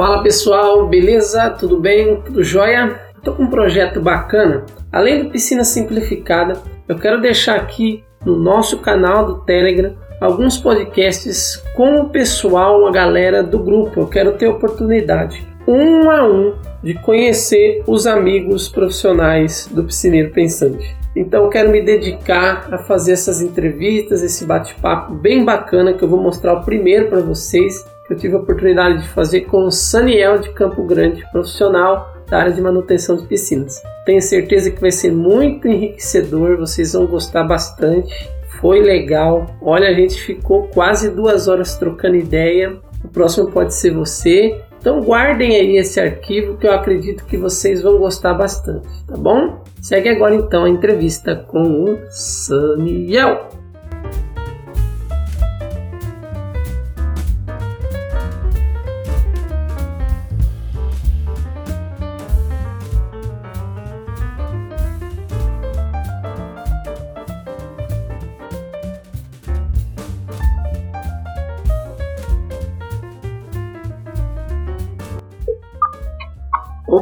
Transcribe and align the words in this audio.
Fala 0.00 0.22
pessoal, 0.22 0.86
beleza? 0.88 1.50
Tudo 1.50 1.78
bem? 1.78 2.22
Tudo 2.22 2.42
jóia? 2.42 2.98
Estou 3.18 3.34
com 3.34 3.42
um 3.42 3.50
projeto 3.50 4.00
bacana. 4.00 4.64
Além 4.90 5.22
do 5.22 5.28
Piscina 5.28 5.62
Simplificada, 5.62 6.54
eu 6.88 6.96
quero 6.96 7.20
deixar 7.20 7.56
aqui 7.56 8.02
no 8.24 8.34
nosso 8.34 8.78
canal 8.78 9.26
do 9.26 9.44
Telegram 9.44 9.92
alguns 10.18 10.56
podcasts 10.56 11.62
com 11.76 12.00
o 12.00 12.08
pessoal, 12.08 12.86
a 12.86 12.90
galera 12.90 13.42
do 13.42 13.58
grupo. 13.58 14.00
Eu 14.00 14.06
quero 14.06 14.32
ter 14.38 14.46
oportunidade, 14.46 15.46
um 15.68 16.08
a 16.08 16.26
um, 16.26 16.54
de 16.82 16.94
conhecer 16.94 17.82
os 17.86 18.06
amigos 18.06 18.70
profissionais 18.70 19.68
do 19.70 19.84
Piscineiro 19.84 20.30
Pensante. 20.30 20.96
Então 21.14 21.44
eu 21.44 21.50
quero 21.50 21.68
me 21.68 21.82
dedicar 21.82 22.68
a 22.72 22.78
fazer 22.78 23.12
essas 23.12 23.42
entrevistas, 23.42 24.22
esse 24.22 24.46
bate-papo 24.46 25.12
bem 25.12 25.44
bacana 25.44 25.92
que 25.92 26.02
eu 26.02 26.08
vou 26.08 26.22
mostrar 26.22 26.54
o 26.54 26.64
primeiro 26.64 27.08
para 27.08 27.20
vocês 27.20 27.84
eu 28.10 28.16
tive 28.16 28.34
a 28.34 28.38
oportunidade 28.38 29.02
de 29.02 29.08
fazer 29.08 29.42
com 29.42 29.66
o 29.66 29.70
Saniel 29.70 30.38
de 30.38 30.50
Campo 30.50 30.84
Grande, 30.84 31.24
profissional 31.30 32.12
da 32.28 32.38
área 32.38 32.52
de 32.52 32.60
manutenção 32.60 33.16
de 33.16 33.24
piscinas. 33.24 33.80
Tenho 34.04 34.20
certeza 34.20 34.70
que 34.70 34.80
vai 34.80 34.90
ser 34.90 35.12
muito 35.12 35.68
enriquecedor, 35.68 36.58
vocês 36.58 36.92
vão 36.92 37.06
gostar 37.06 37.44
bastante. 37.44 38.28
Foi 38.60 38.80
legal. 38.80 39.46
Olha, 39.62 39.88
a 39.88 39.94
gente 39.94 40.20
ficou 40.20 40.68
quase 40.68 41.08
duas 41.10 41.46
horas 41.48 41.76
trocando 41.76 42.16
ideia. 42.16 42.76
O 43.04 43.08
próximo 43.08 43.50
pode 43.50 43.74
ser 43.74 43.92
você. 43.92 44.60
Então 44.78 45.02
guardem 45.02 45.56
aí 45.56 45.76
esse 45.76 46.00
arquivo 46.00 46.56
que 46.56 46.66
eu 46.66 46.72
acredito 46.72 47.24
que 47.26 47.36
vocês 47.36 47.82
vão 47.82 47.98
gostar 47.98 48.34
bastante, 48.34 48.88
tá 49.06 49.16
bom? 49.16 49.62
Segue 49.80 50.08
agora 50.08 50.34
então 50.34 50.64
a 50.64 50.70
entrevista 50.70 51.36
com 51.36 51.84
o 51.84 51.98
Saniel. 52.08 53.59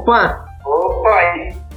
Opa! 0.09 0.42
Opa! 0.64 1.20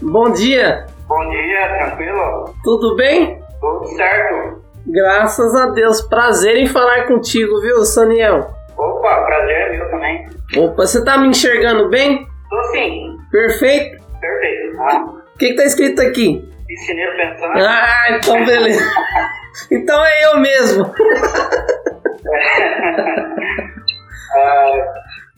Bom 0.01 0.31
dia! 0.31 0.85
Bom 1.05 1.29
dia, 1.29 1.67
tranquilo? 1.67 2.55
Tudo 2.63 2.95
bem? 2.95 3.43
Tudo 3.59 3.85
certo. 3.87 4.63
Graças 4.87 5.53
a 5.53 5.65
Deus. 5.71 6.01
Prazer 6.03 6.55
em 6.55 6.65
falar 6.65 7.07
contigo, 7.07 7.59
viu, 7.59 7.83
Saniel? 7.83 8.49
Opa, 8.77 9.23
prazer 9.25 9.55
é 9.57 9.77
meu 9.77 9.89
também. 9.89 10.29
Opa, 10.55 10.83
você 10.87 11.03
tá 11.03 11.17
me 11.17 11.27
enxergando 11.27 11.89
bem? 11.89 12.25
Tô 12.49 12.63
sim. 12.71 13.17
Perfeito? 13.29 14.01
Perfeito. 14.21 14.79
Ah, 14.79 15.03
O 15.35 15.37
que, 15.37 15.49
que 15.49 15.55
tá 15.55 15.65
escrito 15.65 16.01
aqui? 16.01 16.49
piscineiro 16.67 17.11
pensando. 17.17 17.51
Ah, 17.57 18.11
então 18.11 18.45
beleza. 18.45 18.91
então 19.69 20.05
é 20.05 20.25
eu 20.27 20.39
mesmo. 20.39 20.85
Ah, 24.33 24.71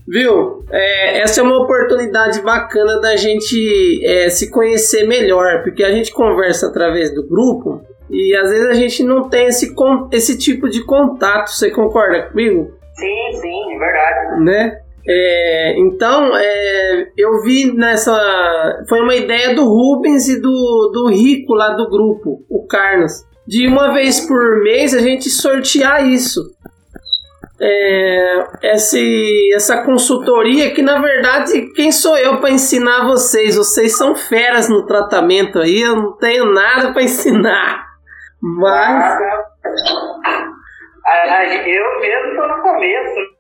Viu? 0.08 0.64
É, 0.70 1.22
essa 1.22 1.42
é 1.42 1.44
uma 1.44 1.64
oportunidade 1.64 2.42
bacana 2.42 3.00
da 3.00 3.16
gente 3.16 4.02
é, 4.06 4.30
se 4.30 4.50
conhecer 4.50 5.08
melhor, 5.08 5.64
porque 5.64 5.84
a 5.84 5.92
gente 5.92 6.12
conversa 6.12 6.68
através 6.68 7.14
do 7.14 7.28
grupo 7.28 7.82
e 8.10 8.36
às 8.36 8.50
vezes 8.50 8.68
a 8.68 8.74
gente 8.74 9.04
não 9.04 9.30
tem 9.30 9.48
esse, 9.48 9.74
esse 10.12 10.38
tipo 10.38 10.70
de 10.70 10.84
contato. 10.86 11.50
Você 11.50 11.72
concorda 11.72 12.24
comigo? 12.24 12.72
sim, 12.96 13.42
sim, 13.42 13.76
é 13.76 13.80
verdade. 13.80 14.44
né? 14.44 14.80
É, 15.06 15.80
então, 15.80 16.32
é, 16.38 17.08
eu 17.18 17.42
vi 17.42 17.74
nessa. 17.74 18.14
Foi 18.88 19.02
uma 19.02 19.16
ideia 19.16 19.54
do 19.54 19.66
Rubens 19.66 20.30
e 20.30 20.40
do, 20.40 20.92
do 20.94 21.10
Rico 21.10 21.54
lá 21.54 21.74
do 21.74 21.90
grupo, 21.90 22.46
o 22.50 22.66
Carlos. 22.68 23.26
De 23.46 23.68
uma 23.68 23.94
vez 23.94 24.22
por 24.22 24.64
mês 24.64 24.94
a 24.94 25.00
gente 25.00 25.30
sortear 25.30 26.08
isso. 26.08 26.42
É, 27.66 28.74
esse, 28.74 29.50
essa 29.56 29.86
consultoria 29.86 30.74
que 30.74 30.82
na 30.82 31.00
verdade 31.00 31.72
quem 31.74 31.94
sou 31.94 32.18
eu 32.18 32.42
para 32.42 32.52
ensinar 32.52 33.08
vocês? 33.08 33.56
Vocês 33.56 33.98
são 33.98 34.16
feras 34.16 34.68
no 34.68 34.86
tratamento 34.86 35.60
aí, 35.60 35.82
eu 35.82 35.96
não 35.96 36.18
tenho 36.18 36.52
nada 36.52 36.92
para 36.92 37.04
ensinar. 37.04 37.86
Mas 38.42 39.18
Ah, 41.06 41.46
eu 41.46 42.00
mesmo 42.02 42.36
tô 42.36 42.48
no 42.48 42.62
começo. 42.62 43.34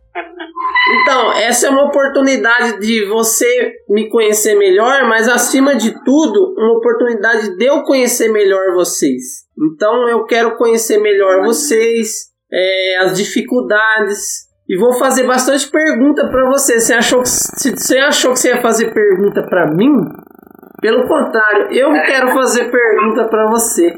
Então, 1.01 1.33
essa 1.33 1.67
é 1.67 1.69
uma 1.69 1.85
oportunidade 1.85 2.79
de 2.79 3.05
você 3.05 3.73
me 3.89 4.09
conhecer 4.09 4.55
melhor, 4.55 5.07
mas 5.07 5.27
acima 5.27 5.75
de 5.75 5.91
tudo, 6.03 6.53
uma 6.57 6.77
oportunidade 6.77 7.57
de 7.57 7.65
eu 7.65 7.83
conhecer 7.83 8.29
melhor 8.29 8.73
vocês. 8.73 9.43
Então, 9.57 10.07
eu 10.07 10.25
quero 10.25 10.55
conhecer 10.55 10.99
melhor 10.99 11.41
vocês, 11.43 12.32
é, 12.53 12.97
as 13.01 13.17
dificuldades. 13.17 14.51
E 14.69 14.77
vou 14.77 14.93
fazer 14.93 15.25
bastante 15.27 15.69
pergunta 15.69 16.29
para 16.29 16.45
você. 16.45 16.79
Você 16.79 16.93
achou, 16.93 17.21
que, 17.21 17.27
você 17.27 17.97
achou 17.97 18.31
que 18.31 18.39
você 18.39 18.49
ia 18.49 18.61
fazer 18.61 18.93
pergunta 18.93 19.43
para 19.43 19.67
mim? 19.67 19.91
Pelo 20.81 21.07
contrário, 21.07 21.67
eu 21.71 21.91
quero 22.03 22.29
fazer 22.29 22.69
pergunta 22.69 23.27
para 23.27 23.49
você. 23.49 23.91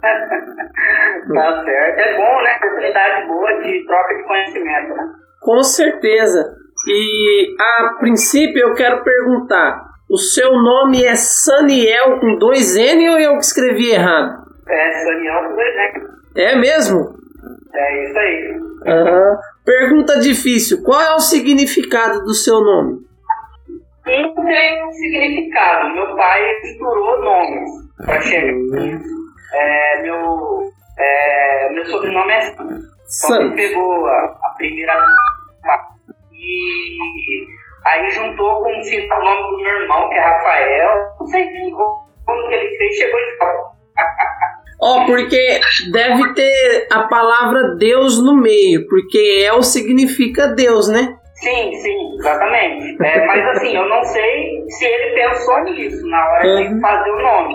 Tá 0.00 1.64
certo. 1.64 1.98
É 1.98 2.16
bom, 2.16 2.42
né? 2.42 2.56
Oportunidade 2.56 3.26
boa 3.26 3.62
de 3.62 3.84
troca 3.86 4.16
de 4.16 4.22
conhecimento, 4.24 4.94
né? 4.94 5.12
Com 5.40 5.62
certeza. 5.62 6.54
E 6.88 7.56
a 7.60 7.98
princípio 7.98 8.68
eu 8.68 8.74
quero 8.74 9.04
perguntar: 9.04 9.80
o 10.10 10.16
seu 10.16 10.50
nome 10.50 11.04
é 11.04 11.14
Saniel 11.14 12.18
com 12.18 12.38
dois 12.38 12.76
N 12.76 13.10
ou 13.10 13.18
eu 13.18 13.32
que 13.34 13.44
escrevi 13.44 13.90
errado? 13.90 14.44
É, 14.66 15.04
Daniel 15.04 15.48
com 15.48 15.54
dois 15.54 15.76
né? 15.76 15.92
É 16.36 16.56
mesmo? 16.56 17.19
É 17.74 18.04
isso 18.04 18.18
aí. 18.18 18.60
Aham. 18.86 19.38
Pergunta 19.64 20.18
difícil: 20.20 20.82
qual 20.82 21.00
é 21.00 21.14
o 21.14 21.20
significado 21.20 22.22
do 22.24 22.34
seu 22.34 22.60
nome? 22.60 23.00
Não 24.06 24.34
tem 24.34 24.84
um 24.84 24.92
significado. 24.92 25.94
Meu 25.94 26.16
pai 26.16 26.42
misturou 26.62 27.22
nomes 27.22 27.70
pra 28.04 28.20
chegar 28.20 28.52
nisso. 28.52 29.20
É, 29.52 30.02
meu, 30.02 30.72
é, 30.98 31.72
meu 31.72 31.86
sobrenome 31.86 32.32
é 32.32 32.40
Só 33.04 33.28
San. 33.28 33.50
que 33.50 33.56
pegou 33.56 34.06
a, 34.06 34.38
a 34.42 34.54
primeira 34.56 34.92
e 36.32 37.46
aí 37.84 38.10
juntou 38.10 38.62
com 38.62 38.70
o 38.70 39.24
nome 39.24 39.50
do 39.50 39.62
meu 39.62 39.82
irmão, 39.82 40.08
que 40.08 40.14
é 40.14 40.20
Rafael. 40.20 41.14
Não 41.18 41.26
sei 41.26 41.70
como 41.70 42.48
que 42.48 42.54
ele 42.54 42.76
fez, 42.76 42.96
chegou 42.96 43.20
e 43.20 43.36
falou. 43.36 43.66
Ó, 44.82 45.04
porque 45.04 45.60
deve 45.92 46.32
ter 46.34 46.86
a 46.90 47.02
palavra 47.02 47.74
Deus 47.76 48.22
no 48.22 48.34
meio, 48.36 48.86
porque 48.88 49.18
El 49.46 49.62
significa 49.62 50.48
Deus, 50.48 50.88
né? 50.88 51.16
Sim, 51.34 51.72
sim, 51.74 52.14
exatamente. 52.18 52.96
É, 53.02 53.26
mas 53.26 53.46
assim, 53.56 53.74
eu 53.76 53.88
não 53.88 54.02
sei 54.04 54.64
se 54.68 54.84
ele 54.84 55.14
pensou 55.14 55.62
nisso 55.64 56.06
na 56.06 56.28
hora 56.30 56.46
Uhum. 56.46 56.74
de 56.74 56.80
fazer 56.80 57.10
o 57.10 57.22
nome. 57.22 57.54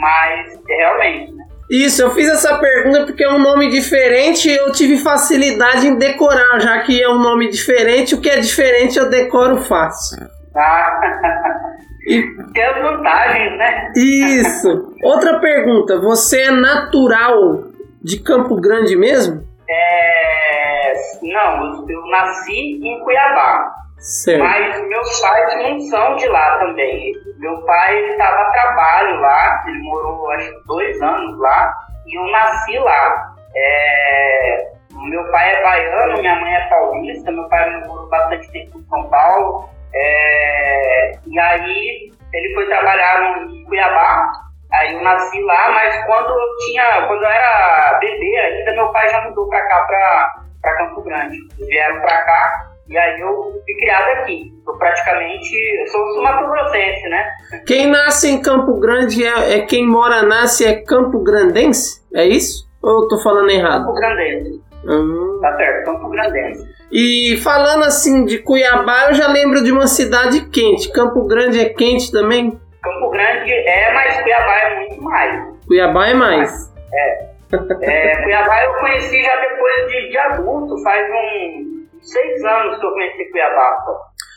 Mas 0.00 0.58
realmente, 0.68 1.32
né? 1.32 1.44
Isso, 1.70 2.02
eu 2.02 2.10
fiz 2.10 2.28
essa 2.28 2.58
pergunta 2.58 3.06
porque 3.06 3.24
é 3.24 3.30
um 3.30 3.38
nome 3.38 3.68
diferente 3.70 4.48
e 4.50 4.54
eu 4.56 4.72
tive 4.72 4.98
facilidade 4.98 5.86
em 5.86 5.96
decorar, 5.96 6.58
já 6.60 6.80
que 6.80 7.00
é 7.02 7.08
um 7.08 7.18
nome 7.18 7.48
diferente, 7.48 8.14
o 8.14 8.20
que 8.20 8.28
é 8.28 8.40
diferente 8.40 8.98
eu 8.98 9.08
decoro 9.08 9.56
fácil. 9.58 10.18
Ah, 10.56 11.00
E- 12.06 12.52
tem 12.52 12.64
as 12.64 12.82
vantagens, 12.82 13.58
né? 13.58 13.92
isso! 13.96 14.94
Outra 15.02 15.38
pergunta, 15.38 15.98
você 16.00 16.42
é 16.42 16.50
natural 16.50 17.64
de 18.02 18.20
Campo 18.20 18.60
Grande 18.60 18.96
mesmo? 18.96 19.42
É, 19.68 20.92
não, 21.22 21.88
eu 21.88 22.06
nasci 22.06 22.80
em 22.82 23.00
Cuiabá. 23.04 23.72
Certo. 23.98 24.42
Mas 24.42 24.88
meus 24.88 25.20
pais 25.20 25.62
não 25.62 25.80
são 25.82 26.16
de 26.16 26.26
lá 26.26 26.58
também. 26.58 27.12
Meu 27.38 27.56
pai 27.62 28.10
estava 28.10 28.36
a 28.36 28.50
trabalho 28.50 29.20
lá, 29.20 29.62
ele 29.68 29.82
morou 29.82 30.28
acho 30.32 30.50
que 30.50 30.66
dois 30.66 31.00
anos 31.00 31.38
lá, 31.38 31.72
e 32.06 32.18
eu 32.18 32.26
nasci 32.32 32.78
lá. 32.80 33.32
É, 33.54 34.72
meu 35.08 35.24
pai 35.30 35.54
é 35.54 35.62
baiano, 35.62 36.18
minha 36.20 36.34
mãe 36.40 36.52
é 36.52 36.68
paulista, 36.68 37.30
meu 37.30 37.48
pai 37.48 37.86
morou 37.86 38.08
bastante 38.08 38.50
tempo 38.50 38.78
em 38.80 38.84
São 38.88 39.08
Paulo. 39.08 39.68
É, 39.94 41.12
e 41.26 41.38
aí 41.38 42.12
ele 42.32 42.54
foi 42.54 42.66
trabalhar 42.66 43.46
em 43.46 43.64
Cuiabá, 43.64 44.32
aí 44.72 44.94
eu 44.94 45.02
nasci 45.02 45.40
lá, 45.42 45.70
mas 45.72 46.04
quando 46.06 46.30
eu 46.30 46.56
tinha, 46.64 47.06
quando 47.06 47.22
eu 47.22 47.28
era 47.28 47.98
bebê 48.00 48.36
ainda, 48.38 48.72
meu 48.72 48.88
pai 48.88 49.08
já 49.08 49.20
mudou 49.22 49.48
pra 49.48 49.60
cá, 49.68 49.84
pra, 49.84 50.34
pra 50.62 50.76
Campo 50.78 51.02
Grande. 51.02 51.36
Eles 51.58 51.68
vieram 51.68 52.00
pra 52.00 52.22
cá, 52.22 52.72
e 52.88 52.96
aí 52.96 53.20
eu 53.20 53.52
fui 53.64 53.74
criado 53.80 54.08
aqui. 54.20 54.52
Eu 54.66 54.78
praticamente, 54.78 55.54
eu 55.80 55.86
sou 55.88 56.14
sumatogrossense, 56.14 57.08
né? 57.08 57.30
Quem 57.66 57.86
nasce 57.86 58.30
em 58.30 58.40
Campo 58.40 58.78
Grande 58.78 59.24
é, 59.24 59.58
é 59.58 59.66
quem 59.66 59.86
mora, 59.86 60.22
nasce 60.22 60.64
é 60.64 60.82
Campo 60.82 61.22
Grandense? 61.22 62.02
É 62.14 62.24
isso? 62.24 62.70
Ou 62.82 63.02
eu 63.02 63.08
tô 63.08 63.18
falando 63.18 63.50
errado? 63.50 63.84
Campo 63.84 63.94
Grandense. 63.94 64.62
Hum. 64.84 65.38
Tá 65.40 65.56
certo, 65.56 65.84
Campo 65.84 66.08
Grandense. 66.10 66.72
E 66.90 67.40
falando 67.42 67.84
assim 67.84 68.24
de 68.24 68.38
Cuiabá, 68.38 69.08
eu 69.08 69.14
já 69.14 69.28
lembro 69.28 69.62
de 69.62 69.72
uma 69.72 69.86
cidade 69.86 70.46
quente. 70.50 70.92
Campo 70.92 71.26
Grande 71.26 71.60
é 71.60 71.68
quente 71.68 72.10
também? 72.10 72.58
Campo 72.82 73.10
Grande 73.10 73.50
é, 73.50 73.94
mas 73.94 74.20
Cuiabá 74.22 74.58
é 74.58 74.76
muito 74.76 75.02
mais. 75.02 75.48
Cuiabá 75.66 76.08
é 76.08 76.14
mais? 76.14 76.72
É. 76.92 77.32
é 77.80 78.22
Cuiabá 78.22 78.64
eu 78.64 78.74
conheci 78.74 79.22
já 79.22 79.36
depois 79.36 79.88
de, 79.88 80.10
de 80.10 80.18
adulto, 80.18 80.82
faz 80.82 81.06
uns 81.08 82.10
seis 82.10 82.44
anos 82.44 82.78
que 82.78 82.86
eu 82.86 82.90
conheci 82.90 83.30
Cuiabá. 83.30 83.84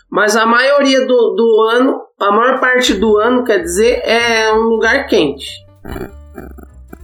Mas 0.09 0.37
a 0.37 0.45
maioria 0.45 1.05
do, 1.05 1.35
do 1.35 1.61
ano, 1.73 2.01
a 2.21 2.31
maior 2.31 2.59
parte 2.59 2.93
do 2.93 3.17
ano, 3.17 3.43
quer 3.43 3.59
dizer, 3.59 4.01
é 4.05 4.53
um 4.53 4.69
lugar 4.69 5.07
quente. 5.07 5.45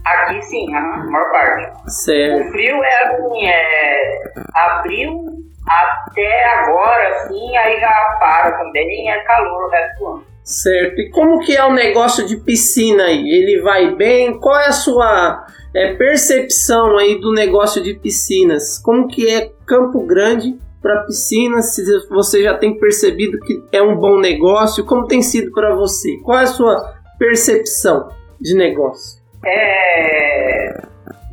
Aqui 0.06 0.42
sim, 0.42 0.74
a 0.74 0.82
maior 0.82 1.32
parte. 1.32 1.92
Certo. 1.92 2.48
O 2.48 2.52
frio 2.52 2.84
é 2.84 3.04
assim, 3.04 3.48
é 3.48 4.24
abril 4.56 5.42
até 5.68 6.46
agora, 6.56 7.08
assim, 7.10 7.56
aí 7.58 7.80
já 7.80 8.18
para 8.20 8.52
também, 8.58 9.10
é 9.10 9.20
calor 9.24 9.66
o 9.66 9.70
resto 9.70 10.00
do 10.00 10.08
ano. 10.08 10.24
Certo. 10.44 11.00
E 11.00 11.10
como 11.12 11.40
que 11.40 11.56
é 11.56 11.64
o 11.64 11.72
negócio 11.72 12.26
de 12.26 12.36
piscina 12.38 13.04
aí? 13.04 13.30
Ele 13.30 13.62
vai 13.62 13.96
bem? 13.96 14.40
Qual 14.40 14.60
é 14.60 14.68
a 14.68 14.72
sua 14.72 15.46
é, 15.74 15.94
percepção 15.94 16.98
aí 16.98 17.20
do 17.20 17.32
negócio 17.32 17.82
de 17.82 17.94
piscinas? 17.94 18.80
Como 18.80 19.08
que 19.08 19.30
é 19.30 19.52
Campo 19.66 20.06
Grande 20.06 20.58
para 20.82 21.04
piscinas? 21.04 21.76
Se 21.76 21.84
você 22.10 22.44
já 22.44 22.58
tem 22.58 22.78
percebido 22.78 23.40
que 23.40 23.64
é 23.72 23.82
um 23.82 23.96
bom 23.96 24.20
negócio, 24.20 24.84
como 24.84 25.08
tem 25.08 25.22
sido 25.22 25.52
para 25.52 25.76
você? 25.76 26.18
Qual 26.24 26.40
é 26.40 26.44
a 26.44 26.48
sua 26.48 26.96
percepção 27.20 28.10
de 28.40 28.56
negócio? 28.56 29.21
É, 29.46 30.70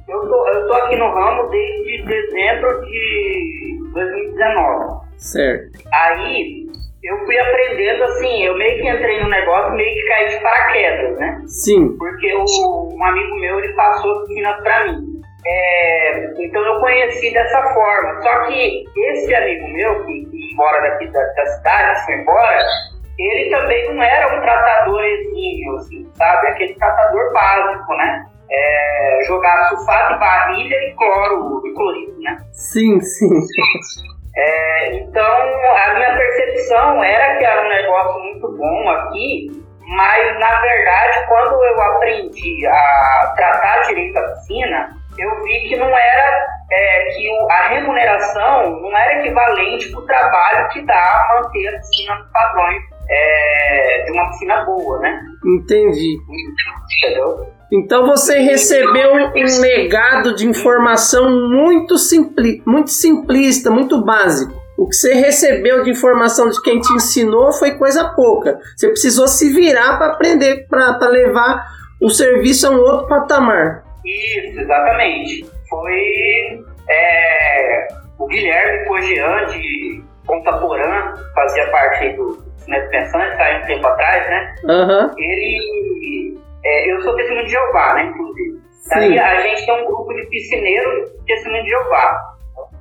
eu 0.09 0.21
tô, 0.29 0.49
eu 0.49 0.67
tô 0.67 0.73
aqui 0.75 0.97
no 0.97 1.11
ramo 1.13 1.49
desde 1.51 2.05
dezembro 2.05 2.81
de 2.87 3.79
2019. 3.93 5.09
Certo. 5.19 5.79
Aí 5.93 6.67
eu 7.03 7.19
fui 7.25 7.39
aprendendo 7.39 8.05
assim, 8.05 8.45
eu 8.45 8.57
meio 8.57 8.81
que 8.81 8.89
entrei 8.89 9.23
no 9.23 9.29
negócio, 9.29 9.75
meio 9.75 9.95
que 9.95 10.09
caí 10.09 10.29
de 10.29 10.41
paraquedas, 10.41 11.19
né? 11.19 11.43
Sim. 11.47 11.97
Porque 11.99 12.35
o, 12.35 12.95
um 12.95 13.05
amigo 13.05 13.37
meu, 13.37 13.59
ele 13.59 13.73
passou 13.75 14.27
piscinas 14.27 14.63
pra 14.63 14.85
mim. 14.87 15.19
É, 15.47 16.43
então 16.43 16.63
eu 16.63 16.81
conheci 16.81 17.33
dessa 17.33 17.63
forma. 17.75 18.21
Só 18.23 18.47
que 18.47 18.85
esse 19.13 19.35
amigo 19.35 19.69
meu, 19.69 20.05
que, 20.05 20.27
que 20.27 20.55
mora 20.57 20.81
daqui 20.81 21.07
da, 21.09 21.21
da 21.21 21.47
cidade, 21.47 22.07
foi 22.07 22.15
embora, 22.17 22.67
ele 23.19 23.51
também 23.51 23.93
não 23.93 24.03
era 24.03 24.37
um 24.37 24.41
tratador 24.41 25.03
exímio, 25.03 25.77
assim, 25.77 26.09
sabe? 26.15 26.47
Aquele 26.49 26.75
tratador 26.75 27.33
básico, 27.33 27.95
né? 27.95 28.27
É, 28.51 29.21
jogar 29.27 29.69
sulfato 29.71 30.19
barrilha 30.19 30.77
e 30.77 30.95
cloro 30.95 31.67
e 31.67 31.75
clorido, 31.75 32.21
né? 32.21 32.39
Sim, 32.53 33.01
sim. 33.01 33.29
É, 34.37 34.95
então, 34.95 35.25
a 35.25 35.95
minha 35.95 36.17
percepção 36.17 37.03
era 37.03 37.37
que 37.37 37.45
era 37.45 37.67
um 37.67 37.69
negócio 37.69 38.21
muito 38.21 38.57
bom 38.57 38.89
aqui, 38.91 39.51
mas 39.85 40.39
na 40.39 40.61
verdade, 40.61 41.27
quando 41.27 41.65
eu 41.65 41.83
aprendi 41.83 42.67
a 42.67 43.35
tratar 43.37 43.83
direito 43.89 44.17
a 44.17 44.23
piscina, 44.29 44.97
eu 45.19 45.43
vi 45.43 45.69
que 45.69 45.77
não 45.77 45.89
era 45.89 46.47
é, 46.71 47.05
que 47.07 47.29
o, 47.29 47.51
a 47.51 47.69
remuneração 47.69 48.81
não 48.81 48.97
era 48.97 49.21
equivalente 49.21 49.91
para 49.91 50.01
o 50.01 50.07
trabalho 50.07 50.69
que 50.69 50.83
dá 50.83 51.29
manter 51.35 51.69
a 51.69 51.79
piscina 51.79 52.15
nos 52.15 52.31
padrões 52.31 52.98
é, 53.11 54.05
de 54.05 54.13
uma 54.13 54.29
piscina 54.31 54.65
boa, 54.65 54.99
né? 55.01 55.21
Entendi. 55.45 56.19
Entendeu? 57.05 57.47
Então 57.71 58.07
você 58.07 58.39
recebeu 58.39 59.13
um 59.13 59.61
legado 59.61 60.35
de 60.35 60.47
informação 60.47 61.49
muito, 61.51 61.99
simpli 61.99 62.63
muito 62.67 62.91
simplista, 62.91 63.71
muito 63.71 64.03
básico. 64.05 64.55
O 64.79 64.89
que 64.89 64.95
você 64.95 65.13
recebeu 65.15 65.83
de 65.83 65.91
informação 65.91 66.49
de 66.49 66.63
quem 66.63 66.81
te 66.81 66.93
ensinou 66.95 67.53
foi 67.53 67.73
coisa 67.77 68.13
pouca. 68.15 68.59
Você 68.77 68.89
precisou 68.89 69.27
se 69.27 69.53
virar 69.53 69.99
para 69.99 70.13
aprender, 70.13 70.67
para 70.69 71.09
levar 71.09 71.67
o 72.01 72.09
serviço 72.09 72.69
a 72.69 72.71
um 72.71 72.79
outro 72.79 73.09
patamar. 73.09 73.85
Isso, 74.05 74.61
exatamente. 74.61 75.45
Foi 75.69 76.65
é, 76.89 77.89
o 78.19 78.27
Guilherme 78.27 78.87
Cogian 78.87 79.47
de 79.47 80.03
Ponta 80.25 80.59
Porã, 80.59 81.15
fazia 81.35 81.71
parte 81.71 82.11
do 82.11 82.48
Neto 82.67 82.91
Pensante, 82.91 83.37
saiu 83.37 83.63
um 83.63 83.67
tempo 83.67 83.87
atrás, 83.87 84.29
né? 84.29 84.55
Uhum. 84.65 85.11
Ele 85.17 86.39
é, 86.65 86.93
eu 86.93 87.01
sou 87.03 87.15
testemunho 87.17 87.47
de 87.47 87.53
Jeová, 87.53 87.95
né, 87.95 88.05
inclusive. 88.05 88.59
Daí 88.91 89.19
a 89.19 89.41
gente 89.43 89.67
tem 89.67 89.83
um 89.83 89.87
grupo 89.87 90.13
de 90.15 90.27
piscineiros 90.27 91.11
testemunho 91.27 91.63
de 91.63 91.71
Jeová, 91.71 92.35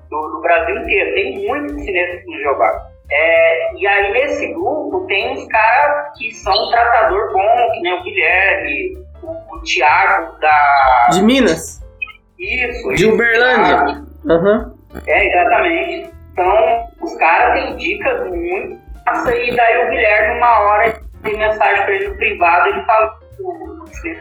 do, 0.09 0.27
do 0.29 0.41
Brasil 0.41 0.77
inteiro. 0.77 1.13
Tem 1.13 1.47
muitos 1.47 1.73
piscineiros 1.73 2.23
de 2.23 2.41
Jeová. 2.41 2.87
É, 3.09 3.75
e 3.75 3.87
aí 3.87 4.11
nesse 4.11 4.47
grupo 4.53 5.05
tem 5.07 5.31
uns 5.31 5.47
caras 5.47 6.17
que 6.17 6.31
são 6.31 6.53
um 6.53 6.69
tratador 6.71 7.31
bom, 7.31 7.71
que 7.73 7.81
nem 7.81 7.93
o 7.93 8.03
Guilherme, 8.03 8.97
o, 9.23 9.55
o 9.55 9.63
Tiago 9.63 10.37
da. 10.39 11.09
De 11.11 11.21
Minas? 11.23 11.81
Isso. 12.37 12.93
De 12.93 13.05
Uberlândia. 13.05 14.03
Uhum. 14.25 14.73
É, 15.05 15.27
exatamente. 15.27 16.13
Então, 16.33 16.87
os 17.01 17.17
caras 17.17 17.53
têm 17.53 17.75
dicas 17.77 18.29
muito. 18.29 18.86
E 19.07 19.55
daí 19.55 19.77
o 19.77 19.89
Guilherme, 19.89 20.37
uma 20.37 20.59
hora, 20.59 21.01
tem 21.23 21.37
mensagem 21.37 21.85
pra 21.85 21.93
ele 21.93 22.09
no 22.09 22.15
privado, 22.17 22.69
ele 22.69 22.85
fala 22.85 23.19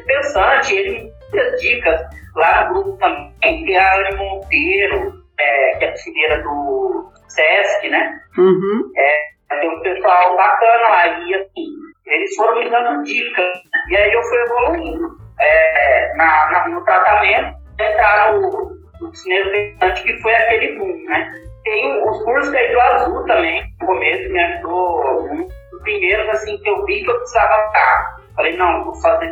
pensante, 0.07 0.75
ele 0.75 1.17
muitas 1.37 1.61
dicas 1.61 2.01
lá 2.35 2.65
no 2.65 2.75
grupo 2.75 2.99
também. 2.99 3.35
Tem 3.41 3.77
a 3.77 3.95
Anne 3.97 4.17
Monteiro, 4.17 5.23
é, 5.39 5.77
que 5.79 5.85
é 5.85 5.91
piscineira 5.93 6.43
do 6.43 7.13
Sesc, 7.29 7.89
né? 7.89 8.21
Uhum. 8.39 8.91
É, 8.97 9.59
tem 9.61 9.71
um 9.71 9.81
pessoal 9.81 10.37
bacana 10.37 10.89
lá 10.89 11.07
e 11.21 11.35
assim, 11.35 11.67
eles 12.07 12.35
foram 12.37 12.59
me 12.59 12.71
dando 12.71 13.03
dicas. 13.05 13.59
E 13.89 13.97
aí 13.97 14.13
eu 14.13 14.23
fui 14.23 14.39
evoluindo 14.39 15.17
é, 15.41 16.15
na, 16.17 16.51
na, 16.51 16.69
no 16.69 16.85
tratamento, 16.85 17.57
entrar 17.79 18.33
no, 18.33 18.77
no 19.01 19.11
piscineiro 19.11 19.51
pensante, 19.51 20.03
que 20.03 20.23
foi 20.23 20.35
aquele 20.35 20.79
boom, 20.79 21.05
né? 21.05 21.46
Tem 21.67 22.09
os 22.09 22.23
cursos 22.23 22.53
da 22.53 22.63
Hidro 22.63 22.81
Azul 22.81 23.25
também, 23.25 23.61
no 23.81 23.87
começo 23.89 24.33
me 24.33 24.39
ajudou. 24.39 25.25
Os 25.73 25.83
primeiros, 25.83 26.29
assim, 26.29 26.57
que 26.59 26.71
eu 26.71 26.85
vi 26.87 27.03
que 27.03 27.11
eu 27.11 27.19
precisava 27.19 27.67
estar 27.67 28.17
Falei, 28.37 28.57
não, 28.57 28.85
vou 28.85 28.95
fazer 28.95 29.27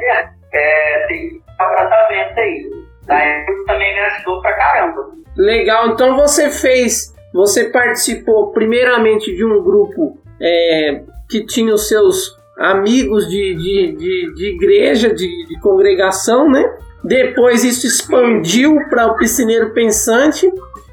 é, 0.52 1.06
tem 1.06 1.28
que 1.28 1.42
dar 1.58 1.68
tratamento 1.68 2.40
aí. 2.40 2.70
Daí 3.06 3.46
também 3.66 3.94
me 3.94 4.00
ajudou 4.00 4.40
pra 4.40 4.52
caramba. 4.54 5.10
Legal, 5.36 5.88
então 5.90 6.16
você 6.16 6.50
fez, 6.50 7.14
você 7.32 7.70
participou 7.70 8.50
primeiramente 8.50 9.32
de 9.32 9.44
um 9.44 9.62
grupo 9.62 10.18
é, 10.40 11.02
que 11.28 11.46
tinha 11.46 11.72
os 11.72 11.86
seus 11.86 12.36
amigos 12.58 13.28
de, 13.28 13.54
de, 13.54 13.96
de, 13.96 14.34
de 14.34 14.54
igreja, 14.56 15.14
de, 15.14 15.46
de 15.46 15.60
congregação, 15.60 16.50
né? 16.50 16.64
Depois 17.04 17.62
isso 17.62 17.86
expandiu 17.86 18.76
para 18.88 19.06
o 19.06 19.16
piscineiro 19.16 19.72
pensante 19.74 20.50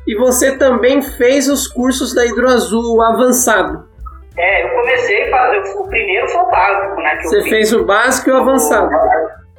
e 0.07 0.15
você 0.15 0.57
também 0.57 1.01
fez 1.01 1.47
os 1.47 1.67
cursos 1.67 2.13
da 2.13 2.25
Hidroazul 2.25 3.01
avançado. 3.01 3.85
É, 4.37 4.63
eu 4.63 4.69
comecei. 4.69 5.31
O 5.75 5.87
primeiro 5.87 6.27
foi 6.29 6.41
o 6.41 6.49
básico, 6.49 6.95
né? 7.01 7.19
Você 7.21 7.43
fez 7.43 7.73
o 7.73 7.85
básico 7.85 8.29
e 8.29 8.33
o 8.33 8.37
avançado. 8.37 8.89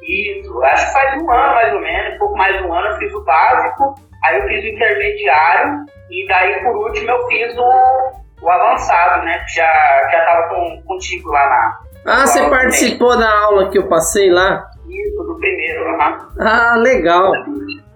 Isso, 0.01 0.63
acho 0.63 0.87
que 0.87 0.93
faz 0.93 1.21
um 1.21 1.31
ano 1.31 1.53
mais 1.53 1.73
ou 1.73 1.79
menos, 1.79 2.15
um 2.15 2.17
pouco 2.19 2.37
mais 2.37 2.57
de 2.57 2.63
um 2.63 2.73
ano 2.73 2.87
eu 2.87 2.97
fiz 2.97 3.13
o 3.13 3.23
básico, 3.23 3.95
aí 4.25 4.37
eu 4.37 4.47
fiz 4.47 4.63
o 4.63 4.67
intermediário, 4.67 5.85
e 6.09 6.27
daí 6.27 6.61
por 6.61 6.75
último 6.75 7.09
eu 7.09 7.27
fiz 7.27 7.57
o, 7.57 8.45
o 8.45 8.49
avançado, 8.49 9.23
né? 9.23 9.39
Que 9.47 9.55
já, 9.55 10.09
já 10.11 10.25
tava 10.25 10.49
com, 10.49 10.83
contigo 10.85 11.29
lá 11.29 11.49
na. 11.49 11.79
Ah, 12.05 12.27
você 12.27 12.49
participou 12.49 13.17
da 13.17 13.31
aula 13.45 13.69
que 13.69 13.77
eu 13.77 13.87
passei 13.87 14.29
lá? 14.29 14.65
Isso, 14.89 15.23
do 15.23 15.37
primeiro, 15.39 15.85
uhum. 15.85 16.17
Ah, 16.41 16.75
legal. 16.77 17.31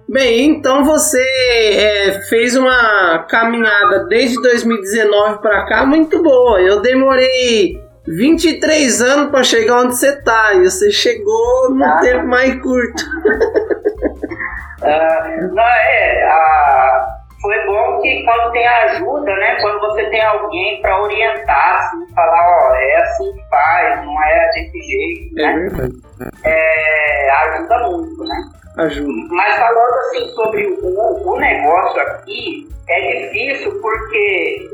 Bem, 0.10 0.52
então 0.52 0.86
você 0.86 1.22
é, 1.22 2.22
fez 2.30 2.56
uma 2.56 3.26
caminhada 3.30 4.06
desde 4.06 4.42
2019 4.42 5.40
para 5.40 5.66
cá 5.66 5.86
muito 5.86 6.24
boa. 6.24 6.62
Eu 6.62 6.82
demorei 6.82 7.78
23 8.08 9.02
anos 9.02 9.32
para 9.32 9.44
chegar 9.44 9.82
onde 9.82 9.98
você 9.98 10.22
tá 10.24 10.54
e 10.54 10.64
você 10.64 10.92
chegou 10.92 11.72
no 11.72 11.84
ah. 11.84 11.98
tempo 11.98 12.26
mais 12.26 12.56
curto. 12.62 13.04
uh, 14.82 15.52
não, 15.54 15.64
é, 15.64 16.26
uh, 16.26 17.18
foi 17.42 17.66
bom 17.66 18.00
que 18.02 18.24
quando 18.24 18.52
tem 18.54 18.66
ajuda, 18.66 19.36
né? 19.36 19.58
Quando 19.60 19.82
você 19.82 20.06
tem 20.06 20.24
alguém 20.24 20.82
para 20.82 21.04
orientar, 21.04 21.80
assim, 21.80 22.14
falar, 22.16 22.48
ó, 22.48 22.76
é 22.76 22.96
assim 23.02 23.34
que 23.34 23.50
faz, 23.50 24.06
não 24.06 24.24
é 24.24 24.50
desse 24.52 24.82
jeito, 24.82 25.40
é 25.40 25.54
né? 25.54 25.90
É, 26.46 27.30
ajuda 27.30 27.90
muito, 27.90 28.24
né? 28.24 28.38
Ajuda. 28.78 29.28
Mas 29.30 29.56
falando 29.56 29.94
assim 29.96 30.28
sobre 30.34 30.68
o, 30.68 31.30
o 31.30 31.40
negócio 31.40 32.02
aqui, 32.02 32.70
é 32.88 33.28
difícil 33.28 33.80
porque 33.82 34.70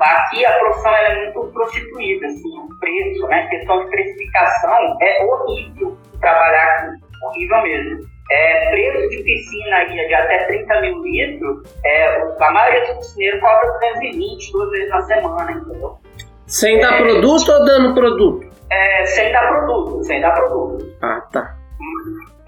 aqui 0.00 0.44
a 0.46 0.58
profissão 0.58 0.94
é 0.94 1.24
muito 1.24 1.52
prostituída, 1.52 2.26
assim, 2.26 2.58
o 2.58 2.78
preço, 2.80 3.26
né? 3.28 3.42
A 3.42 3.48
questão 3.48 3.84
de 3.84 3.90
precificação 3.90 4.96
é 5.00 5.24
horrível 5.24 5.96
trabalhar 6.20 6.64
aqui, 6.64 7.00
horrível 7.22 7.62
mesmo. 7.62 8.14
é, 8.30 8.70
preço 8.70 9.10
de 9.10 9.22
piscina 9.22 9.84
de 9.84 10.14
até 10.14 10.44
30 10.46 10.80
mil 10.80 11.02
litros, 11.02 11.62
é, 11.84 12.22
a 12.40 12.50
maioria 12.50 12.80
dos 12.86 13.06
piscineiros 13.06 13.40
cobra 13.40 13.72
220 13.72 14.52
duas 14.52 14.70
vezes 14.70 14.88
na 14.88 15.02
semana, 15.02 15.52
entendeu? 15.52 15.98
Sem 16.46 16.80
dar 16.80 16.94
é, 16.94 17.02
produto 17.02 17.52
ou 17.52 17.64
dando 17.64 17.94
produto? 17.94 18.46
É, 18.70 19.04
sem 19.06 19.32
dar 19.32 19.48
produto, 19.48 20.04
sem 20.04 20.20
dar 20.20 20.32
produto. 20.32 20.96
Ah, 21.02 21.20
tá. 21.32 21.54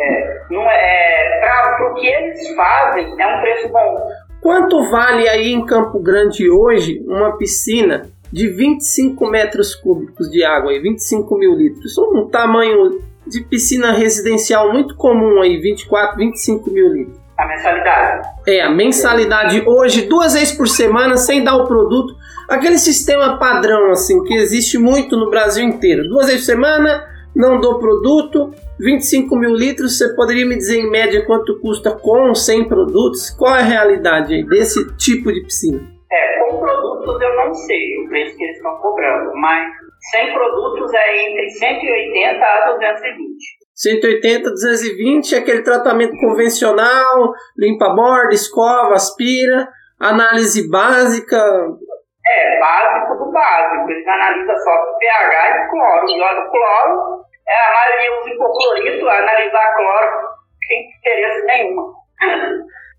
É, 0.01 0.41
não 0.51 0.63
é, 0.63 1.39
é 1.39 1.41
para 1.41 1.91
o 1.91 1.95
que 1.95 2.07
eles 2.07 2.55
fazem, 2.55 3.21
é 3.21 3.27
um 3.27 3.41
preço 3.41 3.69
bom. 3.69 4.09
Quanto 4.41 4.85
vale 4.91 5.29
aí 5.29 5.53
em 5.53 5.65
Campo 5.65 5.99
Grande 5.99 6.49
hoje 6.51 7.03
uma 7.07 7.37
piscina 7.37 8.03
de 8.31 8.49
25 8.49 9.27
metros 9.27 9.75
cúbicos 9.75 10.31
de 10.31 10.45
água, 10.45 10.71
aí, 10.71 10.81
25 10.81 11.37
mil 11.37 11.55
litros? 11.55 11.97
Um 11.99 12.29
tamanho 12.29 13.01
de 13.27 13.43
piscina 13.43 13.93
residencial 13.93 14.73
muito 14.73 14.95
comum 14.97 15.41
aí, 15.41 15.61
24, 15.61 16.17
25 16.17 16.71
mil 16.71 16.93
litros. 16.93 17.19
A 17.37 17.47
mensalidade? 17.47 18.29
É, 18.47 18.63
a 18.63 18.71
mensalidade 18.71 19.63
hoje, 19.67 20.03
duas 20.03 20.35
vezes 20.35 20.53
por 20.53 20.69
semana, 20.69 21.17
sem 21.17 21.43
dar 21.43 21.57
o 21.57 21.67
produto. 21.67 22.15
Aquele 22.49 22.79
sistema 22.79 23.39
padrão, 23.39 23.91
assim, 23.91 24.23
que 24.23 24.35
existe 24.35 24.79
muito 24.79 25.17
no 25.17 25.29
Brasil 25.29 25.65
inteiro. 25.65 26.09
Duas 26.09 26.27
vezes 26.27 26.43
por 26.43 26.53
semana, 26.53 27.05
não 27.35 27.61
dou 27.61 27.79
produto, 27.79 28.55
25 28.79 29.37
mil 29.37 29.55
litros, 29.55 29.97
você 29.97 30.15
poderia 30.15 30.47
me 30.47 30.57
dizer 30.57 30.79
em 30.79 30.91
média 30.91 31.25
quanto 31.25 31.59
custa 31.61 31.93
com 31.93 32.29
ou 32.29 32.35
sem 32.35 32.69
produtos? 32.69 33.31
Qual 33.31 33.55
é 33.55 33.61
a 33.61 33.65
realidade 33.65 34.35
aí 34.35 34.45
desse 34.45 34.97
tipo 34.97 35.33
de 35.33 35.43
piscina? 35.43 35.81
É, 36.13 36.39
com 36.41 36.59
produtos 36.59 37.21
eu 37.21 37.37
não 37.37 37.55
sei 37.55 37.99
o 38.05 38.09
preço 38.09 38.37
que 38.37 38.45
eles 38.45 38.57
estão 38.57 38.77
cobrando, 38.77 39.33
mas 39.35 39.67
sem 40.11 40.33
produtos 40.33 40.93
é 40.95 41.31
entre 41.31 41.51
180 41.51 42.45
a 42.45 42.73
220. 42.73 43.67
180, 43.75 44.51
220 44.51 45.35
é 45.35 45.39
aquele 45.39 45.63
tratamento 45.63 46.17
convencional, 46.19 47.33
limpa 47.59 47.87
a 47.87 47.95
borda, 47.95 48.35
escova, 48.35 48.95
aspira, 48.95 49.69
análise 50.01 50.69
básica. 50.71 51.37
É, 51.37 52.59
básico 52.59 53.25
do 53.25 53.33
básico. 53.33 53.91
Eles 53.91 54.07
analisam 54.07 54.57
só 54.57 54.71
pH 54.99 55.65
e 55.65 55.71
cloro. 55.71 56.09
E 56.09 56.21
o 56.21 56.51
cloro, 56.51 57.25
é, 57.49 57.55
a 57.55 57.75
maioria 57.75 58.21
usa 58.21 58.31
hipoclorito, 58.31 59.09
analisar 59.09 59.75
cloro 59.77 60.37
sem 60.67 60.91
interesse 60.99 61.47
nenhuma. 61.47 61.93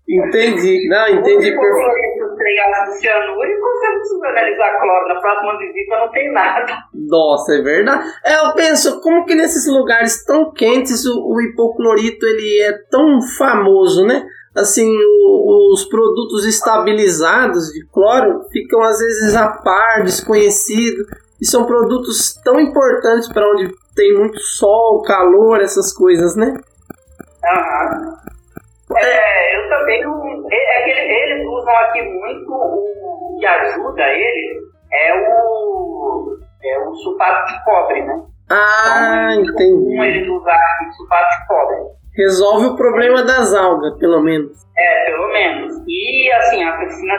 Entendi, 0.08 0.88
não, 0.88 1.08
entendi 1.08 1.50
perfeito. 1.50 2.36
Tem 2.38 2.60
ácido 2.60 3.00
cianúrico, 3.00 3.60
você 3.60 3.88
não 3.88 3.98
precisa 3.98 4.26
analisar 4.28 4.80
cloro. 4.80 5.08
Na 5.08 5.20
próxima 5.20 5.58
visita 5.58 5.98
não 5.98 6.10
tem 6.10 6.32
nada. 6.32 6.72
Nossa, 6.94 7.54
é 7.54 7.62
verdade. 7.62 8.10
É, 8.24 8.46
eu 8.46 8.54
penso, 8.54 9.00
como 9.02 9.26
que 9.26 9.34
nesses 9.34 9.70
lugares 9.70 10.24
tão 10.24 10.50
quentes 10.52 11.04
o, 11.04 11.34
o 11.34 11.40
hipoclorito 11.42 12.24
ele 12.24 12.62
é 12.62 12.72
tão 12.90 13.20
famoso, 13.36 14.06
né? 14.06 14.24
Assim, 14.56 14.88
o, 14.88 15.72
os 15.74 15.84
produtos 15.84 16.46
estabilizados 16.46 17.66
de 17.72 17.86
cloro 17.92 18.44
ficam 18.50 18.80
às 18.80 18.98
vezes 18.98 19.36
a 19.36 19.48
par, 19.48 20.04
desconhecidos. 20.04 21.06
E 21.40 21.46
são 21.46 21.64
produtos 21.64 22.34
tão 22.42 22.58
importantes 22.58 23.32
para 23.32 23.48
onde 23.50 23.72
tem 23.94 24.18
muito 24.18 24.38
sol, 24.40 25.02
calor, 25.02 25.60
essas 25.60 25.92
coisas, 25.92 26.36
né? 26.36 26.54
Aham. 27.44 28.18
É, 28.96 29.56
eu 29.56 29.68
também. 29.68 30.02
É, 30.50 30.80
é 30.80 30.84
que 30.84 30.90
eles 30.90 31.46
usam 31.46 31.76
aqui 31.76 32.02
muito 32.02 32.52
o 32.52 33.36
que 33.38 33.46
ajuda 33.46 34.02
eles 34.02 34.68
é 34.92 35.14
o, 35.14 36.38
é 36.62 36.78
o 36.78 36.94
sulfato 36.94 37.52
de 37.52 37.64
cobre, 37.64 38.02
né? 38.04 38.22
Ah, 38.50 39.28
então, 39.34 39.54
entendi. 39.54 40.00
eles 40.00 40.28
usarem 40.28 40.92
sulfato 40.96 41.28
de 41.28 41.46
cobre. 41.46 41.97
Resolve 42.18 42.66
o 42.66 42.76
problema 42.76 43.22
das 43.22 43.54
algas, 43.54 43.96
pelo 43.98 44.20
menos. 44.20 44.66
É, 44.76 45.04
pelo 45.06 45.28
menos. 45.28 45.72
E 45.86 46.32
assim, 46.32 46.64
a 46.64 46.72
piscina 46.78 47.14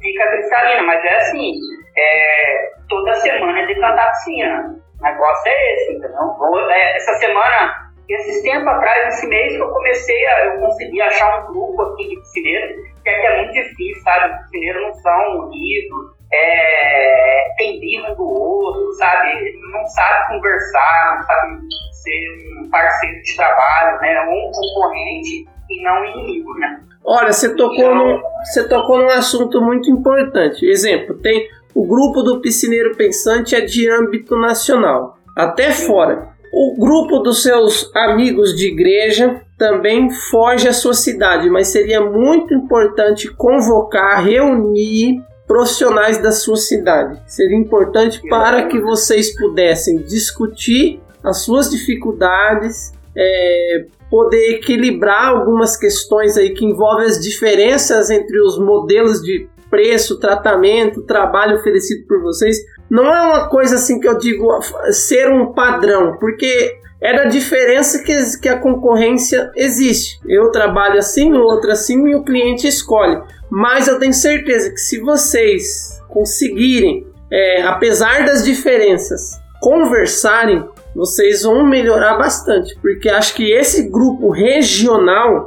fica 0.00 0.30
cristalina, 0.30 0.82
mas 0.84 1.04
é 1.04 1.16
assim, 1.16 1.52
é, 1.96 2.70
toda 2.88 3.14
semana 3.16 3.60
é 3.60 3.66
decantar 3.66 4.06
a 4.06 4.10
piscina. 4.10 4.76
O 5.00 5.04
negócio 5.04 5.42
é 5.46 5.74
esse, 5.74 5.92
entendeu? 5.92 6.70
É, 6.70 6.96
essa 6.96 7.12
semana 7.14 7.88
esses 8.08 8.42
tempos 8.42 8.66
atrás, 8.68 9.14
esse 9.14 9.26
mês 9.26 9.54
que 9.54 9.62
eu 9.62 9.68
comecei 9.68 10.26
a, 10.26 10.46
eu 10.46 10.60
consegui 10.60 11.00
achar 11.02 11.44
um 11.44 11.52
grupo 11.52 11.82
aqui 11.82 12.08
de 12.08 12.16
piscineiros, 12.16 12.76
que 13.02 13.10
é, 13.10 13.20
que 13.20 13.26
é 13.26 13.36
muito 13.36 13.52
difícil, 13.52 14.02
sabe? 14.02 14.32
Os 14.34 14.42
piscineiros 14.42 14.82
não 14.82 14.94
são 14.94 15.40
unidos, 15.40 16.17
é, 16.32 17.54
tem 17.56 17.80
birra 17.80 18.14
do 18.14 18.24
outro, 18.24 18.92
sabe? 18.94 19.28
Não 19.72 19.86
sabe 19.86 20.28
conversar, 20.28 21.16
não 21.16 21.22
sabe 21.26 21.58
ser 21.92 22.62
um 22.62 22.70
parceiro 22.70 23.22
de 23.22 23.36
trabalho, 23.36 24.00
né? 24.00 24.20
Um 24.22 24.50
concorrente 24.52 25.48
e 25.70 25.82
não 25.82 26.04
inimigo, 26.04 26.54
né? 26.54 26.80
Olha, 27.04 27.32
você 27.32 27.54
tocou, 27.54 27.74
então, 27.76 27.94
no, 27.94 28.22
você 28.44 28.68
tocou 28.68 28.98
num 28.98 29.10
assunto 29.10 29.62
muito 29.62 29.90
importante. 29.90 30.66
Exemplo, 30.66 31.18
tem 31.18 31.48
o 31.74 31.86
grupo 31.86 32.22
do 32.22 32.40
piscineiro 32.40 32.96
pensante 32.96 33.54
é 33.54 33.60
de 33.60 33.90
âmbito 33.90 34.36
nacional, 34.36 35.16
até 35.36 35.70
fora. 35.72 36.28
O 36.52 36.76
grupo 36.78 37.18
dos 37.20 37.42
seus 37.42 37.94
amigos 37.94 38.56
de 38.56 38.68
igreja 38.68 39.42
também 39.56 40.10
foge 40.10 40.66
à 40.66 40.72
sua 40.72 40.94
cidade, 40.94 41.48
mas 41.50 41.68
seria 41.68 42.00
muito 42.00 42.54
importante 42.54 43.28
convocar, 43.34 44.24
reunir 44.24 45.22
profissionais 45.48 46.22
da 46.22 46.30
sua 46.30 46.56
cidade. 46.56 47.20
Seria 47.26 47.56
importante 47.56 48.20
para 48.28 48.66
que 48.66 48.78
vocês 48.78 49.34
pudessem 49.34 49.96
discutir 50.02 51.00
as 51.24 51.38
suas 51.38 51.70
dificuldades, 51.70 52.92
é, 53.16 53.86
poder 54.10 54.56
equilibrar 54.56 55.28
algumas 55.28 55.76
questões 55.76 56.36
aí 56.36 56.50
que 56.50 56.64
envolvem 56.64 57.06
as 57.06 57.18
diferenças 57.18 58.10
entre 58.10 58.40
os 58.40 58.58
modelos 58.58 59.20
de 59.22 59.48
preço, 59.70 60.18
tratamento, 60.18 61.02
trabalho 61.02 61.56
oferecido 61.56 62.06
por 62.06 62.22
vocês, 62.22 62.58
não 62.90 63.04
é 63.04 63.20
uma 63.20 63.48
coisa 63.48 63.74
assim 63.74 64.00
que 64.00 64.08
eu 64.08 64.16
digo 64.16 64.48
ser 64.90 65.30
um 65.30 65.52
padrão, 65.52 66.16
porque 66.18 66.77
é 67.00 67.16
da 67.16 67.24
diferença 67.26 68.02
que, 68.02 68.16
que 68.40 68.48
a 68.48 68.58
concorrência 68.58 69.50
existe. 69.54 70.20
Eu 70.26 70.50
trabalho 70.50 70.98
assim, 70.98 71.32
o 71.32 71.42
outro 71.42 71.70
assim 71.70 72.08
e 72.08 72.16
o 72.16 72.24
cliente 72.24 72.66
escolhe. 72.66 73.22
Mas 73.50 73.86
eu 73.86 73.98
tenho 73.98 74.12
certeza 74.12 74.70
que 74.70 74.78
se 74.78 75.00
vocês 75.00 76.00
conseguirem, 76.08 77.06
é, 77.30 77.62
apesar 77.62 78.24
das 78.24 78.44
diferenças, 78.44 79.38
conversarem, 79.60 80.68
vocês 80.94 81.42
vão 81.42 81.64
melhorar 81.64 82.16
bastante, 82.16 82.76
porque 82.80 83.08
acho 83.08 83.34
que 83.34 83.52
esse 83.52 83.88
grupo 83.88 84.30
regional 84.30 85.46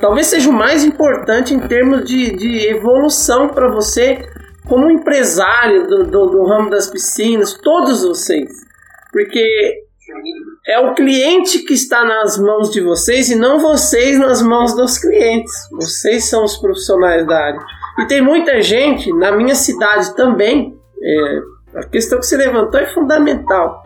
talvez 0.00 0.28
seja 0.28 0.48
o 0.48 0.52
mais 0.52 0.84
importante 0.84 1.52
em 1.52 1.60
termos 1.60 2.04
de, 2.04 2.34
de 2.34 2.68
evolução 2.68 3.48
para 3.48 3.70
você 3.70 4.18
como 4.66 4.90
empresário 4.90 5.86
do, 5.86 6.04
do, 6.04 6.26
do 6.26 6.44
ramo 6.46 6.70
das 6.70 6.88
piscinas, 6.90 7.54
todos 7.54 8.02
vocês, 8.02 8.48
porque 9.12 9.82
é 10.68 10.78
o 10.78 10.94
cliente 10.94 11.60
que 11.60 11.72
está 11.72 12.04
nas 12.04 12.38
mãos 12.38 12.70
de 12.70 12.82
vocês 12.82 13.30
e 13.30 13.34
não 13.34 13.58
vocês 13.58 14.18
nas 14.18 14.42
mãos 14.42 14.76
dos 14.76 14.98
clientes. 14.98 15.52
Vocês 15.72 16.28
são 16.28 16.44
os 16.44 16.58
profissionais 16.58 17.26
da 17.26 17.38
área. 17.38 17.60
E 18.00 18.06
tem 18.06 18.20
muita 18.20 18.60
gente, 18.60 19.10
na 19.14 19.32
minha 19.32 19.54
cidade 19.54 20.14
também, 20.14 20.78
é, 21.02 21.40
a 21.78 21.86
questão 21.86 22.18
que 22.18 22.26
você 22.26 22.36
levantou 22.36 22.78
é 22.78 22.86
fundamental. 22.86 23.82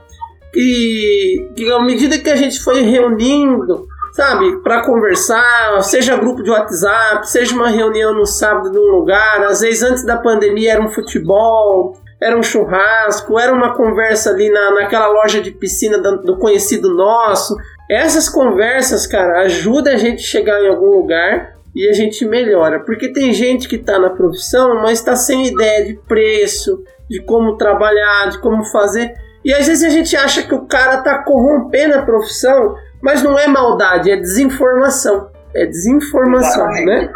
E 0.52 1.50
que 1.54 1.70
à 1.70 1.80
medida 1.80 2.18
que 2.18 2.28
a 2.28 2.36
gente 2.36 2.60
foi 2.60 2.82
reunindo, 2.82 3.86
sabe, 4.12 4.60
para 4.62 4.84
conversar, 4.84 5.80
seja 5.84 6.16
grupo 6.16 6.42
de 6.42 6.50
WhatsApp, 6.50 7.30
seja 7.30 7.54
uma 7.54 7.68
reunião 7.68 8.12
no 8.12 8.26
sábado 8.26 8.72
num 8.72 8.96
lugar, 8.96 9.44
às 9.44 9.60
vezes 9.60 9.84
antes 9.84 10.04
da 10.04 10.18
pandemia 10.18 10.72
era 10.72 10.82
um 10.82 10.90
futebol, 10.90 11.96
era 12.22 12.38
um 12.38 12.42
churrasco, 12.42 13.36
era 13.38 13.52
uma 13.52 13.74
conversa 13.74 14.30
ali 14.30 14.48
na, 14.48 14.70
naquela 14.70 15.08
loja 15.08 15.40
de 15.40 15.50
piscina 15.50 15.98
do, 15.98 16.22
do 16.22 16.38
conhecido 16.38 16.94
nosso. 16.94 17.56
Essas 17.90 18.28
conversas, 18.28 19.08
cara, 19.08 19.40
ajudam 19.40 19.92
a 19.92 19.96
gente 19.96 20.20
a 20.20 20.26
chegar 20.26 20.62
em 20.62 20.68
algum 20.68 20.90
lugar 20.90 21.56
e 21.74 21.88
a 21.88 21.92
gente 21.92 22.24
melhora. 22.24 22.78
Porque 22.80 23.12
tem 23.12 23.32
gente 23.32 23.68
que 23.68 23.74
está 23.74 23.98
na 23.98 24.10
profissão, 24.10 24.76
mas 24.76 25.00
está 25.00 25.16
sem 25.16 25.48
ideia 25.48 25.84
de 25.84 25.94
preço, 26.06 26.84
de 27.10 27.20
como 27.24 27.56
trabalhar, 27.56 28.30
de 28.30 28.40
como 28.40 28.64
fazer. 28.66 29.12
E 29.44 29.52
às 29.52 29.66
vezes 29.66 29.82
a 29.82 29.90
gente 29.90 30.16
acha 30.16 30.44
que 30.44 30.54
o 30.54 30.64
cara 30.66 30.98
está 30.98 31.24
corrompendo 31.24 31.96
a 31.96 32.02
profissão, 32.02 32.76
mas 33.02 33.20
não 33.20 33.36
é 33.36 33.48
maldade, 33.48 34.12
é 34.12 34.16
desinformação. 34.16 35.28
É 35.56 35.66
desinformação, 35.66 36.70
Exatamente. 36.70 36.86
né? 36.86 37.12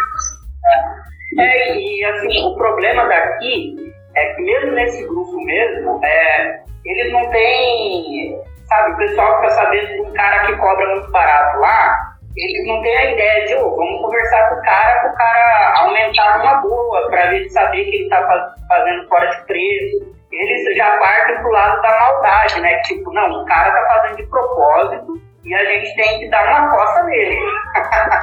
É, 1.39 1.79
e 1.79 2.05
assim, 2.05 2.45
o 2.45 2.57
problema 2.57 3.07
daqui 3.07 3.86
é 4.17 4.35
que 4.35 4.43
mesmo 4.43 4.73
nesse 4.73 5.07
grupo 5.07 5.45
mesmo, 5.45 6.01
é, 6.05 6.61
eles 6.85 7.13
não 7.13 7.31
têm, 7.31 8.39
sabe, 8.65 8.93
o 8.93 8.97
pessoal 8.97 9.37
fica 9.37 9.51
sabendo 9.51 9.87
de 9.87 10.01
um 10.03 10.13
cara 10.15 10.47
que 10.47 10.57
cobra 10.57 10.87
muito 10.89 11.11
barato 11.11 11.59
lá, 11.61 11.99
eles 12.37 12.67
não 12.67 12.83
têm 12.83 12.97
a 12.97 13.13
ideia 13.13 13.47
de, 13.47 13.55
oh, 13.55 13.77
vamos 13.77 14.01
conversar 14.03 14.49
com 14.49 14.57
o 14.57 14.63
cara, 14.63 15.01
para 15.01 15.11
o 15.11 15.17
cara 15.17 15.75
aumentar 15.79 16.41
uma 16.43 16.61
boa, 16.61 17.09
para 17.09 17.35
ele 17.35 17.49
saber 17.51 17.85
que 17.85 17.97
ele 17.97 18.05
está 18.05 18.55
fazendo 18.69 19.09
fora 19.09 19.27
de 19.31 19.47
preço 19.47 20.17
eles 20.33 20.77
já 20.77 20.99
partem 20.99 21.37
pro 21.39 21.51
lado 21.51 21.81
da 21.83 21.99
maldade, 21.99 22.61
né? 22.61 22.79
Tipo, 22.83 23.13
não, 23.13 23.43
o 23.43 23.45
cara 23.47 23.71
tá 23.71 23.87
fazendo 23.87 24.17
de 24.17 24.27
propósito 24.27 25.26
e 25.47 25.55
a 25.55 25.65
gente 25.65 25.95
tem 25.95 26.19
que 26.19 26.29
dar 26.29 26.45
uma 26.49 26.71
costa 26.71 27.05
nele. 27.05 27.39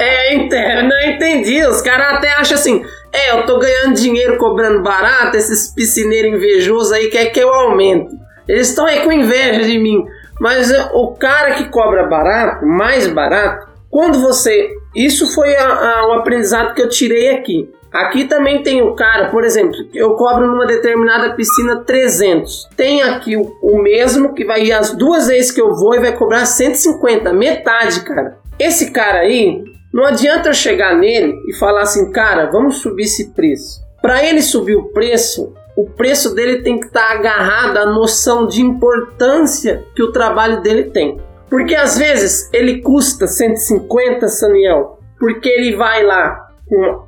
é, 0.01 0.33
entendo, 0.33 0.89
não 0.89 1.01
entendi. 1.09 1.65
Os 1.65 1.81
caras 1.81 2.17
até 2.17 2.33
acham 2.33 2.57
assim, 2.57 2.85
é, 3.13 3.31
eu 3.31 3.45
tô 3.45 3.59
ganhando 3.59 3.95
dinheiro 3.95 4.37
cobrando 4.37 4.83
barato, 4.83 5.37
esses 5.37 5.73
piscineiros 5.73 6.33
invejosos 6.33 6.91
aí 6.91 7.09
quer 7.09 7.27
que 7.27 7.39
eu 7.39 7.53
aumente. 7.53 8.13
Eles 8.45 8.69
estão 8.69 8.85
aí 8.85 8.99
com 9.01 9.11
inveja 9.11 9.63
de 9.63 9.79
mim. 9.79 10.05
Mas 10.37 10.69
é, 10.69 10.89
o 10.91 11.15
cara 11.15 11.51
que 11.51 11.69
cobra 11.69 12.07
barato, 12.07 12.65
mais 12.65 13.07
barato, 13.07 13.69
quando 13.89 14.19
você. 14.19 14.71
Isso 14.93 15.33
foi 15.33 15.55
a, 15.55 16.05
um 16.07 16.13
aprendizado 16.13 16.73
que 16.73 16.81
eu 16.81 16.89
tirei 16.89 17.31
aqui. 17.35 17.69
Aqui 17.93 18.25
também 18.25 18.63
tem 18.63 18.81
o 18.81 18.95
cara, 18.95 19.29
por 19.29 19.43
exemplo, 19.43 19.75
eu 19.93 20.15
cobro 20.15 20.47
numa 20.47 20.65
determinada 20.65 21.35
piscina 21.35 21.83
300. 21.85 22.69
Tem 22.75 23.03
aqui 23.03 23.37
o, 23.37 23.77
mesmo 23.83 24.33
que 24.33 24.43
vai 24.43 24.63
ir 24.63 24.71
as 24.73 24.95
duas 24.97 25.27
vezes 25.27 25.51
que 25.51 25.61
eu 25.61 25.75
vou 25.75 25.93
e 25.93 25.99
vai 25.99 26.17
cobrar 26.17 26.47
150, 26.47 27.31
metade, 27.31 28.01
cara. 28.01 28.39
Esse 28.57 28.89
cara 28.89 29.19
aí, 29.19 29.63
não 29.93 30.05
adianta 30.05 30.49
eu 30.49 30.53
chegar 30.55 30.97
nele 30.97 31.35
e 31.47 31.53
falar 31.53 31.81
assim, 31.81 32.11
cara, 32.11 32.47
vamos 32.47 32.77
subir 32.77 33.03
esse 33.03 33.31
preço. 33.31 33.83
Para 34.01 34.25
ele 34.25 34.41
subir 34.41 34.75
o 34.75 34.85
preço, 34.85 35.53
o 35.77 35.85
preço 35.85 36.33
dele 36.33 36.63
tem 36.63 36.79
que 36.79 36.87
estar 36.87 37.09
tá 37.09 37.13
agarrado 37.13 37.77
à 37.77 37.85
noção 37.85 38.47
de 38.47 38.59
importância 38.59 39.83
que 39.95 40.01
o 40.01 40.11
trabalho 40.11 40.61
dele 40.61 40.85
tem. 40.85 41.21
Porque 41.47 41.75
às 41.75 41.95
vezes 41.95 42.49
ele 42.51 42.81
custa 42.81 43.27
150, 43.27 44.27
Saniel, 44.29 44.97
porque 45.19 45.47
ele 45.47 45.75
vai 45.75 46.03
lá 46.03 46.52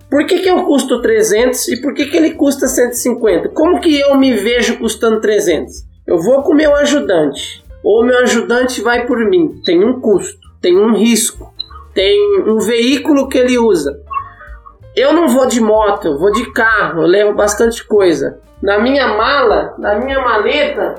por 0.09 0.25
que, 0.25 0.39
que 0.39 0.49
eu 0.49 0.63
custo 0.63 1.01
300 1.01 1.67
e 1.69 1.81
por 1.81 1.93
que, 1.93 2.05
que 2.05 2.17
ele 2.17 2.31
custa 2.31 2.67
150? 2.67 3.49
Como 3.49 3.79
que 3.79 3.99
eu 3.99 4.15
me 4.15 4.33
vejo 4.33 4.77
custando 4.77 5.21
300? 5.21 5.73
Eu 6.05 6.19
vou 6.19 6.43
com 6.43 6.53
meu 6.53 6.75
ajudante, 6.75 7.63
ou 7.83 8.03
meu 8.03 8.19
ajudante 8.19 8.81
vai 8.81 9.05
por 9.05 9.17
mim. 9.29 9.61
Tem 9.65 9.83
um 9.83 9.99
custo, 9.99 10.39
tem 10.61 10.77
um 10.77 10.95
risco, 10.95 11.53
tem 11.93 12.41
um 12.47 12.59
veículo 12.59 13.27
que 13.27 13.37
ele 13.37 13.57
usa. 13.57 13.99
Eu 14.95 15.13
não 15.13 15.27
vou 15.27 15.45
de 15.45 15.59
moto, 15.59 16.17
vou 16.17 16.31
de 16.31 16.51
carro, 16.51 17.01
eu 17.01 17.07
levo 17.07 17.33
bastante 17.33 17.85
coisa. 17.85 18.39
Na 18.61 18.79
minha 18.79 19.07
mala, 19.09 19.75
na 19.77 19.95
minha 19.95 20.19
maleta, 20.21 20.95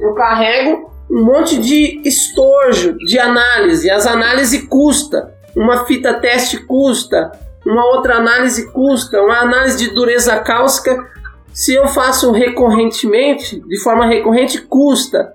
eu 0.00 0.14
carrego 0.14 0.90
um 1.10 1.24
monte 1.24 1.58
de 1.58 2.00
estojo 2.04 2.96
de 2.98 3.18
análise. 3.18 3.90
As 3.90 4.06
análises 4.06 4.66
custa, 4.68 5.34
uma 5.56 5.84
fita 5.84 6.14
teste 6.14 6.58
custa, 6.64 7.32
uma 7.70 7.84
outra 7.96 8.16
análise 8.16 8.70
custa, 8.72 9.20
uma 9.22 9.40
análise 9.40 9.78
de 9.78 9.94
dureza 9.94 10.38
cáustica, 10.40 11.06
se 11.52 11.74
eu 11.74 11.86
faço 11.88 12.32
recorrentemente, 12.32 13.60
de 13.60 13.80
forma 13.80 14.06
recorrente, 14.06 14.60
custa. 14.62 15.32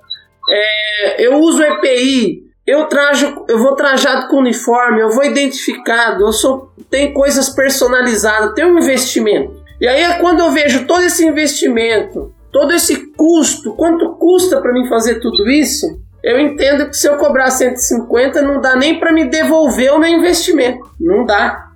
É, 0.50 1.26
eu 1.26 1.40
uso 1.40 1.64
EPI, 1.64 2.44
eu 2.66 2.86
trajo, 2.86 3.46
eu 3.48 3.60
vou 3.60 3.76
trajado 3.76 4.28
com 4.28 4.38
uniforme, 4.38 5.02
eu 5.02 5.10
vou 5.10 5.24
identificado, 5.24 6.24
eu 6.24 6.32
sou, 6.32 6.72
tem 6.90 7.14
coisas 7.14 7.50
personalizadas, 7.50 8.54
tem 8.54 8.66
um 8.66 8.78
investimento. 8.78 9.64
E 9.80 9.88
aí 9.88 10.02
é 10.02 10.20
quando 10.20 10.40
eu 10.40 10.52
vejo 10.52 10.88
todo 10.88 11.04
esse 11.04 11.26
investimento, 11.26 12.34
todo 12.52 12.74
esse 12.74 13.12
custo, 13.14 13.76
quanto 13.76 14.16
custa 14.16 14.62
para 14.62 14.72
mim 14.72 14.88
fazer 14.88 15.20
tudo 15.20 15.50
isso, 15.50 15.86
eu 16.24 16.40
entendo 16.40 16.90
que 16.90 16.98
se 16.98 17.08
eu 17.08 17.18
cobrar 17.18 17.52
150 17.52 18.42
não 18.42 18.60
dá 18.60 18.76
nem 18.76 19.00
para 19.00 19.14
me 19.14 19.26
devolver 19.26 19.94
o 19.94 20.00
meu 20.00 20.10
investimento. 20.10 20.80
Não 21.00 21.24
dá. 21.24 21.68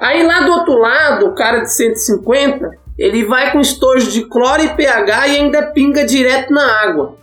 Aí 0.00 0.22
lá 0.22 0.40
do 0.40 0.52
outro 0.52 0.78
lado, 0.78 1.26
o 1.26 1.34
cara 1.34 1.60
de 1.60 1.72
150, 1.72 2.70
ele 2.98 3.24
vai 3.24 3.52
com 3.52 3.60
estojo 3.60 4.10
de 4.10 4.22
cloro 4.22 4.62
e 4.62 4.74
pH 4.74 5.28
e 5.28 5.36
ainda 5.36 5.62
pinga 5.66 6.04
direto 6.04 6.52
na 6.52 6.64
água. 6.82 7.16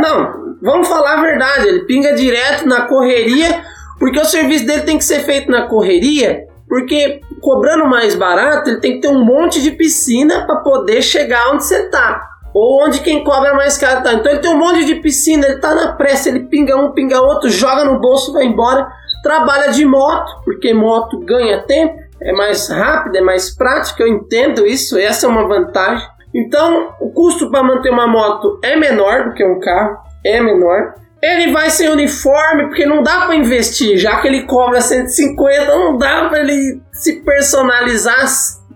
Não, 0.00 0.56
vamos 0.60 0.88
falar 0.88 1.18
a 1.18 1.20
verdade, 1.20 1.68
ele 1.68 1.84
pinga 1.84 2.12
direto 2.14 2.66
na 2.66 2.82
correria, 2.82 3.64
porque 3.98 4.18
o 4.18 4.24
serviço 4.24 4.66
dele 4.66 4.82
tem 4.82 4.98
que 4.98 5.04
ser 5.04 5.20
feito 5.20 5.50
na 5.50 5.68
correria, 5.68 6.46
porque 6.68 7.20
cobrando 7.40 7.86
mais 7.86 8.14
barato, 8.14 8.68
ele 8.68 8.80
tem 8.80 8.94
que 8.94 9.00
ter 9.00 9.08
um 9.08 9.24
monte 9.24 9.62
de 9.62 9.70
piscina 9.70 10.44
para 10.44 10.56
poder 10.56 11.02
chegar 11.02 11.50
onde 11.52 11.64
você 11.64 11.88
tá. 11.88 12.28
Ou 12.54 12.84
onde 12.84 13.00
quem 13.00 13.24
cobra 13.24 13.54
mais 13.54 13.78
caro 13.78 14.02
tá. 14.02 14.12
Então 14.12 14.30
ele 14.30 14.40
tem 14.40 14.50
um 14.50 14.58
monte 14.58 14.84
de 14.84 14.96
piscina, 14.96 15.46
ele 15.46 15.58
tá 15.58 15.74
na 15.74 15.92
pressa, 15.92 16.28
ele 16.28 16.40
pinga 16.40 16.76
um, 16.76 16.92
pinga 16.92 17.20
outro, 17.20 17.48
joga 17.48 17.84
no 17.84 17.98
bolso, 17.98 18.32
vai 18.32 18.44
embora 18.44 18.92
trabalha 19.22 19.70
de 19.70 19.84
moto, 19.84 20.42
porque 20.44 20.74
moto 20.74 21.18
ganha 21.20 21.62
tempo, 21.62 21.96
é 22.20 22.32
mais 22.32 22.68
rápido, 22.68 23.16
é 23.16 23.20
mais 23.20 23.54
prático, 23.54 24.02
eu 24.02 24.08
entendo 24.08 24.66
isso, 24.66 24.98
essa 24.98 25.26
é 25.26 25.28
uma 25.28 25.46
vantagem. 25.46 26.06
Então, 26.34 26.94
o 27.00 27.10
custo 27.10 27.50
para 27.50 27.62
manter 27.62 27.90
uma 27.90 28.06
moto 28.06 28.58
é 28.62 28.74
menor 28.76 29.24
do 29.24 29.34
que 29.34 29.44
um 29.44 29.60
carro, 29.60 29.98
é 30.24 30.40
menor. 30.40 30.94
Ele 31.22 31.52
vai 31.52 31.70
sem 31.70 31.88
uniforme, 31.88 32.66
porque 32.66 32.86
não 32.86 33.02
dá 33.02 33.26
para 33.26 33.36
investir, 33.36 33.96
já 33.96 34.20
que 34.20 34.26
ele 34.26 34.44
cobra 34.44 34.80
150, 34.80 35.66
não 35.66 35.96
dá 35.96 36.28
para 36.28 36.40
ele 36.40 36.80
se 36.92 37.20
personalizar, 37.22 38.26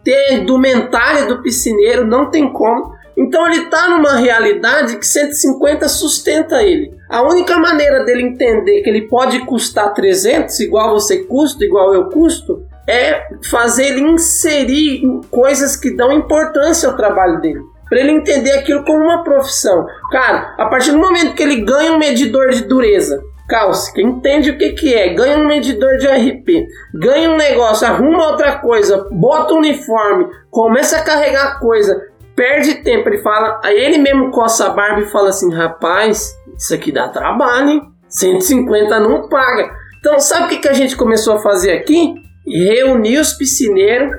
ter 0.04 0.14
a 0.14 0.32
indumentária 0.35 1.26
do 1.26 1.42
piscineiro, 1.42 2.06
não 2.06 2.30
tem 2.30 2.52
como. 2.52 2.94
Então 3.16 3.46
ele 3.46 3.62
está 3.64 3.88
numa 3.88 4.16
realidade 4.16 4.98
que 4.98 5.07
150 5.07 5.88
sustenta 5.88 6.62
ele. 6.62 6.92
A 7.09 7.22
única 7.22 7.59
maneira 7.59 8.05
dele 8.05 8.22
entender 8.22 8.83
que 8.83 8.90
ele 8.90 9.09
pode 9.09 9.40
custar 9.46 9.94
300, 9.94 10.61
igual 10.61 10.90
você 10.90 11.24
custa, 11.24 11.64
igual 11.64 11.94
eu 11.94 12.11
custo, 12.11 12.62
é 12.87 13.22
fazer 13.50 13.87
ele 13.87 14.00
inserir 14.00 15.02
coisas 15.31 15.76
que 15.76 15.96
dão 15.96 16.12
importância 16.12 16.88
ao 16.88 16.96
trabalho 16.96 17.40
dele. 17.40 17.61
Para 17.88 18.00
ele 18.00 18.12
entender 18.12 18.52
aquilo 18.52 18.85
como 18.85 19.05
uma 19.05 19.22
profissão. 19.22 19.87
Cara, 20.11 20.55
a 20.59 20.66
partir 20.66 20.90
do 20.90 20.98
momento 20.98 21.35
que 21.35 21.42
ele 21.42 21.62
ganha 21.62 21.92
um 21.92 21.98
medidor 21.98 22.50
de 22.50 22.64
dureza, 22.64 23.22
cáustica, 23.48 24.00
entende 24.00 24.50
o 24.50 24.59
que, 24.59 24.72
que 24.72 24.92
é, 24.92 25.14
ganha 25.14 25.38
um 25.38 25.46
medidor 25.46 25.96
de 25.98 26.07
RP, 26.09 26.66
ganha 26.92 27.31
um 27.31 27.37
negócio, 27.37 27.87
arruma 27.87 28.31
outra 28.31 28.59
coisa, 28.59 29.07
bota 29.12 29.55
um 29.55 29.59
uniforme, 29.59 30.26
começa 30.50 30.96
a 30.96 31.02
carregar 31.02 31.61
coisa, 31.61 31.96
perde 32.37 32.75
tempo. 32.83 33.09
Ele 33.09 33.18
fala, 33.18 33.61
ele 33.64 33.99
mesmo 33.99 34.31
coça 34.31 34.66
a 34.66 34.70
barba 34.70 35.01
e 35.01 35.07
fala 35.07 35.31
assim: 35.31 35.53
rapaz, 35.53 36.37
isso 36.57 36.75
aqui 36.75 36.92
dá 36.92 37.09
trabalho, 37.09 37.70
hein? 37.70 37.83
150 38.09 39.01
não 39.01 39.29
paga. 39.29 39.75
Então, 39.99 40.20
sabe 40.20 40.44
o 40.44 40.49
que, 40.49 40.59
que 40.59 40.68
a 40.68 40.72
gente 40.72 40.96
começou 40.96 41.35
a 41.35 41.38
fazer 41.40 41.72
aqui? 41.72 42.14
Reunir 42.46 43.18
os 43.18 43.33
piscineiros 43.33 44.12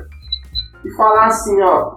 e 0.84 0.92
falar 0.98 1.28
assim: 1.28 1.62
ó, 1.62 1.96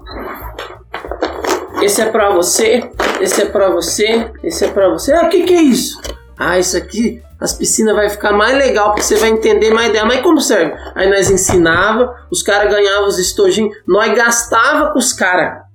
esse 1.82 2.00
é 2.00 2.06
pra 2.06 2.30
você, 2.30 2.88
esse 3.20 3.42
é 3.42 3.46
pra 3.46 3.70
você, 3.70 4.30
esse 4.44 4.64
é 4.64 4.68
pra 4.68 4.90
você. 4.90 5.12
Ah, 5.12 5.24
o 5.24 5.28
que, 5.28 5.42
que 5.42 5.54
é 5.54 5.62
isso? 5.62 6.00
Ah, 6.38 6.58
isso 6.58 6.76
aqui 6.76 7.20
as 7.40 7.54
piscinas 7.54 7.96
vai 7.96 8.10
ficar 8.10 8.32
mais 8.32 8.54
legal 8.54 8.90
porque 8.90 9.02
você 9.02 9.16
vai 9.16 9.30
entender 9.30 9.72
mais 9.72 9.88
ideia. 9.88 10.04
Mas 10.04 10.20
como 10.20 10.40
serve? 10.40 10.74
Aí 10.94 11.08
nós 11.08 11.30
ensinava, 11.30 12.14
os 12.30 12.42
caras 12.42 12.70
ganhavam 12.70 13.08
os 13.08 13.18
estojinhos, 13.18 13.74
nós 13.88 14.14
gastava 14.14 14.92
com 14.92 14.98
os 14.98 15.12
caras. 15.12 15.69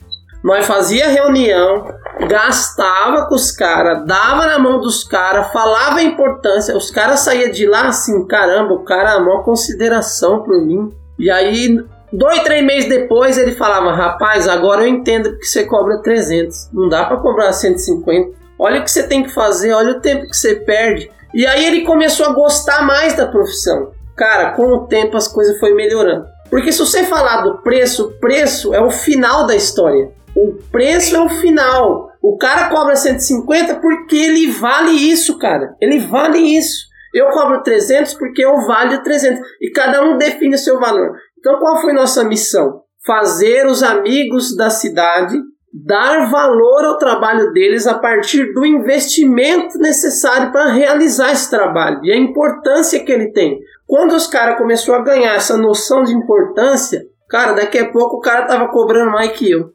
Nós 0.45 0.67
fazia 0.67 1.07
reunião, 1.07 1.87
gastava 2.29 3.25
com 3.25 3.33
os 3.33 3.51
caras, 3.51 4.05
dava 4.05 4.45
na 4.45 4.59
mão 4.59 4.79
dos 4.79 5.03
caras, 5.03 5.51
falava 5.51 5.97
a 5.97 6.03
importância. 6.03 6.77
Os 6.77 6.91
caras 6.91 7.21
saíam 7.21 7.49
de 7.49 7.65
lá 7.65 7.87
assim, 7.87 8.27
caramba, 8.27 8.75
o 8.75 8.83
cara 8.83 9.13
a 9.13 9.19
maior 9.19 9.43
consideração 9.43 10.43
por 10.43 10.63
mim. 10.63 10.93
E 11.17 11.31
aí, 11.31 11.83
dois, 12.13 12.43
três 12.43 12.63
meses 12.63 12.87
depois, 12.87 13.39
ele 13.39 13.53
falava, 13.53 13.91
rapaz, 13.91 14.47
agora 14.47 14.83
eu 14.83 14.87
entendo 14.87 15.35
que 15.39 15.47
você 15.47 15.63
cobra 15.63 15.97
300. 16.03 16.69
Não 16.71 16.89
dá 16.89 17.05
para 17.05 17.17
cobrar 17.17 17.51
150. 17.51 18.37
Olha 18.59 18.81
o 18.81 18.83
que 18.83 18.91
você 18.91 19.01
tem 19.01 19.23
que 19.23 19.33
fazer, 19.33 19.73
olha 19.73 19.93
o 19.93 19.99
tempo 19.99 20.29
que 20.29 20.37
você 20.37 20.53
perde. 20.53 21.09
E 21.33 21.47
aí 21.47 21.65
ele 21.65 21.81
começou 21.81 22.23
a 22.23 22.33
gostar 22.33 22.83
mais 22.83 23.15
da 23.15 23.25
profissão. 23.25 23.93
Cara, 24.15 24.51
com 24.51 24.67
o 24.67 24.85
tempo 24.85 25.17
as 25.17 25.27
coisas 25.27 25.59
foi 25.59 25.73
melhorando. 25.73 26.27
Porque 26.51 26.71
se 26.71 26.77
você 26.77 27.03
falar 27.03 27.41
do 27.41 27.63
preço, 27.63 28.05
o 28.05 28.11
preço 28.19 28.75
é 28.75 28.79
o 28.79 28.91
final 28.91 29.47
da 29.47 29.55
história. 29.55 30.13
O 30.35 30.57
preço 30.71 31.15
é 31.15 31.21
o 31.21 31.29
final. 31.29 32.09
O 32.21 32.37
cara 32.37 32.69
cobra 32.69 32.95
150 32.95 33.75
porque 33.75 34.15
ele 34.15 34.51
vale 34.51 34.91
isso, 34.91 35.37
cara. 35.37 35.75
Ele 35.79 35.99
vale 35.99 36.39
isso. 36.39 36.87
Eu 37.13 37.29
cobro 37.29 37.63
300 37.63 38.15
porque 38.15 38.43
eu 38.43 38.65
valho 38.67 39.01
300. 39.01 39.39
E 39.61 39.71
cada 39.71 40.03
um 40.03 40.17
define 40.17 40.55
o 40.55 40.59
seu 40.59 40.79
valor. 40.79 41.13
Então 41.39 41.57
qual 41.59 41.81
foi 41.81 41.93
nossa 41.93 42.23
missão? 42.23 42.81
Fazer 43.05 43.65
os 43.67 43.81
amigos 43.81 44.55
da 44.57 44.69
cidade 44.69 45.37
dar 45.77 46.29
valor 46.29 46.85
ao 46.85 46.97
trabalho 46.97 47.51
deles 47.51 47.85
a 47.85 47.99
partir 47.99 48.53
do 48.53 48.65
investimento 48.65 49.77
necessário 49.77 50.51
para 50.51 50.71
realizar 50.71 51.31
esse 51.31 51.49
trabalho 51.49 51.99
e 52.03 52.13
a 52.13 52.17
importância 52.17 53.03
que 53.03 53.11
ele 53.11 53.31
tem. 53.33 53.59
Quando 53.85 54.13
os 54.13 54.25
caras 54.25 54.57
começaram 54.57 55.01
a 55.01 55.03
ganhar 55.03 55.35
essa 55.35 55.57
noção 55.57 56.03
de 56.03 56.13
importância, 56.13 57.01
cara, 57.29 57.53
daqui 57.53 57.77
a 57.77 57.91
pouco 57.91 58.17
o 58.17 58.21
cara 58.21 58.47
tava 58.47 58.69
cobrando 58.69 59.11
mais 59.11 59.31
que 59.31 59.51
eu 59.51 59.69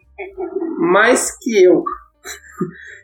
mais 0.79 1.37
que 1.39 1.65
eu. 1.65 1.85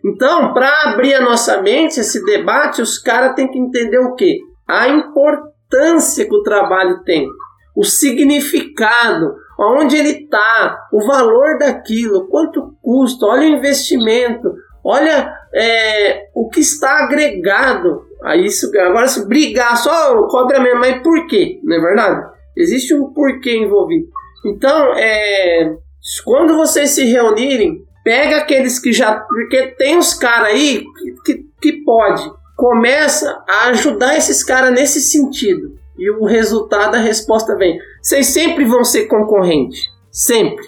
Então, 0.04 0.52
para 0.52 0.90
abrir 0.90 1.14
a 1.14 1.20
nossa 1.20 1.60
mente, 1.62 1.98
esse 1.98 2.24
debate, 2.24 2.80
os 2.80 2.98
caras 2.98 3.34
têm 3.34 3.50
que 3.50 3.58
entender 3.58 3.98
o 3.98 4.14
quê? 4.14 4.38
A 4.68 4.88
importância 4.88 6.24
que 6.24 6.34
o 6.34 6.42
trabalho 6.42 7.02
tem, 7.04 7.28
o 7.76 7.84
significado, 7.84 9.34
onde 9.58 9.96
ele 9.96 10.24
está, 10.24 10.78
o 10.92 11.04
valor 11.06 11.58
daquilo, 11.58 12.28
quanto 12.28 12.76
custa, 12.82 13.26
olha 13.26 13.42
o 13.42 13.56
investimento, 13.56 14.54
olha 14.84 15.32
é, 15.52 16.28
o 16.34 16.48
que 16.48 16.60
está 16.60 17.04
agregado. 17.04 18.06
Aí 18.22 18.46
isso, 18.46 18.70
agora 18.78 19.08
se 19.08 19.26
brigar 19.26 19.76
só 19.76 20.26
cobra 20.28 20.60
mesmo, 20.60 20.80
mas 20.80 21.02
por 21.02 21.26
quê? 21.26 21.58
Não 21.64 21.76
é 21.76 21.80
verdade? 21.80 22.30
Existe 22.56 22.94
um 22.94 23.12
porquê 23.12 23.56
envolvido. 23.56 24.06
Então, 24.44 24.92
é, 24.96 25.76
quando 26.24 26.56
vocês 26.56 26.90
se 26.90 27.04
reunirem, 27.04 27.84
pega 28.04 28.38
aqueles 28.38 28.78
que 28.78 28.92
já. 28.92 29.20
Porque 29.20 29.74
tem 29.78 29.98
os 29.98 30.14
caras 30.14 30.48
aí 30.48 30.84
que, 30.98 31.12
que, 31.24 31.46
que 31.60 31.72
pode. 31.84 32.30
Começa 32.56 33.42
a 33.48 33.68
ajudar 33.68 34.16
esses 34.16 34.44
caras 34.44 34.72
nesse 34.72 35.00
sentido. 35.00 35.76
E 35.98 36.10
o 36.10 36.24
resultado, 36.24 36.94
a 36.94 37.00
resposta 37.00 37.56
vem. 37.56 37.78
Vocês 38.00 38.26
sempre 38.26 38.64
vão 38.64 38.84
ser 38.84 39.06
concorrente. 39.06 39.90
Sempre. 40.10 40.64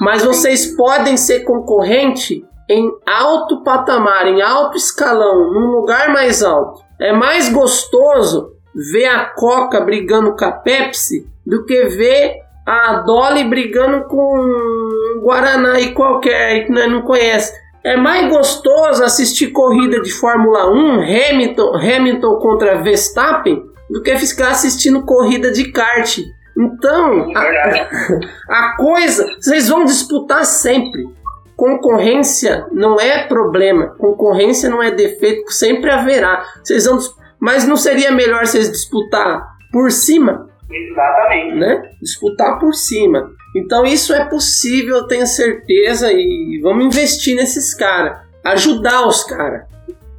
Mas 0.00 0.24
vocês 0.24 0.74
podem 0.76 1.16
ser 1.16 1.40
concorrente 1.40 2.44
em 2.68 2.88
alto 3.04 3.62
patamar, 3.64 4.26
em 4.28 4.40
alto 4.40 4.76
escalão, 4.76 5.52
num 5.52 5.66
lugar 5.66 6.12
mais 6.12 6.42
alto. 6.42 6.82
É 6.98 7.12
mais 7.12 7.48
gostoso 7.48 8.52
ver 8.92 9.06
a 9.06 9.24
Coca 9.24 9.80
brigando 9.80 10.36
com 10.36 10.44
a 10.44 10.52
Pepsi 10.52 11.28
do 11.44 11.64
que 11.64 11.86
ver 11.86 12.36
a 12.66 13.02
Dolly 13.06 13.44
brigando 13.44 14.04
com 14.04 15.20
Guaraná 15.22 15.80
e 15.80 15.92
qualquer 15.92 16.66
que 16.66 16.72
nós 16.72 16.90
não 16.90 17.02
conhece. 17.02 17.52
É 17.82 17.96
mais 17.96 18.28
gostoso 18.28 19.02
assistir 19.02 19.48
corrida 19.48 20.00
de 20.02 20.12
Fórmula 20.12 20.70
1, 20.70 21.00
Hamilton, 21.00 21.76
Hamilton 21.76 22.36
contra 22.36 22.82
Verstappen, 22.82 23.64
do 23.88 24.02
que 24.02 24.16
ficar 24.18 24.50
assistindo 24.50 25.04
corrida 25.04 25.50
de 25.50 25.72
kart. 25.72 26.18
Então, 26.58 27.32
a, 27.34 27.40
a 28.48 28.76
coisa, 28.76 29.26
vocês 29.40 29.68
vão 29.68 29.84
disputar 29.84 30.44
sempre. 30.44 31.04
Concorrência 31.56 32.66
não 32.72 33.00
é 33.00 33.26
problema, 33.26 33.94
concorrência 33.98 34.68
não 34.68 34.82
é 34.82 34.90
defeito, 34.90 35.50
sempre 35.50 35.90
haverá. 35.90 36.44
Vocês 36.62 36.84
vão, 36.84 36.98
mas 37.38 37.66
não 37.66 37.76
seria 37.76 38.10
melhor 38.12 38.46
vocês 38.46 38.70
disputar 38.70 39.46
por 39.72 39.90
cima? 39.90 40.49
Exatamente. 40.70 41.56
Né? 41.56 41.90
Disputar 42.00 42.58
por 42.58 42.72
cima. 42.72 43.32
Então 43.54 43.84
isso 43.84 44.14
é 44.14 44.24
possível, 44.24 44.96
eu 44.96 45.06
tenho 45.06 45.26
certeza, 45.26 46.12
e 46.12 46.60
vamos 46.62 46.84
investir 46.84 47.34
nesses 47.34 47.74
caras. 47.74 48.18
Ajudar 48.44 49.06
os 49.06 49.24
caras. 49.24 49.64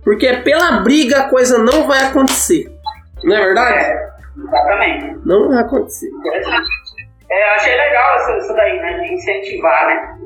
Porque 0.03 0.31
pela 0.37 0.81
briga 0.81 1.19
a 1.19 1.29
coisa 1.29 1.57
não 1.57 1.87
vai 1.87 2.03
acontecer. 2.03 2.71
Não 3.23 3.35
é 3.35 3.45
verdade? 3.45 3.77
É, 3.77 4.09
exatamente. 4.37 5.19
Não 5.25 5.47
vai 5.49 5.59
acontecer. 5.59 6.09
É, 7.29 7.49
eu 7.49 7.53
achei 7.53 7.75
legal 7.75 8.17
isso, 8.17 8.45
isso 8.45 8.53
daí, 8.55 8.77
né? 8.81 8.99
De 8.99 9.13
incentivar, 9.13 9.87
né? 9.87 10.17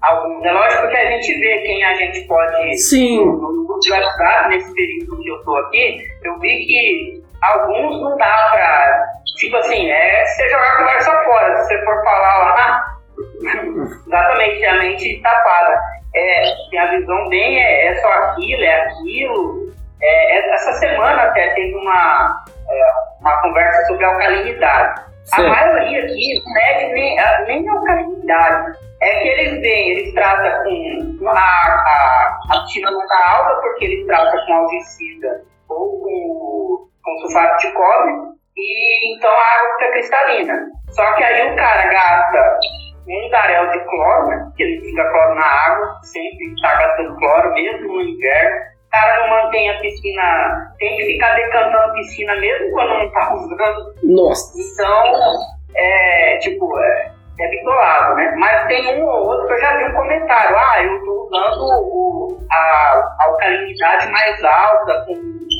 Alguns. 0.00 0.44
É 0.44 0.52
lógico 0.52 0.88
que 0.88 0.96
a 0.96 1.10
gente 1.10 1.38
vê 1.38 1.58
quem 1.58 1.84
a 1.84 1.94
gente 1.94 2.26
pode. 2.26 2.78
Sim. 2.78 3.24
No 3.24 3.78
WhatsApp, 3.90 4.48
nesse 4.48 4.72
período 4.72 5.20
que 5.20 5.28
eu 5.28 5.44
tô 5.44 5.56
aqui, 5.56 5.98
eu 6.24 6.38
vi 6.38 6.66
que 6.66 7.23
alguns 7.52 8.00
não 8.00 8.16
dá 8.16 8.50
pra. 8.52 9.14
Tipo 9.36 9.56
assim, 9.56 9.90
é 9.90 10.26
você 10.26 10.48
jogar 10.48 10.72
a 10.72 10.76
conversa 10.78 11.24
fora. 11.24 11.56
Se 11.56 11.64
você 11.64 11.84
for 11.84 12.04
falar 12.04 12.38
lá, 12.38 12.96
exatamente, 14.06 14.64
a 14.64 14.78
mente 14.78 15.22
tapada. 15.22 15.80
É, 16.14 16.44
tem 16.70 16.78
a 16.78 16.90
visão 16.90 17.28
bem, 17.28 17.60
é, 17.60 17.86
é 17.88 17.94
só 17.96 18.08
aquilo, 18.08 18.62
é 18.62 18.80
aquilo. 18.82 19.74
É, 20.00 20.38
é 20.38 20.54
essa 20.54 20.72
semana 20.74 21.22
até 21.22 21.48
teve 21.54 21.74
uma, 21.74 22.44
é, 22.70 22.92
uma 23.20 23.42
conversa 23.42 23.86
sobre 23.86 24.04
alcalinidade. 24.04 25.02
Sim. 25.24 25.46
A 25.46 25.48
maioria 25.48 26.04
aqui 26.04 26.42
mede 26.54 26.92
nem, 26.92 27.16
nem 27.46 27.68
alcalinidade. 27.68 28.78
É 29.02 29.20
que 29.20 29.28
eles 29.28 29.60
vêm, 29.60 29.90
eles 29.90 30.14
tratam 30.14 30.62
com. 30.62 31.28
A, 31.28 31.32
a, 31.32 32.38
a 32.50 32.60
piscina 32.60 32.90
não 32.90 33.02
está 33.02 33.30
alta 33.30 33.60
porque 33.60 33.84
eles 33.86 34.06
tratam 34.06 34.46
com 34.46 34.52
algicida 34.52 35.42
ou 35.68 36.00
com, 36.00 36.88
com 37.04 37.18
sulfato 37.20 37.58
de 37.58 37.72
cobre, 37.72 38.12
e 38.56 39.14
então 39.14 39.30
a 39.30 39.58
água 39.58 39.76
fica 39.78 39.92
cristalina. 39.92 40.54
Só 40.90 41.12
que 41.14 41.24
aí 41.24 41.52
o 41.52 41.56
cara 41.56 41.86
gasta 41.86 42.58
um 43.06 43.30
darel 43.30 43.70
de 43.70 43.80
cloro, 43.84 44.26
né, 44.28 44.52
que 44.56 44.62
ele 44.62 44.80
fica 44.80 45.10
cloro 45.10 45.34
na 45.34 45.46
água, 45.46 46.00
sempre 46.02 46.54
está 46.54 46.74
gastando 46.74 47.16
cloro, 47.16 47.52
mesmo 47.52 47.88
no 47.88 48.00
inverno 48.00 48.74
cara 48.94 49.20
não 49.20 49.28
mantém 49.28 49.68
a 49.68 49.80
piscina, 49.80 50.72
tem 50.78 50.96
que 50.96 51.04
ficar 51.04 51.34
decantando 51.34 51.90
a 51.90 51.94
piscina 51.94 52.34
mesmo 52.36 52.70
quando 52.70 52.90
não 52.90 53.10
tá 53.10 53.34
usando. 53.34 53.94
Nossa. 54.04 54.52
Então, 54.56 55.12
é, 55.74 56.38
tipo, 56.38 56.78
é, 56.78 57.10
é 57.40 57.48
bitolado, 57.48 58.14
né? 58.14 58.32
Mas 58.38 58.66
tem 58.68 59.02
um 59.02 59.04
ou 59.04 59.26
outro 59.26 59.48
que 59.48 59.54
eu 59.54 59.60
já 59.60 59.76
vi 59.76 59.84
um 59.84 59.94
comentário, 59.94 60.56
ah, 60.56 60.82
eu 60.84 61.04
tô 61.04 61.24
usando 61.26 61.60
o, 61.60 62.38
a, 62.50 62.56
a 62.56 63.24
alcalinidade 63.26 64.08
mais 64.12 64.44
alta, 64.44 65.04
com 65.06 65.12
o 65.12 65.53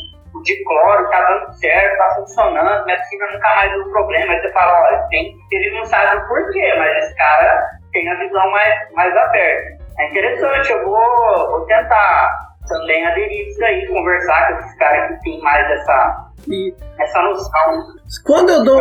de 0.44 0.64
cloro, 0.64 1.10
tá 1.10 1.20
dando 1.22 1.52
certo, 1.54 1.98
tá 1.98 2.14
funcionando, 2.16 2.84
minha 2.84 2.98
piscina 2.98 3.26
nunca 3.32 3.54
mais 3.56 3.72
deu 3.72 3.90
problema. 3.90 4.32
Aí 4.32 4.40
você 4.40 4.52
fala, 4.52 4.82
olha, 4.82 5.06
tem, 5.10 5.36
ele 5.50 5.78
não 5.78 5.84
sabe 5.86 6.16
o 6.16 6.28
porquê, 6.28 6.74
mas 6.78 7.04
esse 7.04 7.16
cara 7.16 7.66
tem 7.92 8.08
a 8.08 8.18
visão 8.18 8.50
mais, 8.50 8.92
mais 8.92 9.16
aberta. 9.16 9.84
É 9.98 10.10
interessante, 10.10 10.70
eu 10.72 10.84
vou, 10.84 11.50
vou 11.50 11.66
tentar 11.66 12.44
também 12.68 13.06
aderir 13.06 13.48
isso 13.48 13.64
aí, 13.64 13.86
conversar 13.88 14.48
com 14.48 14.58
esses 14.58 14.78
caras 14.78 15.08
que 15.08 15.20
tem 15.22 15.40
mais 15.42 15.70
essa, 15.70 16.24
e 16.48 16.74
essa 16.98 17.22
noção. 17.22 17.94
Quando 18.24 18.50
eu 18.50 18.64
dou, 18.64 18.80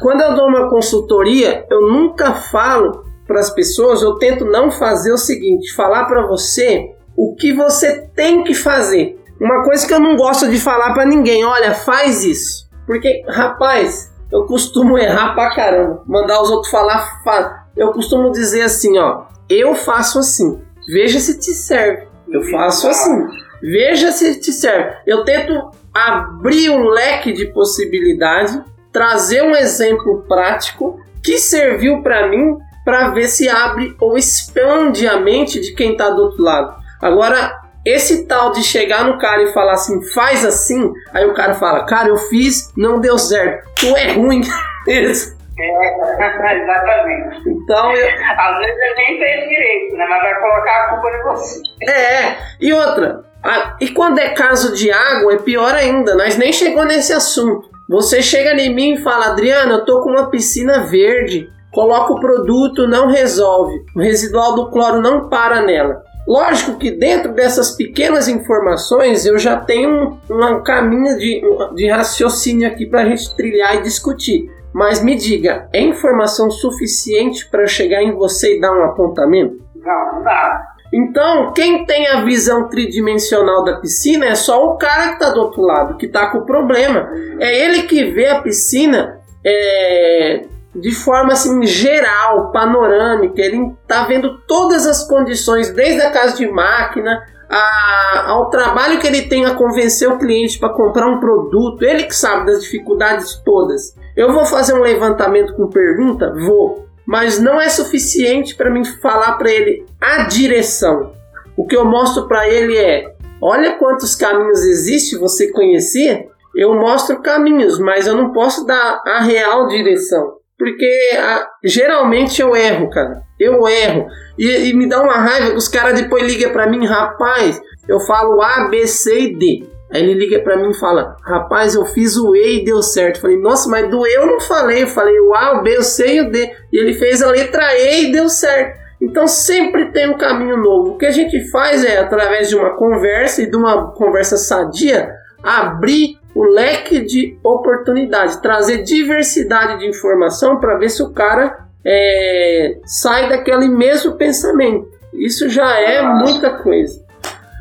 quando 0.00 0.20
eu 0.22 0.34
dou 0.34 0.48
uma 0.48 0.70
consultoria, 0.70 1.66
eu 1.70 1.82
nunca 1.82 2.34
falo 2.34 3.04
para 3.26 3.40
as 3.40 3.50
pessoas, 3.50 4.02
eu 4.02 4.16
tento 4.18 4.44
não 4.44 4.70
fazer 4.70 5.12
o 5.12 5.18
seguinte, 5.18 5.74
falar 5.74 6.04
para 6.04 6.26
você 6.26 6.94
o 7.16 7.34
que 7.34 7.52
você 7.52 8.08
tem 8.14 8.44
que 8.44 8.54
fazer. 8.54 9.18
Uma 9.40 9.62
coisa 9.64 9.86
que 9.86 9.92
eu 9.92 10.00
não 10.00 10.16
gosto 10.16 10.48
de 10.48 10.58
falar 10.58 10.94
para 10.94 11.06
ninguém, 11.06 11.44
olha, 11.44 11.74
faz 11.74 12.24
isso. 12.24 12.68
Porque, 12.86 13.24
rapaz, 13.28 14.12
eu 14.32 14.44
costumo 14.44 14.98
errar 14.98 15.34
pra 15.34 15.54
caramba. 15.54 16.02
Mandar 16.06 16.42
os 16.42 16.50
outros 16.50 16.70
falar, 16.70 17.22
fala. 17.22 17.66
eu 17.76 17.92
costumo 17.92 18.30
dizer 18.32 18.62
assim, 18.62 18.98
ó, 18.98 19.24
eu 19.48 19.74
faço 19.74 20.18
assim. 20.18 20.60
Veja 20.88 21.18
se 21.18 21.38
te 21.38 21.52
serve. 21.52 22.06
Eu 22.28 22.42
faço 22.44 22.88
assim. 22.88 23.26
Veja 23.60 24.12
se 24.12 24.40
te 24.40 24.52
serve. 24.52 24.96
Eu 25.06 25.24
tento 25.24 25.70
abrir 25.92 26.70
um 26.70 26.88
leque 26.88 27.32
de 27.32 27.46
possibilidades, 27.46 28.58
trazer 28.92 29.42
um 29.42 29.54
exemplo 29.54 30.24
prático 30.28 31.00
que 31.22 31.38
serviu 31.38 32.02
para 32.02 32.28
mim 32.28 32.56
para 32.84 33.10
ver 33.10 33.26
se 33.26 33.48
abre 33.48 33.96
ou 34.00 34.16
expande 34.16 35.08
a 35.08 35.18
mente 35.18 35.60
de 35.60 35.74
quem 35.74 35.92
está 35.92 36.08
do 36.10 36.22
outro 36.22 36.42
lado. 36.42 36.76
Agora, 37.00 37.65
esse 37.86 38.26
tal 38.26 38.50
de 38.50 38.64
chegar 38.64 39.04
no 39.04 39.16
cara 39.18 39.44
e 39.44 39.52
falar 39.52 39.74
assim, 39.74 40.02
faz 40.12 40.44
assim, 40.44 40.92
aí 41.14 41.24
o 41.24 41.34
cara 41.34 41.54
fala, 41.54 41.86
cara, 41.86 42.08
eu 42.08 42.16
fiz, 42.16 42.72
não 42.76 43.00
deu 43.00 43.16
certo, 43.16 43.70
tu 43.76 43.96
é 43.96 44.12
ruim. 44.12 44.42
É, 44.88 45.00
exatamente. 46.62 47.48
Então, 47.48 47.90
eu... 47.90 48.06
Às 48.38 48.58
vezes 48.58 48.76
ele 48.78 48.94
nem 48.94 49.18
fez 49.18 49.48
direito, 49.48 49.96
né? 49.96 50.06
Mas 50.08 50.22
vai 50.22 50.40
colocar 50.40 50.84
a 50.84 50.88
culpa 50.90 51.08
em 51.08 51.22
você. 51.22 51.62
É, 51.90 52.36
e 52.60 52.72
outra, 52.72 53.24
a, 53.42 53.76
e 53.80 53.88
quando 53.88 54.18
é 54.18 54.30
caso 54.30 54.74
de 54.74 54.90
água, 54.92 55.34
é 55.34 55.38
pior 55.38 55.74
ainda. 55.74 56.14
Nós 56.14 56.36
nem 56.36 56.52
chegou 56.52 56.84
nesse 56.84 57.12
assunto. 57.12 57.70
Você 57.88 58.20
chega 58.20 58.52
em 58.60 58.74
mim 58.74 58.94
e 58.94 59.02
fala, 59.02 59.26
Adriana, 59.26 59.72
eu 59.72 59.84
tô 59.84 60.02
com 60.02 60.10
uma 60.10 60.30
piscina 60.30 60.80
verde. 60.80 61.48
Coloca 61.72 62.12
o 62.12 62.20
produto, 62.20 62.88
não 62.88 63.08
resolve. 63.08 63.74
O 63.94 64.00
residual 64.00 64.54
do 64.54 64.70
cloro 64.70 65.00
não 65.00 65.28
para 65.28 65.62
nela. 65.62 66.02
Lógico 66.26 66.76
que 66.76 66.90
dentro 66.90 67.32
dessas 67.32 67.70
pequenas 67.76 68.26
informações 68.26 69.24
eu 69.24 69.38
já 69.38 69.58
tenho 69.58 70.18
um, 70.28 70.44
um 70.44 70.62
caminho 70.62 71.16
de, 71.16 71.40
de 71.74 71.88
raciocínio 71.88 72.66
aqui 72.66 72.84
para 72.86 73.02
a 73.02 73.04
gente 73.04 73.34
trilhar 73.36 73.76
e 73.76 73.82
discutir. 73.82 74.50
Mas 74.72 75.02
me 75.02 75.14
diga, 75.14 75.68
é 75.72 75.80
informação 75.80 76.50
suficiente 76.50 77.48
para 77.48 77.66
chegar 77.66 78.02
em 78.02 78.12
você 78.12 78.56
e 78.56 78.60
dar 78.60 78.72
um 78.72 78.84
apontamento? 78.84 79.64
Não, 79.76 80.12
não 80.12 80.22
dá. 80.22 80.76
Então, 80.92 81.52
quem 81.52 81.84
tem 81.84 82.08
a 82.08 82.24
visão 82.24 82.68
tridimensional 82.68 83.64
da 83.64 83.76
piscina 83.76 84.26
é 84.26 84.34
só 84.34 84.66
o 84.66 84.76
cara 84.76 85.08
que 85.08 85.14
está 85.14 85.30
do 85.30 85.40
outro 85.40 85.62
lado, 85.62 85.96
que 85.96 86.06
está 86.06 86.30
com 86.30 86.38
o 86.38 86.46
problema. 86.46 87.08
É 87.40 87.64
ele 87.64 87.82
que 87.82 88.04
vê 88.04 88.28
a 88.28 88.40
piscina 88.40 89.20
é, 89.44 90.42
de 90.80 90.92
forma 90.94 91.32
assim 91.32 91.64
geral, 91.66 92.50
panorâmica. 92.52 93.40
Ele 93.40 93.72
está 93.82 94.04
vendo 94.04 94.38
todas 94.46 94.86
as 94.86 95.06
condições, 95.06 95.70
desde 95.70 96.02
a 96.02 96.10
casa 96.10 96.36
de 96.36 96.48
máquina 96.48 97.22
a, 97.48 98.24
ao 98.28 98.50
trabalho 98.50 98.98
que 98.98 99.06
ele 99.06 99.22
tem 99.22 99.44
a 99.44 99.54
convencer 99.54 100.08
o 100.10 100.18
cliente 100.18 100.58
para 100.58 100.72
comprar 100.72 101.06
um 101.06 101.20
produto. 101.20 101.82
Ele 101.82 102.04
que 102.04 102.14
sabe 102.14 102.46
das 102.46 102.62
dificuldades 102.62 103.36
todas. 103.44 103.94
Eu 104.16 104.32
vou 104.32 104.44
fazer 104.44 104.74
um 104.74 104.82
levantamento 104.82 105.54
com 105.54 105.68
pergunta? 105.68 106.32
Vou. 106.34 106.86
Mas 107.06 107.38
não 107.38 107.60
é 107.60 107.68
suficiente 107.68 108.56
para 108.56 108.70
mim 108.70 108.84
falar 108.84 109.32
para 109.32 109.50
ele 109.50 109.86
a 110.00 110.24
direção. 110.24 111.12
O 111.56 111.66
que 111.66 111.76
eu 111.76 111.84
mostro 111.84 112.26
para 112.26 112.48
ele 112.48 112.76
é: 112.76 113.14
olha 113.40 113.78
quantos 113.78 114.14
caminhos 114.14 114.64
existe 114.64 115.16
você 115.16 115.52
conhecer. 115.52 116.28
Eu 116.54 116.74
mostro 116.74 117.20
caminhos, 117.20 117.78
mas 117.78 118.06
eu 118.06 118.16
não 118.16 118.32
posso 118.32 118.64
dar 118.64 119.02
a 119.06 119.20
real 119.20 119.66
direção. 119.68 120.35
Porque 120.58 121.10
a, 121.18 121.46
geralmente 121.62 122.40
eu 122.40 122.56
erro, 122.56 122.88
cara. 122.90 123.22
Eu 123.38 123.68
erro. 123.68 124.06
E, 124.38 124.70
e 124.70 124.74
me 124.74 124.88
dá 124.88 125.02
uma 125.02 125.18
raiva 125.18 125.54
os 125.54 125.68
caras 125.68 126.00
depois 126.00 126.22
ligam 126.22 126.52
para 126.52 126.66
mim, 126.66 126.86
rapaz. 126.86 127.60
Eu 127.88 128.00
falo 128.00 128.40
A, 128.42 128.68
B, 128.68 128.86
C 128.86 129.20
e 129.20 129.36
D. 129.36 129.76
Aí 129.92 130.02
ele 130.02 130.14
liga 130.14 130.40
para 130.40 130.56
mim 130.56 130.70
e 130.70 130.78
fala: 130.78 131.16
Rapaz, 131.24 131.74
eu 131.74 131.84
fiz 131.84 132.16
o 132.16 132.34
E 132.34 132.60
e 132.60 132.64
deu 132.64 132.82
certo. 132.82 133.16
Eu 133.16 133.22
falei: 133.22 133.38
Nossa, 133.38 133.68
mas 133.68 133.88
do 133.88 134.06
eu 134.06 134.26
não 134.26 134.40
falei. 134.40 134.82
Eu 134.82 134.88
falei 134.88 135.18
o 135.20 135.34
A, 135.34 135.58
o 135.58 135.62
B, 135.62 135.78
o 135.78 135.82
C 135.82 136.16
e 136.16 136.20
o 136.22 136.30
D. 136.30 136.50
E 136.72 136.78
ele 136.78 136.94
fez 136.94 137.22
a 137.22 137.30
letra 137.30 137.74
E 137.78 138.04
e 138.04 138.12
deu 138.12 138.28
certo. 138.28 138.86
Então 139.00 139.26
sempre 139.26 139.92
tem 139.92 140.10
um 140.10 140.16
caminho 140.16 140.56
novo. 140.56 140.92
O 140.92 140.98
que 140.98 141.06
a 141.06 141.10
gente 141.10 141.50
faz 141.50 141.84
é, 141.84 141.98
através 141.98 142.48
de 142.48 142.56
uma 142.56 142.76
conversa 142.76 143.42
e 143.42 143.50
de 143.50 143.56
uma 143.56 143.92
conversa 143.92 144.36
sadia, 144.36 145.10
abrir 145.42 146.18
o 146.36 146.44
leque 146.44 147.00
de 147.00 147.38
oportunidades, 147.42 148.36
trazer 148.36 148.82
diversidade 148.82 149.78
de 149.78 149.86
informação 149.86 150.60
para 150.60 150.76
ver 150.76 150.90
se 150.90 151.02
o 151.02 151.10
cara 151.10 151.66
é, 151.82 152.78
sai 152.84 153.26
daquele 153.30 153.66
mesmo 153.68 154.18
pensamento. 154.18 154.86
Isso 155.14 155.48
já 155.48 155.80
é 155.80 156.02
muita 156.02 156.50
coisa. 156.58 157.02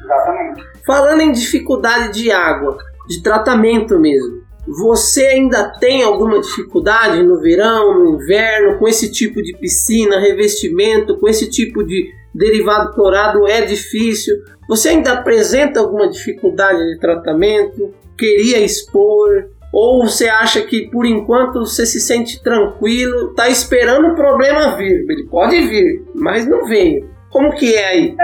Exatamente. 0.04 0.62
Falando 0.86 1.22
em 1.22 1.32
dificuldade 1.32 2.22
de 2.22 2.30
água, 2.34 2.78
de 3.08 3.24
tratamento 3.24 3.98
mesmo, 3.98 4.42
você 4.68 5.26
ainda 5.28 5.70
tem 5.80 6.04
alguma 6.04 6.42
dificuldade 6.42 7.24
no 7.24 7.40
verão, 7.40 7.98
no 7.98 8.16
inverno, 8.16 8.78
com 8.78 8.90
esse 8.90 9.10
tipo 9.10 9.42
de 9.42 9.56
piscina, 9.58 10.20
revestimento, 10.20 11.18
com 11.18 11.30
esse 11.30 11.50
tipo 11.50 11.82
de 11.82 12.12
derivado 12.34 12.94
clorado? 12.94 13.48
É 13.48 13.62
difícil? 13.62 14.36
Você 14.68 14.90
ainda 14.90 15.14
apresenta 15.14 15.80
alguma 15.80 16.10
dificuldade 16.10 16.80
de 16.92 17.00
tratamento? 17.00 17.94
Queria 18.18 18.60
expor? 18.60 19.50
Ou 19.74 20.08
você 20.08 20.30
acha 20.30 20.62
que 20.62 20.90
por 20.90 21.06
enquanto 21.06 21.60
você 21.60 21.86
se 21.86 22.00
sente 22.00 22.42
tranquilo, 22.42 23.32
está 23.32 23.50
esperando 23.50 24.08
o 24.08 24.16
problema 24.16 24.78
vir? 24.78 25.06
Ele 25.10 25.28
pode 25.30 25.60
vir, 25.68 26.02
mas 26.16 26.48
não 26.48 26.66
veio. 26.66 27.10
Como 27.30 27.54
que 27.56 27.76
é 27.76 27.86
aí? 27.86 28.16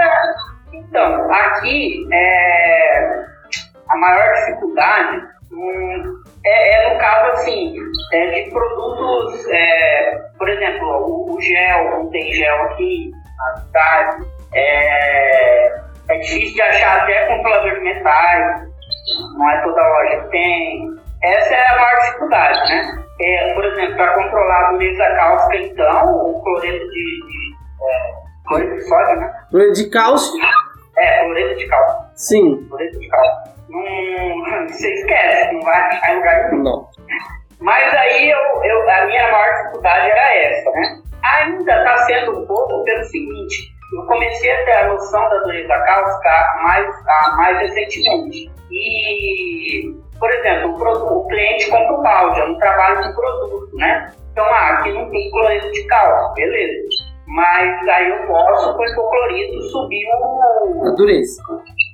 Então, 0.72 1.30
aqui 1.30 2.08
é, 2.10 3.24
a 3.88 3.96
maior 3.98 4.32
dificuldade 4.34 5.22
hum, 5.52 6.22
é, 6.44 6.74
é, 6.74 6.92
no 6.92 6.98
caso 6.98 7.32
assim, 7.32 7.76
é 8.12 8.26
de 8.30 8.50
produtos, 8.50 9.46
é, 9.50 10.20
por 10.38 10.48
exemplo, 10.48 10.88
o, 10.88 11.36
o, 11.36 11.40
gel, 11.40 11.90
não 11.90 12.10
tem 12.10 12.32
gel 12.32 12.62
aqui 12.62 13.12
na 13.38 13.60
cidade, 13.60 14.26
é, 14.54 15.66
é 16.08 16.18
difícil 16.18 16.54
de 16.54 16.62
achar 16.62 17.02
até 17.02 17.26
controlador 17.26 17.74
de 17.74 17.80
metais, 17.80 18.71
não 19.36 19.50
é 19.50 19.62
toda 19.62 19.88
loja 19.88 20.22
que 20.22 20.30
tem. 20.30 20.90
Essa 21.22 21.54
é 21.54 21.68
a 21.68 21.76
maior 21.76 22.00
dificuldade, 22.00 22.70
né? 22.70 23.04
É, 23.20 23.54
por 23.54 23.64
exemplo, 23.64 23.96
para 23.96 24.14
controlar 24.14 24.68
a 24.68 24.72
dureza 24.72 25.04
cáustica, 25.16 25.56
então, 25.58 26.30
o 26.30 26.42
cloreto 26.42 26.88
de, 26.88 26.90
de 26.90 27.56
é, 27.82 28.12
cloreto 28.48 28.74
de 28.74 28.82
sódio, 28.82 29.16
né? 29.20 29.32
Cloreto 29.50 29.72
de 29.74 29.90
cálcio? 29.90 30.40
É, 30.96 31.24
cloreto 31.24 31.58
de 31.58 31.66
cálcio. 31.68 31.98
Sim. 32.16 32.66
Cloreto 32.68 32.98
de 32.98 33.08
cálcio. 33.08 33.52
Não, 33.68 34.68
você 34.68 34.92
esquece, 34.92 35.52
não 35.52 35.62
vai 35.62 35.78
achar 35.78 36.12
em 36.12 36.16
lugar 36.16 36.50
nenhum. 36.50 36.62
Não. 36.62 36.88
Mas 37.60 37.94
aí 37.94 38.28
eu, 38.28 38.64
eu, 38.64 38.90
a 38.90 39.06
minha 39.06 39.30
maior 39.30 39.54
dificuldade 39.54 40.10
era 40.10 40.36
essa, 40.36 40.70
né? 40.72 41.02
Ainda 41.22 41.78
está 41.78 41.96
sendo 41.98 42.40
um 42.40 42.46
pouco 42.46 42.82
pelo 42.84 43.04
seguinte, 43.04 43.71
eu 43.92 44.06
comecei 44.06 44.50
a 44.50 44.64
ter 44.64 44.72
a 44.72 44.88
noção 44.88 45.28
da 45.28 45.38
dureza 45.38 45.78
cáustica 45.78 46.54
mais, 46.62 47.04
mais 47.36 47.58
recentemente. 47.60 48.50
E, 48.70 49.94
por 50.18 50.30
exemplo, 50.30 50.70
o, 50.70 50.78
produto, 50.78 51.12
o 51.12 51.28
cliente 51.28 51.70
compra 51.70 51.92
o 51.92 52.02
balde, 52.02 52.40
eu 52.40 52.48
não 52.48 52.58
trabalho 52.58 53.02
com 53.02 53.14
produto, 53.14 53.76
né? 53.76 54.12
Então, 54.32 54.44
ah, 54.46 54.78
aqui 54.78 54.92
não 54.92 55.10
tem 55.10 55.30
cloreto 55.30 55.70
de 55.72 55.84
cálcio, 55.84 56.34
beleza. 56.34 56.88
Mas 57.26 57.88
aí 57.88 58.10
eu 58.10 58.26
posso, 58.26 58.76
com 58.76 58.84
hipoclorito, 58.84 59.62
subir 59.62 60.06
o... 60.20 60.86
A 60.86 60.90
dureza. 60.96 61.42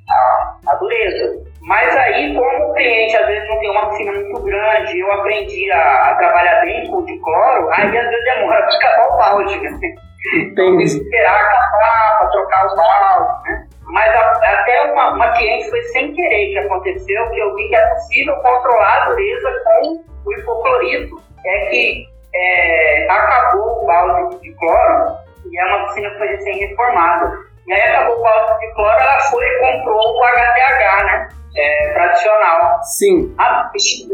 A, 0.09 0.57
a 0.67 0.75
dureza. 0.75 1.43
Mas 1.61 1.95
aí, 1.97 2.33
como 2.33 2.71
o 2.71 2.73
cliente 2.73 3.15
às 3.15 3.27
vezes 3.27 3.47
não 3.49 3.59
tem 3.59 3.71
uma 3.71 3.89
piscina 3.89 4.11
muito 4.13 4.41
grande, 4.41 4.99
eu 4.99 5.11
aprendi 5.11 5.71
a, 5.71 6.11
a 6.11 6.15
trabalhar 6.15 6.61
bem 6.61 6.89
com 6.89 6.97
o 6.97 7.05
de 7.05 7.19
cloro, 7.19 7.69
aí 7.73 7.97
às 7.97 8.09
vezes 8.09 8.25
demora 8.25 8.63
para 8.63 8.75
acabar 8.75 9.13
o 9.13 9.17
balde. 9.17 9.59
Né? 9.59 10.08
Tem 10.55 10.77
que 10.77 10.83
esperar 10.83 11.41
acabar 11.41 12.19
para 12.19 12.27
trocar 12.29 12.65
o 12.67 12.75
balde. 12.75 13.49
Né? 13.49 13.67
Mas 13.85 14.15
a, 14.15 14.31
até 14.53 14.91
uma, 14.91 15.13
uma 15.13 15.31
cliente 15.33 15.69
foi 15.69 15.81
sem 15.83 16.13
querer 16.13 16.51
que 16.51 16.59
aconteceu, 16.59 17.29
que 17.29 17.39
eu 17.39 17.55
vi 17.55 17.69
que 17.69 17.75
é 17.75 17.87
possível 17.87 18.35
controlar 18.37 19.03
a 19.03 19.09
dureza 19.09 19.51
com 19.63 20.03
o 20.25 20.33
hipoclorito. 20.33 21.21
É 21.45 21.65
que 21.67 22.05
é, 22.35 23.09
acabou 23.09 23.83
o 23.83 23.85
balde 23.85 24.39
de 24.41 24.53
cloro 24.55 25.17
e 25.45 25.59
é 25.59 25.65
uma 25.65 25.87
piscina 25.87 26.09
que 26.11 26.17
foi 26.17 26.27
recém-reformada. 26.27 27.49
E 27.67 27.73
aí 27.73 27.81
acabou 27.81 28.19
o 28.19 28.23
balde 28.23 28.59
de 28.59 28.73
cloro, 28.73 28.99
ela 28.99 29.19
foi 29.19 29.45
e 29.45 29.59
comprou 29.59 30.17
o 30.17 30.23
HTH, 30.23 31.03
né? 31.05 31.29
É, 31.57 31.93
tradicional. 31.93 32.79
Sim. 32.83 33.35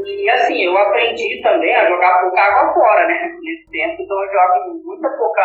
E 0.06 0.30
assim, 0.30 0.64
eu 0.64 0.78
aprendi 0.78 1.42
também 1.44 1.76
a 1.76 1.86
jogar 1.90 2.22
pouca 2.22 2.42
água 2.42 2.74
fora, 2.74 3.08
né? 3.08 3.30
Nesse 3.42 3.70
tempo, 3.72 4.02
então 4.02 4.24
eu 4.24 4.32
jogo 4.32 4.82
muita 4.86 5.10
pouca, 5.10 5.42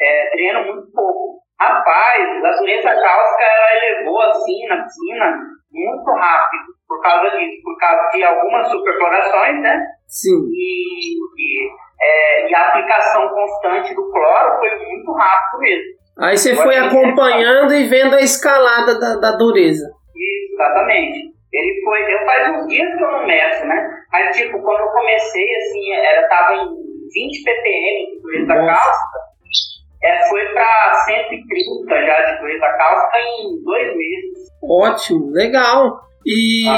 é, 0.00 0.30
treino 0.30 0.64
muito 0.64 0.92
pouco. 0.92 1.38
Rapaz, 1.60 2.44
a 2.44 2.50
dureza 2.58 2.88
cáustica 2.88 3.42
ela 3.42 3.76
elevou 3.76 4.20
assim 4.20 4.66
na 4.68 4.82
piscina 4.84 5.36
muito 5.72 6.10
rápido 6.12 6.78
por 6.86 7.02
causa 7.02 7.36
disso, 7.36 7.62
por 7.64 7.76
causa 7.78 8.08
de 8.10 8.22
algumas 8.24 8.68
superclorações, 8.70 9.60
né? 9.60 9.86
Sim. 10.06 10.48
E, 10.52 11.14
e, 11.36 11.68
é, 12.00 12.50
e 12.50 12.54
a 12.54 12.68
aplicação 12.68 13.28
constante 13.28 13.94
do 13.94 14.10
cloro 14.10 14.58
foi 14.58 14.70
muito 14.86 15.12
rápido 15.12 15.58
mesmo. 15.58 15.98
Aí 16.20 16.36
você 16.36 16.54
foi 16.56 16.76
acompanhando 16.76 17.74
e 17.74 17.86
vendo 17.86 18.16
a 18.16 18.20
escalada 18.20 18.98
da, 18.98 19.16
da 19.16 19.36
dureza. 19.36 19.84
Exatamente. 20.16 21.28
Ele 21.52 21.80
foi, 21.84 22.14
eu 22.14 22.24
faz 22.24 22.56
uns 22.56 22.66
dias 22.66 22.96
que 22.96 23.04
eu 23.04 23.10
não 23.10 23.26
meço, 23.26 23.64
né? 23.66 23.88
Mas 24.12 24.36
tipo, 24.36 24.60
quando 24.62 24.80
eu 24.80 24.90
comecei, 24.90 25.46
assim, 25.56 25.92
era, 25.92 26.28
tava 26.28 26.54
em 26.54 26.66
20 27.12 27.44
ppm 27.44 28.14
de 28.14 28.20
dureza 28.20 28.54
cáustica, 28.54 29.18
é, 30.02 30.28
foi 30.28 30.44
para 30.52 30.94
130 31.06 32.06
já 32.06 32.32
de 32.32 32.40
dureza 32.40 32.66
cáustica 32.76 33.18
em 33.18 33.62
dois 33.62 33.96
meses. 33.96 34.48
Ótimo, 34.62 35.30
legal. 35.30 36.08
E 36.26 36.68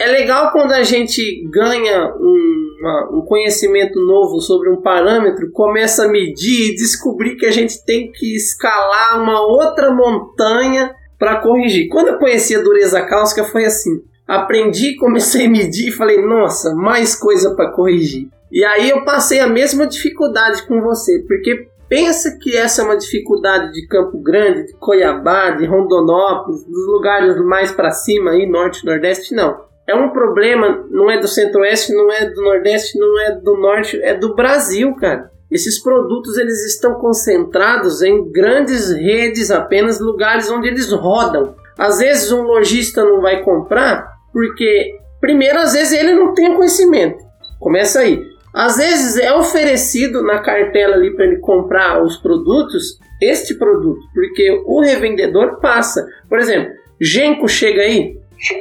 é 0.00 0.06
legal 0.06 0.52
quando 0.52 0.72
a 0.72 0.82
gente 0.82 1.42
ganha 1.50 2.14
um, 2.14 2.76
uma, 2.80 3.10
um, 3.18 3.24
conhecimento 3.26 3.98
novo 3.98 4.40
sobre 4.40 4.70
um 4.70 4.80
parâmetro, 4.80 5.50
começa 5.50 6.04
a 6.04 6.08
medir 6.08 6.70
e 6.70 6.74
descobrir 6.76 7.36
que 7.36 7.46
a 7.46 7.50
gente 7.50 7.84
tem 7.84 8.12
que 8.12 8.36
escalar 8.36 9.20
uma 9.20 9.40
outra 9.40 9.90
montanha 9.92 10.94
para 11.18 11.40
corrigir. 11.40 11.88
Quando 11.88 12.08
eu 12.08 12.18
conheci 12.18 12.54
a 12.54 12.62
dureza 12.62 13.04
cáustica 13.04 13.44
foi 13.44 13.64
assim. 13.64 14.02
Aprendi, 14.26 14.94
comecei 15.00 15.46
a 15.46 15.50
medir 15.50 15.88
e 15.88 15.92
falei, 15.92 16.20
nossa, 16.24 16.74
mais 16.74 17.14
coisa 17.14 17.56
para 17.56 17.72
corrigir. 17.72 18.28
E 18.52 18.62
aí 18.64 18.90
eu 18.90 19.02
passei 19.02 19.40
a 19.40 19.46
mesma 19.46 19.86
dificuldade 19.86 20.66
com 20.66 20.80
você, 20.82 21.24
porque 21.26 21.66
pensa 21.92 22.38
que 22.40 22.56
essa 22.56 22.80
é 22.80 22.84
uma 22.86 22.96
dificuldade 22.96 23.70
de 23.70 23.86
Campo 23.86 24.18
Grande, 24.22 24.64
de 24.64 24.72
Cuiabá, 24.78 25.50
de 25.50 25.66
Rondonópolis, 25.66 26.64
dos 26.64 26.86
lugares 26.86 27.36
mais 27.44 27.70
para 27.70 27.90
cima 27.90 28.30
aí, 28.30 28.48
norte, 28.48 28.82
nordeste, 28.86 29.34
não. 29.34 29.66
É 29.86 29.94
um 29.94 30.08
problema, 30.08 30.86
não 30.90 31.10
é 31.10 31.20
do 31.20 31.28
centro-oeste, 31.28 31.92
não 31.92 32.10
é 32.10 32.30
do 32.30 32.40
nordeste, 32.40 32.98
não 32.98 33.20
é 33.20 33.32
do 33.32 33.58
norte, 33.58 34.02
é 34.02 34.14
do 34.14 34.34
Brasil, 34.34 34.94
cara. 34.94 35.30
Esses 35.50 35.82
produtos 35.82 36.38
eles 36.38 36.64
estão 36.64 36.94
concentrados 36.94 38.00
em 38.00 38.32
grandes 38.32 38.90
redes, 38.90 39.50
apenas 39.50 40.00
lugares 40.00 40.50
onde 40.50 40.68
eles 40.68 40.90
rodam. 40.90 41.54
Às 41.76 41.98
vezes 41.98 42.32
um 42.32 42.40
lojista 42.40 43.04
não 43.04 43.20
vai 43.20 43.42
comprar 43.42 44.10
porque 44.32 44.96
primeiro 45.20 45.58
às 45.58 45.74
vezes 45.74 45.92
ele 45.92 46.14
não 46.14 46.32
tem 46.32 46.56
conhecimento. 46.56 47.22
Começa 47.60 48.00
aí. 48.00 48.31
Às 48.54 48.76
vezes 48.76 49.16
é 49.16 49.32
oferecido 49.32 50.22
na 50.22 50.40
cartela 50.40 50.94
ali 50.94 51.14
para 51.14 51.24
ele 51.24 51.38
comprar 51.38 52.02
os 52.02 52.16
produtos, 52.18 52.98
este 53.20 53.54
produto, 53.54 54.00
porque 54.12 54.62
o 54.66 54.80
revendedor 54.82 55.58
passa. 55.60 56.06
Por 56.28 56.38
exemplo, 56.38 56.70
Genco 57.00 57.48
chega 57.48 57.82
aí? 57.82 58.16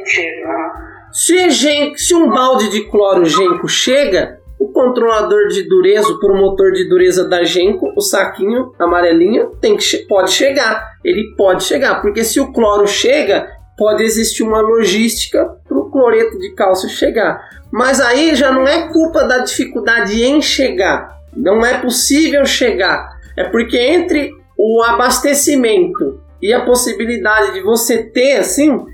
Chega. 0.05 0.91
Se, 1.11 1.49
Genco, 1.49 1.97
se 1.97 2.15
um 2.15 2.29
balde 2.29 2.69
de 2.69 2.89
cloro 2.89 3.25
Genco 3.25 3.67
chega, 3.67 4.39
o 4.57 4.71
controlador 4.71 5.47
de 5.47 5.63
dureza, 5.63 6.07
o 6.07 6.19
promotor 6.19 6.71
de 6.71 6.87
dureza 6.87 7.27
da 7.27 7.43
Genco, 7.43 7.91
o 7.97 8.01
saquinho 8.01 8.73
amarelinho, 8.79 9.55
tem 9.59 9.75
que, 9.75 9.97
pode 10.07 10.31
chegar. 10.31 10.91
Ele 11.03 11.35
pode 11.35 11.63
chegar, 11.63 11.99
porque 11.99 12.23
se 12.23 12.39
o 12.39 12.53
cloro 12.53 12.87
chega, 12.87 13.49
pode 13.75 14.03
existir 14.03 14.43
uma 14.43 14.61
logística 14.61 15.49
cloreto 15.91 16.39
de 16.39 16.53
cálcio 16.53 16.89
chegar. 16.89 17.41
Mas 17.71 18.01
aí 18.01 18.35
já 18.35 18.51
não 18.51 18.67
é 18.67 18.87
culpa 18.87 19.23
da 19.25 19.39
dificuldade 19.39 20.23
em 20.23 20.41
chegar. 20.41 21.17
Não 21.35 21.65
é 21.65 21.79
possível 21.79 22.45
chegar. 22.45 23.17
É 23.37 23.45
porque 23.45 23.77
entre 23.77 24.31
o 24.57 24.83
abastecimento 24.83 26.19
e 26.41 26.53
a 26.53 26.65
possibilidade 26.65 27.53
de 27.53 27.61
você 27.61 28.03
ter 28.03 28.37
assim, 28.37 28.85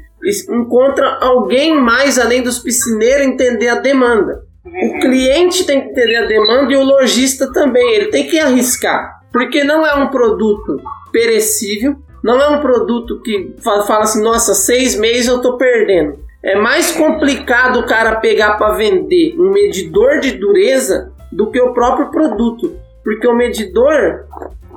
encontra 0.50 1.18
alguém 1.22 1.80
mais 1.80 2.20
além 2.20 2.42
dos 2.42 2.60
piscineiros 2.60 3.26
entender 3.26 3.70
a 3.70 3.80
demanda. 3.80 4.44
O 4.66 5.00
cliente 5.00 5.66
tem 5.66 5.82
que 5.82 5.90
entender 5.90 6.18
a 6.18 6.26
demanda 6.26 6.72
e 6.72 6.76
o 6.76 6.84
lojista 6.84 7.52
também. 7.52 7.96
Ele 7.96 8.08
tem 8.08 8.28
que 8.28 8.40
arriscar. 8.40 9.22
Porque 9.32 9.64
não 9.64 9.86
é 9.86 9.96
um 9.96 10.10
produto 10.10 10.82
perecível, 11.12 11.96
não 12.24 12.42
é 12.42 12.50
um 12.50 12.60
produto 12.60 13.22
que 13.22 13.56
fala 13.64 14.02
assim, 14.02 14.22
nossa, 14.22 14.54
seis 14.54 15.00
meses 15.00 15.28
eu 15.28 15.38
estou 15.38 15.58
perdendo. 15.58 16.20
É 16.44 16.56
mais 16.56 16.92
complicado 16.92 17.80
o 17.80 17.86
cara 17.86 18.18
pegar 18.18 18.54
para 18.58 18.76
vender 18.76 19.36
um 19.38 19.52
medidor 19.52 20.20
de 20.20 20.32
dureza 20.34 21.12
do 21.32 21.52
que 21.52 21.60
o 21.60 21.74
próprio 21.74 22.10
produto. 22.12 22.78
Porque 23.04 23.28
o 23.28 23.36
medidor 23.36 24.26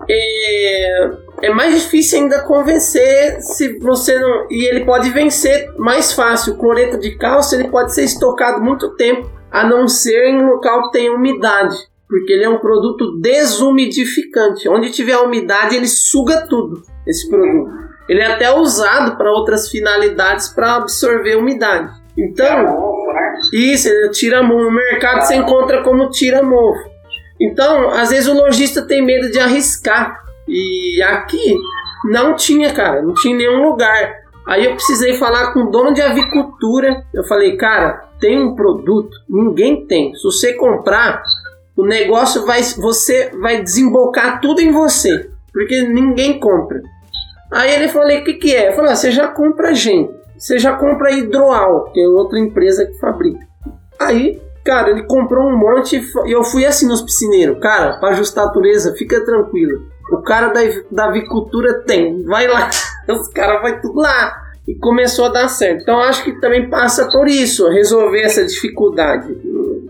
é, 0.08 1.10
é 1.42 1.50
mais 1.50 1.74
difícil 1.82 2.20
ainda 2.20 2.42
convencer 2.42 3.40
se 3.42 3.78
você 3.78 4.18
não. 4.18 4.46
E 4.50 4.68
ele 4.68 4.84
pode 4.84 5.10
vencer 5.10 5.72
mais 5.76 6.12
fácil. 6.12 6.54
O 6.54 6.56
cloreto 6.56 6.98
de 6.98 7.16
cálcio 7.16 7.58
ele 7.58 7.68
pode 7.68 7.94
ser 7.94 8.04
estocado 8.04 8.62
muito 8.62 8.96
tempo, 8.96 9.30
a 9.50 9.66
não 9.66 9.86
ser 9.88 10.28
em 10.28 10.38
um 10.38 10.46
local 10.46 10.84
que 10.84 10.98
tenha 10.98 11.12
umidade. 11.12 11.76
Porque 12.08 12.32
ele 12.32 12.44
é 12.44 12.48
um 12.48 12.58
produto 12.58 13.20
desumidificante. 13.20 14.68
Onde 14.68 14.90
tiver 14.90 15.16
umidade, 15.18 15.76
ele 15.76 15.86
suga 15.86 16.46
tudo, 16.48 16.82
esse 17.06 17.28
produto. 17.28 17.89
Ele 18.10 18.20
é 18.20 18.26
até 18.26 18.52
usado 18.52 19.16
para 19.16 19.30
outras 19.30 19.68
finalidades 19.68 20.48
para 20.48 20.74
absorver 20.74 21.36
umidade. 21.36 21.92
Então, 22.18 22.76
isso, 23.52 23.88
ele 23.88 24.08
tira 24.08 24.42
mofo. 24.42 24.64
No 24.64 24.70
mercado 24.72 25.22
você 25.22 25.36
encontra 25.36 25.84
como 25.84 26.10
tira 26.10 26.42
mofo. 26.42 26.90
Então, 27.40 27.88
às 27.90 28.10
vezes 28.10 28.28
o 28.28 28.34
lojista 28.34 28.82
tem 28.82 29.00
medo 29.00 29.30
de 29.30 29.38
arriscar. 29.38 30.24
E 30.48 31.00
aqui 31.04 31.56
não 32.10 32.34
tinha, 32.34 32.74
cara, 32.74 33.00
não 33.00 33.14
tinha 33.14 33.36
nenhum 33.36 33.62
lugar. 33.62 34.12
Aí 34.44 34.64
eu 34.64 34.74
precisei 34.74 35.14
falar 35.14 35.52
com 35.52 35.60
o 35.60 35.70
dono 35.70 35.94
de 35.94 36.02
avicultura. 36.02 37.04
Eu 37.14 37.22
falei, 37.22 37.56
cara, 37.56 38.08
tem 38.18 38.42
um 38.42 38.56
produto, 38.56 39.16
ninguém 39.28 39.86
tem. 39.86 40.12
Se 40.16 40.24
você 40.24 40.54
comprar, 40.54 41.22
o 41.76 41.86
negócio 41.86 42.44
vai, 42.44 42.60
você 42.60 43.30
vai 43.40 43.62
desembocar 43.62 44.40
tudo 44.40 44.60
em 44.60 44.72
você, 44.72 45.30
porque 45.52 45.82
ninguém 45.82 46.40
compra. 46.40 46.82
Aí 47.50 47.74
ele 47.74 47.88
falou, 47.88 48.08
o 48.08 48.24
que 48.24 48.34
que 48.34 48.54
é? 48.54 48.68
Eu 48.68 48.72
falei, 48.74 48.92
ah, 48.92 48.96
você 48.96 49.10
já 49.10 49.28
compra 49.28 49.74
gente, 49.74 50.12
você 50.38 50.58
já 50.58 50.76
compra 50.76 51.12
Hidroal, 51.12 51.90
que 51.92 52.00
é 52.00 52.06
outra 52.06 52.38
empresa 52.38 52.86
que 52.86 52.98
fabrica. 52.98 53.40
Aí 53.98 54.40
Cara, 54.64 54.90
ele 54.90 55.04
comprou 55.04 55.48
um 55.48 55.56
monte 55.56 55.96
e 56.26 56.32
eu 56.32 56.44
fui 56.44 56.66
assim 56.66 56.86
nos 56.86 57.02
piscineiros. 57.02 57.58
Cara, 57.60 57.94
para 57.98 58.10
ajustar 58.10 58.44
a 58.44 58.46
natureza, 58.48 58.94
fica 58.94 59.24
tranquilo. 59.24 59.86
O 60.12 60.18
cara 60.18 60.48
da, 60.48 60.60
da 60.90 61.06
avicultura 61.06 61.82
tem. 61.82 62.22
Vai 62.24 62.46
lá. 62.46 62.68
Os 63.08 63.28
caras 63.28 63.62
vai 63.62 63.80
tudo 63.80 64.00
lá. 64.00 64.42
E 64.68 64.74
começou 64.74 65.26
a 65.26 65.30
dar 65.30 65.48
certo. 65.48 65.82
Então 65.82 65.98
acho 66.00 66.22
que 66.22 66.38
também 66.40 66.68
passa 66.68 67.08
por 67.10 67.26
isso, 67.26 67.68
resolver 67.68 68.20
essa 68.20 68.44
dificuldade. 68.44 69.34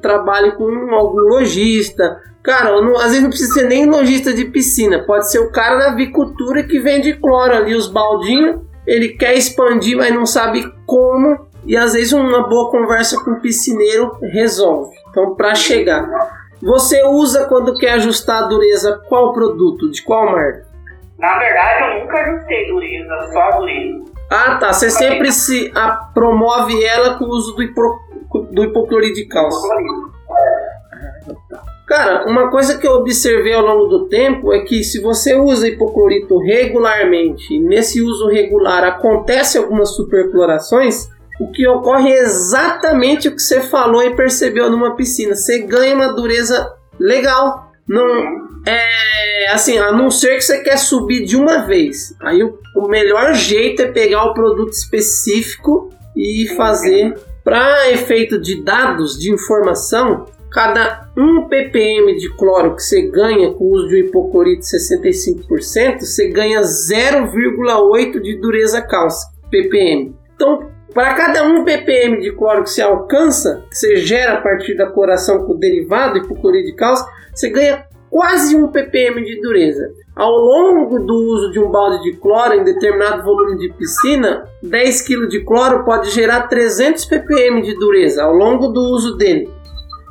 trabalho 0.01 0.55
com 0.57 0.95
algum 0.95 1.21
lojista. 1.21 2.21
Cara, 2.43 2.81
não, 2.81 2.97
às 2.97 3.09
vezes 3.09 3.23
não 3.23 3.29
precisa 3.29 3.53
ser 3.53 3.67
nem 3.67 3.87
lojista 3.87 4.33
de 4.33 4.47
piscina. 4.47 5.05
Pode 5.05 5.31
ser 5.31 5.41
o 5.41 5.51
cara 5.51 5.77
da 5.77 5.93
avicultura 5.93 6.63
que 6.63 6.81
vende 6.81 7.15
cloro 7.15 7.55
ali, 7.55 7.75
os 7.75 7.89
baldinhos. 7.89 8.61
Ele 8.87 9.11
quer 9.11 9.35
expandir, 9.35 9.97
mas 9.97 10.15
não 10.15 10.25
sabe 10.25 10.73
como 10.87 11.51
e 11.67 11.77
às 11.77 11.93
vezes 11.93 12.13
uma 12.13 12.49
boa 12.49 12.71
conversa 12.71 13.23
com 13.23 13.33
o 13.33 13.41
piscineiro 13.41 14.17
resolve. 14.23 14.97
Então, 15.11 15.35
para 15.35 15.55
chegar, 15.55 16.09
você 16.63 17.03
usa 17.05 17.47
quando 17.47 17.77
quer 17.77 17.93
ajustar 17.93 18.45
a 18.45 18.47
dureza 18.47 19.01
qual 19.09 19.33
produto, 19.33 19.91
de 19.91 20.03
qual 20.03 20.27
marca? 20.27 20.67
Na 21.19 21.39
verdade, 21.39 21.83
eu 21.83 22.01
nunca 22.01 22.19
ajustei 22.19 22.67
dureza, 22.67 23.33
só 23.33 23.41
a 23.41 23.51
dureza. 23.59 24.05
Ah, 24.31 24.57
tá. 24.57 24.73
Você 24.73 24.91
sempre 24.91 25.33
se 25.33 25.71
a, 25.75 26.11
promove 26.15 26.83
ela 26.85 27.19
com 27.19 27.25
o 27.25 27.29
uso 27.29 27.55
do, 27.55 27.63
hipo, 27.63 28.01
do 28.53 28.65
hipoclorito 28.65 29.15
de 29.15 29.27
cálcio. 29.27 29.69
Cara, 31.91 32.25
uma 32.25 32.49
coisa 32.53 32.79
que 32.79 32.87
eu 32.87 32.93
observei 32.93 33.53
ao 33.53 33.67
longo 33.67 33.87
do 33.87 34.09
tempo 34.09 34.53
é 34.53 34.61
que 34.61 34.85
se 34.85 35.01
você 35.01 35.35
usa 35.35 35.67
hipoclorito 35.67 36.39
regularmente, 36.39 37.53
e 37.53 37.59
nesse 37.59 38.01
uso 38.01 38.29
regular 38.29 38.85
acontece 38.85 39.59
algumas 39.59 39.97
superclorações, 39.97 41.09
o 41.41 41.51
que 41.51 41.67
ocorre 41.67 42.13
é 42.13 42.21
exatamente 42.21 43.27
o 43.27 43.35
que 43.35 43.43
você 43.43 43.61
falou 43.61 44.05
e 44.05 44.15
percebeu 44.15 44.71
numa 44.71 44.95
piscina. 44.95 45.35
Você 45.35 45.63
ganha 45.63 45.97
uma 45.97 46.15
dureza 46.15 46.73
legal. 46.97 47.73
Não 47.89 48.07
é 48.65 49.49
assim, 49.53 49.77
a 49.77 49.91
não 49.91 50.13
ser 50.13 50.37
que 50.37 50.43
você 50.43 50.61
quer 50.61 50.77
subir 50.77 51.25
de 51.25 51.37
uma 51.37 51.67
vez. 51.67 52.15
Aí 52.21 52.41
o, 52.41 52.57
o 52.77 52.87
melhor 52.87 53.35
jeito 53.35 53.83
é 53.83 53.91
pegar 53.91 54.27
o 54.27 54.35
produto 54.35 54.73
específico 54.73 55.91
e 56.17 56.47
fazer 56.57 57.19
para 57.43 57.91
efeito 57.91 58.41
de 58.41 58.63
dados 58.63 59.19
de 59.19 59.33
informação. 59.33 60.27
Cada 60.51 61.09
1 61.17 61.49
ppm 61.49 62.17
de 62.17 62.29
cloro 62.37 62.75
que 62.75 62.83
você 62.83 63.03
ganha 63.03 63.53
com 63.53 63.65
o 63.65 63.73
uso 63.73 63.89
de 63.89 63.95
um 63.95 64.07
hipoclorito 64.07 64.63
65%, 64.63 66.01
você 66.01 66.29
ganha 66.29 66.61
0,8 66.61 68.21
de 68.21 68.41
dureza 68.41 68.83
cálcica 68.83 69.33
ppm. 69.49 70.13
Então, 70.35 70.69
para 70.93 71.15
cada 71.15 71.45
1 71.45 71.65
ppm 71.65 72.21
de 72.21 72.33
cloro 72.33 72.65
que 72.65 72.71
você 72.71 72.83
alcança, 72.83 73.65
que 73.71 73.77
você 73.77 73.97
gera 73.99 74.35
a 74.35 74.41
partir 74.41 74.77
da 74.77 74.91
cloração 74.91 75.47
com 75.47 75.53
o 75.53 75.59
derivado 75.59 76.19
hipoclorid 76.19 76.67
de 76.67 76.75
cálcio, 76.75 77.07
você 77.33 77.49
ganha 77.49 77.85
quase 78.11 78.57
1 78.57 78.73
ppm 78.73 79.23
de 79.23 79.41
dureza. 79.41 79.93
Ao 80.17 80.33
longo 80.33 80.99
do 80.99 81.15
uso 81.15 81.53
de 81.53 81.61
um 81.61 81.71
balde 81.71 82.03
de 82.03 82.17
cloro 82.17 82.55
em 82.55 82.65
determinado 82.65 83.23
volume 83.23 83.57
de 83.57 83.73
piscina, 83.73 84.45
10 84.65 85.03
kg 85.03 85.29
de 85.29 85.45
cloro 85.45 85.85
pode 85.85 86.11
gerar 86.11 86.49
300 86.49 87.05
ppm 87.05 87.63
de 87.63 87.79
dureza 87.79 88.25
ao 88.25 88.35
longo 88.35 88.67
do 88.69 88.81
uso 88.81 89.17
dele. 89.17 89.49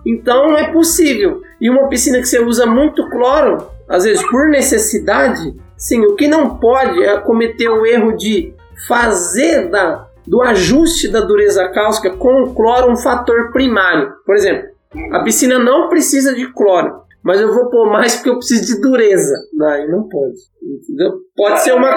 Então 0.06 0.58
é 0.58 0.72
possível. 0.72 1.42
E 1.60 1.70
uma 1.70 1.88
piscina 1.88 2.20
que 2.20 2.26
você 2.26 2.40
usa 2.40 2.66
muito 2.66 3.10
cloro, 3.10 3.68
às 3.88 4.04
vezes 4.04 4.24
por 4.30 4.50
necessidade, 4.50 5.56
sim, 5.78 6.02
o 6.06 6.16
que 6.16 6.28
não 6.28 6.58
pode 6.58 7.04
é 7.04 7.20
cometer 7.20 7.70
o 7.70 7.86
erro 7.86 8.16
de 8.16 8.54
fazer 8.88 9.70
da 9.70 10.08
do 10.30 10.44
ajuste 10.44 11.08
da 11.08 11.22
dureza 11.22 11.68
cáustica 11.70 12.16
com 12.16 12.44
o 12.44 12.54
cloro 12.54 12.92
um 12.92 12.96
fator 12.96 13.52
primário. 13.52 14.14
Por 14.24 14.36
exemplo, 14.36 14.70
a 15.12 15.24
piscina 15.24 15.58
não 15.58 15.90
precisa 15.90 16.36
de 16.36 16.54
cloro, 16.54 17.02
mas 17.24 17.42
eu 17.42 17.52
vou 17.52 17.68
pôr 17.72 17.92
mais 17.92 18.16
porque 18.16 18.30
eu 18.30 18.36
preciso 18.36 18.76
de 18.76 18.80
dureza. 18.80 19.36
Aí 19.62 19.88
não 19.88 20.08
pode. 20.08 20.38
Entendeu? 20.62 21.14
Pode 21.36 21.62
ser 21.62 21.74
uma, 21.74 21.90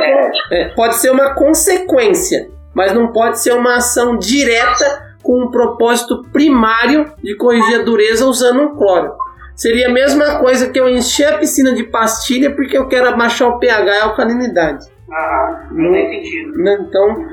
é, 0.51 0.69
pode 0.75 0.97
ser 0.97 1.11
uma 1.11 1.35
consequência, 1.35 2.49
mas 2.75 2.95
não 2.95 3.13
pode 3.13 3.39
ser 3.39 3.53
uma 3.53 3.77
ação 3.77 4.17
direta 4.17 5.12
com 5.23 5.45
um 5.45 5.51
propósito 5.51 6.23
primário 6.33 7.13
de 7.23 7.37
corrigir 7.37 7.81
a 7.81 7.85
dureza 7.85 8.27
usando 8.27 8.63
um 8.63 8.77
cloro. 8.77 9.13
Seria 9.55 9.89
a 9.89 9.93
mesma 9.93 10.39
coisa 10.39 10.69
que 10.71 10.81
eu 10.81 10.89
encher 10.89 11.35
a 11.35 11.39
piscina 11.39 11.73
de 11.75 11.85
pastilha 11.85 12.55
porque 12.55 12.77
eu 12.77 12.89
quero 12.89 13.09
abaixar 13.09 13.49
o 13.49 13.59
pH 13.59 13.95
e 13.95 13.99
a 13.99 14.05
alcalinidade. 14.05 14.87
Ah, 15.11 15.69
não 15.71 15.93
tem 15.93 16.23
sentido. 16.23 16.59
Né? 16.59 16.79
Então, 16.89 17.27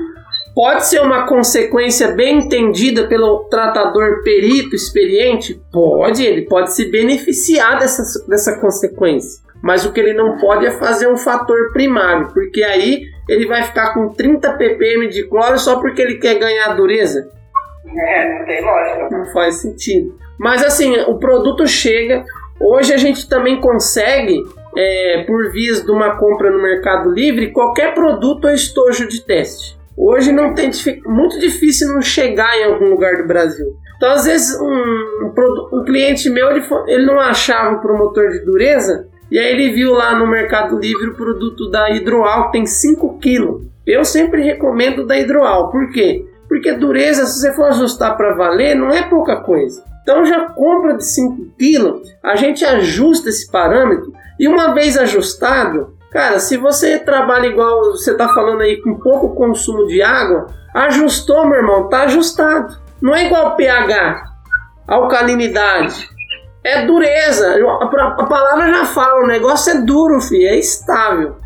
Pode 0.54 0.86
ser 0.86 1.00
uma 1.00 1.26
consequência 1.26 2.08
bem 2.08 2.38
entendida 2.38 3.06
pelo 3.06 3.44
tratador 3.44 4.22
perito 4.24 4.74
experiente? 4.74 5.62
Pode, 5.72 6.24
ele 6.24 6.42
pode 6.42 6.74
se 6.74 6.90
beneficiar 6.90 7.78
dessa, 7.78 8.02
dessa 8.26 8.58
consequência. 8.60 9.42
Mas 9.62 9.84
o 9.84 9.92
que 9.92 10.00
ele 10.00 10.12
não 10.12 10.38
pode 10.38 10.66
é 10.66 10.70
fazer 10.72 11.08
um 11.08 11.16
fator 11.16 11.72
primário, 11.72 12.32
porque 12.32 12.62
aí 12.62 13.02
ele 13.28 13.46
vai 13.46 13.62
ficar 13.62 13.94
com 13.94 14.08
30 14.08 14.54
ppm 14.54 15.08
de 15.08 15.28
cloro 15.28 15.58
só 15.58 15.80
porque 15.80 16.02
ele 16.02 16.16
quer 16.16 16.38
ganhar 16.38 16.74
dureza. 16.74 17.30
É, 17.86 18.38
não 18.38 18.46
tem 18.46 18.64
lógica. 18.64 19.08
Não 19.10 19.26
faz 19.32 19.56
sentido. 19.56 20.14
Mas 20.38 20.62
assim, 20.62 20.98
o 21.02 21.18
produto 21.18 21.66
chega. 21.66 22.24
Hoje 22.60 22.92
a 22.92 22.98
gente 22.98 23.28
também 23.28 23.60
consegue, 23.60 24.42
é, 24.76 25.24
por 25.26 25.50
vias 25.50 25.82
de 25.84 25.90
uma 25.90 26.16
compra 26.16 26.50
no 26.50 26.62
Mercado 26.62 27.10
Livre, 27.10 27.52
qualquer 27.52 27.94
produto 27.94 28.44
ou 28.44 28.50
estojo 28.50 29.08
de 29.08 29.24
teste. 29.24 29.78
Hoje 29.96 30.30
não 30.32 30.54
tem 30.54 30.70
muito 31.06 31.38
difícil 31.38 31.88
não 31.92 32.02
chegar 32.02 32.56
em 32.58 32.64
algum 32.64 32.90
lugar 32.90 33.16
do 33.16 33.26
Brasil. 33.26 33.66
Então, 33.96 34.12
às 34.12 34.24
vezes, 34.24 34.58
um, 34.58 34.64
um, 34.64 35.68
um 35.72 35.84
cliente 35.84 36.30
meu 36.30 36.50
ele, 36.50 36.64
ele 36.86 37.04
não 37.04 37.20
achava 37.20 37.76
o 37.76 37.80
promotor 37.80 38.30
de 38.30 38.44
dureza 38.44 39.08
e 39.30 39.38
aí 39.38 39.52
ele 39.52 39.72
viu 39.72 39.92
lá 39.92 40.18
no 40.18 40.26
Mercado 40.26 40.78
Livre 40.78 41.10
o 41.10 41.14
produto 41.14 41.70
da 41.70 41.90
Hidroal 41.90 42.46
que 42.46 42.52
tem 42.52 42.66
5 42.66 43.18
kg. 43.20 43.60
Eu 43.86 44.04
sempre 44.04 44.42
recomendo 44.42 45.06
da 45.06 45.18
Hidroal. 45.18 45.70
Por 45.70 45.90
quê? 45.90 46.24
Porque 46.50 46.72
dureza, 46.72 47.24
se 47.24 47.40
você 47.40 47.54
for 47.54 47.68
ajustar 47.68 48.14
para 48.16 48.34
valer, 48.34 48.74
não 48.74 48.90
é 48.90 49.08
pouca 49.08 49.36
coisa. 49.36 49.82
Então 50.02 50.26
já 50.26 50.50
compra 50.50 50.98
de 50.98 51.06
5 51.06 51.54
kg, 51.56 52.02
a 52.22 52.36
gente 52.36 52.64
ajusta 52.64 53.30
esse 53.30 53.50
parâmetro 53.50 54.12
e 54.38 54.46
uma 54.46 54.74
vez 54.74 54.98
ajustado, 54.98 55.98
Cara, 56.10 56.40
se 56.40 56.56
você 56.56 56.98
trabalha 56.98 57.46
igual 57.46 57.92
você 57.92 58.16
tá 58.16 58.28
falando 58.34 58.62
aí 58.62 58.82
com 58.82 58.98
pouco 58.98 59.34
consumo 59.36 59.86
de 59.86 60.02
água, 60.02 60.48
ajustou, 60.74 61.46
meu 61.46 61.58
irmão, 61.58 61.88
tá 61.88 62.02
ajustado. 62.02 62.76
Não 63.00 63.14
é 63.14 63.26
igual 63.26 63.54
pH, 63.54 64.24
alcalinidade. 64.88 66.10
É 66.64 66.84
dureza. 66.84 67.54
A, 67.80 68.24
palavra 68.26 68.72
já 68.72 68.84
fala, 68.86 69.22
o 69.22 69.26
negócio 69.26 69.72
é 69.72 69.80
duro, 69.82 70.20
filho, 70.20 70.48
é 70.48 70.58
estável. 70.58 71.36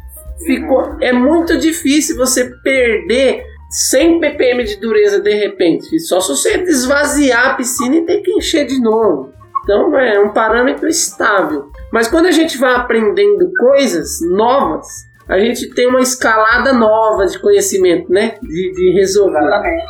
Ficou, 0.47 0.97
é 1.01 1.13
muito 1.13 1.59
difícil 1.59 2.17
você 2.17 2.51
perder 2.63 3.45
100 3.75 4.21
ppm 4.21 4.63
de 4.63 4.77
dureza 4.77 5.21
de 5.21 5.35
repente. 5.35 5.99
Só 5.99 6.21
se 6.21 6.29
você 6.29 6.63
esvaziar 6.63 7.51
a 7.51 7.55
piscina 7.55 7.97
e 7.97 8.07
ter 8.07 8.21
que 8.21 8.31
encher 8.31 8.67
de 8.67 8.81
novo. 8.81 9.33
Então 9.65 9.99
é 9.99 10.21
um 10.21 10.33
parâmetro 10.33 10.87
estável. 10.87 11.73
Mas 11.93 12.07
quando 12.07 12.27
a 12.27 12.31
gente 12.31 12.57
vai 12.57 12.73
aprendendo 12.77 13.51
coisas 13.59 14.21
novas, 14.31 14.87
a 15.29 15.39
gente 15.41 15.75
tem 15.75 15.89
uma 15.89 16.01
escalada 16.01 16.73
nova 16.73 17.27
de 17.27 17.37
conhecimento, 17.41 18.13
né? 18.13 18.37
De, 18.41 18.73
de 18.73 18.93
resolver. 18.93 19.39
Exatamente. 19.39 19.87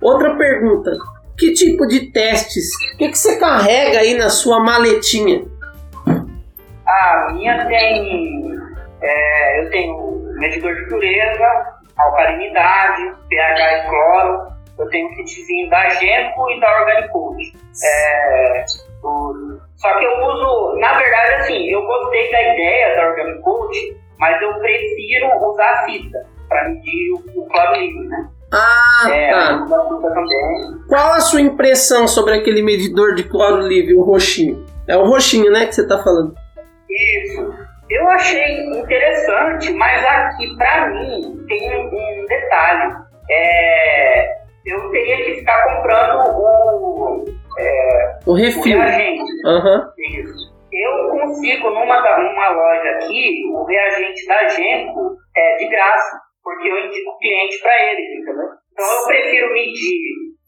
Outra 0.00 0.36
pergunta: 0.36 0.92
que 1.36 1.52
tipo 1.52 1.84
de 1.86 2.12
testes? 2.12 2.68
O 2.94 2.98
que, 2.98 3.08
que 3.08 3.18
você 3.18 3.38
carrega 3.40 3.98
aí 3.98 4.16
na 4.16 4.28
sua 4.28 4.60
maletinha? 4.60 5.44
A 6.86 7.32
minha 7.32 7.66
tem. 7.66 8.54
É, 9.02 9.64
eu 9.64 9.70
tenho 9.70 10.16
medidor 10.38 10.74
de 10.74 10.88
pureza, 10.88 11.75
alcalinidade, 11.96 13.14
pH 13.28 13.78
e 13.78 13.88
cloro. 13.88 14.56
Eu 14.78 14.88
tenho 14.90 15.08
um 15.08 15.14
kitzinho 15.14 15.70
da 15.70 15.88
Genco 15.90 16.50
e 16.50 16.60
da 16.60 16.80
Organicode. 16.80 17.52
É, 17.82 18.64
o, 19.02 19.58
só 19.76 19.98
que 19.98 20.04
eu 20.04 20.26
uso, 20.26 20.78
na 20.80 20.98
verdade, 20.98 21.34
assim, 21.36 21.70
eu 21.70 21.82
gostei 21.82 22.30
da 22.30 22.42
ideia 22.42 22.96
da 22.96 23.08
Organicode, 23.08 23.96
mas 24.18 24.40
eu 24.42 24.52
prefiro 24.58 25.50
usar 25.50 25.84
fita 25.86 26.26
para 26.48 26.68
medir 26.68 27.12
o, 27.12 27.40
o 27.40 27.48
cloro 27.48 27.74
livre, 27.76 28.08
né? 28.08 28.28
Ah, 28.52 29.10
é, 29.10 29.30
tá. 29.32 29.66
Qual 30.88 31.12
a 31.14 31.20
sua 31.20 31.40
impressão 31.40 32.06
sobre 32.06 32.34
aquele 32.34 32.62
medidor 32.62 33.14
de 33.14 33.24
cloro 33.24 33.60
livre, 33.60 33.94
o 33.94 34.02
roxinho? 34.02 34.64
É 34.86 34.96
o 34.96 35.04
roxinho, 35.04 35.50
né, 35.50 35.66
que 35.66 35.74
você 35.74 35.82
está 35.82 36.02
falando? 36.02 36.34
Isso. 36.88 37.65
Eu 37.88 38.08
achei 38.10 38.64
interessante, 38.66 39.72
mas 39.74 40.04
aqui, 40.04 40.56
para 40.56 40.90
mim, 40.90 41.44
tem 41.46 41.86
um, 41.86 42.26
detalhe. 42.26 42.94
É, 43.30 44.36
eu 44.66 44.90
teria 44.90 45.24
que 45.24 45.34
ficar 45.36 45.62
comprando 45.64 46.36
o... 46.36 47.24
É, 47.58 48.18
o 48.26 48.34
refil. 48.34 48.76
O 48.76 48.80
reagente. 48.80 49.32
Uhum. 49.44 50.20
Isso. 50.20 50.56
Eu 50.72 51.10
consigo, 51.10 51.70
numa, 51.70 52.18
numa 52.18 52.48
loja 52.48 52.90
aqui, 52.90 53.42
o 53.52 53.64
reagente 53.64 54.26
da 54.26 54.48
Genco 54.48 55.16
é 55.36 55.56
de 55.56 55.68
graça 55.68 56.26
porque 56.46 56.68
eu 56.68 56.78
indico 56.78 57.10
o 57.10 57.18
cliente 57.18 57.58
para 57.60 57.90
eles, 57.90 58.22
entendeu? 58.22 58.48
Então 58.72 58.86
eu 58.86 59.06
prefiro 59.08 59.52
medir, 59.52 59.98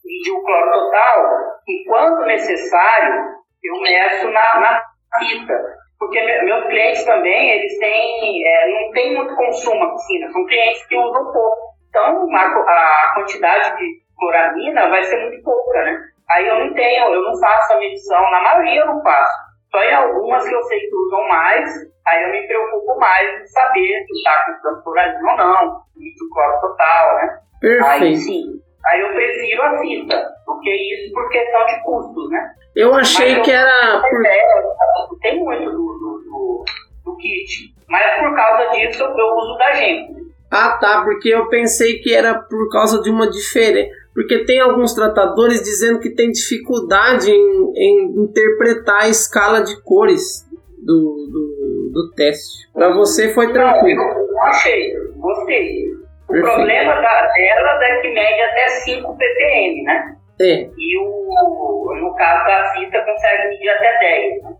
medir 0.04 0.32
o 0.32 0.44
cloro 0.44 0.70
total 0.70 1.24
e 1.66 1.84
quando 1.88 2.26
necessário 2.26 3.24
eu 3.64 3.80
meço 3.80 4.30
na, 4.30 4.60
na 4.60 4.82
fita. 5.18 5.54
Porque 5.98 6.20
meus 6.22 6.66
clientes 6.66 7.04
também, 7.04 7.50
eles 7.50 7.76
têm, 7.78 8.46
é, 8.46 8.70
não 8.70 8.90
tem 8.92 9.16
muito 9.16 9.34
consumo 9.34 9.84
na 9.84 9.90
piscina, 9.90 10.30
são 10.30 10.46
clientes 10.46 10.86
que 10.86 10.96
usam 10.96 11.32
pouco. 11.32 11.74
Então 11.88 12.28
a, 12.36 12.42
a 12.42 13.14
quantidade 13.14 13.76
de 13.78 14.00
cloramina 14.16 14.88
vai 14.88 15.02
ser 15.02 15.20
muito 15.20 15.42
pouca, 15.42 15.82
né? 15.82 15.98
Aí 16.30 16.46
eu 16.46 16.58
não 16.58 16.74
tenho, 16.74 17.12
eu 17.12 17.22
não 17.22 17.40
faço 17.40 17.72
a 17.72 17.78
medição, 17.78 18.30
na 18.30 18.42
maioria 18.42 18.80
eu 18.80 18.86
não 18.86 19.02
faço. 19.02 19.48
Só 19.70 19.82
em 19.82 19.94
algumas 19.94 20.46
que 20.46 20.54
eu 20.54 20.62
sei 20.62 20.78
que 20.78 20.94
usam 20.94 21.28
mais, 21.28 21.70
aí 22.06 22.22
eu 22.22 22.30
me 22.30 22.46
preocupo 22.46 22.98
mais 22.98 23.42
em 23.42 23.46
saber 23.46 24.04
se 24.06 24.18
está 24.18 24.44
com 24.62 24.82
cloramina 24.82 25.30
ou 25.32 25.36
não, 25.36 25.66
do 25.66 26.30
cloro 26.32 26.60
total, 26.60 27.16
né? 27.16 27.38
Perfeito. 27.60 28.04
Aí 28.04 28.16
sim, 28.16 28.44
aí 28.86 29.00
eu 29.00 29.08
prefiro 29.12 29.62
a 29.62 29.78
fita 29.78 30.28
do 30.46 30.60
que 30.60 30.70
isso 30.70 31.12
por 31.12 31.28
questão 31.28 31.66
de 31.66 31.82
custos, 31.82 32.30
né? 32.30 32.50
Eu 32.76 32.94
achei 32.94 33.36
mas 33.36 33.44
que 33.44 33.50
eu, 33.50 33.56
era. 33.56 34.00
Por... 34.00 35.18
Tem 35.20 35.38
muito 35.38 35.64
do, 35.64 35.70
do, 35.72 36.22
do, 36.24 36.64
do, 37.04 37.16
kit, 37.16 37.74
mas 37.88 38.20
por 38.20 38.34
causa 38.34 38.70
disso 38.70 39.02
eu 39.02 39.36
uso 39.36 39.58
da 39.58 39.72
gente. 39.72 40.28
Ah, 40.50 40.78
tá, 40.80 41.02
porque 41.02 41.28
eu 41.28 41.48
pensei 41.48 41.98
que 41.98 42.14
era 42.14 42.34
por 42.34 42.70
causa 42.70 43.02
de 43.02 43.10
uma 43.10 43.28
diferença. 43.28 43.90
Porque 44.14 44.44
tem 44.44 44.58
alguns 44.58 44.94
tratadores 44.94 45.62
dizendo 45.62 46.00
que 46.00 46.10
tem 46.10 46.30
dificuldade 46.30 47.30
em, 47.30 47.72
em 47.76 48.22
interpretar 48.22 49.02
a 49.02 49.08
escala 49.08 49.60
de 49.60 49.80
cores 49.82 50.44
do, 50.76 51.26
do, 51.30 51.90
do 51.92 52.10
teste. 52.16 52.68
Para 52.72 52.94
você 52.94 53.32
foi 53.32 53.52
tranquilo. 53.52 54.02
Não, 54.02 54.18
eu 54.18 54.42
achei, 54.42 54.92
gostei. 55.16 55.98
O 56.28 56.32
Perfeito. 56.32 56.54
problema 56.54 56.94
da, 56.94 57.26
delas 57.32 57.82
é 57.82 58.00
que 58.00 58.08
mede 58.08 58.42
até 58.42 58.68
5 58.68 59.16
ppm, 59.16 59.82
né? 59.84 60.16
É. 60.40 60.68
E 60.76 60.98
o, 60.98 61.94
no 62.00 62.14
caso 62.14 62.44
da 62.44 62.72
fita 62.72 63.00
consegue 63.00 63.48
medir 63.48 63.68
até 63.70 63.98
10. 63.98 64.42
Né? 64.42 64.50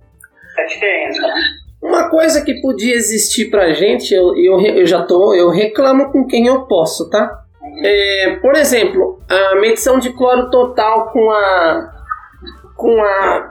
Essa 0.51 0.67
diferença. 0.67 1.23
Né? 1.23 1.35
Uma 1.83 2.11
coisa 2.11 2.45
que 2.45 2.61
podia 2.61 2.95
existir 2.95 3.51
pra 3.51 3.73
gente, 3.73 4.13
eu, 4.13 4.35
eu, 4.37 4.61
eu 4.61 4.87
já 4.87 5.05
tô, 5.05 5.35
eu 5.35 5.51
reclamo 5.51 6.11
com 6.11 6.27
quem 6.27 6.47
eu 6.47 6.67
posso, 6.67 7.09
tá? 7.09 7.45
Uhum. 7.63 7.83
É, 7.85 8.37
por 8.41 8.55
exemplo, 8.57 9.21
a 9.29 9.55
medição 9.57 9.99
de 9.99 10.13
cloro 10.13 10.51
total 10.51 11.13
com 11.13 11.31
a 11.31 11.95
com 12.75 13.03
a 13.03 13.51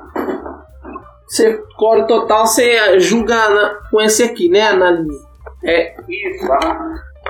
você 1.27 1.61
cloro 1.77 2.07
total 2.07 2.47
você 2.47 2.99
julga 2.99 3.49
na, 3.49 3.75
com 3.91 4.01
esse 4.01 4.23
aqui, 4.23 4.49
né? 4.49 4.61
Analisa. 4.61 5.27
É 5.63 5.95
isso. 6.07 6.47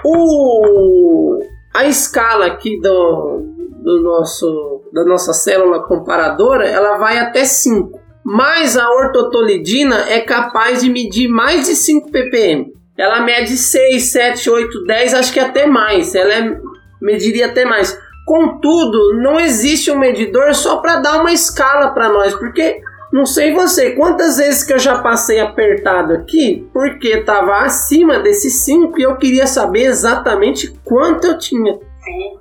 O 0.03 1.39
a 1.73 1.85
escala 1.85 2.47
aqui 2.47 2.79
do, 2.81 3.41
do 3.83 4.01
nosso 4.01 4.81
da 4.91 5.03
nossa 5.03 5.33
célula 5.33 5.83
comparadora, 5.83 6.67
ela 6.67 6.97
vai 6.97 7.19
até 7.19 7.45
5. 7.45 7.99
Mas 8.23 8.77
a 8.77 8.89
ortotolidina 8.89 10.09
é 10.09 10.21
capaz 10.21 10.81
de 10.81 10.89
medir 10.89 11.27
mais 11.27 11.67
de 11.67 11.75
5 11.75 12.11
ppm. 12.11 12.73
Ela 12.97 13.21
mede 13.21 13.55
6, 13.55 14.03
7, 14.03 14.49
8, 14.49 14.85
10, 14.85 15.13
acho 15.13 15.31
que 15.31 15.39
até 15.39 15.67
mais. 15.67 16.15
Ela 16.15 16.33
é, 16.33 16.57
mediria 17.01 17.45
até 17.45 17.63
mais. 17.63 17.97
Contudo, 18.25 19.21
não 19.21 19.39
existe 19.39 19.91
um 19.91 19.99
medidor 19.99 20.53
só 20.55 20.77
para 20.77 20.97
dar 20.97 21.21
uma 21.21 21.31
escala 21.31 21.91
para 21.91 22.09
nós, 22.09 22.33
porque 22.35 22.81
não 23.17 23.25
sei 23.25 23.51
você, 23.51 23.91
quantas 23.91 24.37
vezes 24.37 24.63
que 24.63 24.71
eu 24.71 24.77
já 24.77 24.99
passei 24.99 25.39
apertado 25.39 26.13
aqui, 26.13 26.67
porque 26.71 27.07
estava 27.07 27.63
acima 27.63 28.19
desses 28.19 28.63
5 28.63 28.99
e 28.99 29.03
eu 29.03 29.17
queria 29.17 29.47
saber 29.47 29.85
exatamente 29.85 30.71
quanto 30.85 31.25
eu 31.25 31.37
tinha. 31.39 31.79
Sim, 32.03 32.37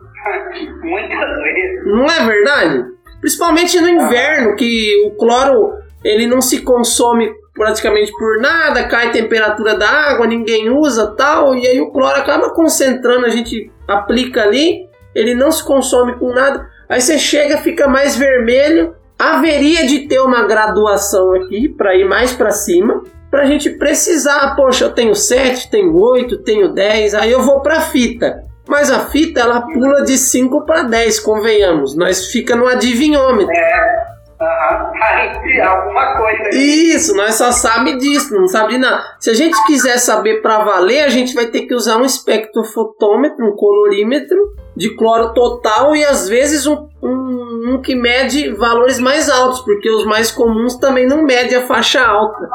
muitas 0.82 1.36
vezes. 1.42 1.86
Não 1.86 2.04
é 2.04 2.26
verdade? 2.26 2.84
Principalmente 3.20 3.80
no 3.80 3.88
inverno, 3.88 4.54
que 4.54 5.06
o 5.06 5.12
cloro 5.12 5.72
ele 6.04 6.26
não 6.26 6.42
se 6.42 6.60
consome 6.60 7.32
praticamente 7.54 8.12
por 8.12 8.38
nada, 8.38 8.86
cai 8.86 9.06
a 9.06 9.12
temperatura 9.12 9.78
da 9.78 9.88
água, 9.88 10.26
ninguém 10.26 10.68
usa 10.68 11.14
tal, 11.16 11.54
e 11.54 11.66
aí 11.66 11.80
o 11.80 11.90
cloro 11.90 12.18
acaba 12.18 12.50
concentrando, 12.50 13.24
a 13.24 13.30
gente 13.30 13.72
aplica 13.88 14.42
ali, 14.42 14.86
ele 15.14 15.34
não 15.34 15.50
se 15.50 15.64
consome 15.64 16.18
com 16.18 16.34
nada, 16.34 16.68
aí 16.86 17.00
você 17.00 17.18
chega, 17.18 17.56
fica 17.56 17.88
mais 17.88 18.14
vermelho, 18.14 18.94
haveria 19.18 19.86
de 19.86 20.06
ter 20.06 20.20
uma 20.20 20.46
graduação 20.46 21.32
aqui 21.34 21.68
para 21.68 21.96
ir 21.96 22.04
mais 22.04 22.32
para 22.32 22.50
cima, 22.50 23.02
para 23.30 23.42
a 23.42 23.46
gente 23.46 23.70
precisar, 23.70 24.54
poxa, 24.54 24.84
eu 24.84 24.92
tenho 24.92 25.14
7, 25.14 25.70
tenho 25.70 25.94
8, 25.94 26.38
tenho 26.38 26.72
10, 26.72 27.14
aí 27.14 27.30
eu 27.30 27.42
vou 27.42 27.60
para 27.60 27.80
fita. 27.80 28.44
Mas 28.68 28.90
a 28.90 29.00
fita 29.00 29.40
ela 29.40 29.60
pula 29.62 30.02
de 30.02 30.18
5 30.18 30.64
para 30.64 30.82
10, 30.82 31.20
convenhamos. 31.20 31.94
Nós 31.94 32.26
fica 32.26 32.56
no 32.56 32.66
adivinhômetro. 32.66 33.52
É. 33.52 34.15
Uhum. 34.39 35.64
alguma 35.64 36.16
coisa. 36.18 36.51
Isso, 36.53 37.16
nós 37.16 37.34
só 37.37 37.51
sabe 37.51 37.97
disso, 37.97 38.34
não 38.34 38.47
sabe 38.47 38.74
de 38.74 38.78
nada. 38.78 39.03
Se 39.18 39.30
a 39.30 39.34
gente 39.34 39.57
quiser 39.66 39.97
saber 39.99 40.43
para 40.43 40.62
valer, 40.62 41.05
a 41.05 41.09
gente 41.09 41.34
vai 41.34 41.47
ter 41.47 41.62
que 41.62 41.74
usar 41.74 41.97
um 41.97 42.05
espectrofotômetro, 42.05 43.47
um 43.47 43.57
colorímetro 43.57 44.37
de 44.76 44.95
cloro 44.95 45.32
total 45.32 45.97
e 45.97 46.05
às 46.05 46.28
vezes 46.28 46.66
um, 46.66 46.87
um, 47.03 47.74
um 47.74 47.80
que 47.80 47.95
mede 47.95 48.53
valores 48.53 48.99
mais 48.99 49.30
altos, 49.30 49.61
porque 49.61 49.91
os 49.91 50.05
mais 50.05 50.30
comuns 50.30 50.76
também 50.76 51.07
não 51.07 51.22
medem 51.22 51.57
a 51.57 51.66
faixa 51.66 52.05
alta. 52.05 52.47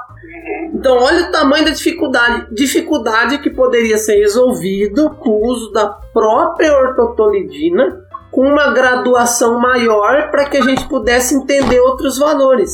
Então, 0.74 0.98
olha 0.98 1.28
o 1.28 1.32
tamanho 1.32 1.66
da 1.66 1.72
dificuldade. 1.72 2.48
Dificuldade 2.54 3.40
que 3.40 3.50
poderia 3.50 3.98
ser 3.98 4.16
resolvido 4.18 5.10
com 5.20 5.30
o 5.30 5.48
uso 5.48 5.72
da 5.72 5.88
própria 5.88 6.74
ortotolidina 6.74 8.11
com 8.32 8.42
uma 8.42 8.74
graduação 8.74 9.60
maior 9.60 10.32
para 10.32 10.46
que 10.46 10.58
a 10.58 10.62
gente 10.62 10.88
pudesse 10.88 11.36
entender 11.36 11.80
outros 11.80 12.18
valores. 12.18 12.72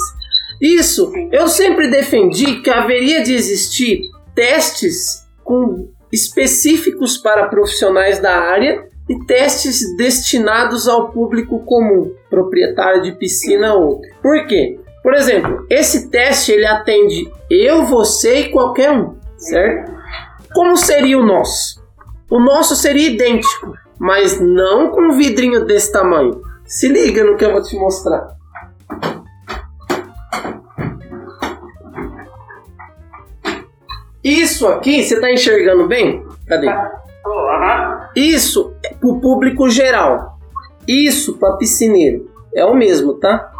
Isso, 0.61 1.11
eu 1.31 1.47
sempre 1.47 1.89
defendi 1.89 2.61
que 2.61 2.69
haveria 2.69 3.23
de 3.23 3.33
existir 3.33 4.01
testes 4.33 5.25
com 5.43 5.89
específicos 6.11 7.17
para 7.17 7.47
profissionais 7.47 8.19
da 8.19 8.37
área 8.37 8.87
e 9.09 9.25
testes 9.25 9.95
destinados 9.97 10.87
ao 10.87 11.11
público 11.11 11.59
comum, 11.63 12.13
proprietário 12.29 13.01
de 13.01 13.13
piscina 13.13 13.73
ou. 13.73 14.01
Por 14.21 14.45
quê? 14.45 14.79
Por 15.01 15.13
exemplo, 15.13 15.65
esse 15.69 16.09
teste 16.09 16.51
ele 16.51 16.65
atende 16.65 17.31
eu, 17.49 17.85
você 17.85 18.41
e 18.41 18.49
qualquer 18.49 18.91
um, 18.91 19.15
certo? 19.37 19.95
Como 20.53 20.75
seria 20.75 21.17
o 21.17 21.25
nosso? 21.25 21.81
O 22.29 22.39
nosso 22.39 22.75
seria 22.75 23.09
idêntico 23.09 23.73
mas 23.99 24.39
não 24.39 24.89
com 24.91 25.01
um 25.01 25.17
vidrinho 25.17 25.65
desse 25.65 25.91
tamanho. 25.91 26.41
Se 26.65 26.87
liga 26.87 27.23
no 27.23 27.37
que 27.37 27.45
eu 27.45 27.51
vou 27.51 27.61
te 27.61 27.77
mostrar. 27.77 28.35
Isso 34.23 34.67
aqui, 34.67 35.01
você 35.01 35.15
está 35.15 35.31
enxergando 35.31 35.87
bem? 35.87 36.25
Cadê? 36.47 36.67
Isso 38.15 38.75
é 38.83 38.93
para 38.93 39.09
o 39.09 39.21
público 39.21 39.69
geral. 39.69 40.37
Isso 40.87 41.37
para 41.37 41.55
piscineiro. 41.57 42.29
É 42.53 42.65
o 42.65 42.73
mesmo, 42.73 43.13
tá? 43.13 43.51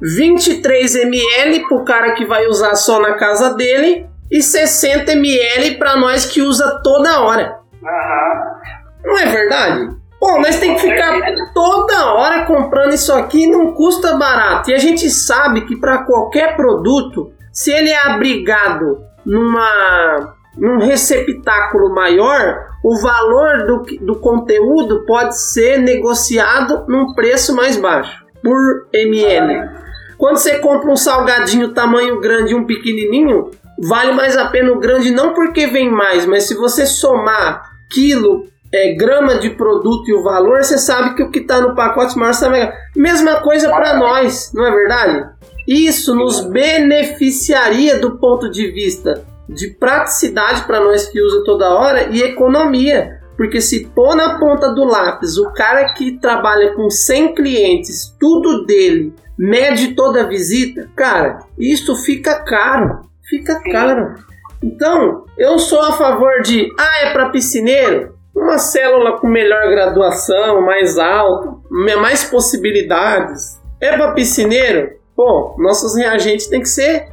23 0.00 0.96
ml 0.96 1.68
para 1.68 1.76
o 1.76 1.84
cara 1.84 2.12
que 2.14 2.24
vai 2.24 2.46
usar 2.48 2.74
só 2.74 3.00
na 3.00 3.14
casa 3.14 3.54
dele 3.54 4.08
e 4.30 4.42
60 4.42 5.12
ml 5.12 5.76
para 5.78 5.96
nós 5.96 6.26
que 6.26 6.42
usa 6.42 6.80
toda 6.82 7.20
hora. 7.20 7.60
Uhum. 7.80 8.81
Não 9.04 9.18
é 9.18 9.26
verdade? 9.26 9.96
Pô, 10.18 10.38
nós 10.38 10.60
tem 10.60 10.76
que 10.76 10.82
ficar 10.82 11.20
toda 11.52 12.14
hora 12.14 12.44
comprando 12.44 12.94
isso 12.94 13.12
aqui 13.12 13.48
não 13.48 13.72
custa 13.72 14.16
barato. 14.16 14.70
E 14.70 14.74
a 14.74 14.78
gente 14.78 15.10
sabe 15.10 15.62
que 15.62 15.76
para 15.76 16.04
qualquer 16.04 16.54
produto, 16.54 17.32
se 17.52 17.72
ele 17.72 17.90
é 17.90 18.06
abrigado 18.06 19.00
numa 19.26 20.36
num 20.56 20.78
receptáculo 20.78 21.94
maior, 21.94 22.66
o 22.84 23.00
valor 23.00 23.66
do, 23.66 23.82
do 24.04 24.20
conteúdo 24.20 25.04
pode 25.06 25.40
ser 25.40 25.78
negociado 25.78 26.84
num 26.86 27.14
preço 27.14 27.56
mais 27.56 27.76
baixo 27.76 28.24
por 28.42 28.86
ml. 28.92 29.70
Quando 30.18 30.36
você 30.36 30.58
compra 30.58 30.90
um 30.90 30.96
salgadinho 30.96 31.72
tamanho 31.72 32.20
grande 32.20 32.52
e 32.52 32.54
um 32.54 32.66
pequenininho, 32.66 33.50
vale 33.82 34.12
mais 34.12 34.36
a 34.36 34.46
pena 34.46 34.72
o 34.72 34.78
grande 34.78 35.10
não 35.10 35.32
porque 35.32 35.66
vem 35.66 35.90
mais, 35.90 36.26
mas 36.26 36.44
se 36.44 36.54
você 36.54 36.86
somar 36.86 37.72
quilo, 37.90 38.46
é, 38.72 38.94
grama 38.94 39.38
de 39.38 39.50
produto 39.50 40.08
e 40.08 40.14
o 40.14 40.22
valor, 40.22 40.62
você 40.62 40.78
sabe 40.78 41.14
que 41.14 41.22
o 41.22 41.30
que 41.30 41.40
está 41.40 41.60
no 41.60 41.74
pacote 41.74 42.16
maior 42.16 42.30
está 42.30 42.48
melhor. 42.48 42.72
Mesma 42.96 43.40
coisa 43.40 43.68
para 43.68 43.98
nós, 43.98 44.50
não 44.54 44.66
é 44.66 44.70
verdade? 44.70 45.30
Isso 45.68 46.14
nos 46.14 46.40
beneficiaria 46.46 47.98
do 47.98 48.18
ponto 48.18 48.50
de 48.50 48.70
vista 48.70 49.24
de 49.48 49.68
praticidade 49.68 50.64
para 50.64 50.80
nós 50.80 51.06
que 51.06 51.20
usa 51.20 51.44
toda 51.44 51.74
hora 51.74 52.08
e 52.10 52.22
economia. 52.22 53.20
Porque 53.36 53.60
se 53.60 53.86
pôr 53.86 54.14
na 54.14 54.38
ponta 54.38 54.72
do 54.72 54.84
lápis 54.84 55.36
o 55.36 55.52
cara 55.52 55.92
que 55.94 56.18
trabalha 56.18 56.74
com 56.74 56.88
100 56.90 57.34
clientes, 57.34 58.14
tudo 58.18 58.64
dele, 58.64 59.14
mede 59.38 59.94
toda 59.94 60.22
a 60.22 60.26
visita, 60.26 60.88
cara, 60.94 61.40
isso 61.58 61.94
fica 61.96 62.42
caro. 62.44 63.00
Fica 63.28 63.60
caro. 63.70 64.14
Então, 64.62 65.24
eu 65.36 65.58
sou 65.58 65.80
a 65.80 65.92
favor 65.92 66.42
de, 66.42 66.68
ah, 66.78 67.06
é 67.06 67.12
para 67.12 67.30
piscineiro? 67.30 68.11
Uma 68.34 68.58
célula 68.58 69.18
com 69.18 69.26
melhor 69.26 69.68
graduação, 69.70 70.62
mais 70.62 70.98
alto, 70.98 71.62
mais 71.70 72.24
possibilidades. 72.24 73.60
É 73.80 73.96
para 73.96 74.12
piscineiro? 74.12 74.92
Pô, 75.14 75.54
nossos 75.58 75.94
reagentes 75.94 76.46
tem 76.46 76.60
que 76.60 76.68
ser 76.68 77.08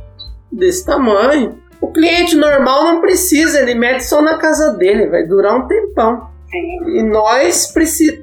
desse 0.52 0.86
tamanho. 0.86 1.60
O 1.82 1.92
cliente 1.92 2.36
normal 2.36 2.84
não 2.86 3.02
precisa, 3.02 3.60
ele 3.60 3.76
mete 3.76 4.02
só 4.02 4.22
na 4.22 4.38
casa 4.38 4.74
dele, 4.74 5.10
vai 5.10 5.26
durar 5.26 5.58
um 5.58 5.68
tempão. 5.68 6.30
E 6.88 7.04
nós, 7.04 7.72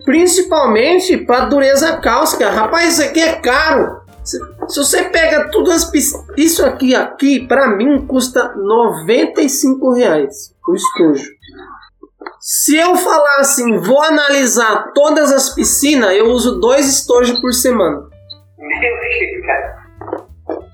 principalmente 0.05 1.17
para 1.19 1.47
dureza 1.47 1.97
cáustica, 1.99 2.51
rapaz, 2.51 2.95
isso 2.95 3.03
aqui 3.03 3.21
é 3.21 3.35
caro. 3.35 4.01
Se, 4.25 4.39
se 4.69 4.79
você 4.79 5.05
pega 5.05 5.49
todas 5.51 5.85
as 5.85 5.93
isso 6.37 6.65
aqui, 6.65 6.95
aqui, 6.95 7.47
para 7.47 7.77
mim 7.77 8.05
custa 8.07 8.55
95 8.57 9.93
reais 9.93 10.57
o 10.67 10.75
estojo. 10.75 11.36
Se 12.41 12.77
eu 12.77 12.97
falar 12.97 13.37
assim, 13.39 13.79
vou 13.79 14.03
analisar 14.03 14.93
todas 14.95 15.33
as 15.33 15.55
piscinas, 15.55 16.13
eu 16.13 16.27
uso 16.27 16.61
dois 16.61 16.89
estojos 16.89 17.41
por 17.41 17.53
semana. 17.53 18.05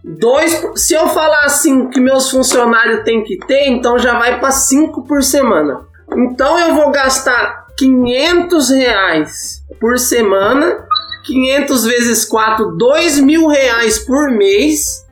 Dois, 0.05 0.65
se 0.77 0.95
eu 0.95 1.09
falar 1.09 1.45
assim 1.45 1.89
que 1.89 2.01
meus 2.01 2.31
funcionários 2.31 3.05
têm 3.05 3.25
que 3.25 3.39
ter, 3.39 3.69
então 3.69 3.99
já 3.99 4.19
vai 4.19 4.39
para 4.39 4.51
cinco 4.51 5.07
por 5.07 5.23
semana. 5.23 5.87
Então 6.17 6.59
eu 6.59 6.75
vou 6.75 6.91
gastar 6.91 7.67
500 7.79 8.71
reais 8.71 9.65
por 9.81 9.99
semana, 9.99 10.85
500 11.25 11.85
vezes 11.85 12.25
4, 12.25 12.77
2 12.77 13.21
mil 13.21 13.47
reais 13.47 13.99
por 14.01 14.31
mês 14.31 15.07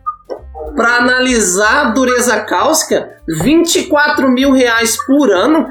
para 0.76 0.96
analisar 0.96 1.86
a 1.86 1.90
dureza 1.90 2.40
cáustica, 2.40 3.10
24 3.26 4.28
mil 4.28 4.52
reais 4.52 4.96
por 5.06 5.30
ano. 5.30 5.66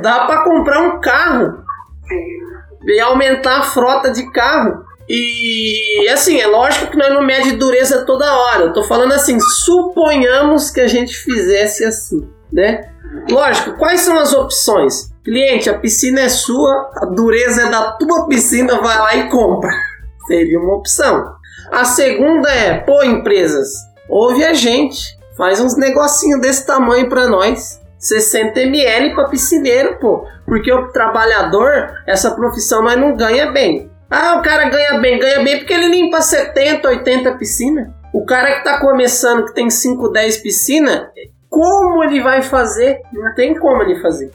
Dá 0.00 0.26
para 0.26 0.42
comprar 0.44 0.80
um 0.82 1.00
carro 1.00 1.64
e 2.84 3.00
aumentar 3.00 3.58
a 3.58 3.62
frota 3.62 4.10
de 4.10 4.30
carro. 4.30 4.84
E 5.08 6.08
assim, 6.08 6.40
é 6.40 6.46
lógico 6.46 6.90
que 6.90 6.96
nós 6.96 7.10
não 7.10 7.22
mede 7.22 7.52
dureza 7.52 8.04
toda 8.04 8.32
hora. 8.32 8.64
Eu 8.64 8.72
tô 8.72 8.82
falando 8.82 9.12
assim, 9.12 9.38
suponhamos 9.40 10.70
que 10.70 10.80
a 10.80 10.88
gente 10.88 11.16
fizesse 11.16 11.84
assim, 11.84 12.28
né? 12.52 12.90
Lógico, 13.30 13.76
quais 13.78 14.00
são 14.00 14.18
as 14.18 14.32
opções? 14.32 15.10
Cliente, 15.24 15.70
a 15.70 15.78
piscina 15.78 16.20
é 16.20 16.28
sua, 16.28 16.90
a 16.96 17.06
dureza 17.06 17.62
é 17.62 17.70
da 17.70 17.92
tua 17.92 18.26
piscina, 18.26 18.80
vai 18.80 18.98
lá 18.98 19.16
e 19.16 19.28
compra. 19.28 19.70
Seria 20.26 20.58
uma 20.58 20.76
opção. 20.76 21.34
A 21.70 21.84
segunda 21.84 22.48
é, 22.50 22.78
pô, 22.78 23.02
empresas, 23.02 23.68
ouve 24.08 24.44
a 24.44 24.54
gente, 24.54 25.16
faz 25.36 25.60
uns 25.60 25.76
negocinhos 25.76 26.40
desse 26.40 26.66
tamanho 26.66 27.08
para 27.08 27.28
nós. 27.28 27.80
60 28.08 28.60
ml 28.60 29.14
para 29.14 29.28
piscineiro, 29.28 29.98
pô. 29.98 30.26
Porque 30.44 30.72
o 30.72 30.88
trabalhador, 30.88 31.90
essa 32.06 32.34
profissão 32.34 32.82
nós 32.82 32.96
não 32.96 33.16
ganha 33.16 33.50
bem. 33.50 33.90
Ah, 34.10 34.36
o 34.38 34.42
cara 34.42 34.68
ganha 34.68 35.00
bem, 35.00 35.18
ganha 35.18 35.42
bem 35.42 35.58
porque 35.58 35.74
ele 35.74 35.88
limpa 35.88 36.20
70, 36.20 36.88
80 36.88 37.32
piscinas. 37.36 37.88
O 38.14 38.24
cara 38.24 38.56
que 38.56 38.64
tá 38.64 38.80
começando, 38.80 39.46
que 39.46 39.54
tem 39.54 39.68
5, 39.68 40.08
10 40.10 40.36
piscinas, 40.38 41.08
como 41.48 42.04
ele 42.04 42.22
vai 42.22 42.42
fazer? 42.42 43.00
Não 43.12 43.34
tem 43.34 43.58
como 43.58 43.82
ele 43.82 44.00
fazer. 44.00 44.30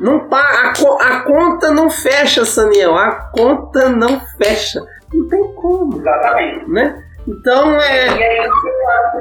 Não 0.00 0.28
a, 0.30 0.72
a 1.00 1.20
conta 1.20 1.70
não 1.70 1.88
fecha, 1.88 2.44
Saniel. 2.44 2.96
A 2.96 3.30
conta 3.32 3.88
não 3.88 4.20
fecha. 4.36 4.80
Não 5.12 5.28
tem 5.28 5.54
como. 5.54 6.00
Exatamente. 6.00 6.70
Né? 6.70 7.02
Então 7.26 7.80
é. 7.80 8.06
E 8.08 8.22
aí 8.22 8.48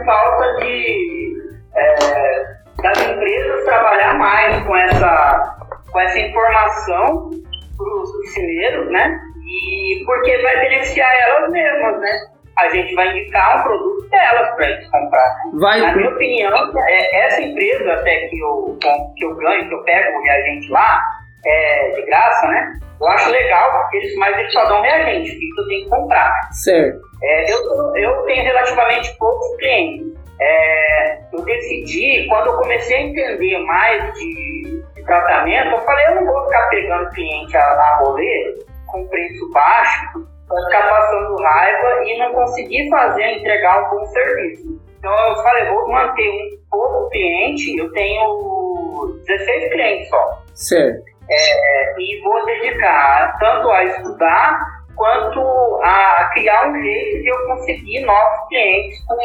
falta 0.05 0.55
de 0.59 1.37
é, 1.75 2.52
das 2.83 3.01
empresas 3.01 3.63
trabalhar 3.63 4.13
mais 4.19 4.61
com 4.65 4.75
essa, 4.75 5.57
com 5.89 5.99
essa 5.99 6.19
informação 6.19 7.31
para 7.77 8.01
os 8.01 8.21
piscineiros, 8.21 8.91
né? 8.91 9.19
E 9.45 10.03
porque 10.05 10.37
vai 10.39 10.59
beneficiar 10.59 11.09
elas 11.27 11.49
mesmas, 11.49 11.99
né? 12.01 12.19
A 12.59 12.69
gente 12.69 12.93
vai 12.93 13.09
indicar 13.09 13.59
um 13.59 13.63
produto 13.63 14.09
delas 14.09 14.55
para 14.55 14.69
eles 14.69 14.91
comprar. 14.91 15.35
Vai. 15.53 15.81
Na 15.81 15.95
minha 15.95 16.09
opinião, 16.09 16.71
é, 16.77 17.25
essa 17.25 17.41
empresa 17.41 17.93
até 17.93 18.27
que 18.27 18.39
eu, 18.39 18.77
que 19.17 19.25
eu 19.25 19.35
ganho, 19.37 19.67
que 19.67 19.73
eu 19.73 19.83
pego 19.83 20.19
o 20.19 20.21
reagente 20.21 20.69
lá, 20.69 21.01
é, 21.45 21.91
de 21.95 22.05
graça, 22.05 22.47
né? 22.47 22.73
Eu 23.01 23.07
acho 23.07 23.31
legal, 23.31 23.81
porque 23.81 23.97
eles, 23.97 24.15
mas 24.17 24.37
eles 24.37 24.53
só 24.53 24.65
dão 24.65 24.81
reagente, 24.81 25.31
o 25.31 25.39
que 25.39 25.61
eu 25.61 25.67
tenho 25.67 25.83
que 25.85 25.89
comprar. 25.89 26.31
Certo. 26.51 26.99
É, 27.23 27.51
eu, 27.51 27.95
eu 27.95 28.21
tenho 28.25 28.43
relativamente 28.43 29.17
poucos 29.17 29.57
clientes. 29.57 30.22
É, 30.39 31.19
eu 31.31 31.43
decidi, 31.43 32.27
quando 32.27 32.47
eu 32.47 32.57
comecei 32.57 32.97
a 32.97 33.01
entender 33.01 33.57
mais 33.59 34.13
de, 34.13 34.83
de 34.95 35.03
tratamento, 35.03 35.75
eu 35.75 35.79
falei, 35.81 36.07
eu 36.07 36.15
não 36.15 36.25
vou 36.25 36.45
ficar 36.45 36.69
pegando 36.69 37.09
cliente 37.11 37.55
a, 37.55 37.61
a 37.61 37.97
rolê, 37.99 38.65
com 38.87 39.07
preço 39.07 39.51
baixo 39.51 40.27
para 40.47 40.65
ficar 40.65 40.89
passando 40.89 41.41
raiva 41.41 42.03
e 42.05 42.19
não 42.19 42.33
conseguir 42.33 42.89
fazer, 42.89 43.23
entregar 43.37 43.85
um 43.85 43.89
bom 43.97 44.05
serviço. 44.05 44.81
Então 44.99 45.29
eu 45.29 45.35
falei, 45.43 45.65
vou 45.65 45.89
manter 45.89 46.29
um 46.29 46.57
pouco 46.69 47.09
cliente, 47.09 47.77
eu 47.77 47.91
tenho 47.91 49.19
16 49.25 49.71
clientes 49.71 50.09
só. 50.09 50.41
Certo. 50.53 51.03
É, 51.29 51.95
e 51.99 52.21
vou 52.21 52.45
dedicar 52.45 53.37
tanto 53.39 53.69
a 53.69 53.83
estudar 53.85 54.82
quanto 54.95 55.39
a 55.83 56.29
criar 56.33 56.69
um 56.69 56.81
jeito 56.81 57.21
de 57.21 57.27
eu 57.27 57.47
conseguir 57.47 58.01
novos 58.01 58.47
clientes 58.47 59.05
com, 59.05 59.17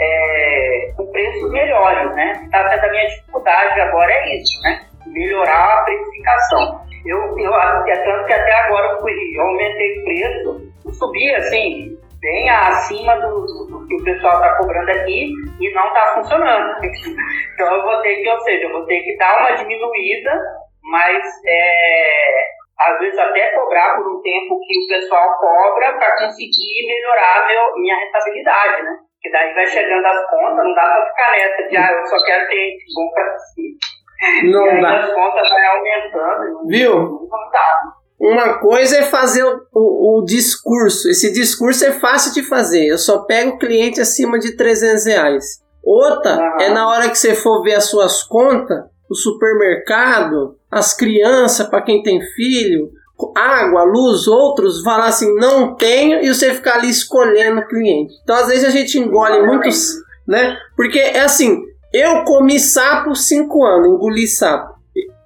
é, 0.00 0.92
com 0.96 1.06
preços 1.12 1.50
melhores, 1.50 2.14
né? 2.14 2.32
Está 2.44 2.68
sendo 2.70 2.84
a 2.84 2.90
minha 2.90 3.06
dificuldade 3.08 3.80
agora 3.80 4.12
é 4.12 4.36
isso, 4.36 4.62
né? 4.62 4.80
Melhorar 5.06 5.78
a 5.78 5.84
precificação. 5.84 6.80
Eu, 7.04 7.38
eu 7.38 7.54
é 7.54 7.96
tanto 8.04 8.26
que 8.26 8.32
até 8.32 8.52
agora 8.60 8.92
eu, 8.92 9.00
fui, 9.00 9.12
eu 9.36 9.42
aumentei 9.42 9.98
o 9.98 10.04
preço, 10.04 10.72
subi 10.92 11.34
assim, 11.34 11.98
bem 12.20 12.48
acima 12.48 13.14
do, 13.20 13.44
do, 13.68 13.86
que 13.86 13.94
o 13.96 14.04
pessoal 14.04 14.34
está 14.36 14.56
cobrando 14.56 14.90
aqui 14.90 15.30
e 15.60 15.74
não 15.74 15.86
está 15.88 16.12
funcionando. 16.14 16.76
então 16.82 17.74
eu 17.74 17.82
vou 17.82 18.00
ter 18.00 18.16
que, 18.16 18.28
ou 18.30 18.40
seja, 18.40 18.64
eu 18.64 18.72
vou 18.72 18.86
ter 18.86 19.00
que 19.00 19.16
dar 19.18 19.38
uma 19.38 19.56
diminuída, 19.56 20.32
mas 20.82 21.22
é, 21.46 22.53
às 22.80 22.98
vezes 22.98 23.18
até 23.18 23.54
cobrar 23.54 23.96
por 23.96 24.06
um 24.06 24.20
tempo 24.20 24.60
que 24.60 24.78
o 24.78 24.88
pessoal 24.88 25.28
cobra 25.38 25.92
para 25.96 26.18
conseguir 26.18 26.86
melhorar 26.86 27.46
meu, 27.46 27.80
minha 27.80 27.96
rentabilidade, 27.96 28.82
né? 28.82 28.98
Que 29.22 29.30
daí 29.30 29.54
vai 29.54 29.66
chegando 29.66 30.04
as 30.04 30.30
contas, 30.30 30.64
não 30.64 30.74
dá 30.74 30.82
para 30.82 31.06
ficar 31.06 31.32
nessa 31.32 31.68
de 31.68 31.76
ah, 31.76 31.92
eu 31.92 32.06
só 32.06 32.24
quero 32.24 32.48
ter 32.48 32.76
bom 32.94 33.10
para 33.14 33.38
si. 33.38 33.78
Não 34.50 34.66
e 34.66 34.80
dá. 34.80 35.00
as 35.00 35.14
contas 35.14 35.48
vai 35.50 35.66
aumentando. 35.66 36.66
Viu? 36.66 36.94
Não 36.94 37.50
dá. 37.50 37.80
Uma 38.20 38.58
coisa 38.58 38.98
é 38.98 39.02
fazer 39.02 39.42
o, 39.44 39.66
o, 39.72 40.20
o, 40.20 40.24
discurso. 40.24 41.10
Esse 41.10 41.32
discurso 41.32 41.84
é 41.84 41.92
fácil 41.92 42.32
de 42.32 42.42
fazer. 42.48 42.86
Eu 42.86 42.98
só 42.98 43.24
pego 43.24 43.58
cliente 43.58 44.00
acima 44.00 44.38
de 44.38 44.56
300 44.56 45.06
reais. 45.06 45.44
Outra 45.84 46.36
uhum. 46.36 46.60
é 46.60 46.68
na 46.70 46.88
hora 46.88 47.10
que 47.10 47.16
você 47.16 47.34
for 47.34 47.62
ver 47.62 47.74
as 47.74 47.90
suas 47.90 48.22
contas, 48.22 48.84
o 49.10 49.14
supermercado, 49.14 50.56
as 50.70 50.94
crianças 50.94 51.66
para 51.66 51.82
quem 51.82 52.02
tem 52.02 52.20
filho, 52.20 52.90
água, 53.36 53.84
luz, 53.84 54.26
outros 54.26 54.82
falar 54.82 55.06
assim, 55.06 55.32
não 55.36 55.76
tenho, 55.76 56.20
e 56.22 56.28
você 56.28 56.52
ficar 56.52 56.76
ali 56.76 56.90
escolhendo 56.90 57.60
o 57.60 57.66
cliente. 57.66 58.14
Então 58.22 58.36
às 58.36 58.48
vezes 58.48 58.64
a 58.64 58.70
gente 58.70 58.98
engole 58.98 59.46
muitos, 59.46 59.94
né? 60.26 60.56
Porque 60.76 60.98
é 60.98 61.20
assim, 61.20 61.62
eu 61.92 62.24
comi 62.24 62.58
sapo 62.58 63.14
cinco 63.14 63.64
anos, 63.64 63.88
engoli 63.88 64.26
sapo. 64.26 64.74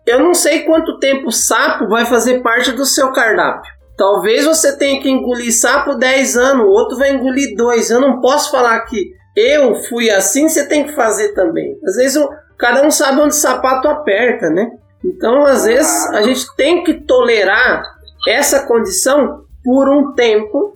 eu 0.07 0.21
não 0.21 0.35
sei 0.35 0.65
quanto 0.65 0.99
tempo 0.99 1.29
o 1.29 1.33
sapo 1.33 1.89
vai 1.89 2.05
fazer 2.05 2.43
parte 2.43 2.73
do 2.73 2.85
seu 2.85 3.11
cardápio. 3.13 3.79
Talvez 3.97 4.45
você 4.45 4.77
tenha 4.77 5.03
que 5.03 5.11
engolir 5.11 5.53
sapo 5.53 5.97
10 5.97 6.37
anos, 6.37 6.67
o 6.67 6.71
outro 6.71 6.97
vai 6.97 7.11
engolir 7.11 7.57
2. 7.57 7.91
Eu 7.91 8.01
não 8.01 8.21
posso 8.21 8.49
falar 8.49 8.79
que 8.83 9.11
eu 9.37 9.75
fui 9.75 10.09
assim, 10.09 10.49
você 10.49 10.69
tem 10.69 10.85
que 10.85 10.95
fazer 10.95 11.35
também. 11.35 11.77
Às 11.85 11.97
vezes 11.97 12.17
o, 12.17 12.31
cada 12.59 12.87
um 12.87 12.91
sabe 12.91 13.21
onde 13.21 13.35
o 13.35 13.39
sapato 13.39 13.89
aperta, 13.89 14.51
né? 14.51 14.71
Então, 15.05 15.45
às 15.45 15.65
vezes, 15.65 16.07
a 16.11 16.23
gente 16.23 16.45
tem 16.57 16.83
que 16.83 16.95
tolerar 16.95 17.83
essa 18.27 18.67
condição 18.67 19.45
por 19.65 19.89
um 19.89 20.13
tempo, 20.15 20.75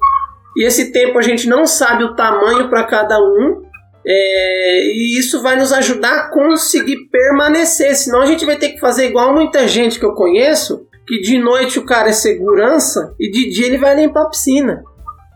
e 0.57 0.65
esse 0.65 0.93
tempo 0.93 1.19
a 1.19 1.23
gente 1.23 1.49
não 1.49 1.67
sabe 1.67 2.05
o 2.05 2.15
tamanho 2.15 2.69
para 2.69 2.85
cada 2.85 3.19
um, 3.19 3.63
é, 4.05 4.87
e 4.95 5.19
isso 5.19 5.43
vai 5.43 5.57
nos 5.57 5.73
ajudar 5.73 6.13
a 6.13 6.31
conseguir 6.31 7.09
permanecer. 7.11 7.95
Senão 7.95 8.21
a 8.21 8.27
gente 8.27 8.45
vai 8.45 8.57
ter 8.57 8.71
que 8.71 8.81
fazer 8.81 9.07
igual 9.07 9.33
muita 9.33 9.67
gente 9.67 9.99
que 9.99 10.05
eu 10.05 10.15
conheço, 10.15 10.87
que 11.07 11.21
de 11.21 11.39
noite 11.39 11.79
o 11.79 11.87
cara 11.87 12.09
é 12.09 12.13
segurança 12.13 13.15
e 13.19 13.31
de 13.31 13.51
dia 13.51 13.67
ele 13.67 13.79
vai 13.79 13.95
limpar 13.95 14.23
a 14.23 14.29
piscina. 14.29 14.83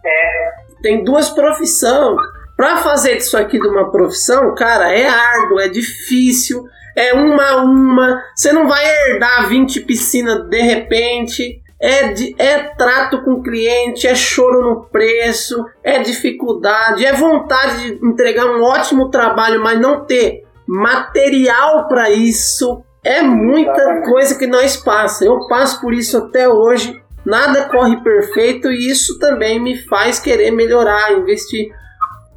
É. 0.04 0.50
Tem 0.82 1.02
duas 1.02 1.30
profissões. 1.30 2.20
Para 2.56 2.78
fazer 2.78 3.18
isso 3.18 3.36
aqui 3.36 3.60
de 3.60 3.68
uma 3.68 3.90
profissão, 3.90 4.54
cara, 4.54 4.90
é 4.90 5.06
árduo, 5.06 5.60
é 5.60 5.68
difícil, 5.68 6.64
é 6.96 7.12
uma 7.12 7.50
a 7.50 7.56
uma. 7.62 8.22
Você 8.34 8.52
não 8.52 8.66
vai 8.66 8.84
herdar 8.84 9.48
20 9.48 9.80
piscinas 9.80 10.48
de 10.48 10.62
repente 10.62 11.62
é, 11.80 12.12
de, 12.12 12.34
é 12.38 12.58
trato 12.74 13.22
com 13.22 13.32
o 13.32 13.42
cliente, 13.42 14.06
é 14.06 14.14
choro 14.14 14.62
no 14.62 14.84
preço, 14.86 15.64
é 15.84 15.98
dificuldade, 15.98 17.04
é 17.04 17.12
vontade 17.12 17.98
de 17.98 18.06
entregar 18.06 18.46
um 18.46 18.62
ótimo 18.62 19.10
trabalho, 19.10 19.62
mas 19.62 19.78
não 19.78 20.04
ter 20.04 20.44
material 20.66 21.86
para 21.86 22.10
isso. 22.10 22.82
É 23.04 23.22
muita 23.22 24.02
coisa 24.02 24.36
que 24.36 24.46
nós 24.46 24.76
passa. 24.76 25.24
Eu 25.24 25.46
passo 25.46 25.80
por 25.80 25.94
isso 25.94 26.16
até 26.18 26.48
hoje. 26.48 27.00
Nada 27.24 27.68
corre 27.68 28.02
perfeito 28.02 28.70
e 28.70 28.90
isso 28.90 29.18
também 29.18 29.60
me 29.60 29.76
faz 29.86 30.18
querer 30.18 30.50
melhorar, 30.50 31.12
investir. 31.12 31.70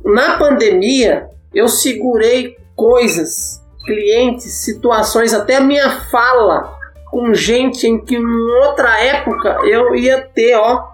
Na 0.04 0.38
pandemia, 0.38 1.30
eu 1.54 1.68
segurei 1.68 2.58
coisas, 2.76 3.62
clientes, 3.86 4.54
situações, 4.64 5.34
até 5.34 5.58
a 5.58 5.62
minha 5.62 6.02
fala 6.12 6.78
com 7.10 7.34
gente 7.34 7.88
em 7.88 8.04
que 8.04 8.16
em 8.16 8.52
outra 8.64 9.00
época 9.04 9.60
eu 9.64 9.96
ia 9.96 10.22
ter, 10.22 10.56
ó, 10.56 10.88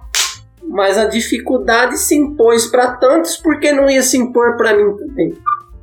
mas 0.63 0.97
a 0.97 1.05
dificuldade 1.05 1.97
se 1.97 2.15
impôs 2.15 2.67
para 2.67 2.93
tantos 2.93 3.37
porque 3.37 3.71
não 3.71 3.89
ia 3.89 4.01
se 4.01 4.17
impor 4.17 4.57
para 4.57 4.75
mim 4.75 4.95
também. 4.97 5.33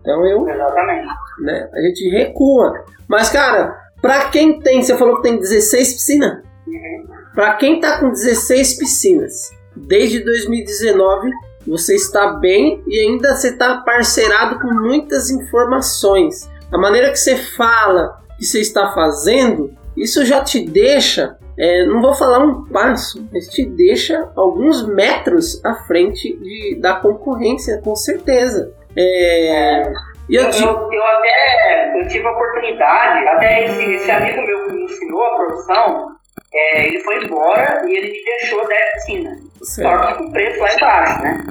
Então 0.01 0.27
eu, 0.27 0.49
Exatamente. 0.49 1.09
né, 1.41 1.69
a 1.73 1.81
gente 1.83 2.09
recua. 2.09 2.85
Mas 3.07 3.31
cara, 3.31 3.79
para 4.01 4.29
quem 4.31 4.59
tem, 4.61 4.83
você 4.83 4.97
falou 4.97 5.17
que 5.17 5.23
tem 5.23 5.39
16 5.39 5.93
piscinas. 5.93 6.43
Uhum. 6.67 7.07
Para 7.35 7.55
quem 7.55 7.79
tá 7.79 8.01
com 8.01 8.11
16 8.11 8.79
piscinas, 8.79 9.51
desde 9.77 10.21
2019 10.25 11.31
você 11.67 11.95
está 11.95 12.35
bem 12.35 12.83
e 12.87 12.99
ainda 12.99 13.35
você 13.35 13.49
está 13.49 13.79
parceirado 13.79 14.59
com 14.59 14.73
muitas 14.73 15.31
informações. 15.31 16.51
A 16.73 16.79
maneira 16.79 17.11
que 17.11 17.19
você 17.19 17.37
fala, 17.37 18.19
que 18.39 18.45
você 18.45 18.61
está 18.61 18.93
fazendo, 18.93 19.73
isso 19.97 20.25
já 20.25 20.43
te 20.43 20.65
deixa, 20.65 21.37
é, 21.59 21.85
não 21.85 22.01
vou 22.01 22.15
falar 22.15 22.39
um 22.39 22.65
passo, 22.65 23.27
mas 23.33 23.47
te 23.49 23.65
deixa 23.65 24.31
alguns 24.35 24.87
metros 24.87 25.63
à 25.65 25.75
frente 25.87 26.37
de, 26.39 26.79
da 26.81 26.95
concorrência, 26.95 27.81
com 27.85 27.95
certeza. 27.95 28.73
É, 28.97 29.93
eu, 30.31 30.43
eu, 30.43 30.93
eu, 30.93 31.05
até 31.05 32.01
eu 32.01 32.09
tive 32.09 32.27
a 32.27 32.33
oportunidade, 32.33 33.29
até 33.29 33.65
esse, 33.67 33.95
esse 33.95 34.11
amigo 34.11 34.47
meu 34.47 34.67
que 34.67 34.73
me 34.73 34.85
ensinou 34.85 35.25
a 35.25 35.37
profissão, 35.37 36.17
é, 36.55 36.87
ele 36.87 37.01
foi 37.01 37.25
embora 37.25 37.83
e 37.87 37.97
ele 37.97 38.13
me 38.13 38.25
deixou 38.25 38.67
10 38.67 38.93
piscinas. 38.93 39.39
Só 39.63 40.07
que 40.07 40.15
com 40.19 40.33
preço 40.33 40.61
lá 40.61 40.75
embaixo, 40.75 41.23
né? 41.23 41.45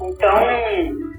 Então, 0.00 0.46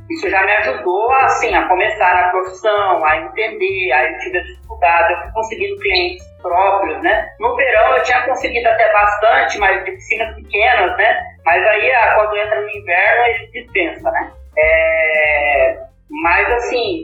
isso 0.10 0.30
já 0.30 0.44
me 0.44 0.52
ajudou 0.58 1.12
assim, 1.14 1.54
a 1.54 1.68
começar 1.68 2.16
na 2.16 2.30
profissão, 2.30 3.06
a 3.06 3.18
entender, 3.18 3.92
aí 3.92 4.14
eu 4.14 4.20
tive 4.20 4.38
a 4.40 4.44
dificuldade, 4.44 5.14
eu 5.14 5.22
fui 5.22 5.32
conseguindo 5.34 5.80
clientes 5.80 6.26
próprios, 6.42 7.02
né? 7.02 7.30
No 7.40 7.56
verão 7.56 7.98
eu 7.98 8.04
tinha 8.04 8.26
conseguido 8.26 8.68
até 8.68 8.92
bastante, 8.94 9.58
mas 9.58 9.84
de 9.86 9.92
piscinas 9.92 10.36
pequenas, 10.36 10.98
né? 10.98 11.24
Mas 11.46 11.66
aí 11.66 11.92
ah, 11.92 12.16
quando 12.16 12.38
entra 12.38 12.62
no 12.62 12.70
inverno 12.70 13.24
ele 13.26 13.48
dispensa, 13.48 14.12
né? 14.12 14.32
É... 14.58 15.78
Mas 16.10 16.52
assim, 16.54 17.04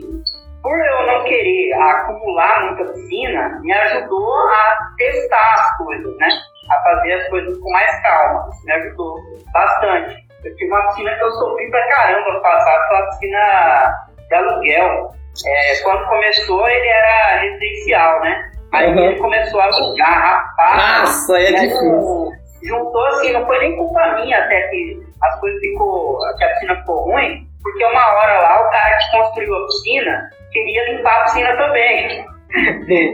por 0.64 0.80
eu 0.80 1.06
não 1.06 1.24
querer 1.24 1.74
acumular 1.74 2.64
muita 2.64 2.90
piscina, 2.94 3.60
me 3.60 3.70
ajudou 3.70 4.34
a 4.48 4.78
testar 4.96 5.54
as 5.56 5.76
coisas, 5.76 6.16
né? 6.16 6.28
A 6.70 6.82
fazer 6.82 7.12
as 7.12 7.28
coisas 7.28 7.58
com 7.58 7.70
mais 7.70 8.02
calma. 8.02 8.48
Me 8.64 8.72
ajudou 8.72 9.14
bastante. 9.52 10.24
Eu 10.42 10.56
tive 10.56 10.72
uma 10.72 10.88
piscina 10.88 11.14
que 11.16 11.22
eu 11.22 11.32
sofri 11.32 11.70
pra 11.70 11.86
caramba 11.88 12.32
no 12.32 12.40
passado, 12.40 12.88
foi 12.88 12.96
uma 12.96 13.10
piscina 13.10 14.06
de 14.26 14.34
aluguel. 14.34 15.10
É, 15.46 15.82
quando 15.82 16.08
começou 16.08 16.66
ele 16.66 16.88
era 16.88 17.40
residencial, 17.40 18.20
né? 18.20 18.50
Aí 18.72 18.88
uhum. 18.88 19.04
ele 19.04 19.18
começou 19.18 19.60
a 19.60 19.64
alugar, 19.64 20.22
rapaz. 20.22 21.00
Nossa, 21.02 21.40
é 21.40 21.52
difícil. 21.52 22.32
Juntou 22.62 23.06
assim, 23.08 23.32
não 23.32 23.44
foi 23.44 23.58
nem 23.58 23.76
culpa 23.76 24.14
minha 24.14 24.42
até 24.42 24.62
que 24.68 25.02
as 25.22 25.40
coisas 25.40 25.60
ficou, 25.60 26.18
que 26.38 26.44
a 26.44 26.48
piscina 26.54 26.76
ficou 26.76 27.04
ruim, 27.04 27.46
porque 27.62 27.84
uma 27.84 28.14
hora 28.14 28.40
lá 28.40 28.66
o 28.66 28.70
cara 28.70 28.96
que 28.96 29.18
construiu 29.18 29.54
a 29.54 29.66
piscina 29.66 30.30
queria 30.54 30.92
limpar 30.92 31.20
a 31.20 31.24
piscina 31.24 31.56
também. 31.56 32.24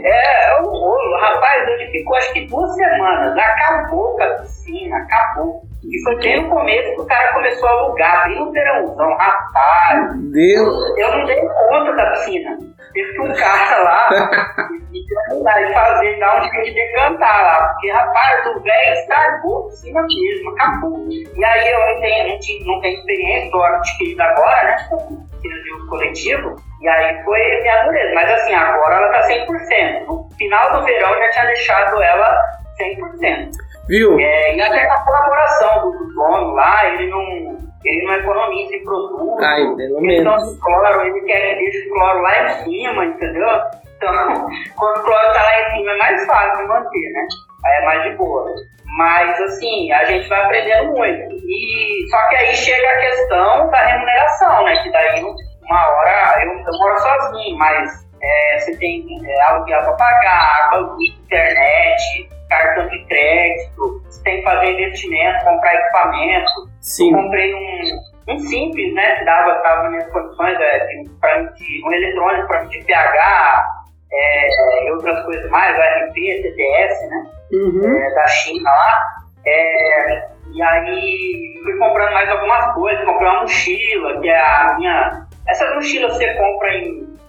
é, 0.05 0.51
é 0.51 0.61
um 0.61 0.65
rolo. 0.65 1.17
Rapaz, 1.19 1.67
ele 1.67 1.91
ficou 1.91 2.15
acho 2.15 2.31
que 2.33 2.47
duas 2.47 2.73
semanas. 2.75 3.35
Acabou 3.37 4.15
com 4.15 4.23
a 4.23 4.27
piscina, 4.35 4.97
acabou. 4.97 5.61
E 5.83 6.03
foi 6.03 6.15
bem 6.17 6.43
no 6.43 6.49
começo 6.49 6.93
que 6.93 7.01
o 7.01 7.05
cara 7.07 7.33
começou 7.33 7.67
a 7.67 7.71
alugar, 7.71 8.27
bem 8.27 8.39
no 8.39 8.51
verãozão. 8.51 9.17
Rapaz, 9.17 10.31
Deus. 10.31 10.97
eu 10.97 11.17
não 11.17 11.25
dei 11.25 11.41
conta 11.41 11.93
da 11.93 12.11
piscina. 12.11 12.57
Teve 12.93 13.13
que 13.13 13.21
um 13.21 13.33
cara 13.33 13.83
lá 13.83 14.09
e 14.91 15.73
fazer, 15.73 16.19
dar 16.19 16.39
um 16.39 16.41
jeito 16.43 16.63
de 16.65 16.73
decantar 16.73 17.43
lá. 17.43 17.67
Porque, 17.69 17.91
rapaz, 17.91 18.47
o 18.47 18.59
velho 18.59 18.93
estragou 18.93 19.59
a 19.59 19.69
piscina 19.69 20.01
mesmo, 20.01 20.51
acabou. 20.51 21.07
E 21.09 21.45
aí 21.45 21.71
eu 21.71 21.79
não 21.79 22.01
tenho, 22.01 22.27
não 22.27 22.39
tenho, 22.39 22.81
tenho 22.81 22.99
experiência, 22.99 23.45
estou 23.45 23.63
adquirindo 23.63 24.21
agora, 24.21 24.63
né, 24.63 24.87
com 24.89 25.31
de 25.41 25.73
uso 25.73 25.87
coletivo. 25.87 26.55
E 26.81 26.87
aí 26.87 27.23
foi 27.23 27.61
minha 27.61 27.83
dureza. 27.83 28.13
Mas 28.13 28.31
assim, 28.31 28.53
agora 28.53 28.95
ela 28.95 29.09
tá 29.09 29.27
100%. 29.27 30.05
No 30.05 30.29
final 30.37 30.73
do 30.73 30.85
verão 30.85 31.13
eu 31.13 31.19
já 31.19 31.29
tinha 31.31 31.45
deixado 31.45 32.01
ela 32.01 32.41
100%. 32.79 33.51
Viu? 33.87 34.19
É, 34.19 34.55
e 34.55 34.61
até 34.61 34.87
a 34.87 35.03
colaboração 35.03 35.81
do, 35.81 35.97
do 35.97 36.13
dono 36.13 36.53
lá, 36.53 36.85
ele 36.85 37.09
não, 37.09 37.57
ele 37.85 38.05
não 38.05 38.13
economiza 38.15 38.75
em 38.75 38.83
produto. 38.83 39.43
Ai, 39.43 39.75
pelo 39.75 40.01
menos. 40.01 40.59
cloro, 40.59 41.01
ele 41.05 41.21
quer 41.21 41.55
que 41.55 41.55
deixe 41.55 41.87
o 41.87 41.93
cloro 41.93 42.21
lá 42.21 42.43
em 42.43 42.63
cima, 42.63 43.05
entendeu? 43.05 43.47
Então, 43.97 44.49
quando 44.77 44.97
o 44.97 45.03
cloro 45.03 45.33
tá 45.33 45.43
lá 45.43 45.61
em 45.61 45.77
cima 45.77 45.91
é 45.91 45.97
mais 45.97 46.25
fácil 46.25 46.57
de 46.57 46.67
manter, 46.67 47.11
né? 47.13 47.27
Aí 47.65 47.81
é 47.81 47.85
mais 47.85 48.03
de 48.03 48.17
boa. 48.17 48.45
Mas, 48.97 49.39
assim, 49.41 49.91
a 49.91 50.03
gente 50.05 50.27
vai 50.27 50.43
aprendendo 50.43 50.91
muito. 50.91 51.35
E, 51.45 52.05
só 52.09 52.27
que 52.27 52.35
aí 52.35 52.55
chega 52.55 52.89
a 52.89 53.01
questão 53.01 53.69
da 53.69 53.77
remuneração, 53.77 54.63
né? 54.65 54.83
Que 54.83 54.91
daí, 54.91 55.23
uma 55.23 55.89
hora, 55.89 56.43
eu, 56.43 56.51
eu 56.51 56.79
moro 56.79 56.99
sozinho, 56.99 57.57
mas 57.57 58.05
é, 58.21 58.59
você 58.59 58.75
tem 58.77 59.05
é, 59.25 59.41
aluguel 59.43 59.79
para 59.81 59.93
pagar, 59.93 60.71
água, 60.73 60.97
internet, 60.99 62.29
cartão 62.51 62.87
de 62.89 63.03
crédito, 63.05 64.01
você 64.05 64.23
tem 64.23 64.37
que 64.37 64.43
fazer 64.43 64.71
investimento, 64.71 65.45
comprar 65.45 65.73
equipamento. 65.73 66.69
Sim. 66.81 67.11
Eu 67.11 67.23
comprei 67.23 67.53
um, 67.53 68.33
um 68.33 68.39
simples, 68.39 68.93
né, 68.93 69.15
que 69.15 69.25
dava, 69.25 69.53
dava 69.63 69.83
nas 69.83 69.91
minhas 69.91 70.11
condições, 70.11 70.59
é, 70.59 70.87
pra, 71.19 71.49
um 71.85 71.93
eletrônico 71.93 72.47
para 72.47 72.63
de 72.65 72.83
pH 72.83 73.65
é, 74.11 74.87
e 74.87 74.91
outras 74.91 75.23
coisas 75.23 75.49
mais, 75.49 75.75
o 75.77 75.81
RP, 75.81 76.13
TTS, 76.13 77.07
né, 77.07 77.25
uhum. 77.53 77.97
é, 77.97 78.13
da 78.13 78.27
China 78.27 78.69
lá. 78.69 79.21
É, 79.47 80.27
e 80.53 80.61
aí 80.61 81.59
fui 81.63 81.77
comprando 81.77 82.11
mais 82.11 82.29
algumas 82.29 82.73
coisas, 82.73 83.05
comprei 83.05 83.29
uma 83.29 83.41
mochila, 83.41 84.21
que 84.21 84.29
é 84.29 84.39
a 84.39 84.75
minha. 84.77 85.27
Essas 85.47 85.73
mochilas 85.73 86.13
você 86.13 86.33
compra 86.35 86.69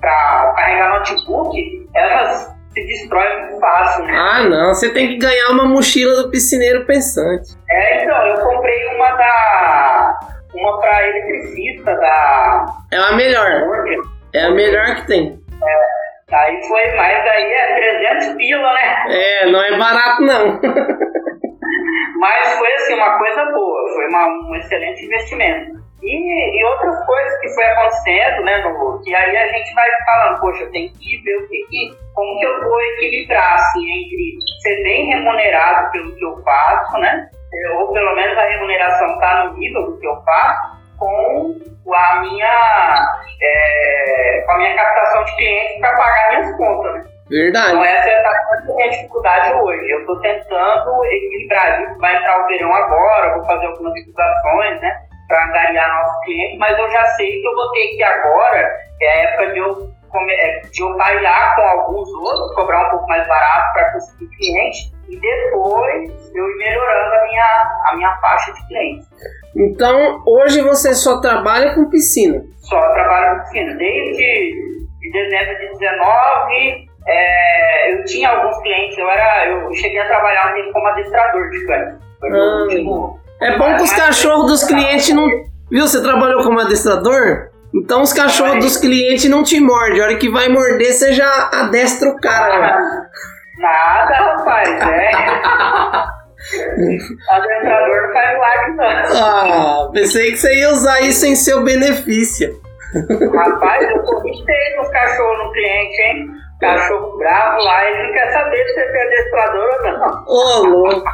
para 0.00 0.52
carregar 0.56 0.98
notebook, 0.98 1.88
elas 1.94 2.51
se 2.72 2.86
destrói 2.86 3.42
muito 3.42 3.60
fácil, 3.60 4.04
né? 4.04 4.12
Ah, 4.16 4.48
não. 4.48 4.68
Você 4.74 4.92
tem 4.92 5.08
que 5.08 5.18
ganhar 5.18 5.50
uma 5.50 5.64
mochila 5.64 6.22
do 6.22 6.30
piscineiro 6.30 6.84
pensante. 6.86 7.56
É, 7.70 8.02
então, 8.02 8.26
eu 8.26 8.40
comprei 8.40 8.96
uma 8.96 9.12
da. 9.12 10.18
Uma 10.54 10.80
pra 10.80 11.08
eletricista 11.08 11.94
da. 11.94 12.66
É 12.92 12.96
a 12.96 13.12
melhor. 13.12 13.50
É 14.34 14.44
a 14.44 14.50
melhor 14.50 14.96
que 14.96 15.06
tem. 15.06 15.38
É. 15.62 16.02
Aí 16.34 16.62
foi, 16.66 16.96
mas 16.96 17.28
aí 17.28 17.52
é 17.52 17.74
300 18.10 18.36
pila, 18.36 18.72
né? 18.72 19.04
É, 19.10 19.50
não 19.50 19.62
é 19.62 19.76
barato 19.76 20.22
não. 20.22 20.60
mas 22.18 22.54
foi 22.54 22.72
assim, 22.74 22.94
uma 22.94 23.18
coisa 23.18 23.44
boa. 23.52 23.94
Foi 23.94 24.08
uma, 24.08 24.26
um 24.28 24.56
excelente 24.56 25.04
investimento. 25.04 25.81
E, 26.02 26.60
e 26.60 26.64
outras 26.64 27.06
coisas 27.06 27.40
que 27.40 27.48
foi 27.50 27.64
acontecendo, 27.64 28.44
né, 28.44 28.58
no, 28.58 29.00
que 29.02 29.14
aí 29.14 29.36
a 29.36 29.48
gente 29.48 29.74
vai 29.74 29.86
falando, 30.04 30.40
poxa, 30.40 30.64
eu 30.64 30.72
tenho 30.72 30.92
que 30.92 31.22
ver 31.22 31.36
o 31.36 31.48
que, 31.48 31.66
que 31.70 31.96
como 32.12 32.38
que 32.38 32.44
eu 32.44 32.60
vou 32.68 32.82
equilibrar, 32.82 33.54
assim, 33.54 33.80
entre 33.80 34.38
ser 34.62 34.82
bem 34.82 35.06
remunerado 35.06 35.92
pelo 35.92 36.14
que 36.16 36.24
eu 36.24 36.42
faço, 36.42 36.98
né, 36.98 37.30
ou 37.76 37.92
pelo 37.92 38.16
menos 38.16 38.36
a 38.36 38.48
remuneração 38.48 39.14
está 39.14 39.44
no 39.44 39.58
nível 39.58 39.82
do 39.92 40.00
que 40.00 40.06
eu 40.06 40.20
faço, 40.24 40.82
com 40.98 41.94
a 41.94 42.20
minha, 42.20 43.06
é, 43.40 44.42
com 44.44 44.52
a 44.52 44.58
minha 44.58 44.74
captação 44.74 45.24
de 45.24 45.36
clientes 45.36 45.80
para 45.80 45.96
pagar 45.96 46.28
minhas 46.30 46.56
contas, 46.56 46.94
né. 46.94 47.12
Verdade. 47.30 47.70
Então 47.70 47.84
essa 47.84 48.08
é 48.08 48.26
a 48.26 48.60
minha 48.66 48.90
dificuldade 48.90 49.54
hoje. 49.54 49.90
Eu 49.90 50.00
estou 50.00 50.20
tentando 50.20 51.04
equilibrar 51.06 51.82
isso. 51.82 51.98
Vai 51.98 52.14
entrar 52.14 52.44
o 52.44 52.46
verão 52.46 52.74
agora, 52.74 53.34
vou 53.34 53.46
fazer 53.46 53.66
algumas 53.66 53.94
divulgações, 53.94 54.80
né? 54.82 55.00
Para 55.28 55.44
angariar 55.46 55.88
nossos 55.88 56.24
clientes, 56.24 56.58
mas 56.58 56.78
eu 56.78 56.90
já 56.90 57.04
sei 57.16 57.40
que 57.40 57.46
eu 57.46 57.54
vou 57.54 57.70
ter 57.72 57.88
que 57.96 58.02
agora, 58.02 58.70
que 58.98 59.04
é 59.04 59.10
a 59.10 59.22
época 59.30 59.52
de 59.52 59.58
eu, 59.58 59.90
é, 60.30 60.60
de 60.60 60.82
eu 60.82 60.96
pagar 60.96 61.56
com 61.56 61.62
alguns 61.62 62.08
outros, 62.12 62.54
cobrar 62.54 62.86
um 62.86 62.90
pouco 62.90 63.08
mais 63.08 63.26
barato 63.26 63.72
para 63.72 63.92
conseguir 63.92 64.28
cliente, 64.36 64.92
e 65.08 65.18
depois 65.18 66.34
eu 66.34 66.50
ir 66.50 66.56
melhorando 66.56 67.14
a 67.14 67.24
minha, 67.24 67.82
a 67.86 67.96
minha 67.96 68.14
faixa 68.16 68.52
de 68.52 68.66
clientes. 68.66 69.08
Então, 69.54 70.22
hoje 70.26 70.62
você 70.62 70.94
só 70.94 71.20
trabalha 71.20 71.74
com 71.74 71.88
piscina? 71.88 72.42
Só 72.60 72.80
trabalho 72.92 73.36
com 73.36 73.44
piscina. 73.44 73.74
Desde 73.74 74.72
de 75.00 75.10
dezembro 75.10 75.58
de 75.58 75.78
19 75.78 76.92
é, 77.06 77.92
eu 77.92 78.04
tinha 78.04 78.30
alguns 78.30 78.56
clientes, 78.62 78.96
eu 78.96 79.08
era. 79.10 79.48
Eu 79.48 79.74
cheguei 79.74 79.98
a 79.98 80.06
trabalhar 80.06 80.50
um 80.50 80.54
tempo 80.54 80.72
como 80.72 80.86
adestrador 80.88 81.50
de 81.50 81.66
cães. 81.66 81.94
Ah, 82.24 82.66
tipo, 82.68 83.18
é 83.42 83.58
bom 83.58 83.76
que 83.76 83.82
os 83.82 83.92
cachorros 83.92 84.46
dos 84.50 84.64
clientes 84.64 85.14
não. 85.14 85.26
Viu? 85.70 85.86
Você 85.86 86.02
trabalhou 86.02 86.42
como 86.42 86.60
adestrador? 86.60 87.50
Então 87.74 88.02
os 88.02 88.12
cachorros 88.12 88.64
dos 88.64 88.76
clientes 88.76 89.28
não 89.30 89.42
te 89.42 89.58
mordem. 89.58 90.00
A 90.00 90.04
hora 90.04 90.16
que 90.16 90.28
vai 90.30 90.48
morder, 90.48 90.92
você 90.92 91.12
já 91.12 91.48
adestra 91.52 92.10
o 92.10 92.20
cara. 92.20 93.08
Nada, 93.58 94.14
rapaz. 94.14 94.68
É. 94.68 95.10
adestrador 97.30 98.02
não 98.02 98.12
faz 98.12 98.32
milagre, 98.34 98.74
não. 98.76 98.86
Ah, 99.16 99.90
pensei 99.92 100.32
que 100.32 100.36
você 100.36 100.54
ia 100.54 100.70
usar 100.70 101.00
isso 101.00 101.26
em 101.26 101.34
seu 101.34 101.62
benefício. 101.62 102.60
Rapaz, 103.34 103.90
eu 103.90 104.02
corrigei 104.02 104.78
os 104.78 104.88
cachorros 104.90 105.38
no 105.38 105.52
cliente, 105.52 106.02
hein? 106.02 106.42
cachorro 106.62 107.18
bravo 107.18 107.58
lá, 107.58 107.90
ele 107.90 108.06
não 108.06 108.12
quer 108.12 108.32
saber 108.32 108.64
se 108.64 108.74
você 108.74 108.80
é 108.80 109.02
adestrador 109.02 109.68
ou 109.72 109.82
não. 109.92 110.24
Ô, 110.26 110.66
louco! 110.66 111.10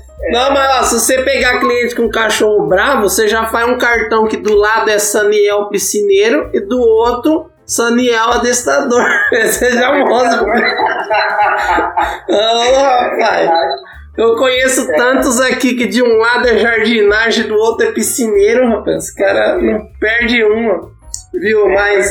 Não, 0.30 0.52
mas 0.52 0.80
ó, 0.80 0.82
se 0.82 1.00
você 1.00 1.22
pegar 1.22 1.60
cliente 1.60 1.94
com 1.94 2.10
cachorro 2.10 2.66
bravo, 2.66 3.08
você 3.08 3.28
já 3.28 3.46
faz 3.46 3.68
um 3.68 3.78
cartão 3.78 4.26
que 4.26 4.36
do 4.36 4.54
lado 4.54 4.90
é 4.90 4.98
Saniel 4.98 5.68
Piscineiro 5.68 6.50
e 6.52 6.60
do 6.60 6.78
outro 6.80 7.50
Saniel 7.64 8.30
Adestrador. 8.32 9.04
Você 9.30 9.72
já 9.72 9.92
mostra. 9.92 10.42
Ô, 12.28 12.80
rapaz. 12.80 13.50
Eu 14.16 14.36
conheço 14.36 14.86
tantos 14.96 15.38
aqui 15.38 15.74
que 15.76 15.86
de 15.86 16.02
um 16.02 16.16
lado 16.16 16.48
é 16.48 16.56
jardinagem, 16.56 17.46
do 17.46 17.54
outro 17.54 17.86
é 17.86 17.92
piscineiro, 17.92 18.68
rapaz. 18.68 19.04
Esse 19.04 19.14
cara 19.14 19.58
não 19.58 19.86
perde 20.00 20.42
uma. 20.42 20.90
Viu? 21.34 21.68
É 21.68 21.74
Mas 21.74 22.10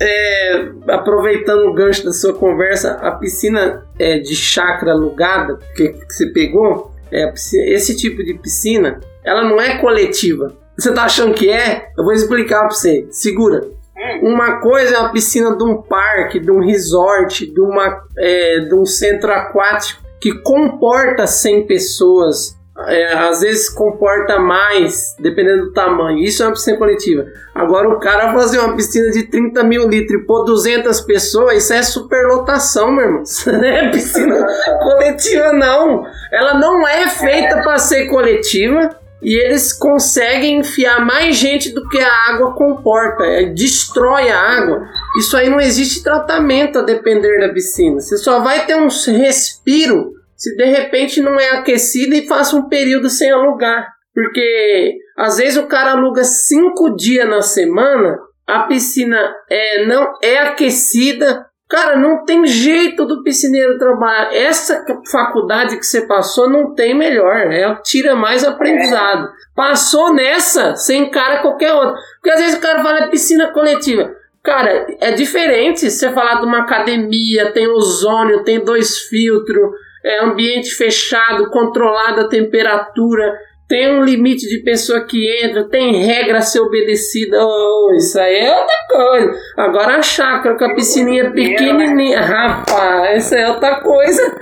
é, 0.00 0.64
aproveitando 0.88 1.66
o 1.66 1.74
gancho 1.74 2.04
da 2.04 2.12
sua 2.12 2.34
conversa, 2.34 2.94
a 3.02 3.12
piscina 3.12 3.86
é, 3.98 4.18
de 4.18 4.34
chácara 4.34 4.92
alugada 4.92 5.58
que, 5.74 5.90
que 5.90 6.12
você 6.12 6.32
pegou, 6.32 6.90
é, 7.10 7.32
esse 7.72 7.96
tipo 7.96 8.22
de 8.24 8.34
piscina, 8.34 9.00
ela 9.24 9.44
não 9.44 9.60
é 9.60 9.78
coletiva. 9.78 10.56
Você 10.76 10.92
tá 10.92 11.04
achando 11.04 11.34
que 11.34 11.50
é? 11.50 11.88
Eu 11.96 12.04
vou 12.04 12.12
explicar 12.12 12.60
para 12.60 12.70
você. 12.70 13.06
Segura. 13.10 13.66
Hum. 13.96 14.28
Uma 14.28 14.60
coisa 14.60 14.94
é 14.94 14.98
a 14.98 15.08
piscina 15.08 15.56
de 15.56 15.64
um 15.64 15.80
parque, 15.82 16.38
de 16.38 16.50
um 16.50 16.60
resort, 16.60 17.46
de, 17.46 17.60
uma, 17.60 18.02
é, 18.18 18.60
de 18.60 18.74
um 18.74 18.84
centro 18.84 19.32
aquático 19.32 20.02
que 20.20 20.34
comporta 20.42 21.26
100 21.26 21.66
pessoas 21.66 22.56
é, 22.88 23.14
às 23.14 23.40
vezes 23.40 23.70
comporta 23.70 24.38
mais, 24.38 25.16
dependendo 25.18 25.66
do 25.66 25.72
tamanho. 25.72 26.18
Isso 26.18 26.42
é 26.42 26.46
uma 26.46 26.52
piscina 26.52 26.76
coletiva. 26.76 27.26
Agora, 27.54 27.88
o 27.88 27.98
cara 27.98 28.34
fazer 28.34 28.58
uma 28.58 28.76
piscina 28.76 29.10
de 29.10 29.24
30 29.24 29.64
mil 29.64 29.88
litros 29.88 30.20
e 30.20 30.26
pôr 30.26 30.44
200 30.44 31.00
pessoas, 31.00 31.64
isso 31.64 31.72
é 31.72 31.82
superlotação, 31.82 32.92
meu 32.92 33.04
irmão. 33.04 33.22
Isso 33.26 33.50
não 33.50 33.64
é 33.64 33.90
piscina 33.90 34.46
coletiva, 34.82 35.52
não. 35.52 36.04
Ela 36.30 36.58
não 36.58 36.86
é 36.86 37.08
feita 37.08 37.62
para 37.62 37.78
ser 37.78 38.06
coletiva. 38.06 38.90
E 39.22 39.34
eles 39.34 39.72
conseguem 39.72 40.58
enfiar 40.58 41.04
mais 41.04 41.36
gente 41.36 41.72
do 41.72 41.88
que 41.88 41.98
a 41.98 42.30
água 42.30 42.54
comporta, 42.54 43.24
é, 43.24 43.46
destrói 43.46 44.28
a 44.28 44.38
água. 44.38 44.86
Isso 45.16 45.34
aí 45.36 45.48
não 45.48 45.58
existe 45.58 46.02
tratamento 46.02 46.78
a 46.78 46.82
depender 46.82 47.40
da 47.40 47.52
piscina. 47.52 47.98
Você 47.98 48.18
só 48.18 48.40
vai 48.40 48.66
ter 48.66 48.76
um 48.76 48.88
respiro 48.88 50.15
se 50.36 50.54
de 50.54 50.64
repente 50.64 51.20
não 51.20 51.40
é 51.40 51.50
aquecida 51.50 52.14
e 52.14 52.26
faça 52.26 52.56
um 52.56 52.68
período 52.68 53.08
sem 53.08 53.30
alugar. 53.30 53.88
Porque 54.14 54.96
às 55.16 55.38
vezes 55.38 55.56
o 55.56 55.66
cara 55.66 55.92
aluga 55.92 56.24
cinco 56.24 56.94
dias 56.94 57.28
na 57.28 57.42
semana, 57.42 58.18
a 58.46 58.60
piscina 58.60 59.34
é, 59.50 59.86
não 59.86 60.12
é 60.22 60.38
aquecida. 60.38 61.46
Cara, 61.68 61.96
não 61.96 62.24
tem 62.24 62.46
jeito 62.46 63.04
do 63.04 63.24
piscineiro 63.24 63.76
trabalhar. 63.76 64.32
Essa 64.32 64.84
faculdade 65.10 65.76
que 65.76 65.84
você 65.84 66.06
passou 66.06 66.48
não 66.48 66.72
tem 66.74 66.94
melhor. 66.94 67.34
É 67.52 67.74
tira 67.82 68.14
mais 68.14 68.44
aprendizado. 68.44 69.28
Passou 69.54 70.14
nessa, 70.14 70.76
sem 70.76 71.06
encara 71.06 71.42
qualquer 71.42 71.72
outra. 71.72 71.94
Porque 72.14 72.30
às 72.30 72.40
vezes 72.40 72.56
o 72.56 72.60
cara 72.60 72.82
fala 72.82 73.08
piscina 73.08 73.52
coletiva. 73.52 74.14
Cara, 74.44 74.86
é 75.00 75.10
diferente 75.10 75.90
você 75.90 76.12
falar 76.12 76.36
de 76.36 76.46
uma 76.46 76.60
academia, 76.60 77.50
tem 77.50 77.66
ozônio, 77.66 78.44
tem 78.44 78.64
dois 78.64 79.00
filtros, 79.00 79.72
é 80.06 80.20
ambiente 80.22 80.70
fechado, 80.70 81.50
controlada 81.50 82.22
a 82.22 82.28
temperatura, 82.28 83.34
tem 83.68 83.92
um 83.92 84.04
limite 84.04 84.46
de 84.48 84.62
pessoa 84.62 85.04
que 85.04 85.44
entra, 85.44 85.68
tem 85.68 86.04
regra 86.06 86.38
a 86.38 86.42
ser 86.42 86.60
obedecida. 86.60 87.44
Oh, 87.44 87.92
isso 87.96 88.18
aí 88.20 88.38
é 88.38 88.56
outra 88.56 88.76
coisa. 88.88 89.34
Agora 89.56 89.96
a 89.96 90.02
chácara 90.02 90.56
com 90.56 90.64
a 90.64 90.74
piscininha 90.74 91.32
pequenininha, 91.32 92.20
rapaz, 92.20 93.24
isso 93.24 93.34
é 93.34 93.48
outra 93.48 93.80
coisa. 93.80 94.36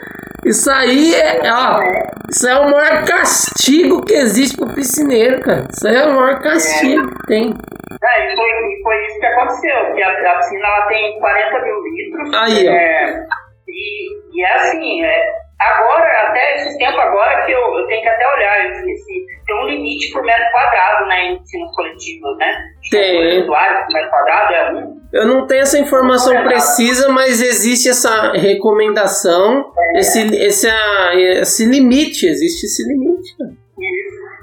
Isso 0.44 0.70
aí 0.70 1.14
é, 1.14 1.40
ó, 1.50 1.80
isso 2.28 2.46
é 2.46 2.54
o 2.58 2.70
maior 2.70 3.06
castigo 3.06 4.04
que 4.04 4.12
existe 4.12 4.58
pro 4.58 4.74
piscineiro, 4.74 5.40
cara. 5.40 5.66
Isso 5.72 5.88
aí 5.88 5.96
é 5.96 6.04
o 6.04 6.14
maior 6.14 6.42
castigo 6.42 7.08
que 7.08 7.26
tem. 7.26 7.54
É, 8.02 8.32
e 8.32 8.36
foi, 8.36 8.82
foi 8.82 9.06
isso 9.06 9.20
que 9.20 9.26
aconteceu, 9.26 9.94
que 9.94 10.02
a, 10.02 10.32
a 10.32 10.36
piscina 10.36 10.66
ela 10.66 10.86
tem 10.86 11.18
40 11.18 11.62
mil 11.62 11.82
litros. 11.82 12.34
Aí, 12.34 12.68
é, 12.68 13.26
e, 13.66 14.38
e 14.38 14.44
é 14.44 14.54
assim, 14.56 15.02
é, 15.02 15.32
Agora, 15.64 16.28
até 16.28 16.56
esse 16.56 16.76
tempo 16.76 16.98
agora 17.00 17.46
que 17.46 17.52
eu, 17.52 17.78
eu 17.78 17.86
tenho 17.86 18.02
que 18.02 18.08
até 18.08 18.34
olhar, 18.36 18.64
eu 18.66 18.72
esqueci. 18.72 19.26
Tem 19.46 19.56
um 19.56 19.66
limite 19.66 20.12
por 20.12 20.22
metro 20.22 20.44
quadrado, 20.52 21.06
né, 21.06 21.20
em 21.22 21.36
ensino 21.36 21.70
coletivo, 21.72 22.34
né? 22.36 22.52
Tem. 22.90 23.46
Por 23.46 23.56
metro 23.92 24.10
quadrado 24.10 24.52
é 24.52 24.72
um. 24.72 25.00
Eu 25.12 25.26
não 25.26 25.46
tenho 25.46 25.62
essa 25.62 25.78
informação 25.78 26.42
precisa, 26.42 27.08
mas 27.08 27.40
existe 27.40 27.88
essa 27.88 28.32
recomendação, 28.32 29.72
é. 29.78 29.98
esse, 30.00 30.34
esse, 30.36 30.68
esse 31.40 31.64
limite, 31.66 32.26
existe 32.26 32.66
esse 32.66 32.82
limite. 32.86 33.34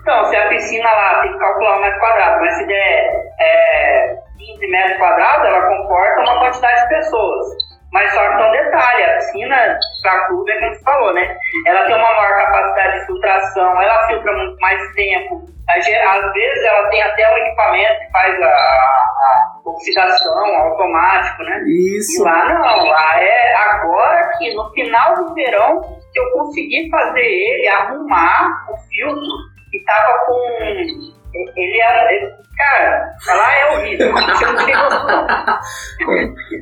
Então, 0.01 0.25
se 0.25 0.35
a 0.35 0.47
piscina 0.47 0.89
lá 0.89 1.21
tem 1.21 1.33
que 1.33 1.37
calcular 1.37 1.77
um 1.77 1.81
metro 1.81 1.99
quadrado, 1.99 2.39
mas 2.41 2.55
se 2.55 2.65
der 2.65 3.11
é, 3.39 4.15
15 4.37 4.67
metros 4.67 4.97
quadrados, 4.97 5.45
ela 5.45 5.61
comporta 5.67 6.21
uma 6.21 6.39
quantidade 6.39 6.81
de 6.81 6.89
pessoas. 6.89 7.70
Mas 7.91 8.13
só 8.13 8.37
que 8.37 8.43
um 8.43 8.51
detalhe, 8.51 9.03
a 9.03 9.13
piscina 9.15 9.79
para 10.01 10.27
clube 10.27 10.51
é 10.51 10.59
como 10.59 10.73
você 10.73 10.83
falou, 10.83 11.13
né? 11.13 11.37
Ela 11.67 11.85
tem 11.85 11.95
uma 11.95 12.15
maior 12.15 12.35
capacidade 12.35 12.99
de 12.99 13.05
filtração, 13.05 13.81
ela 13.81 14.07
filtra 14.07 14.31
muito 14.31 14.57
mais 14.59 14.93
tempo. 14.93 15.45
Às 15.69 15.85
vezes 16.33 16.63
ela 16.63 16.89
tem 16.89 17.01
até 17.01 17.33
um 17.33 17.37
equipamento 17.37 17.99
que 17.99 18.11
faz 18.11 18.41
a, 18.41 18.47
a 18.47 19.51
oxidação 19.65 20.55
automático, 20.55 21.43
né? 21.43 21.63
Isso. 21.67 22.21
E 22.21 22.23
lá 22.23 22.45
não, 22.45 22.85
lá 22.85 23.21
é 23.21 23.55
agora 23.55 24.31
que 24.37 24.53
no 24.53 24.69
final 24.71 25.15
do 25.15 25.33
verão 25.33 25.81
que 26.11 26.19
eu 26.19 26.31
consegui 26.31 26.89
fazer 26.89 27.25
ele 27.25 27.67
arrumar 27.67 28.67
o 28.69 28.77
filtro 28.89 29.21
que 29.69 29.83
tava 29.85 30.25
com 30.25 31.20
ele 31.33 31.81
é. 31.81 32.15
Ele, 32.15 32.31
cara, 32.57 33.13
lá 33.27 33.55
é 33.55 33.71
horrível. 33.71 34.13
Você 34.13 34.45
não 34.45 34.65
tem 34.65 34.75
noção. 34.75 35.25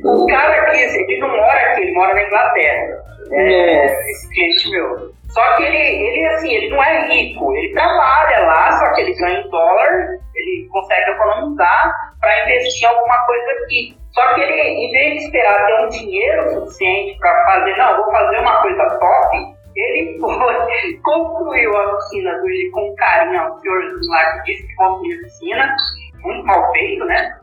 O 0.04 0.26
cara 0.26 0.62
aqui, 0.62 0.78
ele 0.78 1.20
não 1.20 1.28
mora 1.28 1.72
aqui, 1.72 1.82
ele 1.82 1.92
mora 1.92 2.14
na 2.14 2.22
Inglaterra. 2.22 3.10
É, 3.32 3.86
esse 4.10 4.28
cliente 4.34 4.70
meu. 4.70 5.12
Só 5.28 5.56
que 5.56 5.62
ele, 5.62 5.78
ele, 5.78 6.26
assim, 6.26 6.52
ele 6.52 6.70
não 6.70 6.82
é 6.82 7.06
rico. 7.06 7.54
Ele 7.54 7.72
trabalha 7.72 8.40
lá, 8.40 8.72
só 8.78 8.92
que 8.94 9.02
ele 9.02 9.14
ganha 9.14 9.40
em 9.40 9.50
dólar, 9.50 9.88
ele 10.34 10.68
consegue 10.70 11.10
economizar 11.10 11.92
para 12.20 12.44
investir 12.44 12.82
em 12.82 12.92
alguma 12.92 13.26
coisa 13.26 13.50
aqui. 13.62 13.96
Só 14.12 14.34
que 14.34 14.40
ele, 14.40 14.60
em 14.60 14.90
vez 14.90 15.12
de 15.12 15.24
esperar 15.24 15.66
ter 15.66 15.84
um 15.84 15.88
dinheiro 15.88 16.50
suficiente 16.50 17.16
para 17.18 17.44
fazer, 17.44 17.76
não, 17.76 17.96
vou 17.96 18.10
fazer 18.10 18.38
uma 18.38 18.60
coisa 18.62 18.98
top, 18.98 19.38
ele 19.80 20.18
foi, 20.20 21.00
construiu 21.02 21.76
a 21.76 21.96
piscina 21.96 22.32
do, 22.38 22.70
com 22.72 22.94
carinho, 22.96 23.52
o 23.52 23.60
senhorzinho 23.60 24.10
lá 24.10 24.32
que 24.32 24.52
disse 24.52 24.66
que 24.66 24.74
construiu 24.74 25.18
a 25.18 25.22
piscina, 25.22 25.76
muito 26.22 26.46
mal 26.46 26.72
feito, 26.72 27.04
né? 27.06 27.36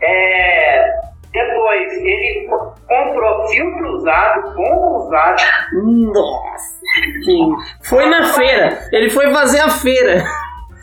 É, 0.00 0.92
depois 1.32 1.92
ele 1.92 2.48
comprou 2.88 3.48
filtro 3.48 3.88
usado, 3.96 4.54
bom 4.54 5.06
usado. 5.06 5.42
Nossa! 5.72 6.82
Sim. 7.24 7.56
Foi 7.84 8.06
na 8.06 8.24
feira. 8.24 8.78
Ele 8.92 9.08
foi 9.08 9.32
fazer 9.32 9.60
a 9.60 9.70
feira. 9.70 10.22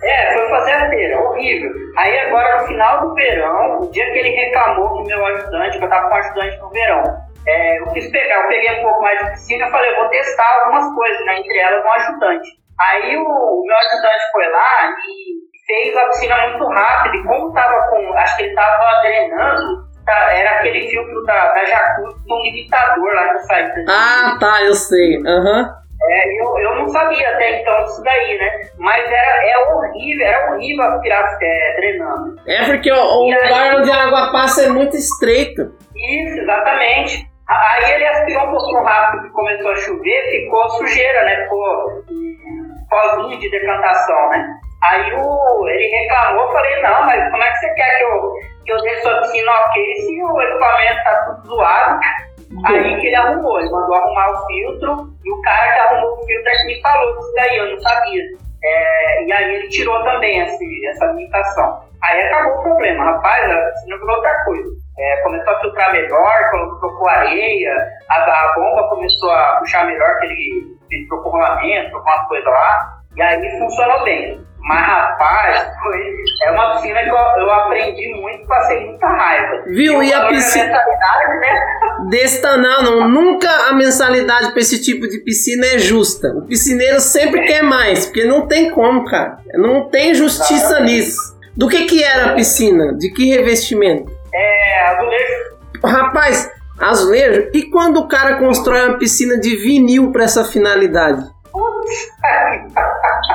É, 0.01 0.33
foi 0.33 0.49
fazer 0.49 0.71
a 0.71 0.89
feira, 0.89 1.21
horrível. 1.21 1.71
Aí 1.97 2.19
agora 2.19 2.61
no 2.61 2.67
final 2.67 3.01
do 3.01 3.13
verão, 3.13 3.81
o 3.81 3.91
dia 3.91 4.11
que 4.11 4.17
ele 4.17 4.29
reclamou 4.29 4.97
que 4.97 5.07
meu 5.09 5.25
ajudante, 5.25 5.77
que 5.77 5.83
eu 5.83 5.89
tava 5.89 6.09
com 6.09 6.15
ajudante 6.15 6.57
no 6.57 6.69
verão, 6.69 7.03
é, 7.49 7.79
eu 7.79 7.87
quis 7.93 8.09
pegar, 8.11 8.43
eu 8.43 8.47
peguei 8.47 8.79
um 8.79 8.83
pouco 8.83 9.01
mais 9.01 9.19
de 9.19 9.31
piscina 9.31 9.67
e 9.67 9.71
falei, 9.71 9.95
vou 9.95 10.09
testar 10.09 10.61
algumas 10.61 10.93
coisas, 10.95 11.25
né, 11.25 11.39
entre 11.39 11.57
elas 11.57 11.83
um 11.83 11.91
ajudante. 11.91 12.49
Aí 12.79 13.17
o, 13.17 13.21
o, 13.21 13.63
meu 13.65 13.77
ajudante 13.77 14.31
foi 14.31 14.47
lá 14.51 14.95
e 15.07 15.65
fez 15.65 15.97
a 15.97 16.05
piscina 16.07 16.47
muito 16.47 16.65
rápido, 16.67 17.15
e 17.15 17.23
como 17.23 17.53
tava 17.53 17.89
com, 17.89 18.13
acho 18.17 18.37
que 18.37 18.43
ele 18.43 18.55
tava 18.55 19.01
drenando, 19.01 19.89
tá, 20.05 20.33
era 20.33 20.51
aquele 20.51 20.87
filtro 20.89 21.23
da, 21.23 21.53
da 21.53 21.65
Jacuzzi 21.65 22.19
com 22.27 22.41
limitador 22.41 23.13
lá 23.13 23.33
que 23.33 23.39
sai. 23.39 23.73
Ah, 23.87 24.37
tá, 24.39 24.63
eu 24.63 24.75
sei. 24.75 25.17
Uhum. 25.17 25.79
É, 26.01 26.41
eu, 26.41 26.57
eu 26.59 26.75
não 26.75 26.87
sabia 26.87 27.29
até 27.29 27.61
então 27.61 27.83
disso 27.83 28.01
daí, 28.03 28.37
né? 28.37 28.61
Mas 28.77 29.05
era, 29.05 29.49
é 29.49 29.57
horrível, 29.67 30.25
era 30.25 30.51
horrível 30.51 30.85
aspirar 30.85 31.37
é, 31.41 31.75
drenando. 31.75 32.39
É 32.47 32.65
porque 32.65 32.89
o, 32.89 32.95
o 32.95 33.25
lugar 33.25 33.75
onde 33.75 33.91
a 33.91 34.03
água 34.05 34.31
passa 34.31 34.63
é 34.63 34.69
muito 34.69 34.95
estreito. 34.95 35.73
Isso, 35.93 36.39
exatamente. 36.39 37.29
Aí 37.49 37.93
ele 37.93 38.05
aspirou 38.05 38.43
um 38.43 38.51
pouquinho 38.51 38.83
rápido 38.83 39.23
que 39.23 39.29
começou 39.31 39.71
a 39.71 39.75
chover, 39.75 40.31
ficou 40.31 40.69
sujeira, 40.69 41.23
né? 41.23 41.43
Ficou 41.43 42.03
pozinho 42.89 43.39
de 43.39 43.49
decantação, 43.49 44.29
né? 44.29 44.59
Aí 44.83 45.11
o, 45.13 45.67
ele 45.67 45.87
reclamou, 45.87 46.51
falei, 46.53 46.81
não, 46.81 47.05
mas 47.05 47.29
como 47.31 47.43
é 47.43 47.51
que 47.51 47.57
você 47.57 47.73
quer 47.73 47.97
que 47.97 48.03
eu, 48.03 48.33
que 48.65 48.71
eu 48.71 48.81
deixe 48.81 49.01
sua 49.01 49.21
piscina 49.21 49.51
ok 49.51 49.95
se 49.95 50.23
o 50.23 50.41
equipamento 50.41 51.03
tá 51.03 51.25
tudo 51.25 51.47
zoado? 51.47 51.99
Aí 52.65 52.99
que 52.99 53.07
ele 53.07 53.15
arrumou, 53.15 53.59
ele 53.59 53.69
mandou 53.69 53.95
arrumar 53.95 54.31
o 54.31 54.47
filtro 54.47 55.13
e 55.25 55.31
o 55.31 55.41
cara 55.41 55.73
que 55.73 55.79
arrumou 55.79 56.13
o 56.13 56.25
filtro 56.25 56.49
é 56.49 56.55
que 56.55 56.65
me 56.65 56.81
falou 56.81 57.17
disso 57.17 57.33
daí, 57.35 57.57
eu 57.57 57.71
não 57.71 57.79
sabia. 57.79 58.23
É, 58.63 59.23
e 59.25 59.33
aí 59.33 59.55
ele 59.55 59.69
tirou 59.69 60.03
também 60.03 60.39
esse, 60.39 60.87
essa 60.87 61.05
limitação. 61.07 61.81
Aí 62.03 62.21
acabou 62.21 62.59
o 62.59 62.63
problema, 62.63 63.05
rapaz, 63.05 63.51
a 63.51 63.71
piscina 63.71 63.97
virou 63.97 64.15
outra 64.15 64.45
coisa. 64.45 64.78
É, 64.99 65.21
começou 65.23 65.53
a 65.53 65.59
filtrar 65.61 65.93
melhor, 65.93 66.49
colocou 66.51 67.07
areia, 67.07 67.87
a, 68.09 68.15
a, 68.15 68.53
bomba 68.53 68.89
começou 68.89 69.31
a 69.31 69.55
puxar 69.59 69.85
melhor, 69.85 70.19
que 70.19 70.25
ele, 70.25 70.77
ele 70.91 71.07
trocou 71.07 71.31
rolamento, 71.31 71.89
trocou 71.91 72.11
umas 72.11 72.27
coisas 72.27 72.45
lá, 72.45 72.99
e 73.15 73.21
aí 73.21 73.59
funcionou 73.59 74.03
bem. 74.03 74.49
Mas, 74.61 74.85
rapaz, 74.85 75.71
foi, 75.81 76.15
é 76.43 76.51
uma 76.51 76.75
piscina 76.75 76.99
que 77.01 77.09
eu, 77.09 77.15
eu 77.15 77.51
aprendi 77.51 78.13
muito, 78.21 78.45
passei 78.45 78.85
muita 78.85 79.07
raiva. 79.07 79.63
Viu? 79.67 80.03
E 80.03 80.13
a 80.13 80.27
piscina. 80.27 80.65
Né? 80.65 81.77
Desse 82.09 82.41
não, 82.41 82.83
não, 82.83 83.09
nunca 83.09 83.49
a 83.69 83.73
mensalidade 83.73 84.51
para 84.51 84.59
esse 84.59 84.81
tipo 84.81 85.07
de 85.07 85.19
piscina 85.23 85.65
é 85.65 85.79
justa. 85.79 86.27
O 86.29 86.45
piscineiro 86.45 86.99
sempre 86.99 87.43
quer 87.43 87.63
mais, 87.63 88.05
porque 88.05 88.25
não 88.25 88.47
tem 88.47 88.69
como, 88.71 89.05
cara. 89.05 89.37
Não 89.53 89.89
tem 89.89 90.13
justiça 90.13 90.79
nisso. 90.81 91.37
Do 91.55 91.67
que 91.67 91.85
que 91.85 92.03
era 92.03 92.31
a 92.31 92.33
piscina? 92.35 92.93
De 92.97 93.11
que 93.11 93.29
revestimento? 93.29 94.18
É, 94.79 94.87
azulejo. 94.87 95.57
Rapaz, 95.83 96.51
azulejo? 96.79 97.49
E 97.53 97.63
quando 97.63 97.97
o 97.97 98.07
cara 98.07 98.37
constrói 98.37 98.87
uma 98.87 98.97
piscina 98.97 99.37
de 99.37 99.57
vinil 99.57 100.11
para 100.11 100.23
essa 100.23 100.45
finalidade? 100.45 101.25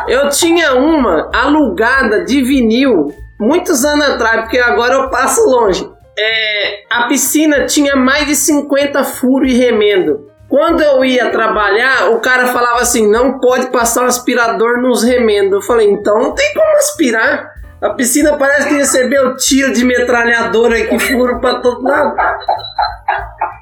Eu 0.08 0.28
tinha 0.30 0.74
uma 0.74 1.30
alugada 1.34 2.24
de 2.24 2.42
vinil 2.42 3.12
muitos 3.38 3.84
anos 3.84 4.08
atrás, 4.10 4.42
porque 4.42 4.58
agora 4.58 4.94
eu 4.94 5.10
passo 5.10 5.44
longe. 5.44 5.90
É, 6.16 6.84
a 6.90 7.08
piscina 7.08 7.66
tinha 7.66 7.96
mais 7.96 8.26
de 8.26 8.36
50 8.36 9.04
furos 9.04 9.50
e 9.50 9.56
remendo. 9.56 10.30
Quando 10.48 10.82
eu 10.82 11.04
ia 11.04 11.30
trabalhar, 11.30 12.10
o 12.10 12.20
cara 12.20 12.48
falava 12.48 12.80
assim: 12.80 13.10
não 13.10 13.40
pode 13.40 13.66
passar 13.72 14.04
o 14.04 14.06
aspirador 14.06 14.80
nos 14.80 15.02
remendos. 15.02 15.52
Eu 15.52 15.62
falei: 15.62 15.90
então 15.90 16.16
não 16.18 16.32
tem 16.32 16.54
como 16.54 16.76
aspirar. 16.76 17.53
A 17.84 17.90
piscina 17.90 18.38
parece 18.38 18.66
que 18.66 18.76
recebeu 18.76 19.36
tiro 19.36 19.70
de 19.74 19.84
metralhadora 19.84 20.86
que 20.86 20.98
furo 20.98 21.38
para 21.38 21.60
todo 21.60 21.82
lado. 21.82 22.16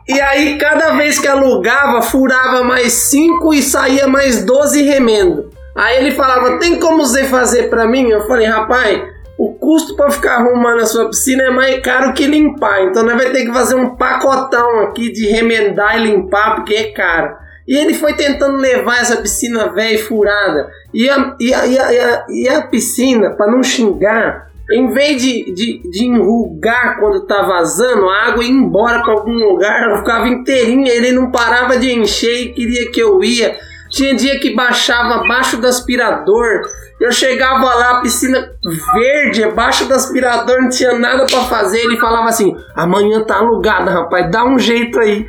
E 0.07 0.21
aí, 0.21 0.57
cada 0.59 0.93
vez 0.93 1.19
que 1.19 1.27
alugava, 1.27 2.01
furava 2.03 2.63
mais 2.63 2.93
5 2.93 3.53
e 3.53 3.61
saía 3.61 4.07
mais 4.07 4.45
12 4.45 4.81
remendo. 4.83 5.51
Aí 5.77 5.97
ele 5.97 6.13
falava: 6.13 6.61
Tem 6.61 6.79
como 6.79 7.05
você 7.05 7.25
fazer 7.25 7.69
para 7.69 7.89
mim? 7.89 8.11
Eu 8.11 8.25
falei: 8.29 8.47
Rapaz, 8.47 9.03
o 9.37 9.55
custo 9.55 9.97
para 9.97 10.13
ficar 10.13 10.37
arrumando 10.37 10.83
a 10.83 10.87
sua 10.87 11.09
piscina 11.09 11.43
é 11.43 11.51
mais 11.51 11.81
caro 11.81 12.13
que 12.13 12.25
limpar. 12.25 12.85
Então 12.85 13.03
nós 13.03 13.17
vai 13.17 13.31
ter 13.31 13.45
que 13.45 13.53
fazer 13.53 13.75
um 13.75 13.97
pacotão 13.97 14.83
aqui 14.83 15.11
de 15.11 15.27
remendar 15.27 15.99
e 15.99 16.05
limpar, 16.05 16.55
porque 16.55 16.75
é 16.75 16.93
caro. 16.93 17.42
E 17.67 17.77
ele 17.77 17.95
foi 17.95 18.15
tentando 18.15 18.57
levar 18.57 19.01
essa 19.01 19.17
piscina 19.17 19.73
velha 19.73 19.95
e 19.95 19.99
furada. 19.99 20.69
E 20.93 21.09
a, 21.09 21.37
e 21.39 21.55
a, 21.55 21.67
e 21.67 21.79
a, 21.79 22.27
e 22.29 22.49
a 22.49 22.63
piscina, 22.63 23.31
para 23.31 23.51
não 23.51 23.63
xingar, 23.63 24.51
em 24.71 24.91
vez 24.91 25.21
de, 25.21 25.53
de, 25.53 25.91
de 25.91 26.05
enrugar 26.05 26.99
quando 26.99 27.27
tá 27.27 27.43
vazando, 27.43 28.09
a 28.09 28.29
água 28.29 28.45
ia 28.45 28.51
embora 28.51 29.03
para 29.03 29.13
algum 29.13 29.33
lugar, 29.33 29.83
ela 29.83 29.99
ficava 30.03 30.29
inteirinha, 30.29 30.93
ele 30.93 31.13
não 31.13 31.31
parava 31.31 31.77
de 31.77 31.93
encher 31.93 32.43
e 32.43 32.53
queria 32.53 32.91
que 32.91 33.01
eu 33.01 33.23
ia. 33.23 33.57
Tinha 33.91 34.15
dia 34.15 34.41
que 34.41 34.55
baixava 34.55 35.17
abaixo 35.17 35.59
do 35.59 35.67
aspirador. 35.67 36.63
Eu 36.99 37.13
chegava 37.13 37.75
lá, 37.75 38.01
piscina 38.01 38.51
verde, 38.95 39.45
abaixo 39.45 39.85
do 39.85 39.93
aspirador, 39.93 40.63
não 40.63 40.71
tinha 40.71 40.99
nada 40.99 41.27
para 41.27 41.41
fazer. 41.43 41.81
Ele 41.81 41.99
falava 41.99 42.29
assim: 42.29 42.57
amanhã 42.75 43.23
tá 43.23 43.37
alugada, 43.37 43.91
rapaz, 43.91 44.31
dá 44.31 44.45
um 44.45 44.59
jeito 44.59 44.99
aí. 44.99 45.27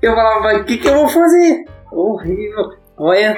Eu 0.00 0.14
falava: 0.14 0.60
o 0.60 0.64
que, 0.64 0.78
que 0.78 0.88
eu 0.88 0.94
vou 0.94 1.08
fazer? 1.08 1.64
Horrível. 1.96 2.64
Olha, 2.98 3.36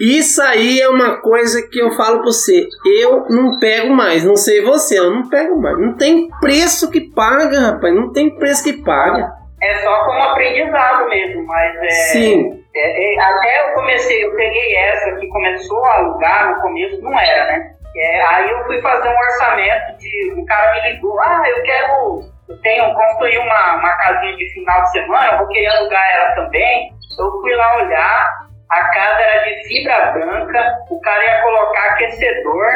isso 0.00 0.42
aí 0.42 0.80
é 0.80 0.88
uma 0.88 1.20
coisa 1.20 1.66
que 1.68 1.78
eu 1.78 1.92
falo 1.92 2.18
pra 2.18 2.26
você. 2.26 2.66
Eu 3.00 3.26
não 3.28 3.58
pego 3.58 3.90
mais, 3.90 4.24
não 4.24 4.36
sei 4.36 4.60
você, 4.62 4.98
eu 4.98 5.10
não 5.10 5.28
pego 5.28 5.60
mais. 5.60 5.78
Não 5.78 5.96
tem 5.96 6.28
preço 6.40 6.90
que 6.90 7.00
paga, 7.00 7.72
rapaz. 7.72 7.94
Não 7.94 8.12
tem 8.12 8.34
preço 8.36 8.64
que 8.64 8.82
paga. 8.82 9.32
É 9.62 9.74
só 9.76 10.04
como 10.04 10.22
aprendizado 10.22 11.08
mesmo, 11.08 11.46
mas 11.46 11.76
é. 11.76 11.90
Sim. 11.90 12.62
É, 12.74 13.14
é, 13.14 13.20
até 13.20 13.68
eu 13.68 13.74
comecei, 13.74 14.24
eu 14.24 14.34
peguei 14.34 14.76
essa 14.76 15.16
que 15.16 15.28
começou 15.28 15.84
a 15.84 15.98
alugar 15.98 16.50
no 16.50 16.62
começo, 16.62 17.00
não 17.00 17.20
era, 17.20 17.44
né? 17.46 17.70
É, 17.94 18.22
aí 18.22 18.50
eu 18.50 18.64
fui 18.64 18.80
fazer 18.80 19.08
um 19.08 19.12
orçamento 19.12 19.98
de. 19.98 20.32
O 20.36 20.44
cara 20.46 20.72
me 20.72 20.92
ligou, 20.92 21.20
ah, 21.20 21.42
eu 21.46 21.62
quero. 21.62 22.32
Eu 22.48 22.60
tenho, 22.60 22.92
construir 22.92 23.38
uma, 23.38 23.76
uma 23.76 23.96
casinha 23.98 24.36
de 24.36 24.52
final 24.52 24.82
de 24.82 24.90
semana, 24.90 25.32
eu 25.32 25.38
vou 25.38 25.48
querer 25.48 25.68
alugar 25.68 26.02
ela 26.14 26.34
também. 26.34 26.92
Eu 27.18 27.30
fui 27.40 27.54
lá 27.54 27.76
olhar, 27.76 28.28
a 28.70 28.84
casa 28.88 29.20
era 29.20 29.44
de 29.44 29.68
fibra 29.68 30.12
branca, 30.12 30.78
o 30.90 31.00
cara 31.00 31.24
ia 31.24 31.42
colocar 31.42 31.86
aquecedor. 31.92 32.66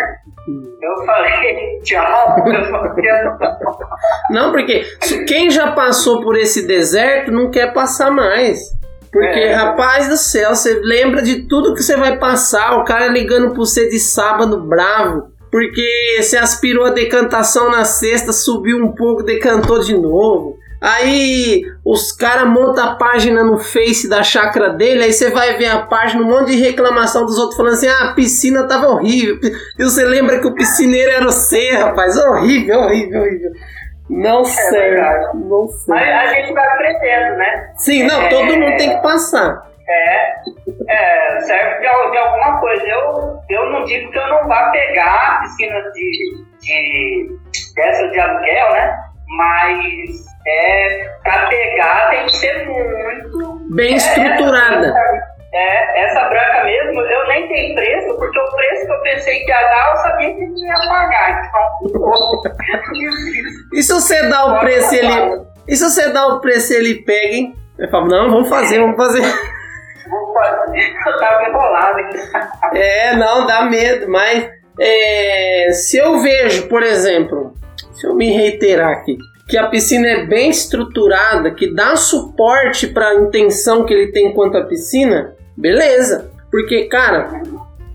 Eu 0.83 1.07
falei, 1.07 1.81
tchau. 1.85 2.37
não, 4.31 4.53
porque 4.53 4.85
quem 5.27 5.51
já 5.51 5.73
passou 5.73 6.23
por 6.23 6.37
esse 6.37 6.67
deserto 6.67 7.33
não 7.33 7.51
quer 7.51 7.73
passar 7.73 8.11
mais. 8.11 8.61
Porque, 9.13 9.41
é. 9.41 9.55
rapaz 9.55 10.09
do 10.09 10.17
céu, 10.17 10.55
você 10.55 10.79
lembra 10.83 11.23
de 11.23 11.49
tudo 11.49 11.75
que 11.75 11.83
você 11.83 11.97
vai 11.97 12.19
passar, 12.19 12.79
o 12.79 12.85
cara 12.85 13.07
ligando 13.07 13.49
por 13.49 13.67
você 13.67 13.89
de 13.89 13.99
sábado 13.99 14.61
bravo. 14.61 15.35
Porque 15.51 16.19
você 16.21 16.37
aspirou 16.37 16.85
a 16.85 16.91
decantação 16.91 17.71
na 17.71 17.85
sexta, 17.85 18.31
subiu 18.33 18.77
um 18.77 18.95
pouco, 18.95 19.23
decantou 19.23 19.81
de 19.81 19.97
novo. 19.97 20.59
Aí 20.87 21.63
os 21.85 22.13
caras 22.13 22.47
montam 22.47 22.91
a 22.91 22.95
página 22.95 23.43
no 23.43 23.59
Face 23.59 24.09
da 24.09 24.23
chácara 24.23 24.71
dele, 24.71 25.03
aí 25.03 25.13
você 25.13 25.33
vai 25.33 25.57
ver 25.57 25.67
a 25.67 25.83
página, 25.83 26.23
um 26.23 26.29
monte 26.29 26.53
de 26.53 26.63
reclamação 26.63 27.27
dos 27.27 27.37
outros 27.39 27.57
falando 27.57 27.73
assim: 27.73 27.89
ah, 27.89 28.11
a 28.11 28.15
piscina 28.15 28.69
tava 28.69 28.87
horrível. 28.87 29.37
E 29.77 29.83
você 29.83 30.05
lembra 30.05 30.39
que 30.39 30.47
o 30.47 30.55
piscineiro 30.55 31.11
era 31.11 31.25
você, 31.25 31.73
rapaz. 31.73 32.17
Horrível, 32.17 32.83
horrível, 32.83 33.21
horrível. 33.21 33.51
Não 34.09 34.43
é 34.43 34.45
serve, 34.45 35.39
não 35.49 35.67
serve. 35.67 36.01
Mas 36.01 36.09
a 36.09 36.35
gente 36.35 36.53
vai 36.53 36.65
aprendendo, 36.65 37.37
né? 37.37 37.73
Sim, 37.79 38.05
não, 38.05 38.23
é, 38.23 38.29
todo 38.29 38.45
mundo 38.45 38.77
tem 38.77 38.91
que 38.95 39.03
passar. 39.03 39.67
É, 39.89 40.35
é 40.89 41.41
serve 41.41 41.75
de, 41.75 41.81
de, 41.81 42.19
alguma 42.19 42.61
coisa. 42.61 42.85
Eu, 42.85 43.41
eu 43.51 43.73
não 43.73 43.83
digo 43.83 44.09
que 44.13 44.19
eu 44.19 44.29
não 44.29 44.47
vá 44.47 44.71
pegar 44.71 45.41
piscina 45.43 45.83
de, 45.93 46.45
de 46.61 47.37
dessas 47.75 48.13
de 48.13 48.21
aluguel, 48.21 48.73
né? 48.73 49.06
Mas 49.29 50.27
é, 50.47 51.11
para 51.23 51.49
pegar 51.49 52.11
tem 52.11 52.27
que 52.27 52.37
ser 52.37 52.67
muito 52.67 53.61
bem 53.75 53.95
é, 53.95 53.97
estruturada. 53.97 54.95
É, 55.53 56.05
essa 56.05 56.29
branca 56.29 56.65
mesmo, 56.65 57.01
eu 57.01 57.29
nem 57.29 57.49
tenho 57.49 57.75
preço, 57.75 58.17
porque 58.17 58.39
o 58.39 58.57
preço 58.57 58.87
que 58.87 58.93
eu 58.93 59.01
pensei 59.03 59.41
que 59.41 59.51
ia 59.51 59.61
dar, 59.63 59.91
eu 59.91 59.97
sabia 59.97 60.35
que 60.35 60.47
não 60.47 60.67
ia 60.67 60.89
pagar. 60.89 61.51
Então, 61.83 62.43
e 63.73 63.83
se 63.83 63.93
você 63.93 64.29
dá 64.29 64.47
o 64.47 64.61
preço 64.61 64.95
ele. 64.95 65.47
E 65.67 65.75
se 65.75 65.83
você 65.83 66.13
dá 66.13 66.27
o 66.29 66.41
preço 66.41 66.73
ele 66.73 67.03
pega, 67.03 67.35
hein? 67.35 67.57
Eu 67.79 67.91
falo, 67.91 68.07
não, 68.07 68.31
vamos 68.31 68.49
fazer, 68.49 68.79
vamos 68.79 68.97
fazer. 68.97 69.23
Vou 70.09 70.33
fazer. 70.35 70.97
Eu 71.07 71.19
tava 71.19 71.49
enrolado. 71.49 71.99
É, 72.75 73.17
não, 73.17 73.47
dá 73.47 73.63
medo, 73.63 74.09
mas 74.09 74.49
é, 74.81 75.71
se 75.73 75.99
eu 75.99 76.21
vejo, 76.21 76.69
por 76.69 76.83
exemplo, 76.83 77.55
se 77.97 78.07
eu 78.07 78.15
me 78.15 78.31
reiterar 78.31 78.91
aqui, 78.91 79.19
que 79.49 79.57
a 79.57 79.67
piscina 79.69 80.07
é 80.07 80.27
bem 80.27 80.51
estruturada, 80.51 81.51
que 81.53 81.73
dá 81.73 81.97
suporte 81.97 82.89
para 82.89 83.09
a 83.09 83.15
intenção 83.15 83.85
que 83.85 83.95
ele 83.95 84.13
tem 84.13 84.33
quanto 84.35 84.57
à 84.57 84.65
piscina, 84.65 85.35
beleza. 85.57 86.31
Porque, 86.51 86.85
cara, 86.85 87.43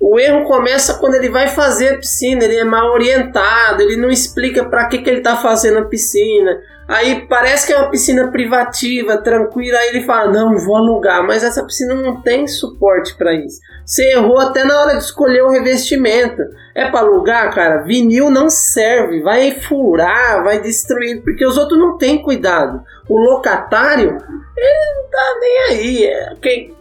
o 0.02 0.20
erro 0.20 0.46
começa 0.46 0.96
quando 0.96 1.14
ele 1.14 1.30
vai 1.30 1.48
fazer 1.48 1.90
a 1.90 1.98
piscina, 2.00 2.44
ele 2.44 2.58
é 2.58 2.64
mal 2.64 2.92
orientado, 2.92 3.84
ele 3.84 3.98
não 3.98 4.10
explica 4.10 4.66
para 4.66 4.88
que, 4.88 4.98
que 4.98 5.08
ele 5.08 5.20
está 5.20 5.38
fazendo 5.38 5.78
a 5.78 5.86
piscina. 5.86 6.60
Aí 6.88 7.28
parece 7.28 7.68
que 7.68 7.72
é 7.72 7.78
uma 7.78 7.92
piscina 7.92 8.32
privativa, 8.32 9.22
tranquila, 9.22 9.78
aí 9.78 9.90
ele 9.90 10.04
fala: 10.04 10.32
"Não, 10.32 10.58
vou 10.58 10.76
alugar", 10.76 11.24
mas 11.26 11.44
essa 11.44 11.64
piscina 11.64 11.94
não 11.94 12.20
tem 12.20 12.48
suporte 12.48 13.16
para 13.16 13.32
isso. 13.36 13.60
Você 13.86 14.14
errou 14.14 14.40
até 14.40 14.64
na 14.64 14.82
hora 14.82 14.98
de 14.98 15.04
escolher 15.04 15.44
o 15.44 15.52
revestimento. 15.52 16.42
É 16.74 16.90
para 16.90 17.02
alugar, 17.02 17.54
cara? 17.54 17.84
Vinil 17.84 18.32
não 18.32 18.50
serve, 18.50 19.22
vai 19.22 19.52
furar, 19.52 20.44
vai 20.44 20.60
destruir, 20.60 21.22
porque 21.22 21.46
os 21.46 21.58
outros 21.58 21.80
não 21.80 21.98
têm 21.98 22.24
cuidado. 22.24 22.82
O 23.08 23.18
locatário, 23.20 24.18
ele 24.58 24.96
não 24.96 25.10
tá 25.10 25.38
nem 25.40 25.58
aí. 25.70 26.06
É, 26.06 26.34
quem 26.42 26.81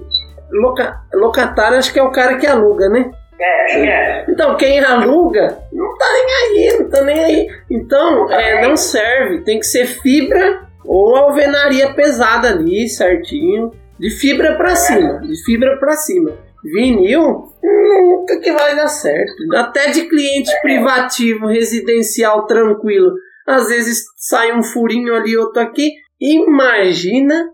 loca, 0.53 1.01
locatário 1.13 1.79
acho 1.79 1.93
que 1.93 1.99
é 1.99 2.03
o 2.03 2.13
cara 2.13 2.37
que 2.37 2.47
aluga, 2.47 2.89
né? 2.89 3.11
É, 3.41 3.87
é. 3.87 4.27
Então, 4.29 4.57
quem 4.57 4.81
aluga 4.81 5.59
não 5.73 5.97
tá 5.97 6.07
nem 6.13 6.35
aí, 6.35 6.79
não 6.79 6.91
tá 6.91 7.03
nem 7.03 7.25
aí. 7.25 7.49
Então, 7.71 8.31
é, 8.31 8.61
não 8.61 8.77
serve. 8.77 9.43
Tem 9.45 9.59
que 9.59 9.67
ser 9.67 9.87
fibra 9.87 10.69
ou 10.85 11.17
alvenaria 11.17 11.95
pesada 11.95 12.49
ali, 12.49 12.89
certinho. 12.89 13.73
De 13.99 14.11
fibra 14.11 14.57
para 14.57 14.75
cima. 14.77 15.21
De 15.21 15.45
fibra 15.45 15.79
para 15.79 15.93
cima. 15.93 16.33
Vinil, 16.63 17.45
nunca 17.63 18.39
que 18.41 18.53
vai 18.53 18.77
dar 18.77 18.89
certo. 18.89 19.55
Até 19.55 19.91
de 19.91 20.07
cliente 20.09 20.51
privativo, 20.61 21.47
residencial, 21.47 22.47
tranquilo. 22.47 23.13
Às 23.47 23.69
vezes 23.69 24.05
sai 24.17 24.53
um 24.53 24.63
furinho 24.63 25.15
ali, 25.15 25.37
outro 25.37 25.63
aqui. 25.63 25.93
Imagina 26.21 27.51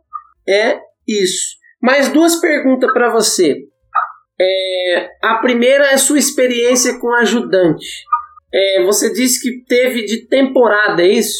é 0.49 0.79
isso. 1.07 1.57
Mais 1.87 2.09
duas 2.09 2.41
perguntas 2.41 2.93
para 2.93 3.13
você. 3.13 3.59
É, 4.41 5.09
a 5.23 5.37
primeira 5.37 5.85
é 5.93 5.97
sua 5.97 6.19
experiência 6.19 6.99
com 6.99 7.15
ajudante. 7.15 7.87
É, 8.53 8.83
você 8.83 9.13
disse 9.13 9.41
que 9.41 9.65
teve 9.65 10.05
de 10.05 10.27
temporada, 10.27 11.01
é 11.01 11.07
isso? 11.07 11.39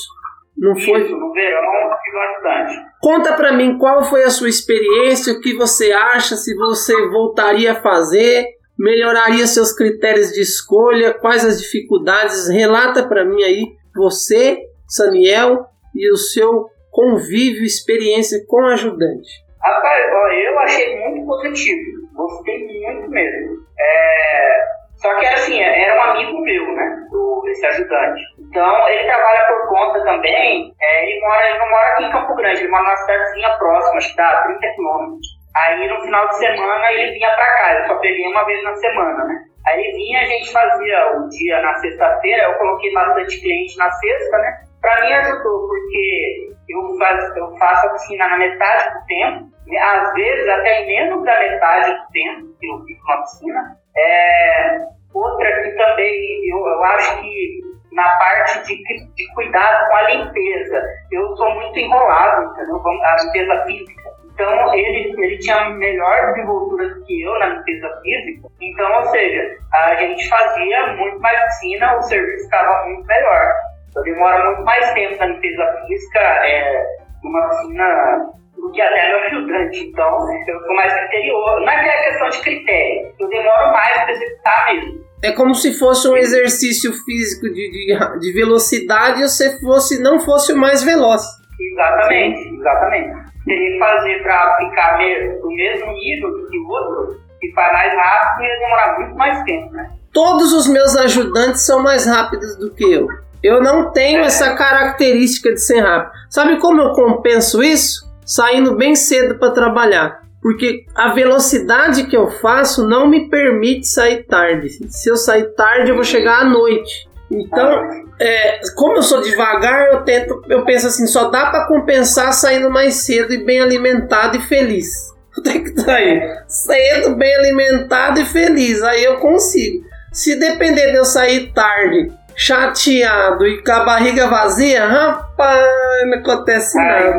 Não 0.57 0.77
foi? 0.77 1.03
Isso, 1.03 1.17
no 1.17 1.33
verão 1.33 1.61
eu 1.61 1.97
tive 2.05 2.19
ajudante. 2.19 2.87
Conta 3.01 3.33
para 3.33 3.55
mim 3.55 3.77
qual 3.77 4.05
foi 4.05 4.23
a 4.23 4.31
sua 4.31 4.49
experiência, 4.49 5.33
o 5.33 5.41
que 5.41 5.53
você 5.55 5.91
acha, 5.91 6.37
se 6.37 6.55
você 6.55 6.95
voltaria 7.09 7.73
a 7.73 7.83
fazer, 7.83 8.47
melhoraria 8.79 9.49
seus 9.49 9.73
critérios 9.73 10.31
de 10.31 10.43
escolha, 10.43 11.13
quais 11.13 11.45
as 11.45 11.61
dificuldades. 11.61 12.49
Relata 12.49 13.09
para 13.09 13.25
mim 13.25 13.43
aí 13.43 13.67
você, 13.97 14.61
Saniel, 14.87 15.67
e 15.93 16.09
o 16.13 16.17
seu 16.17 16.67
convívio, 16.93 17.65
experiência 17.65 18.45
com 18.47 18.65
ajudante. 18.67 19.46
Rapaz, 19.67 20.13
ó, 20.13 20.29
eu 20.29 20.59
achei 20.61 20.97
muito 21.01 21.27
positivo. 21.27 21.81
Gostei 22.15 22.59
muito 22.67 23.11
mesmo. 23.11 23.57
É... 23.81 24.77
Só 24.97 25.15
que 25.19 25.27
assim, 25.27 25.61
era 25.61 25.99
um 25.99 26.03
amigo 26.11 26.41
meu, 26.41 26.73
né? 26.73 26.97
Do, 27.11 27.43
esse 27.49 27.67
ajudante. 27.67 28.23
Então, 28.39 28.89
ele 28.89 29.05
trabalha 29.05 29.47
por 29.49 29.69
conta 29.69 30.05
também. 30.05 30.73
É, 30.81 31.11
ele, 31.11 31.21
mora, 31.21 31.49
ele 31.49 31.59
não 31.59 31.69
mora 31.69 31.89
aqui 31.89 32.05
em 32.05 32.13
Campo 32.13 32.35
Grande, 32.37 32.61
ele 32.61 32.71
mora 32.71 32.85
numa 32.85 32.97
cidadezinha 32.97 33.51
próxima, 33.59 33.97
acho 33.97 34.11
que 34.11 34.17
dá 34.17 34.43
30 34.43 34.75
quilômetros. 34.75 35.27
Aí 35.57 35.89
no 35.89 36.01
final 36.01 36.29
de 36.29 36.37
semana 36.37 36.93
ele 36.93 37.13
vinha 37.13 37.35
pra 37.35 37.57
cá, 37.57 37.75
eu 37.75 37.87
só 37.87 37.95
peguei 37.97 38.27
uma 38.29 38.45
vez 38.45 38.63
na 38.63 38.75
semana, 38.77 39.25
né? 39.25 39.35
Aí 39.67 39.81
ele 39.81 39.93
vinha, 39.97 40.21
a 40.21 40.25
gente 40.25 40.53
fazia 40.53 41.17
o 41.17 41.29
dia 41.29 41.61
na 41.61 41.75
sexta-feira, 41.75 42.45
eu 42.45 42.55
coloquei 42.55 42.93
bastante 42.93 43.41
cliente 43.41 43.77
na 43.77 43.91
sexta, 43.91 44.39
né? 44.39 44.53
Pra 44.81 45.01
mim 45.01 45.13
ajudou, 45.13 45.67
porque 45.67 46.56
eu, 46.69 46.99
faz, 46.99 47.37
eu 47.37 47.57
faço 47.57 47.87
a 47.87 47.91
piscina 47.91 48.29
na 48.29 48.39
metade 48.39 48.95
do 48.95 49.07
tempo, 49.07 49.51
às 49.81 50.15
vezes 50.15 50.49
até 50.49 50.87
menos 50.87 51.25
da 51.25 51.39
metade 51.39 51.93
do 51.93 52.13
tempo 52.13 52.57
que 52.61 52.67
eu 52.67 52.85
fico 52.85 53.07
na 53.09 53.17
piscina. 53.19 53.77
É, 53.97 54.79
outra 55.15 55.63
que 55.63 55.71
também 55.71 56.49
eu, 56.51 56.59
eu 56.59 56.85
acho 56.85 57.21
que 57.21 57.61
na 57.93 58.09
parte 58.19 58.67
de, 58.67 58.77
de 59.15 59.35
cuidado 59.35 59.89
com 59.89 59.97
a 59.97 60.11
limpeza, 60.11 60.83
eu 61.11 61.35
sou 61.37 61.51
muito 61.55 61.79
enrolado, 61.79 62.53
entendeu? 62.53 62.83
A 63.03 63.17
limpeza 63.25 63.65
física. 63.65 64.17
Então, 64.37 64.75
ele, 64.75 65.15
ele 65.19 65.39
tinha 65.39 65.71
melhor 65.71 66.27
desenvoltura 66.27 66.91
do 66.91 67.05
que 67.07 67.23
eu 67.23 67.39
na 67.39 67.47
limpeza 67.47 67.89
física. 68.03 68.49
Então, 68.61 68.97
ou 68.97 69.03
seja, 69.05 69.59
a 69.73 69.95
gente 69.95 70.29
fazia 70.29 70.89
muito 70.89 71.19
mais 71.21 71.43
piscina, 71.45 71.97
o 71.97 72.03
serviço 72.03 72.45
ficava 72.45 72.85
muito 72.85 73.07
melhor. 73.07 73.55
Eu 73.97 74.03
demoro 74.03 74.47
muito 74.47 74.65
mais 74.65 74.93
tempo 74.93 75.19
na 75.19 75.27
limpeza 75.27 75.65
física, 75.87 76.21
é, 76.21 76.85
numa 77.25 77.49
piscina 77.49 78.27
do 78.57 78.71
que 78.71 78.81
até 78.81 79.09
meu 79.09 79.19
ajudante. 79.21 79.79
Então, 79.87 80.19
eu 80.49 80.61
sou 80.61 80.75
mais 80.75 80.93
criterioso. 80.93 81.61
Não 81.61 81.73
é 81.73 82.03
questão 82.05 82.29
de 82.29 82.41
critério, 82.43 83.13
eu 83.19 83.29
demoro 83.29 83.73
mais 83.73 84.03
para 84.03 84.13
executar 84.13 84.67
mesmo. 84.67 85.07
É 85.25 85.33
como 85.33 85.55
se 85.55 85.79
fosse 85.79 86.09
um 86.09 86.17
exercício 86.17 86.93
físico 86.93 87.49
de, 87.49 87.71
de, 87.71 88.21
de 88.21 88.33
velocidade 88.33 89.23
e 89.23 89.29
você 89.29 89.59
fosse, 89.61 90.03
não 90.03 90.21
fosse 90.21 90.53
o 90.53 90.57
mais 90.57 90.83
veloz. 90.83 91.23
Exatamente, 91.59 92.55
exatamente. 92.55 93.27
Teria 93.47 93.73
que 93.73 93.79
fazer 93.79 94.23
para 94.23 94.57
ficar 94.59 94.99
do 94.99 95.49
mesmo 95.49 95.93
nível 95.93 96.31
do 96.33 96.51
que 96.51 96.59
o 96.59 96.69
outro, 96.69 97.21
que 97.41 97.51
faz 97.53 97.73
mais 97.73 97.95
rápido, 97.95 98.45
ia 98.45 98.59
demorar 98.59 98.99
muito 98.99 99.17
mais 99.17 99.43
tempo, 99.45 99.73
né? 99.73 99.91
Todos 100.13 100.53
os 100.53 100.69
meus 100.69 100.97
ajudantes 100.97 101.65
são 101.65 101.83
mais 101.83 102.07
rápidos 102.07 102.57
do 102.59 102.75
que 102.75 102.93
eu. 102.93 103.07
Eu 103.43 103.63
não 103.63 103.93
tenho 103.93 104.21
é. 104.21 104.27
essa 104.27 104.55
característica 104.55 105.53
de 105.53 105.61
ser 105.61 105.81
rápido. 105.81 106.13
Sabe 106.31 106.59
como 106.59 106.81
eu 106.81 106.93
compenso 106.93 107.63
isso? 107.63 108.07
Saindo 108.25 108.77
bem 108.77 108.95
cedo 108.95 109.39
para 109.39 109.53
trabalhar 109.53 110.27
porque 110.47 110.85
a 110.95 111.13
velocidade 111.13 112.07
que 112.07 112.17
eu 112.17 112.31
faço 112.31 112.87
não 112.87 113.09
me 113.09 113.29
permite 113.29 113.89
sair 113.89 114.23
tarde. 114.23 114.69
Se 114.91 115.11
eu 115.11 115.17
sair 115.17 115.53
tarde, 115.57 115.91
eu 115.91 115.97
vou 115.97 116.05
chegar 116.05 116.43
à 116.43 116.45
noite. 116.45 117.09
Então, 117.29 117.81
é, 118.21 118.61
como 118.77 118.97
eu 118.97 119.03
sou 119.03 119.21
devagar, 119.23 119.93
eu 119.93 120.03
tento, 120.03 120.41
eu 120.49 120.65
penso 120.65 120.87
assim, 120.87 121.07
só 121.09 121.31
dá 121.31 121.47
para 121.51 121.67
compensar 121.67 122.33
saindo 122.33 122.71
mais 122.71 122.95
cedo 122.95 123.33
e 123.33 123.45
bem 123.45 123.61
alimentado 123.61 124.37
e 124.37 124.41
feliz. 124.41 125.13
Tem 125.43 125.65
que 125.65 125.81
sair 125.81 126.45
cedo, 126.47 127.17
bem 127.17 127.35
alimentado 127.35 128.21
e 128.21 128.25
feliz, 128.25 128.81
aí 128.83 129.03
eu 129.03 129.17
consigo. 129.17 129.85
Se 130.13 130.39
depender 130.39 130.93
de 130.93 130.97
eu 130.97 131.05
sair 131.05 131.53
tarde, 131.53 132.13
chateado 132.37 133.47
e 133.47 133.65
com 133.65 133.73
a 133.73 133.85
barriga 133.85 134.29
vazia, 134.29 134.87
rapaz, 134.87 135.67
não 136.07 136.19
acontece 136.19 136.77
nada. 136.77 137.19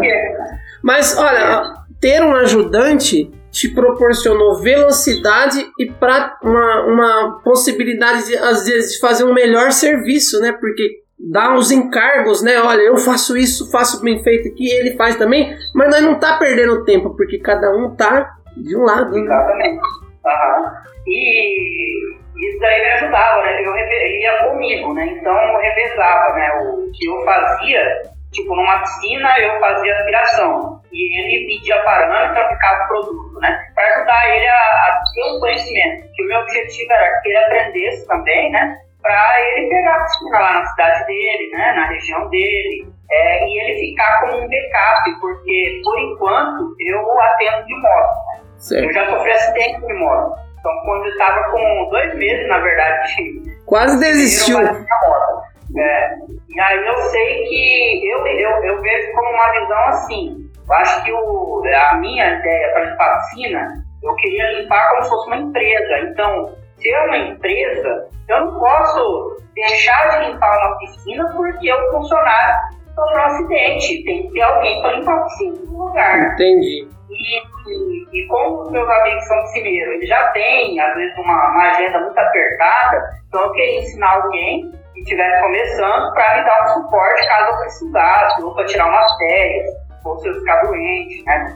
Mas 0.84 1.18
olha, 1.18 1.74
ter 2.00 2.22
um 2.22 2.36
ajudante 2.36 3.32
te 3.52 3.70
proporcionou 3.70 4.62
velocidade 4.62 5.66
e 5.80 5.92
pra 5.92 6.38
uma, 6.44 6.86
uma 6.86 7.42
possibilidade, 7.44 8.28
de, 8.28 8.38
às 8.38 8.66
vezes, 8.66 8.94
de 8.94 9.00
fazer 9.00 9.24
um 9.24 9.34
melhor 9.34 9.72
serviço, 9.72 10.40
né? 10.40 10.52
Porque 10.52 11.02
dá 11.20 11.52
uns 11.54 11.72
encargos, 11.72 12.44
né? 12.44 12.62
Olha, 12.62 12.82
eu 12.82 12.98
faço 12.98 13.36
isso, 13.36 13.72
faço 13.72 14.04
bem 14.04 14.22
feito 14.22 14.50
aqui, 14.50 14.70
ele 14.70 14.96
faz 14.96 15.16
também, 15.16 15.58
mas 15.74 15.90
nós 15.90 16.04
não 16.04 16.20
tá 16.20 16.38
perdendo 16.38 16.86
tempo, 16.86 17.16
porque 17.16 17.40
cada 17.40 17.76
um 17.76 17.96
tá 17.96 18.38
de 18.56 18.78
um 18.78 18.84
lado. 18.84 19.12
Né? 19.12 19.22
Exatamente. 19.22 19.80
Uhum. 19.80 20.88
E 21.08 22.18
isso 22.40 22.60
daí 22.60 22.82
me 22.82 22.92
ajudava, 22.92 23.42
né? 23.44 23.62
Eu 23.62 23.76
ia 23.76 24.44
comigo, 24.44 24.94
né? 24.94 25.06
Então 25.08 25.34
eu 25.34 25.58
revezava, 25.60 26.34
né? 26.34 26.50
O 26.62 26.92
que 26.92 27.06
eu 27.06 27.24
fazia 27.26 28.18
Tipo, 28.32 28.56
numa 28.56 28.80
piscina 28.80 29.40
eu 29.40 29.60
fazia 29.60 29.98
aspiração 29.98 30.82
e 30.92 31.20
ele 31.20 31.48
pedia 31.48 31.82
parâmetro 31.84 32.34
para 32.34 32.50
ficar 32.50 32.84
o 32.84 32.88
produto, 32.88 33.40
né? 33.40 33.68
Para 33.74 33.88
ajudar 33.96 34.36
ele 34.36 34.48
a, 34.48 34.54
a 34.54 35.02
ter 35.14 35.36
um 35.36 35.40
conhecimento. 35.40 36.08
Que 36.14 36.24
o 36.24 36.28
meu 36.28 36.40
objetivo 36.42 36.92
era 36.92 37.22
que 37.22 37.30
ele 37.30 37.38
aprendesse 37.38 38.08
também, 38.08 38.52
né? 38.52 38.78
Para 39.02 39.42
ele 39.42 39.70
pegar 39.70 39.96
a 39.96 40.04
piscina 40.04 40.40
lá 40.40 40.54
na 40.54 40.66
cidade 40.66 41.06
dele, 41.06 41.50
né? 41.54 41.74
Na 41.74 41.88
região 41.88 42.30
dele. 42.30 42.88
É, 43.10 43.48
e 43.48 43.60
ele 43.62 43.80
ficar 43.80 44.20
como 44.20 44.44
um 44.44 44.50
backup, 44.50 45.20
porque 45.22 45.82
por 45.84 45.98
enquanto 45.98 46.76
eu 46.80 47.22
atendo 47.22 47.66
de 47.66 47.76
moto. 47.76 48.16
Né? 48.28 48.86
Eu 48.86 48.92
já 48.92 49.06
sofri 49.06 49.32
acidente 49.32 49.80
de 49.80 49.94
moto. 49.94 50.47
Então, 50.68 50.82
quando 50.84 51.06
eu 51.06 51.12
estava 51.12 51.44
com 51.52 51.90
dois 51.90 52.16
meses, 52.16 52.48
na 52.48 52.60
verdade, 52.60 53.16
quase 53.66 54.00
desistiu. 54.00 54.60
É, 54.60 56.16
e 56.50 56.60
aí 56.60 56.88
eu 56.88 56.98
sei 56.98 57.44
que 57.46 58.10
eu, 58.10 58.26
eu, 58.28 58.64
eu 58.64 58.82
vejo 58.82 59.12
como 59.14 59.30
uma 59.30 59.52
visão 59.52 59.80
assim. 59.88 60.50
Eu 60.68 60.74
acho 60.76 61.04
que 61.04 61.12
o, 61.14 61.64
a 61.92 61.96
minha 61.96 62.40
ideia 62.40 62.74
para 62.74 62.86
limpar 62.86 63.14
a 63.14 63.18
piscina, 63.20 63.74
eu 64.04 64.16
queria 64.16 64.60
limpar 64.60 64.90
como 64.90 65.04
se 65.04 65.10
fosse 65.10 65.28
uma 65.28 65.38
empresa. 65.38 66.00
Então, 66.00 66.56
se 66.78 66.92
é 66.92 67.06
uma 67.06 67.18
empresa, 67.18 68.08
eu 68.28 68.46
não 68.46 68.60
posso 68.60 69.42
deixar 69.54 70.20
de 70.20 70.30
limpar 70.30 70.58
uma 70.58 70.78
piscina 70.80 71.30
porque 71.36 71.72
o 71.72 71.92
funcionário 71.92 72.56
sofreu 72.94 73.18
um 73.18 73.26
acidente. 73.26 74.04
Tem 74.04 74.24
que 74.24 74.34
ter 74.34 74.42
alguém 74.42 74.82
para 74.82 74.94
limpar 74.94 75.16
a 75.16 75.24
piscina 75.24 75.58
no 75.66 75.86
lugar. 75.86 76.34
Entendi. 76.34 76.97
E, 77.10 78.20
e, 78.20 78.28
como 78.28 78.64
os 78.64 78.72
meus 78.72 78.90
amigos 78.90 79.28
são 79.28 79.42
piscineiros, 79.44 79.94
eles 79.96 80.10
já 80.10 80.28
têm, 80.32 80.80
às 80.80 80.94
vezes, 80.96 81.18
uma, 81.18 81.52
uma 81.52 81.70
agenda 81.70 82.00
muito 82.00 82.18
apertada, 82.18 83.10
então 83.28 83.42
eu 83.44 83.52
queria 83.52 83.80
ensinar 83.80 84.24
alguém 84.24 84.72
que 84.94 85.02
estivesse 85.02 85.42
começando 85.42 86.14
para 86.14 86.38
me 86.38 86.46
dar 86.46 86.64
um 86.64 86.68
suporte 86.74 87.28
caso 87.28 87.52
eu 87.52 87.58
precisasse, 87.60 88.44
ou 88.44 88.54
para 88.56 88.66
tirar 88.66 88.88
umas 88.88 89.18
férias, 89.18 89.66
ou 90.04 90.18
se 90.20 90.28
eu 90.28 90.36
ficar 90.36 90.62
doente, 90.64 91.24
né? 91.26 91.56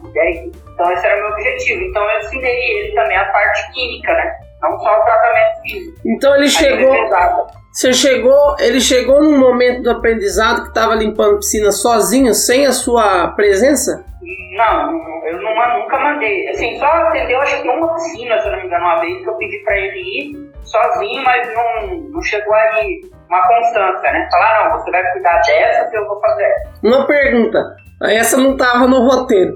Então 0.73 0.91
esse 0.91 1.05
era 1.05 1.15
o 1.17 1.19
meu 1.19 1.31
objetivo. 1.31 1.81
Então 1.83 2.09
eu 2.09 2.19
ensinei 2.19 2.71
ele 2.71 2.95
também 2.95 3.17
a 3.17 3.25
parte 3.25 3.71
química, 3.73 4.13
né? 4.13 4.39
Não 4.61 4.77
só 4.79 4.99
o 4.99 5.03
tratamento 5.03 5.61
físico. 5.61 5.97
Então 6.05 6.35
ele 6.35 6.47
chegou. 6.47 6.93
Você 7.71 7.93
chegou, 7.93 8.55
ele 8.59 8.81
chegou 8.81 9.23
num 9.23 9.39
momento 9.39 9.83
do 9.83 9.91
aprendizado 9.91 10.63
que 10.63 10.67
estava 10.67 10.93
limpando 10.93 11.37
piscina 11.37 11.71
sozinho, 11.71 12.33
sem 12.33 12.65
a 12.65 12.71
sua 12.73 13.29
presença? 13.29 14.03
Não, 14.57 14.91
eu 15.25 15.41
não, 15.41 15.79
nunca 15.79 15.97
mandei. 15.97 16.49
Assim, 16.49 16.77
só 16.77 16.85
atendeu 16.85 17.39
acho 17.39 17.61
que 17.61 17.69
uma 17.69 17.93
piscina, 17.93 18.37
se 18.39 18.47
eu 18.47 18.51
não 18.51 18.59
me 18.59 18.65
engano, 18.65 18.83
uma 18.83 18.99
vez 18.99 19.23
que 19.23 19.29
eu 19.29 19.35
pedi 19.35 19.57
para 19.63 19.77
ele 19.77 19.99
ir 19.99 20.51
sozinho, 20.65 21.23
mas 21.23 21.47
não, 21.53 21.97
não 22.11 22.21
chegou 22.21 22.53
aí 22.53 23.01
uma 23.29 23.47
constância, 23.47 24.11
né? 24.11 24.27
Falar, 24.29 24.69
não, 24.69 24.77
você 24.77 24.91
vai 24.91 25.11
cuidar 25.13 25.41
dessa 25.41 25.89
que 25.89 25.97
eu 25.97 26.05
vou 26.05 26.19
fazer. 26.19 26.53
Uma 26.83 27.07
pergunta, 27.07 27.75
essa 28.03 28.35
não 28.35 28.51
estava 28.51 28.85
no 28.85 29.07
roteiro. 29.07 29.53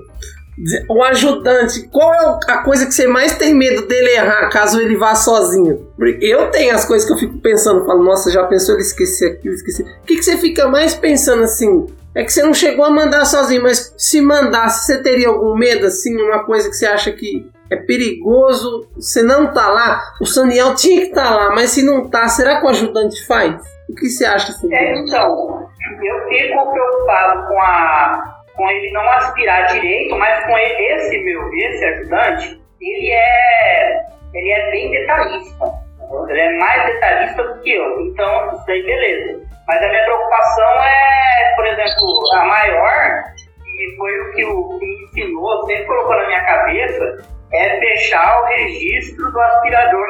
O 0.90 1.04
ajudante, 1.04 1.88
qual 1.90 2.14
é 2.14 2.52
a 2.52 2.58
coisa 2.60 2.86
que 2.86 2.94
você 2.94 3.08
mais 3.08 3.38
tem 3.38 3.54
medo 3.54 3.86
dele 3.88 4.12
errar 4.12 4.50
caso 4.50 4.80
ele 4.80 4.96
vá 4.96 5.14
sozinho? 5.14 5.88
Eu 6.22 6.50
tenho 6.50 6.74
as 6.74 6.86
coisas 6.86 7.06
que 7.06 7.14
eu 7.14 7.18
fico 7.18 7.40
pensando, 7.40 7.86
falo, 7.86 8.04
nossa, 8.04 8.32
já 8.32 8.46
pensou 8.46 8.76
ele 8.76 8.84
esquecer 8.84 9.34
aquilo, 9.34 9.54
esquecer. 9.54 9.84
O 9.84 10.06
que, 10.06 10.16
que 10.16 10.24
você 10.24 10.38
fica 10.38 10.68
mais 10.68 10.96
pensando 10.96 11.44
assim? 11.44 11.88
É 12.16 12.24
que 12.24 12.32
você 12.32 12.42
não 12.44 12.54
chegou 12.54 12.86
a 12.86 12.90
mandar 12.90 13.26
sozinho, 13.26 13.64
mas 13.64 13.94
se 13.98 14.22
mandasse, 14.22 14.86
você 14.86 15.04
teria 15.04 15.28
algum 15.28 15.54
medo, 15.56 15.88
assim, 15.88 16.16
uma 16.16 16.46
coisa 16.46 16.70
que 16.70 16.76
você 16.76 16.86
acha 16.86 17.12
que 17.12 17.46
é 17.70 17.76
perigoso, 17.76 18.88
você 18.96 19.22
não 19.22 19.52
tá 19.52 19.68
lá? 19.68 20.02
O 20.22 20.26
Saniel 20.26 20.76
tinha 20.76 21.02
que 21.02 21.08
estar 21.08 21.30
tá 21.30 21.36
lá, 21.36 21.50
mas 21.54 21.72
se 21.72 21.84
não 21.84 22.10
tá, 22.10 22.30
será 22.30 22.62
que 22.62 22.66
o 22.66 22.70
ajudante 22.70 23.26
faz? 23.26 23.62
O 23.90 23.94
que 23.94 24.08
você 24.08 24.24
acha 24.24 24.52
assim? 24.52 24.74
É, 24.74 25.00
então, 25.00 25.68
eu 26.02 26.28
fico 26.30 26.72
preocupado 26.72 27.48
com 27.48 27.60
a 27.60 28.35
com 28.56 28.70
ele 28.70 28.92
não 28.92 29.10
aspirar 29.12 29.68
direito, 29.68 30.16
mas 30.16 30.44
com 30.46 30.58
ele, 30.58 30.94
esse 30.94 31.18
meu, 31.20 31.54
esse 31.54 31.86
ajudante, 31.86 32.62
ele 32.82 33.12
é, 33.12 34.02
ele 34.34 34.52
é 34.52 34.72
bem 34.72 34.92
detalhista. 34.92 35.86
Ele 36.30 36.40
é 36.40 36.58
mais 36.58 36.86
detalhista 36.86 37.44
do 37.44 37.62
que 37.62 37.74
eu. 37.74 38.02
Então, 38.02 38.52
isso 38.54 38.72
aí, 38.72 38.84
beleza. 38.84 39.42
Mas 39.68 39.82
a 39.82 39.90
minha 39.90 40.04
preocupação 40.04 40.84
é, 40.84 41.54
por 41.56 41.66
exemplo, 41.66 42.24
a 42.34 42.46
maior, 42.46 43.24
e 43.66 43.96
foi 43.98 44.20
o 44.20 44.32
que, 44.32 44.46
o, 44.46 44.80
que 44.80 44.86
me 44.86 45.04
ensinou, 45.04 45.66
sempre 45.66 45.86
colocou 45.86 46.16
na 46.16 46.28
minha 46.28 46.46
cabeça, 46.46 47.18
é 47.54 47.80
fechar 47.80 48.42
o 48.42 48.46
registro 48.46 49.32
do 49.32 49.40
aspirador. 49.40 50.08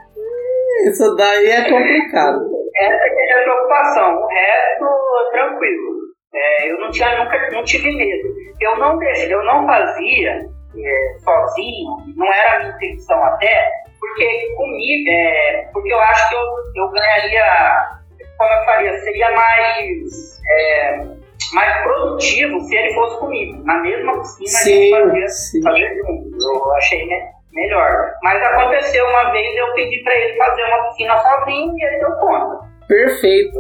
Isso 0.88 1.14
daí 1.16 1.50
é 1.50 1.70
complicado. 1.70 2.50
Essa 2.74 3.04
é 3.04 3.10
a 3.10 3.14
minha 3.14 3.42
preocupação. 3.42 4.16
O 4.16 4.26
resto, 4.28 4.86
tranquilo. 5.32 5.91
É, 6.34 6.70
eu 6.70 6.80
não 6.80 6.90
tinha 6.90 7.18
nunca 7.18 7.50
não 7.50 7.62
tive 7.64 7.90
medo. 7.94 8.34
Eu 8.60 8.76
não 8.76 9.02
eu 9.02 9.44
não 9.44 9.66
fazia 9.66 10.46
é, 10.76 11.18
sozinho, 11.18 11.96
não 12.16 12.26
era 12.32 12.56
a 12.56 12.58
minha 12.60 12.72
intenção 12.72 13.22
até, 13.24 13.70
porque 14.00 14.54
comigo, 14.56 15.10
é, 15.10 15.68
porque 15.72 15.92
eu 15.92 16.00
acho 16.00 16.28
que 16.28 16.34
eu, 16.34 16.42
eu 16.76 16.90
ganharia, 16.90 17.98
como 18.38 18.52
eu 18.52 18.64
faria, 18.64 19.00
seria 19.00 19.30
mais 19.32 20.40
é, 20.50 21.22
mais 21.52 21.82
produtivo 21.82 22.60
se 22.60 22.76
ele 22.76 22.94
fosse 22.94 23.18
comigo, 23.18 23.62
na 23.64 23.78
mesma 23.80 24.18
piscina 24.20 24.48
sim, 24.48 24.94
a 24.94 24.98
gente 25.00 25.26
fazia, 25.26 25.62
fazia 25.64 25.94
junto. 25.96 26.38
Eu 26.40 26.72
achei 26.74 27.06
né, 27.06 27.30
melhor. 27.52 28.14
Mas 28.22 28.42
aconteceu 28.42 29.06
uma 29.06 29.32
vez 29.32 29.56
eu 29.56 29.74
pedi 29.74 30.02
para 30.02 30.14
ele 30.14 30.36
fazer 30.36 30.64
uma 30.64 30.88
piscina 30.88 31.18
sozinho 31.18 31.74
e 31.76 31.84
ele 31.84 31.98
deu 31.98 32.12
conta. 32.16 32.71
Perfeito. 32.92 33.58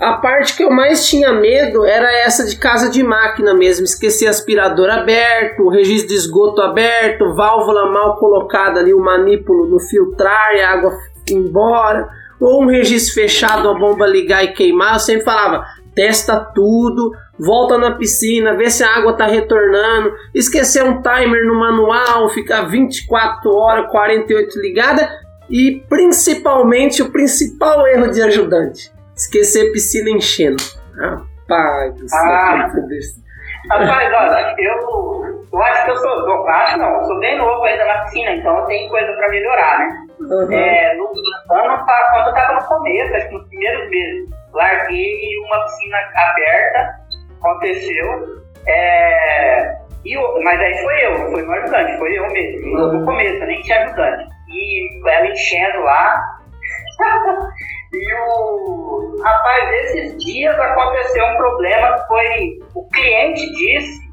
A 0.00 0.14
parte 0.14 0.56
que 0.56 0.64
eu 0.64 0.70
mais 0.70 1.06
tinha 1.06 1.32
medo 1.32 1.84
era 1.84 2.12
essa 2.26 2.44
de 2.44 2.56
casa 2.56 2.90
de 2.90 3.00
máquina 3.02 3.54
mesmo, 3.54 3.84
esquecer 3.84 4.26
aspirador 4.26 4.90
aberto, 4.90 5.68
registro 5.68 6.08
de 6.08 6.14
esgoto 6.14 6.60
aberto, 6.60 7.32
válvula 7.32 7.86
mal 7.86 8.16
colocada 8.16 8.80
ali, 8.80 8.92
o 8.92 8.98
manípulo 8.98 9.68
no 9.68 9.78
filtrar 9.78 10.54
e 10.54 10.60
a 10.60 10.72
água 10.72 10.92
embora, 11.30 12.08
ou 12.40 12.64
um 12.64 12.66
registro 12.66 13.14
fechado, 13.14 13.68
a 13.70 13.78
bomba 13.78 14.04
ligar 14.04 14.44
e 14.44 14.52
queimar. 14.52 14.94
Eu 14.94 15.00
sempre 15.00 15.24
falava, 15.24 15.64
testa 15.94 16.40
tudo, 16.54 17.12
volta 17.38 17.78
na 17.78 17.92
piscina, 17.92 18.56
vê 18.56 18.68
se 18.68 18.82
a 18.82 18.96
água 18.96 19.12
está 19.12 19.26
retornando, 19.26 20.12
esquecer 20.34 20.82
um 20.82 21.00
timer 21.00 21.46
no 21.46 21.58
manual, 21.58 22.28
ficar 22.30 22.62
24 22.62 23.48
horas, 23.50 23.90
48 23.90 24.60
ligada 24.60 25.25
e 25.50 25.82
principalmente 25.88 27.02
o 27.02 27.10
principal 27.10 27.86
erro 27.86 28.10
de 28.10 28.22
ajudante 28.22 28.92
Esquecer 29.16 29.72
piscina 29.72 30.10
enchendo. 30.10 30.62
Rapaz 30.98 31.94
do 31.94 32.08
céu. 32.08 32.20
Ah. 32.20 32.70
Rapaz, 33.70 34.12
olha, 34.12 34.54
eu, 34.58 35.44
eu 35.50 35.62
acho 35.62 35.84
que 35.86 35.90
eu 35.90 35.96
sou. 35.96 36.10
Eu 36.10 36.48
acho 36.48 36.78
não, 36.78 36.96
eu 36.96 37.04
sou 37.04 37.18
bem 37.18 37.38
novo 37.38 37.64
ainda 37.64 37.84
na 37.86 38.04
piscina, 38.04 38.30
então 38.32 38.64
tenho 38.66 38.90
coisa 38.90 39.12
pra 39.14 39.28
melhorar, 39.30 39.78
né? 39.78 40.06
Uhum. 40.20 40.52
É, 40.52 40.94
no 40.96 41.04
ano 41.06 41.84
quando 41.86 42.28
eu 42.28 42.34
tava 42.34 42.52
no 42.54 42.66
começo, 42.66 43.14
acho 43.14 43.28
que 43.28 43.34
nos 43.34 43.48
primeiros 43.48 43.90
meses, 43.90 44.30
larguei 44.52 45.38
uma 45.46 45.64
piscina 45.64 45.96
aberta, 46.14 47.00
aconteceu. 47.40 48.42
É, 48.66 49.76
e 50.04 50.12
eu, 50.12 50.42
mas 50.44 50.60
aí 50.60 50.82
foi 50.82 51.06
eu, 51.06 51.30
foi 51.30 51.42
meu 51.42 51.52
ajudante, 51.54 51.98
foi 51.98 52.18
eu 52.18 52.26
mesmo. 52.32 52.92
No 52.92 53.04
começo, 53.04 53.42
eu 53.42 53.46
nem 53.46 53.62
tinha 53.62 53.82
ajudante. 53.82 54.35
E 54.48 55.08
ela 55.08 55.26
enchendo 55.28 55.80
lá. 55.80 56.38
E 57.92 58.14
o 58.14 59.22
rapaz, 59.22 59.70
esses 59.72 60.16
dias 60.24 60.58
aconteceu 60.58 61.24
um 61.24 61.36
problema 61.36 61.94
que 61.94 62.06
foi 62.08 62.58
o 62.74 62.86
cliente 62.90 63.48
disse 63.52 64.06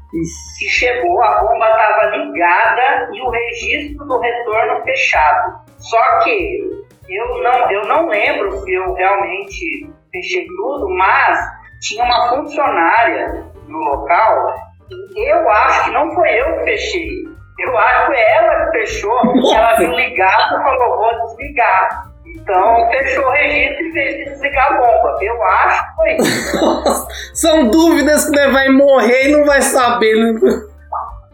que 0.58 0.68
chegou, 0.68 1.22
a 1.22 1.40
bomba 1.40 1.68
estava 1.68 2.16
ligada 2.16 3.10
e 3.12 3.20
o 3.20 3.30
registro 3.30 4.06
do 4.06 4.18
retorno 4.20 4.82
fechado. 4.84 5.58
Só 5.78 6.18
que 6.20 6.60
eu 7.08 7.42
não, 7.42 7.70
eu 7.70 7.82
não 7.86 8.08
lembro 8.08 8.52
se 8.60 8.72
eu 8.72 8.94
realmente 8.94 9.90
fechei 10.12 10.46
tudo, 10.46 10.88
mas 10.90 11.38
tinha 11.80 12.04
uma 12.04 12.28
funcionária 12.28 13.44
no 13.66 13.78
local 13.78 14.54
e 14.90 15.32
eu 15.32 15.50
acho 15.50 15.84
que 15.84 15.90
não 15.90 16.14
foi 16.14 16.28
eu 16.40 16.58
que 16.58 16.64
fechei. 16.64 17.33
Eu 17.58 17.78
acho 17.78 18.10
que 18.10 18.16
ela 18.16 18.64
que 18.66 18.78
fechou, 18.78 19.54
ela 19.54 19.76
viu 19.76 19.92
ligado 19.92 20.60
e 20.60 20.62
falou, 20.62 20.96
vou 20.98 21.26
desligar. 21.26 22.14
Então, 22.26 22.90
fechou 22.90 23.24
o 23.24 23.30
registro 23.30 23.86
e 23.86 23.92
fez 23.92 24.16
de 24.16 24.24
desligar 24.24 24.72
a 24.72 24.76
bomba. 24.76 25.18
Eu 25.22 25.42
acho 25.44 25.86
que 25.86 25.94
foi 25.94 26.16
isso. 26.16 27.06
São 27.34 27.70
dúvidas 27.70 28.28
que 28.28 28.48
vai 28.48 28.68
morrer 28.70 29.28
e 29.28 29.32
não 29.32 29.44
vai 29.44 29.62
saber. 29.62 30.14
Né? 30.16 30.40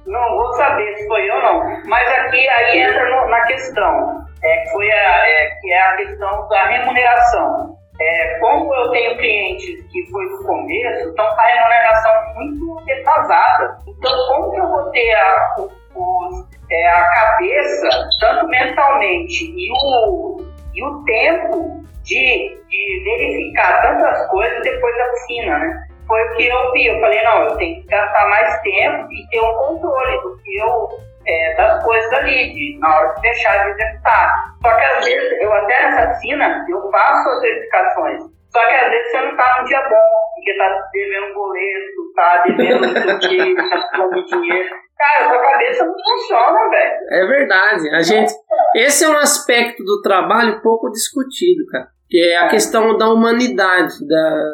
Não 0.06 0.36
vou 0.36 0.52
saber 0.54 0.96
se 0.96 1.06
foi 1.06 1.28
eu 1.28 1.34
ou 1.34 1.42
não. 1.42 1.82
Mas 1.86 2.06
aqui 2.18 2.48
aí 2.48 2.80
entra 2.80 3.08
no, 3.08 3.28
na 3.28 3.40
questão. 3.42 4.24
É, 4.42 4.70
foi 4.72 4.90
a, 4.90 5.28
é, 5.28 5.50
que 5.60 5.72
é 5.72 5.82
a 5.82 5.96
questão 5.96 6.48
da 6.48 6.66
remuneração. 6.66 7.76
É, 8.00 8.38
como 8.40 8.74
eu 8.74 8.90
tenho 8.90 9.16
clientes 9.18 9.84
que 9.92 10.10
foi 10.10 10.26
do 10.30 10.44
começo, 10.44 11.08
então 11.08 11.26
a 11.26 11.46
remuneração 11.46 12.34
muito 12.34 12.84
defasada. 12.86 13.78
Então, 13.86 14.12
como 14.28 14.50
que 14.52 14.60
eu 14.60 14.68
vou 14.68 14.90
ter 14.90 15.14
a, 15.14 15.54
o, 15.58 15.79
o, 15.94 16.44
é, 16.70 16.88
a 16.88 17.04
cabeça, 17.04 18.08
tanto 18.20 18.48
mentalmente, 18.48 19.44
e 19.44 19.72
o, 19.72 20.40
e 20.74 20.84
o 20.84 21.04
tempo 21.04 21.84
de, 22.04 22.58
de 22.68 23.02
verificar 23.04 23.82
tantas 23.82 24.26
coisas 24.28 24.62
depois 24.62 24.96
da 24.96 25.04
piscina, 25.10 25.58
né? 25.58 25.86
Foi 26.06 26.22
o 26.22 26.36
que 26.36 26.46
eu 26.46 26.72
vi. 26.72 26.86
Eu 26.86 27.00
falei, 27.00 27.22
não, 27.22 27.42
eu 27.44 27.56
tenho 27.56 27.82
que 27.82 27.88
gastar 27.88 28.28
mais 28.28 28.60
tempo 28.62 29.08
e 29.12 29.28
ter 29.28 29.40
um 29.40 29.54
controle 29.54 30.20
do 30.22 30.36
que 30.38 30.58
eu, 30.58 30.88
é, 31.26 31.54
das 31.54 31.84
coisas 31.84 32.12
ali, 32.14 32.52
de, 32.52 32.78
na 32.80 32.96
hora 32.96 33.14
de 33.14 33.20
deixar 33.22 33.64
de 33.64 33.70
executar. 33.70 34.54
Só 34.60 34.74
que 34.74 34.84
às 34.84 35.04
vezes, 35.04 35.40
eu 35.40 35.52
até 35.52 35.82
nessa 35.82 36.06
piscina, 36.08 36.66
eu 36.68 36.90
faço 36.90 37.28
as 37.28 37.40
verificações. 37.42 38.39
Só 38.50 38.66
que 38.66 38.74
às 38.74 38.90
vezes 38.90 39.10
você 39.10 39.20
não 39.20 39.30
está 39.30 39.58
num 39.58 39.64
dia 39.64 39.80
bom, 39.82 40.20
porque 40.34 40.50
está 40.50 40.88
devendo 40.92 41.26
um 41.26 41.34
boleto, 41.34 42.00
está 42.08 42.42
devendo 42.46 42.84
o 42.84 43.18
que, 43.18 43.36
está 43.36 43.62
precisando 43.78 44.14
de 44.14 44.30
dinheiro. 44.30 44.68
Cara, 44.98 45.28
sua 45.28 45.42
cabeça 45.42 45.86
não 45.86 45.94
funciona, 45.94 46.68
velho. 46.68 46.92
É 47.10 47.26
verdade. 47.26 47.90
A 47.90 48.02
gente, 48.02 48.32
esse 48.76 49.04
é 49.04 49.08
um 49.08 49.16
aspecto 49.16 49.82
do 49.84 50.02
trabalho 50.02 50.60
pouco 50.60 50.90
discutido, 50.90 51.64
cara. 51.70 51.88
Que 52.08 52.18
é 52.18 52.38
a 52.38 52.48
questão 52.48 52.98
da 52.98 53.08
humanidade, 53.08 53.94
da, 54.06 54.44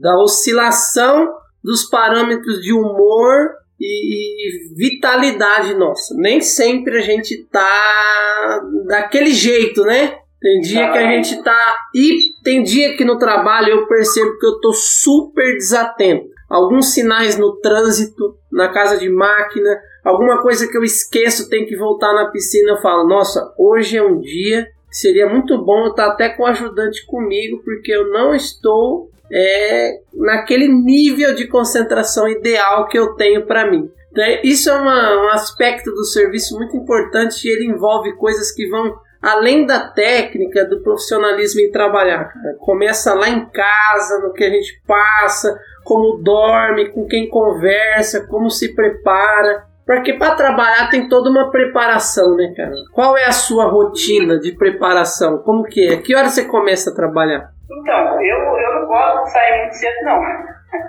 da 0.00 0.16
oscilação 0.18 1.32
dos 1.64 1.88
parâmetros 1.88 2.60
de 2.60 2.72
humor 2.72 3.56
e, 3.80 4.74
vitalidade 4.76 5.74
nossa. 5.74 6.14
Nem 6.16 6.40
sempre 6.40 6.98
a 6.98 7.00
gente 7.00 7.48
tá 7.50 8.60
daquele 8.86 9.30
jeito, 9.30 9.82
né? 9.84 10.18
Tem 10.40 10.60
dia 10.60 10.92
que 10.92 10.98
a 10.98 11.10
gente 11.10 11.42
tá. 11.42 11.76
E 11.94 12.16
tem 12.44 12.62
dia 12.62 12.96
que 12.96 13.04
no 13.04 13.18
trabalho 13.18 13.70
eu 13.70 13.86
percebo 13.86 14.38
que 14.38 14.46
eu 14.46 14.60
tô 14.60 14.72
super 14.72 15.54
desatento 15.54 16.38
alguns 16.48 16.94
sinais 16.94 17.36
no 17.36 17.56
trânsito, 17.56 18.36
na 18.50 18.68
casa 18.68 18.96
de 18.96 19.08
máquina, 19.10 19.78
alguma 20.02 20.40
coisa 20.40 20.66
que 20.66 20.76
eu 20.76 20.82
esqueço, 20.82 21.50
tem 21.50 21.66
que 21.66 21.76
voltar 21.76 22.14
na 22.14 22.30
piscina, 22.30 22.70
eu 22.70 22.80
falo, 22.80 23.06
nossa, 23.06 23.52
hoje 23.58 23.98
é 23.98 24.02
um 24.02 24.18
dia 24.20 24.64
que 24.88 24.96
seria 24.96 25.28
muito 25.28 25.62
bom 25.62 25.84
eu 25.84 25.90
estar 25.90 26.06
até 26.06 26.30
com 26.30 26.44
o 26.44 26.46
ajudante 26.46 27.04
comigo, 27.04 27.62
porque 27.62 27.92
eu 27.92 28.10
não 28.10 28.34
estou 28.34 29.10
é, 29.30 30.00
naquele 30.14 30.66
nível 30.66 31.34
de 31.34 31.46
concentração 31.46 32.26
ideal 32.26 32.88
que 32.88 32.98
eu 32.98 33.14
tenho 33.14 33.44
para 33.46 33.70
mim. 33.70 33.90
Então, 34.10 34.24
isso 34.42 34.70
é 34.70 34.72
uma, 34.72 35.26
um 35.26 35.28
aspecto 35.28 35.90
do 35.90 36.04
serviço 36.04 36.56
muito 36.56 36.74
importante 36.74 37.46
e 37.46 37.52
ele 37.52 37.66
envolve 37.66 38.16
coisas 38.16 38.50
que 38.50 38.66
vão 38.68 38.98
além 39.22 39.66
da 39.66 39.88
técnica, 39.88 40.64
do 40.64 40.80
profissionalismo 40.82 41.60
em 41.60 41.70
trabalhar. 41.70 42.32
Cara. 42.32 42.56
Começa 42.58 43.14
lá 43.14 43.28
em 43.28 43.46
casa, 43.46 44.20
no 44.20 44.32
que 44.32 44.44
a 44.44 44.50
gente 44.50 44.80
passa, 44.86 45.58
como 45.84 46.22
dorme, 46.22 46.90
com 46.90 47.06
quem 47.06 47.28
conversa, 47.28 48.26
como 48.26 48.50
se 48.50 48.74
prepara. 48.74 49.66
Porque 49.86 50.12
para 50.12 50.34
trabalhar 50.34 50.90
tem 50.90 51.08
toda 51.08 51.30
uma 51.30 51.50
preparação, 51.50 52.36
né, 52.36 52.52
cara? 52.54 52.74
Qual 52.92 53.16
é 53.16 53.24
a 53.24 53.32
sua 53.32 53.64
rotina 53.64 54.38
de 54.38 54.52
preparação? 54.52 55.38
Como 55.38 55.64
que 55.64 55.88
é? 55.88 55.96
Que 55.96 56.14
hora 56.14 56.28
você 56.28 56.44
começa 56.44 56.90
a 56.90 56.94
trabalhar? 56.94 57.50
Então, 57.70 58.22
eu, 58.22 58.38
eu 58.38 58.80
não 58.80 58.86
gosto 58.86 59.24
de 59.24 59.32
sair 59.32 59.60
muito 59.60 59.72
cedo, 59.74 60.04
não. 60.04 60.20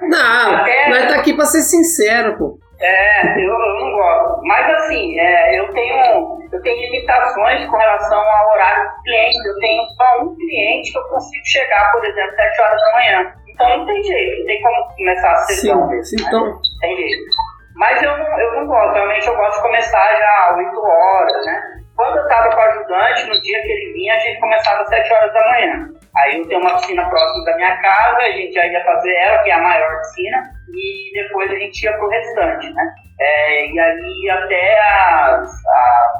Não, 0.09 0.55
Até... 0.55 0.89
nós 0.89 1.13
tá 1.13 1.19
aqui 1.19 1.33
para 1.33 1.45
ser 1.45 1.61
sincero, 1.61 2.37
pô. 2.37 2.59
É, 2.81 3.37
eu, 3.37 3.49
eu 3.49 3.79
não 3.79 3.91
gosto. 3.91 4.41
Mas 4.43 4.75
assim, 4.75 5.19
é, 5.19 5.59
eu 5.59 5.71
tenho 5.73 6.39
eu 6.51 6.61
tenho 6.63 6.81
limitações 6.81 7.65
com 7.69 7.77
relação 7.77 8.19
ao 8.19 8.51
horário 8.53 8.89
dos 8.89 9.01
clientes. 9.03 9.45
Eu 9.45 9.59
tenho 9.59 9.83
só 9.89 10.23
um 10.23 10.35
cliente 10.35 10.91
que 10.91 10.97
eu 10.97 11.03
consigo 11.03 11.45
chegar, 11.45 11.91
por 11.91 12.03
exemplo, 12.05 12.35
7 12.35 12.61
horas 12.61 12.81
da 12.81 12.91
manhã. 12.93 13.33
Então 13.47 13.77
não 13.77 13.85
tem 13.85 14.03
jeito, 14.03 14.39
não 14.39 14.45
tem 14.45 14.61
como 14.61 14.95
começar 14.95 15.31
a 15.31 15.35
sessão 15.37 15.89
sim, 15.89 16.03
sim, 16.03 16.15
né? 16.15 16.27
então... 16.27 16.61
Tem 16.79 16.97
jeito. 16.97 17.23
Mas 17.75 18.01
eu 18.03 18.17
não, 18.17 18.39
eu 18.39 18.53
não 18.55 18.67
gosto, 18.67 18.93
realmente 18.93 19.27
eu 19.27 19.35
gosto 19.35 19.55
de 19.57 19.61
começar 19.61 20.15
já 20.17 20.49
às 20.49 20.57
8 20.57 20.79
horas, 20.79 21.45
né? 21.45 21.61
Quando 21.99 22.15
eu 22.15 22.23
estava 22.23 22.49
com 22.55 22.61
o 22.61 22.63
ajudante, 22.63 23.27
no 23.27 23.41
dia 23.41 23.61
que 23.61 23.71
ele 23.73 23.91
vinha, 23.91 24.15
a 24.15 24.19
gente 24.19 24.39
começava 24.39 24.83
às 24.83 24.87
7 24.87 25.13
horas 25.13 25.33
da 25.33 25.51
manhã. 25.51 25.89
Aí 26.15 26.37
eu 26.37 26.47
tenho 26.47 26.61
uma 26.61 26.75
piscina 26.75 27.09
próxima 27.09 27.43
da 27.43 27.55
minha 27.57 27.75
casa, 27.81 28.17
a 28.19 28.31
gente 28.31 28.53
já 28.53 28.65
ia 28.65 28.85
fazer 28.85 29.13
ela, 29.15 29.43
que 29.43 29.49
é 29.49 29.53
a 29.53 29.61
maior 29.61 29.99
piscina, 29.99 30.49
e 30.73 31.11
depois 31.13 31.51
a 31.51 31.55
gente 31.55 31.83
ia 31.83 31.91
pro 31.97 32.07
restante, 32.07 32.73
né? 32.73 32.95
É, 33.19 33.69
e 33.69 33.77
aí 33.77 34.29
até 34.29 34.79
as, 34.79 35.51
a, 35.67 36.13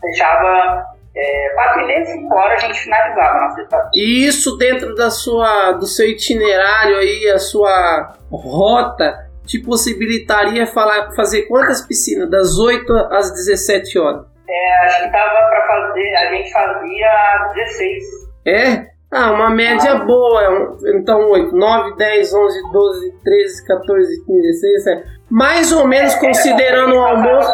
fechava 0.00 0.84
é, 1.14 1.50
quatro 1.54 1.82
e 1.82 1.86
meia, 1.86 2.04
cinco 2.06 2.34
horas 2.34 2.64
a 2.64 2.66
gente 2.66 2.80
finalizava 2.80 3.38
a 3.38 3.40
nossa 3.42 3.60
estação. 3.60 3.90
E 3.94 4.26
isso 4.26 4.58
dentro 4.58 4.96
da 4.96 5.10
sua, 5.10 5.70
do 5.74 5.86
seu 5.86 6.08
itinerário 6.08 6.96
aí, 6.96 7.28
a 7.28 7.38
sua 7.38 8.14
rota, 8.32 9.30
te 9.46 9.60
possibilitaria 9.60 10.66
falar, 10.66 11.12
fazer 11.12 11.42
quantas 11.42 11.86
piscinas? 11.86 12.28
Das 12.28 12.58
8 12.58 12.92
às 13.12 13.30
17 13.30 13.96
horas? 13.96 14.29
É, 14.50 14.84
acho 14.84 15.04
que 15.04 15.10
dava 15.10 15.48
para 15.48 15.66
fazer, 15.66 16.16
a 16.16 16.34
gente 16.34 16.52
fazia 16.52 17.52
16. 17.54 18.04
É? 18.46 18.86
Ah, 19.12 19.32
uma 19.32 19.50
média 19.50 19.92
ah. 19.92 20.04
boa. 20.04 20.76
Então, 20.94 21.30
8, 21.30 21.54
9, 21.54 21.96
10, 21.96 22.34
11, 22.34 22.72
12, 22.72 23.14
13, 23.24 23.66
14, 23.66 24.24
15, 24.24 24.42
16, 24.42 24.84
17. 24.84 25.20
Mais 25.30 25.72
ou 25.72 25.86
menos 25.86 26.14
é, 26.14 26.20
considerando 26.20 26.94
o 26.94 27.00
almoço. 27.00 27.52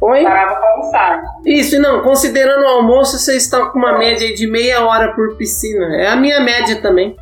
Oi? 0.00 0.22
Parava 0.22 0.54
pra 0.56 0.70
almoçar. 0.70 1.22
Isso, 1.44 1.80
não, 1.80 2.02
considerando 2.02 2.62
o 2.62 2.68
almoço, 2.68 3.18
você 3.18 3.36
está 3.36 3.66
com 3.66 3.78
uma 3.78 3.98
média 3.98 4.32
de 4.34 4.46
meia 4.46 4.84
hora 4.86 5.14
por 5.14 5.36
piscina. 5.36 5.96
É 5.96 6.08
a 6.08 6.16
minha 6.16 6.40
média 6.40 6.80
também. 6.80 7.16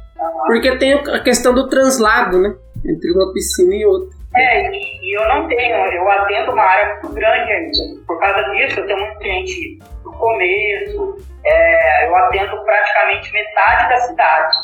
Porque 0.47 0.77
tem 0.77 0.95
a 0.95 1.21
questão 1.21 1.55
do 1.55 1.69
translado, 1.69 2.41
né? 2.41 2.55
Entre 2.85 3.13
uma 3.13 3.33
piscina 3.33 3.75
e 3.75 3.87
outra. 3.87 4.17
É, 4.37 4.71
e, 4.71 5.17
eu 5.17 5.29
não 5.29 5.49
tenho, 5.49 5.77
eu 5.93 6.11
atendo 6.11 6.53
uma 6.53 6.63
área 6.63 6.95
muito 6.95 7.15
grande 7.15 7.53
ainda. 7.53 8.07
Por 8.07 8.21
causa 8.21 8.43
disso, 8.51 8.81
eu 8.81 8.87
tenho 8.87 8.99
muito 8.99 9.19
cliente 9.19 9.79
no 10.05 10.13
começo, 10.13 11.17
é, 11.45 12.07
eu 12.07 12.17
atendo 12.17 12.63
praticamente 12.65 13.33
metade 13.33 13.89
da 13.89 13.97
cidade. 13.99 14.57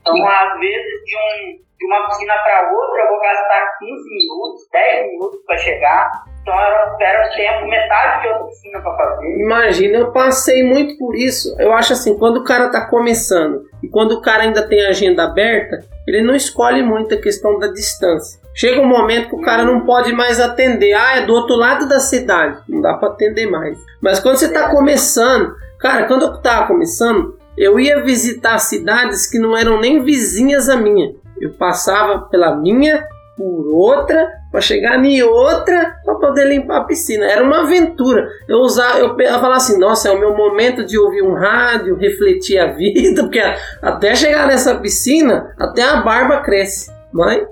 Então, 0.00 0.26
às 0.26 0.58
vezes, 0.58 1.04
de, 1.04 1.16
um, 1.16 1.58
de 1.78 1.86
uma 1.86 2.06
piscina 2.08 2.34
para 2.38 2.72
outra, 2.72 3.02
eu 3.02 3.08
vou 3.08 3.20
gastar 3.20 3.78
15 3.78 4.08
minutos, 4.08 4.68
10 4.72 5.06
minutos 5.08 5.40
para 5.44 5.58
chegar. 5.58 6.10
Então, 6.40 6.58
era 6.58 6.94
um 6.94 6.96
tempo, 7.36 7.66
metade 7.66 8.22
de 8.22 8.28
outra 8.28 8.46
piscina 8.46 8.80
para 8.80 8.96
fazer. 8.96 9.42
Imagina, 9.42 9.98
eu 9.98 10.12
passei 10.12 10.62
muito 10.62 10.96
por 10.96 11.14
isso. 11.14 11.54
Eu 11.60 11.74
acho 11.74 11.92
assim, 11.92 12.16
quando 12.18 12.38
o 12.38 12.44
cara 12.44 12.66
está 12.66 12.86
começando 12.86 13.64
e 13.82 13.88
quando 13.88 14.12
o 14.12 14.22
cara 14.22 14.44
ainda 14.44 14.66
tem 14.66 14.86
a 14.86 14.88
agenda 14.88 15.24
aberta, 15.24 15.80
ele 16.06 16.22
não 16.22 16.34
escolhe 16.34 16.82
muito 16.82 17.14
a 17.14 17.20
questão 17.20 17.58
da 17.58 17.66
distância. 17.66 18.40
Chega 18.58 18.80
um 18.80 18.88
momento 18.88 19.28
que 19.28 19.36
o 19.36 19.40
cara 19.40 19.64
não 19.64 19.82
pode 19.82 20.12
mais 20.12 20.40
atender. 20.40 20.92
Ah, 20.92 21.18
é 21.18 21.24
do 21.24 21.32
outro 21.32 21.54
lado 21.54 21.88
da 21.88 22.00
cidade. 22.00 22.58
Não 22.68 22.80
dá 22.80 22.94
para 22.94 23.10
atender 23.10 23.48
mais. 23.48 23.78
Mas 24.02 24.18
quando 24.18 24.36
você 24.36 24.46
está 24.46 24.68
começando, 24.68 25.54
cara, 25.78 26.08
quando 26.08 26.22
eu 26.22 26.34
estava 26.34 26.66
começando, 26.66 27.38
eu 27.56 27.78
ia 27.78 28.02
visitar 28.02 28.58
cidades 28.58 29.30
que 29.30 29.38
não 29.38 29.56
eram 29.56 29.80
nem 29.80 30.02
vizinhas 30.02 30.68
a 30.68 30.76
minha. 30.76 31.14
Eu 31.40 31.52
passava 31.52 32.22
pela 32.22 32.56
minha, 32.56 33.06
por 33.36 33.68
outra, 33.72 34.28
para 34.50 34.60
chegar 34.60 35.04
em 35.04 35.22
outra, 35.22 35.94
para 36.04 36.16
poder 36.16 36.48
limpar 36.48 36.78
a 36.78 36.84
piscina. 36.84 37.26
Era 37.26 37.44
uma 37.44 37.60
aventura. 37.60 38.28
Eu 38.48 38.58
usava, 38.58 38.98
eu, 38.98 39.16
falava 39.16 39.54
assim, 39.54 39.78
nossa, 39.78 40.08
é 40.08 40.10
o 40.10 40.18
meu 40.18 40.36
momento 40.36 40.84
de 40.84 40.98
ouvir 40.98 41.22
um 41.22 41.34
rádio, 41.34 41.96
refletir 41.96 42.58
a 42.58 42.66
vida, 42.74 43.22
porque 43.22 43.40
até 43.80 44.16
chegar 44.16 44.48
nessa 44.48 44.74
piscina, 44.74 45.54
até 45.56 45.84
a 45.84 46.00
barba 46.00 46.40
cresce. 46.40 46.97
Mãe? 47.12 47.44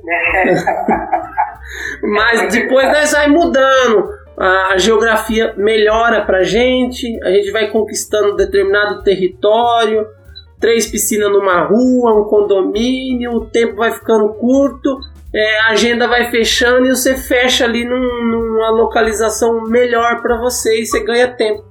Mas 2.02 2.52
depois 2.52 2.86
nós 2.88 3.12
vai 3.12 3.28
mudando. 3.28 4.16
A 4.38 4.76
geografia 4.76 5.54
melhora 5.56 6.26
pra 6.26 6.42
gente, 6.42 7.18
a 7.24 7.30
gente 7.30 7.50
vai 7.50 7.70
conquistando 7.70 8.36
determinado 8.36 9.02
território, 9.02 10.06
três 10.60 10.86
piscinas 10.86 11.32
numa 11.32 11.64
rua, 11.64 12.20
um 12.20 12.24
condomínio, 12.24 13.32
o 13.32 13.46
tempo 13.46 13.76
vai 13.76 13.92
ficando 13.92 14.28
curto, 14.34 15.00
é, 15.34 15.60
a 15.60 15.68
agenda 15.68 16.06
vai 16.06 16.30
fechando 16.30 16.86
e 16.86 16.90
você 16.90 17.16
fecha 17.16 17.64
ali 17.64 17.86
num, 17.86 18.26
numa 18.26 18.70
localização 18.70 19.62
melhor 19.62 20.20
para 20.20 20.38
você 20.38 20.82
e 20.82 20.86
você 20.86 21.02
ganha 21.02 21.28
tempo. 21.28 21.64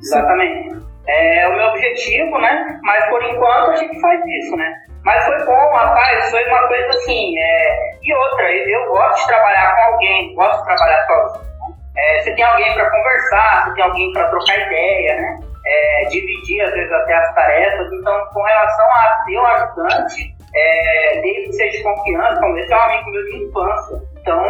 Exatamente. 0.00 0.67
É 1.08 1.48
o 1.48 1.56
meu 1.56 1.66
objetivo, 1.68 2.38
né? 2.38 2.78
Mas 2.82 3.08
por 3.08 3.22
enquanto 3.22 3.70
a 3.70 3.76
gente 3.76 4.00
faz 4.00 4.20
isso, 4.26 4.56
né? 4.56 4.72
Mas 5.04 5.24
foi 5.24 5.44
bom, 5.46 5.74
rapaz, 5.74 6.30
foi 6.30 6.44
uma 6.44 6.68
coisa 6.68 6.88
assim. 6.88 7.38
É... 7.38 7.90
E 8.02 8.14
outra, 8.14 8.52
eu 8.52 8.90
gosto 8.90 9.20
de 9.20 9.26
trabalhar 9.26 9.74
com 9.74 9.92
alguém, 9.94 10.34
gosto 10.34 10.58
de 10.58 10.64
trabalhar 10.66 11.06
sozinho. 11.06 11.48
É, 11.96 12.20
você 12.20 12.34
tem 12.34 12.44
alguém 12.44 12.74
para 12.74 12.90
conversar, 12.90 13.64
você 13.64 13.74
tem 13.74 13.84
alguém 13.84 14.12
para 14.12 14.28
trocar 14.28 14.58
ideia, 14.58 15.16
né? 15.16 15.40
É, 15.66 16.04
dividir 16.08 16.60
às 16.62 16.72
vezes 16.72 16.92
até 16.92 17.14
as 17.14 17.34
tarefas. 17.34 17.92
Então, 17.92 18.26
com 18.32 18.42
relação 18.42 18.86
a 18.86 19.24
ter 19.26 19.38
um 19.38 19.46
ajudante, 19.46 20.34
é, 20.54 21.20
desde 21.20 21.42
que 21.44 21.52
seja 21.54 21.78
de 21.78 21.82
confiança, 21.82 22.40
como 22.40 22.58
esse 22.58 22.72
é 22.72 22.76
um 22.76 22.80
amigo 22.80 23.10
meu 23.10 23.24
de 23.24 23.44
infância. 23.44 23.96
Então, 24.20 24.44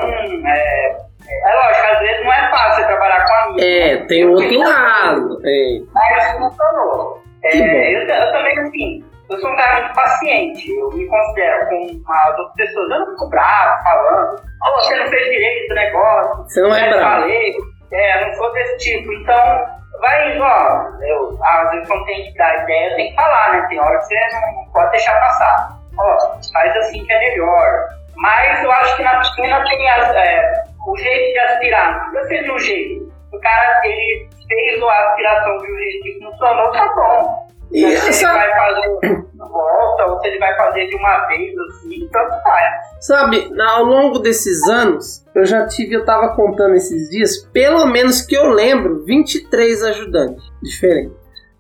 é, 0.47 0.97
é 1.31 1.55
lógico, 1.55 1.87
às 1.87 1.99
vezes 2.01 2.25
não 2.25 2.33
é 2.33 2.51
fácil 2.51 2.87
trabalhar 2.87 3.27
com 3.27 3.35
amigos. 3.35 3.63
É, 3.63 3.95
né? 3.95 4.07
tem 4.07 4.29
outro 4.29 4.59
lado. 4.59 5.41
É. 5.45 5.79
Mas 5.93 6.33
funcionou. 6.33 7.23
É, 7.45 7.95
eu, 7.95 8.03
eu 8.03 8.33
também, 8.33 8.59
assim, 8.59 9.05
eu 9.31 9.39
sou 9.41 9.51
um 9.51 9.57
cara 9.57 9.81
muito 9.81 9.95
paciente, 9.95 10.71
eu 10.71 10.91
me 10.91 11.07
considero 11.07 11.69
com 11.69 12.13
as 12.13 12.39
outras 12.39 12.55
pessoas, 12.57 12.91
eu 12.91 12.99
não 13.01 13.07
fico 13.11 13.29
bravo 13.29 13.83
falando, 13.83 14.43
oh, 14.67 14.81
você 14.81 14.97
não 14.97 15.09
fez 15.09 15.25
direito 15.31 15.69
do 15.69 15.75
negócio, 15.75 16.45
você 16.45 16.61
não 16.63 16.75
é 16.75 16.89
bravo. 16.89 17.21
Falei, 17.23 17.55
é, 17.93 18.25
não 18.25 18.35
sou 18.35 18.53
desse 18.55 18.79
tipo, 18.79 19.13
então 19.13 19.67
vai 20.01 20.33
indo, 20.33 20.43
ó, 20.43 20.91
eu, 21.03 21.39
às 21.45 21.71
vezes 21.71 21.89
quando 21.89 22.07
tem 22.07 22.25
que 22.25 22.39
dar 22.39 22.63
ideia, 22.63 22.91
eu 22.91 22.97
tenho 22.97 23.11
que 23.11 23.17
falar, 23.17 23.53
né, 23.53 23.67
tem 23.69 23.81
hora 23.81 23.99
que 23.99 24.05
você 24.05 24.19
não 24.33 24.73
pode 24.73 24.91
deixar 24.93 25.21
passar, 25.21 25.79
ó, 25.99 26.19
faz 26.53 26.77
assim 26.77 27.05
que 27.05 27.13
é 27.13 27.19
melhor, 27.19 27.89
mas 28.17 28.65
eu 28.65 28.73
acho 28.73 28.97
que 28.97 29.03
na 29.03 29.19
piscina 29.21 29.63
tem 29.65 29.91
as, 29.91 30.15
é, 30.15 30.65
o 30.87 30.97
jeito 30.97 31.33
de 31.33 31.39
aspirar, 31.39 32.13
não 32.13 32.23
de 32.23 32.51
um 32.51 32.59
jeito, 32.59 33.13
o 33.33 33.41
cara, 33.41 33.81
ele 33.85 34.29
fez 34.49 34.83
a 34.83 35.09
aspiração 35.11 35.59
de 35.59 35.73
um 35.73 35.77
jeito 35.77 36.03
que 36.03 36.25
funcionou, 36.25 36.73
tá 36.73 36.95
bom, 36.95 37.49
e 37.73 37.97
se 37.97 38.09
essa... 38.09 38.29
ele 38.29 38.35
vai 38.35 38.57
fazer 38.57 39.29
volta 39.49 40.07
ou 40.07 40.21
se 40.21 40.29
ele 40.29 40.39
vai 40.39 40.55
fazer 40.57 40.87
de 40.87 40.97
uma 40.97 41.27
vez, 41.27 41.55
assim, 41.59 42.09
tanto 42.13 42.43
faz. 42.43 42.75
Sabe, 43.01 43.53
ao 43.61 43.85
longo 43.85 44.19
desses 44.19 44.69
anos, 44.69 45.25
eu 45.35 45.45
já 45.45 45.67
tive, 45.67 45.95
eu 45.95 46.05
tava 46.05 46.35
contando 46.35 46.75
esses 46.75 47.09
dias, 47.11 47.39
pelo 47.53 47.87
menos 47.87 48.23
que 48.23 48.37
eu 48.37 48.49
lembro, 48.49 49.05
23 49.05 49.83
ajudantes 49.85 50.45
diferentes. 50.63 51.17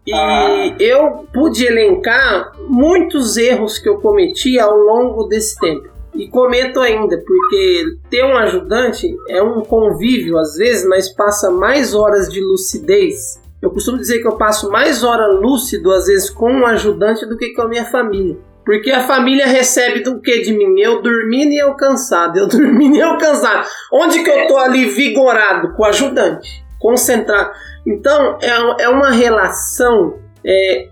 E 0.06 0.14
ah. 0.14 0.74
eu 0.80 1.26
pude 1.32 1.66
elencar 1.66 2.52
muitos 2.60 3.36
erros 3.36 3.78
que 3.78 3.88
eu 3.88 4.00
cometi 4.00 4.58
ao 4.58 4.74
longo 4.74 5.24
desse 5.24 5.58
tempo. 5.60 5.97
E 6.18 6.28
comento 6.28 6.80
ainda, 6.80 7.16
porque 7.24 7.84
ter 8.10 8.24
um 8.24 8.36
ajudante 8.36 9.08
é 9.28 9.42
um 9.42 9.62
convívio 9.62 10.36
às 10.36 10.56
vezes, 10.56 10.86
mas 10.86 11.08
passa 11.08 11.50
mais 11.50 11.94
horas 11.94 12.28
de 12.28 12.40
lucidez 12.40 13.38
eu 13.60 13.70
costumo 13.70 13.98
dizer 13.98 14.20
que 14.20 14.26
eu 14.26 14.36
passo 14.36 14.70
mais 14.70 15.02
hora 15.02 15.26
lúcido, 15.26 15.92
às 15.92 16.06
vezes, 16.06 16.30
com 16.30 16.50
um 16.50 16.66
ajudante 16.66 17.26
do 17.26 17.36
que 17.36 17.52
com 17.54 17.62
a 17.62 17.68
minha 17.68 17.84
família. 17.84 18.38
Porque 18.64 18.90
a 18.90 19.02
família 19.02 19.46
recebe 19.46 20.00
do 20.00 20.20
que 20.20 20.42
de 20.42 20.52
mim? 20.52 20.78
Eu 20.78 21.02
dormindo 21.02 21.52
e 21.52 21.58
eu 21.58 21.74
cansado, 21.74 22.38
eu 22.38 22.46
dormindo 22.48 22.96
e 22.96 23.00
eu 23.00 23.16
cansado. 23.18 23.66
Onde 23.92 24.22
que 24.22 24.30
eu 24.30 24.46
tô 24.46 24.56
ali 24.58 24.84
vigorado? 24.84 25.74
Com 25.74 25.82
o 25.82 25.86
ajudante, 25.86 26.64
concentrado. 26.78 27.50
Então 27.84 28.38
é, 28.40 28.84
é 28.84 28.88
uma 28.88 29.10
relação 29.10 30.18
é, 30.44 30.90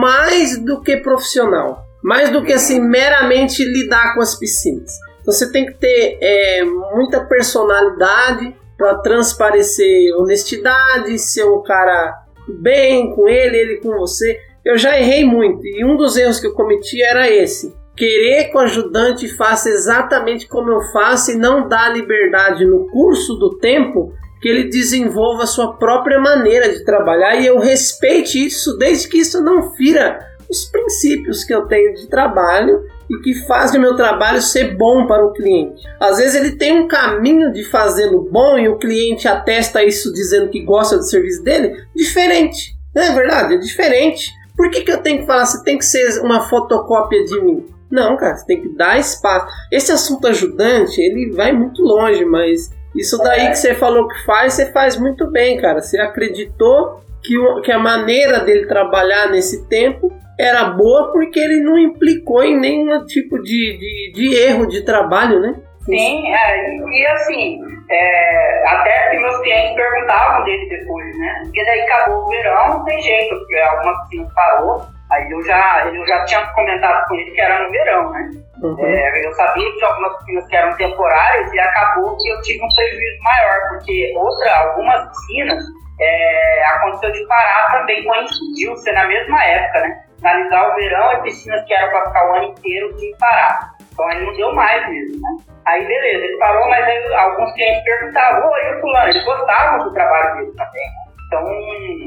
mais 0.00 0.58
do 0.58 0.80
que 0.82 0.98
profissional, 0.98 1.85
mais 2.06 2.30
do 2.30 2.44
que 2.44 2.52
assim 2.52 2.80
meramente 2.80 3.64
lidar 3.64 4.14
com 4.14 4.20
as 4.20 4.38
piscinas. 4.38 4.92
Você 5.24 5.50
tem 5.50 5.66
que 5.66 5.74
ter 5.74 6.18
é, 6.22 6.64
muita 6.64 7.24
personalidade 7.24 8.54
para 8.78 8.98
transparecer 8.98 10.14
honestidade, 10.16 11.18
ser 11.18 11.42
um 11.46 11.64
cara 11.64 12.14
bem 12.62 13.12
com 13.12 13.28
ele, 13.28 13.56
ele 13.56 13.76
com 13.78 13.90
você. 13.98 14.38
Eu 14.64 14.78
já 14.78 14.96
errei 14.96 15.24
muito 15.24 15.66
e 15.66 15.84
um 15.84 15.96
dos 15.96 16.16
erros 16.16 16.38
que 16.38 16.46
eu 16.46 16.54
cometi 16.54 17.02
era 17.02 17.28
esse. 17.28 17.74
Querer 17.96 18.50
que 18.50 18.56
o 18.56 18.60
ajudante 18.60 19.26
faça 19.36 19.68
exatamente 19.68 20.46
como 20.46 20.70
eu 20.70 20.82
faço 20.92 21.32
e 21.32 21.36
não 21.36 21.66
dar 21.66 21.92
liberdade 21.92 22.64
no 22.64 22.86
curso 22.86 23.34
do 23.34 23.58
tempo 23.58 24.12
que 24.40 24.48
ele 24.48 24.68
desenvolva 24.68 25.42
a 25.42 25.48
sua 25.48 25.76
própria 25.76 26.20
maneira 26.20 26.68
de 26.68 26.84
trabalhar 26.84 27.34
e 27.34 27.46
eu 27.46 27.58
respeite 27.58 28.46
isso 28.46 28.76
desde 28.78 29.08
que 29.08 29.18
isso 29.18 29.42
não 29.42 29.74
fira 29.74 30.35
os 30.50 30.64
princípios 30.66 31.44
que 31.44 31.54
eu 31.54 31.66
tenho 31.66 31.94
de 31.94 32.08
trabalho 32.08 32.84
e 33.08 33.16
que 33.22 33.34
fazem 33.46 33.78
o 33.78 33.82
meu 33.82 33.96
trabalho 33.96 34.40
ser 34.40 34.76
bom 34.76 35.06
para 35.06 35.24
o 35.24 35.32
cliente. 35.32 35.82
Às 36.00 36.18
vezes 36.18 36.34
ele 36.34 36.56
tem 36.56 36.80
um 36.80 36.88
caminho 36.88 37.52
de 37.52 37.64
fazê-lo 37.64 38.28
bom 38.30 38.58
e 38.58 38.68
o 38.68 38.78
cliente 38.78 39.28
atesta 39.28 39.84
isso 39.84 40.12
dizendo 40.12 40.48
que 40.48 40.64
gosta 40.64 40.96
do 40.96 41.04
serviço 41.04 41.42
dele, 41.42 41.76
diferente. 41.94 42.76
Não 42.94 43.02
é 43.02 43.14
verdade? 43.14 43.54
É 43.54 43.58
diferente. 43.58 44.32
Por 44.56 44.70
que, 44.70 44.82
que 44.82 44.90
eu 44.90 45.02
tenho 45.02 45.20
que 45.20 45.26
falar, 45.26 45.44
você 45.44 45.62
tem 45.62 45.76
que 45.76 45.84
ser 45.84 46.20
uma 46.22 46.48
fotocópia 46.48 47.24
de 47.24 47.40
mim? 47.42 47.66
Não, 47.90 48.16
cara, 48.16 48.36
você 48.36 48.46
tem 48.46 48.62
que 48.62 48.74
dar 48.74 48.98
espaço. 48.98 49.46
Esse 49.70 49.92
assunto 49.92 50.26
ajudante, 50.26 51.00
ele 51.00 51.30
vai 51.32 51.52
muito 51.52 51.82
longe, 51.82 52.24
mas 52.24 52.70
isso 52.96 53.18
daí 53.18 53.48
que 53.48 53.56
você 53.56 53.74
falou 53.74 54.08
que 54.08 54.24
faz, 54.24 54.54
você 54.54 54.72
faz 54.72 54.96
muito 54.96 55.30
bem, 55.30 55.60
cara. 55.60 55.80
Você 55.80 55.98
acreditou 56.00 57.02
que, 57.22 57.36
o, 57.38 57.60
que 57.60 57.70
a 57.70 57.78
maneira 57.78 58.40
dele 58.40 58.66
trabalhar 58.66 59.30
nesse 59.30 59.66
tempo 59.66 60.10
era 60.38 60.64
boa 60.70 61.12
porque 61.12 61.38
ele 61.38 61.60
não 61.62 61.78
implicou 61.78 62.42
em 62.42 62.58
nenhum 62.58 63.04
tipo 63.06 63.42
de, 63.42 63.78
de, 63.78 64.12
de 64.14 64.34
erro 64.36 64.66
de 64.66 64.84
trabalho, 64.84 65.40
né? 65.40 65.54
Sim, 65.84 66.34
é, 66.34 66.78
e 66.78 67.06
assim, 67.06 67.60
é, 67.88 68.68
até 68.68 69.10
que 69.10 69.18
meus 69.18 69.38
clientes 69.38 69.76
perguntavam 69.76 70.44
dele 70.44 70.68
depois, 70.68 71.18
né? 71.18 71.40
Porque 71.44 71.64
daí 71.64 71.80
acabou 71.82 72.24
o 72.24 72.28
verão, 72.28 72.68
não 72.68 72.84
tem 72.84 73.00
jeito, 73.00 73.36
porque 73.36 73.56
alguma 73.56 74.02
piscina 74.02 74.28
parou, 74.34 74.82
aí 75.12 75.30
eu 75.30 75.42
já, 75.44 75.86
eu 75.94 76.06
já 76.06 76.24
tinha 76.24 76.44
comentado 76.48 77.06
com 77.06 77.14
ele 77.14 77.30
que 77.30 77.40
era 77.40 77.64
no 77.64 77.70
verão, 77.70 78.10
né? 78.10 78.30
Uhum. 78.62 78.84
É, 78.84 79.26
eu 79.26 79.32
sabia 79.34 79.72
que 79.72 79.84
algumas 79.84 80.18
piscinas 80.18 80.48
que 80.48 80.56
eram 80.56 80.76
temporárias 80.76 81.52
e 81.52 81.60
acabou 81.60 82.16
que 82.16 82.28
eu 82.28 82.40
tive 82.42 82.64
um 82.64 82.74
prejuízo 82.74 83.22
maior, 83.22 83.60
porque 83.70 84.12
outra, 84.16 84.56
algumas 84.56 85.08
piscinas 85.08 85.64
é, 86.00 86.64
aconteceu 86.66 87.12
de 87.12 87.26
parar 87.26 87.78
também, 87.78 88.04
coincidiu 88.04 88.76
ser 88.76 88.92
na 88.92 89.06
mesma 89.06 89.44
época, 89.44 89.80
né? 89.82 90.05
Finalizar 90.18 90.70
o 90.70 90.74
verão 90.76 91.12
e 91.12 91.22
piscinas 91.22 91.64
que 91.64 91.74
eram 91.74 91.90
para 91.90 92.06
ficar 92.06 92.30
o 92.30 92.34
ano 92.36 92.44
inteiro 92.44 92.98
sem 92.98 93.16
parar. 93.16 93.76
Então 93.92 94.06
aí 94.08 94.24
não 94.24 94.36
deu 94.36 94.52
mais 94.54 94.88
mesmo, 94.90 95.20
né? 95.20 95.44
Aí 95.66 95.84
beleza, 95.84 96.24
ele 96.24 96.38
parou, 96.38 96.68
mas 96.68 96.84
aí, 96.84 97.14
alguns 97.14 97.52
clientes 97.54 97.82
perguntavam, 97.82 98.50
oi, 98.50 98.76
o 98.76 98.80
fulano, 98.80 99.08
eles 99.08 99.24
gostavam 99.24 99.84
do 99.84 99.92
trabalho 99.92 100.36
dele 100.36 100.52
também? 100.56 100.86
Então, 101.26 101.42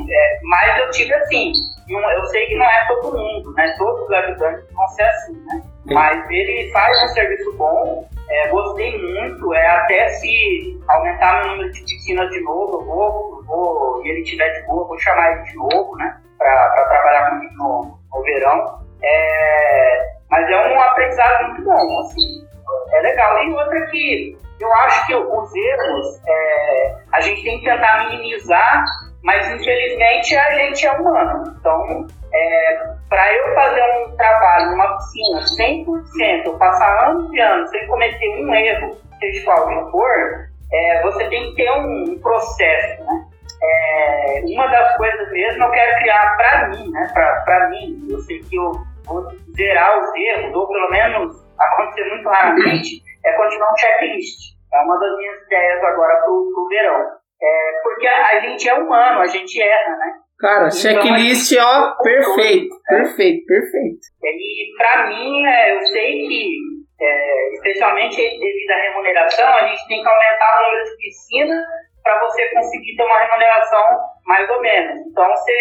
é, 0.10 0.40
mas 0.44 0.80
eu 0.80 0.92
tive 0.92 1.14
assim, 1.14 1.52
eu 1.90 2.26
sei 2.28 2.46
que 2.46 2.56
não 2.56 2.66
é 2.66 2.88
todo 2.88 3.18
mundo, 3.18 3.54
né? 3.54 3.76
Todos 3.78 4.02
os 4.04 4.12
ajudantes 4.12 4.72
vão 4.72 4.88
ser 4.90 5.04
assim, 5.04 5.46
né? 5.46 5.62
Mas 5.88 6.30
ele 6.30 6.72
faz 6.72 7.04
um 7.04 7.08
serviço 7.10 7.54
bom, 7.58 8.08
é, 8.30 8.48
gostei 8.48 8.98
muito, 8.98 9.54
é, 9.54 9.68
até 9.68 10.08
se 10.10 10.80
aumentar 10.88 11.44
o 11.44 11.48
número 11.50 11.72
de 11.72 11.82
piscinas 11.82 12.30
de 12.30 12.40
novo, 12.42 12.80
eu 12.80 12.86
vou, 12.86 13.44
vou, 13.44 14.06
e 14.06 14.10
ele 14.10 14.24
tiver 14.24 14.50
de 14.54 14.66
boa, 14.68 14.88
vou 14.88 15.00
chamar 15.00 15.34
ele 15.34 15.44
de 15.44 15.56
novo, 15.56 15.98
né? 15.98 16.18
Para 16.38 16.86
trabalhar 16.88 17.30
comigo 17.32 17.54
no, 17.56 17.99
no 18.14 18.22
verão. 18.24 18.80
É, 19.04 20.10
mas 20.30 20.50
é 20.50 20.56
um 20.56 20.80
aprendizado 20.80 21.48
muito 21.48 21.64
bom, 21.64 22.00
assim, 22.02 22.48
é 22.94 23.02
legal. 23.02 23.44
E 23.44 23.54
outra 23.54 23.86
que 23.88 24.38
eu 24.60 24.74
acho 24.74 25.08
que 25.08 25.16
os 25.16 25.56
erros 25.56 26.22
é, 26.28 26.96
a 27.14 27.22
gente 27.22 27.44
tem 27.44 27.60
que 27.60 27.66
tentar 27.66 28.10
minimizar, 28.10 28.84
mas 29.24 29.50
infelizmente 29.52 30.36
a 30.36 30.52
gente 30.56 30.86
é 30.86 30.92
humano. 30.92 31.56
Então, 31.60 32.08
é, 32.34 32.94
para 33.08 33.34
eu 33.34 33.56
fazer 33.56 33.82
um 33.82 34.16
trabalho 34.16 34.72
numa 34.72 34.98
piscina 34.98 35.40
100%, 35.42 36.46
eu 36.46 36.58
passar 36.58 37.10
anos 37.10 37.34
e 37.34 37.40
anos 37.40 37.70
sem 37.70 37.88
cometer 37.88 38.44
um 38.44 38.54
erro, 38.54 38.98
seja 39.20 39.46
qual 39.46 39.92
for, 39.92 40.50
é, 40.72 41.02
você 41.02 41.28
tem 41.30 41.50
que 41.50 41.56
ter 41.56 41.72
um 41.72 42.20
processo, 42.20 43.04
né? 43.04 43.26
É, 43.62 44.42
uma 44.46 44.68
das 44.68 44.96
coisas 44.96 45.32
mesmo 45.32 45.64
eu 45.64 45.72
quero 45.72 45.98
criar 46.00 46.38
para 46.38 46.68
mim, 46.70 46.92
né? 46.92 47.12
Para 47.14 47.70
mim, 47.70 48.08
eu 48.10 48.20
sei 48.20 48.40
que 48.40 48.56
eu 48.56 48.72
vou 49.06 49.28
zerar 49.56 50.00
os 50.00 50.16
erros, 50.16 50.56
ou 50.56 50.68
pelo 50.68 50.90
menos 50.90 51.46
acontecer 51.60 52.10
muito 52.10 52.30
raramente, 52.30 53.04
é 53.26 53.32
continuar 53.34 53.72
um 53.72 53.78
checklist. 53.78 54.58
É 54.74 54.80
uma 54.82 54.98
das 55.00 55.18
minhas 55.18 55.42
ideias 55.44 55.84
agora 55.84 56.16
para 56.22 56.32
o 56.32 56.68
verão. 56.70 57.20
É, 57.42 57.72
porque 57.84 58.08
a, 58.08 58.28
a 58.28 58.40
gente 58.42 58.70
é 58.70 58.74
humano, 58.74 59.22
a 59.22 59.28
gente 59.28 59.62
erra, 59.62 59.96
né? 59.98 60.14
Cara, 60.40 60.72
checklist, 60.72 61.52
ó, 61.60 61.96
perfeito, 62.02 62.70
perfeito, 62.88 63.46
perfeito. 63.46 64.00
E 64.24 64.78
para 64.78 65.08
mim, 65.08 65.46
é, 65.46 65.76
eu 65.76 65.82
sei 65.88 66.28
que, 66.28 66.50
é, 67.02 67.54
especialmente 67.56 68.16
devido 68.16 68.72
à 68.72 68.82
remuneração, 68.90 69.48
a 69.48 69.68
gente 69.68 69.86
tem 69.88 70.02
que 70.02 70.08
aumentar 70.08 70.60
o 70.60 70.64
número 70.64 70.86
de 70.86 70.98
piscinas 70.98 71.64
para 72.04 72.20
você 72.20 72.48
conseguir 72.54 72.96
ter 72.96 73.04
uma 73.04 73.20
remuneração 73.20 73.84
mais 74.26 74.50
ou 74.50 74.62
menos. 74.62 75.00
Então 75.12 75.28
você 75.28 75.54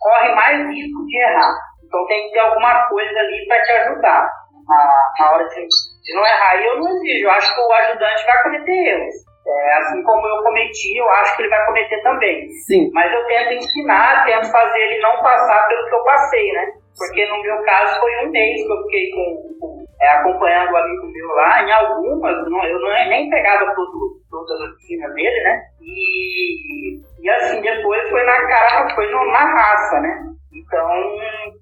corre 0.00 0.34
mais 0.34 0.68
risco 0.68 1.06
de 1.06 1.18
errar. 1.18 1.54
Então 1.84 2.06
tem 2.06 2.26
que 2.26 2.32
ter 2.32 2.40
alguma 2.40 2.86
coisa 2.86 3.18
ali 3.18 3.46
para 3.46 3.62
te 3.62 3.72
ajudar 3.72 4.28
na, 4.68 5.12
na 5.18 5.32
hora 5.32 5.48
de, 5.48 5.66
de 6.02 6.14
não 6.14 6.26
errar. 6.26 6.56
E 6.56 6.66
eu 6.66 6.80
não 6.80 6.88
exijo, 6.88 7.24
eu 7.24 7.30
acho 7.30 7.54
que 7.54 7.60
o 7.60 7.72
ajudante 7.72 8.26
vai 8.26 8.42
cometer 8.42 8.72
erros. 8.72 9.14
É, 9.46 9.76
assim 9.76 10.02
como 10.02 10.26
eu 10.26 10.42
cometi, 10.42 10.96
eu 10.96 11.08
acho 11.10 11.36
que 11.36 11.42
ele 11.42 11.50
vai 11.50 11.66
cometer 11.66 12.02
também. 12.02 12.48
Sim. 12.66 12.90
Mas 12.94 13.12
eu 13.12 13.26
tento 13.26 13.52
ensinar, 13.52 14.24
tento 14.24 14.50
fazer 14.50 14.78
ele 14.78 15.02
não 15.02 15.22
passar 15.22 15.68
pelo 15.68 15.86
que 15.86 15.94
eu 15.94 16.04
passei, 16.04 16.52
né? 16.52 16.72
Porque 16.96 17.26
no 17.26 17.42
meu 17.42 17.62
caso 17.62 18.00
foi 18.00 18.26
um 18.26 18.30
mês 18.30 18.62
que 18.62 18.72
eu 18.72 18.82
fiquei 18.84 19.10
com, 19.10 19.58
com 19.60 19.83
é, 20.04 20.08
acompanhando 20.16 20.72
o 20.72 20.76
amigo 20.76 21.06
meu 21.06 21.28
lá, 21.28 21.62
em 21.62 21.72
algumas, 21.72 22.50
não, 22.50 22.64
eu 22.64 22.78
não 22.78 22.90
nem 23.08 23.30
pegava 23.30 23.74
todo, 23.74 24.20
todas 24.30 24.60
as 24.60 24.76
piscinas 24.76 25.14
dele, 25.14 25.42
né? 25.42 25.62
E, 25.80 27.00
e 27.22 27.30
assim, 27.30 27.60
depois 27.62 28.08
foi 28.10 28.22
na 28.24 28.46
cara, 28.46 28.94
foi 28.94 29.10
no, 29.10 29.32
na 29.32 29.44
raça, 29.44 30.00
né? 30.00 30.22
Então, 30.52 30.88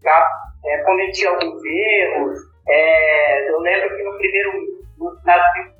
já 0.02 0.28
é, 0.64 0.78
cometi 0.78 1.26
alguns 1.26 1.64
erros. 1.64 2.38
É, 2.68 3.50
eu 3.50 3.60
lembro 3.60 3.96
que 3.96 4.02
no 4.02 4.16
primeiro, 4.18 4.52
na, 5.24 5.36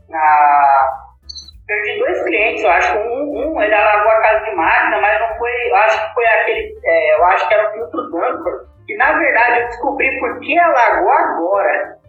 na 0.09 0.89
perdi 1.67 1.99
dois 1.99 2.23
clientes, 2.25 2.63
eu 2.63 2.71
acho. 2.71 2.99
Um, 2.99 3.55
um 3.55 3.63
ele 3.63 3.75
alagou 3.75 4.13
a 4.13 4.21
casa 4.21 4.45
de 4.45 4.55
máquina, 4.55 5.01
mas 5.01 5.21
não 5.21 5.37
foi. 5.39 5.51
Eu 5.71 5.77
acho 5.77 6.09
que 6.09 6.15
foi 6.15 6.27
aquele. 6.27 6.75
É, 6.85 7.15
eu 7.19 7.25
acho 7.27 7.49
que 7.49 7.55
era 7.55 7.69
o 7.69 7.73
filtro 7.73 8.11
Dunker. 8.11 8.73
Que 8.87 8.97
na 8.97 9.13
verdade 9.17 9.61
eu 9.61 9.67
descobri 9.69 10.19
por 10.19 10.41
que 10.41 10.59
alagou 10.59 11.11
agora. 11.11 12.02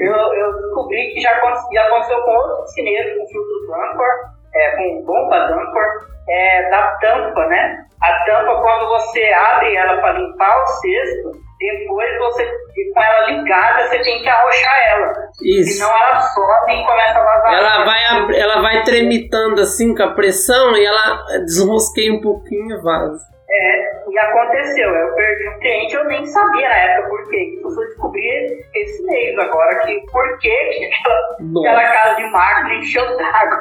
Eu, 0.00 0.14
eu 0.14 0.52
descobri 0.60 1.12
que 1.14 1.20
já 1.20 1.30
aconteceu, 1.30 1.68
já 1.72 1.86
aconteceu 1.86 2.22
com 2.22 2.30
outros 2.30 2.60
piscineiros 2.64 3.18
com 3.18 3.26
filtro 3.26 3.66
Dunker, 3.66 4.12
é, 4.54 4.76
com 4.76 5.04
bomba 5.04 5.46
Dunker, 5.46 6.14
é, 6.28 6.70
da 6.70 6.96
tampa, 7.00 7.46
né? 7.46 7.84
A 8.02 8.24
tampa, 8.24 8.60
quando 8.60 8.88
você 8.88 9.24
abre 9.32 9.74
ela 9.76 10.00
para 10.00 10.18
limpar 10.18 10.62
o 10.62 10.66
cesto, 10.66 11.44
depois 11.58 12.18
você, 12.18 12.44
com 12.92 13.02
ela 13.02 13.30
ligada, 13.30 13.88
você 13.88 14.02
tem 14.02 14.22
que 14.22 14.28
arrochar 14.28 14.78
ela. 14.90 15.12
Isso. 15.42 15.78
Senão 15.78 15.90
ela 15.90 16.20
sobe 16.20 16.72
e 16.72 16.84
começa 16.84 17.18
a 17.18 17.24
vazar. 17.24 17.54
Ela 17.54 17.84
vai, 17.84 18.38
ela 18.38 18.60
vai 18.60 18.82
tremitando 18.82 19.60
assim 19.60 19.94
com 19.94 20.02
a 20.02 20.14
pressão 20.14 20.76
e 20.76 20.84
ela 20.84 21.24
desrosqueia 21.44 22.12
um 22.12 22.20
pouquinho 22.20 22.76
e 22.76 22.82
vaza. 22.82 23.33
É, 23.54 24.10
e 24.10 24.18
aconteceu. 24.18 24.88
Eu 24.90 25.14
perdi 25.14 25.48
um 25.48 25.58
cliente, 25.60 25.94
eu 25.94 26.04
nem 26.06 26.26
sabia 26.26 26.68
na 26.68 26.74
época 26.74 27.08
por 27.08 27.30
quê. 27.30 27.60
Eu 27.62 27.70
fui 27.70 27.86
descobrir 27.86 28.66
esse 28.74 29.02
mês 29.04 29.38
agora 29.38 29.78
que 29.80 30.00
por 30.10 30.38
que 30.38 30.90
aquela, 30.92 31.60
aquela 31.60 31.92
casa 31.92 32.16
de 32.16 32.30
máquina 32.32 32.74
encheu 32.74 33.16
d'água. 33.16 33.58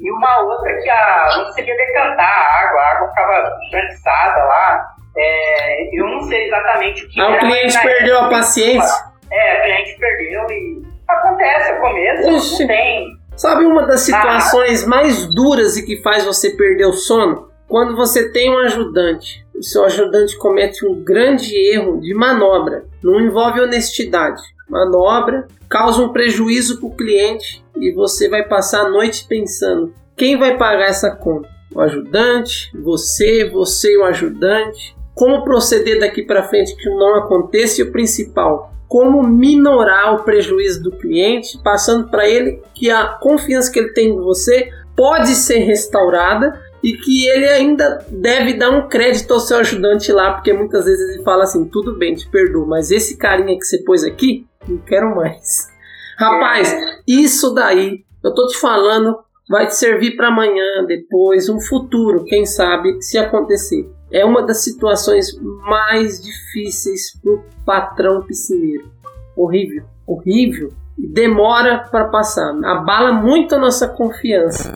E 0.00 0.10
uma 0.12 0.40
outra 0.40 0.74
que 0.78 0.88
a, 0.88 1.28
não 1.36 1.44
conseguia 1.44 1.76
decantar 1.76 2.26
a 2.26 2.64
água, 2.64 2.80
a 2.80 2.90
água 2.96 3.08
ficava 3.08 3.52
cansada 3.70 4.44
lá. 4.44 4.94
É, 5.14 5.98
eu 6.00 6.06
não 6.06 6.22
sei 6.22 6.46
exatamente 6.46 7.04
o 7.04 7.08
que. 7.10 7.20
Ah, 7.20 7.30
o 7.30 7.38
cliente 7.38 7.82
perdeu 7.82 8.18
a 8.18 8.30
paciência? 8.30 9.04
É, 9.30 9.58
o 9.58 9.62
cliente 9.62 9.98
perdeu 9.98 10.46
e 10.50 10.82
acontece 11.06 11.72
no 11.72 11.80
começo, 11.80 12.30
Ixi. 12.30 12.60
não 12.60 12.68
tem. 12.68 13.06
Sabe 13.36 13.66
uma 13.66 13.86
das 13.86 14.00
situações 14.00 14.84
ah. 14.84 14.88
mais 14.88 15.26
duras 15.34 15.76
e 15.76 15.84
que 15.84 16.02
faz 16.02 16.24
você 16.24 16.50
perder 16.56 16.86
o 16.86 16.92
sono? 16.92 17.47
Quando 17.68 17.94
você 17.94 18.30
tem 18.30 18.50
um 18.50 18.58
ajudante 18.58 19.46
o 19.58 19.62
seu 19.62 19.84
ajudante 19.84 20.38
comete 20.38 20.86
um 20.86 21.02
grande 21.02 21.52
erro 21.72 22.00
de 22.00 22.14
manobra, 22.14 22.84
não 23.02 23.20
envolve 23.20 23.60
honestidade. 23.60 24.40
Manobra 24.70 25.48
causa 25.68 26.00
um 26.00 26.10
prejuízo 26.10 26.78
para 26.78 26.86
o 26.86 26.96
cliente 26.96 27.64
e 27.76 27.92
você 27.92 28.28
vai 28.28 28.46
passar 28.46 28.86
a 28.86 28.88
noite 28.88 29.26
pensando: 29.28 29.92
quem 30.16 30.38
vai 30.38 30.56
pagar 30.56 30.86
essa 30.86 31.10
conta? 31.10 31.48
O 31.74 31.80
ajudante, 31.80 32.70
você, 32.78 33.50
você 33.50 33.94
e 33.94 33.98
o 33.98 34.04
ajudante. 34.04 34.96
Como 35.12 35.42
proceder 35.42 35.98
daqui 35.98 36.22
para 36.22 36.44
frente 36.44 36.76
que 36.76 36.88
não 36.90 37.16
aconteça 37.16 37.80
e 37.80 37.84
o 37.84 37.90
principal, 37.90 38.72
como 38.86 39.20
minorar 39.20 40.14
o 40.14 40.22
prejuízo 40.22 40.80
do 40.80 40.92
cliente, 40.92 41.58
passando 41.64 42.08
para 42.08 42.28
ele 42.28 42.62
que 42.72 42.88
a 42.88 43.08
confiança 43.08 43.72
que 43.72 43.80
ele 43.80 43.92
tem 43.92 44.10
em 44.10 44.20
você 44.20 44.70
pode 44.94 45.34
ser 45.34 45.58
restaurada 45.58 46.56
e 46.82 46.92
que 46.92 47.26
ele 47.26 47.48
ainda 47.48 48.04
deve 48.08 48.54
dar 48.54 48.70
um 48.70 48.88
crédito 48.88 49.32
ao 49.32 49.40
seu 49.40 49.58
ajudante 49.58 50.12
lá, 50.12 50.32
porque 50.32 50.52
muitas 50.52 50.84
vezes 50.84 51.14
ele 51.14 51.22
fala 51.22 51.44
assim: 51.44 51.64
tudo 51.64 51.96
bem, 51.96 52.14
te 52.14 52.28
perdoo, 52.28 52.66
mas 52.66 52.90
esse 52.90 53.16
carinha 53.16 53.58
que 53.58 53.64
você 53.64 53.82
pôs 53.82 54.04
aqui, 54.04 54.46
não 54.68 54.78
quero 54.78 55.14
mais. 55.14 55.68
Rapaz, 56.18 56.74
isso 57.06 57.54
daí, 57.54 58.04
eu 58.24 58.34
tô 58.34 58.46
te 58.48 58.58
falando, 58.58 59.18
vai 59.48 59.66
te 59.66 59.76
servir 59.76 60.16
para 60.16 60.28
amanhã, 60.28 60.84
depois, 60.86 61.48
um 61.48 61.60
futuro, 61.60 62.24
quem 62.24 62.44
sabe, 62.44 63.00
se 63.00 63.16
acontecer. 63.16 63.88
É 64.10 64.24
uma 64.24 64.42
das 64.42 64.64
situações 64.64 65.38
mais 65.40 66.20
difíceis 66.22 67.12
pro 67.20 67.44
patrão 67.64 68.22
piscineiro. 68.22 68.90
Horrível, 69.36 69.84
horrível. 70.06 70.72
Demora 70.98 71.86
para 71.90 72.06
passar, 72.06 72.50
abala 72.64 73.12
muito 73.12 73.54
a 73.54 73.58
nossa 73.58 73.86
confiança. 73.88 74.74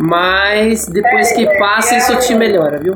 Mas 0.00 0.86
depois 0.86 1.32
que 1.32 1.46
passa, 1.58 1.96
isso 1.96 2.16
te 2.20 2.34
melhora, 2.34 2.78
viu? 2.78 2.94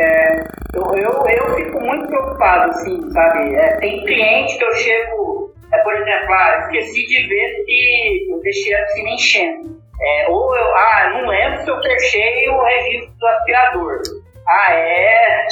É, 0.00 0.44
eu, 0.72 0.94
eu, 0.94 1.26
eu 1.28 1.54
fico 1.56 1.80
muito 1.80 2.06
preocupado, 2.06 2.70
assim, 2.70 3.10
sabe? 3.10 3.54
É, 3.54 3.76
tem 3.76 4.02
cliente 4.04 4.56
que 4.56 4.64
eu 4.64 4.74
chego, 4.76 5.52
é, 5.72 5.78
por 5.78 5.94
exemplo, 5.94 6.32
ah, 6.32 6.58
esqueci 6.62 7.06
de 7.06 7.28
ver 7.28 7.64
se 7.64 8.32
eu 8.32 8.40
deixei 8.40 8.74
a 8.74 8.84
piscina 8.86 9.10
enchendo. 9.10 9.78
É, 10.00 10.30
ou 10.30 10.56
eu, 10.56 10.76
ah, 10.76 11.10
não 11.14 11.28
lembro 11.28 11.64
se 11.64 11.70
eu 11.70 11.82
fechei 11.82 12.48
o 12.48 12.62
registro 12.62 13.12
do 13.18 13.26
aspirador. 13.26 14.00
Ah, 14.48 14.72
é. 14.72 15.46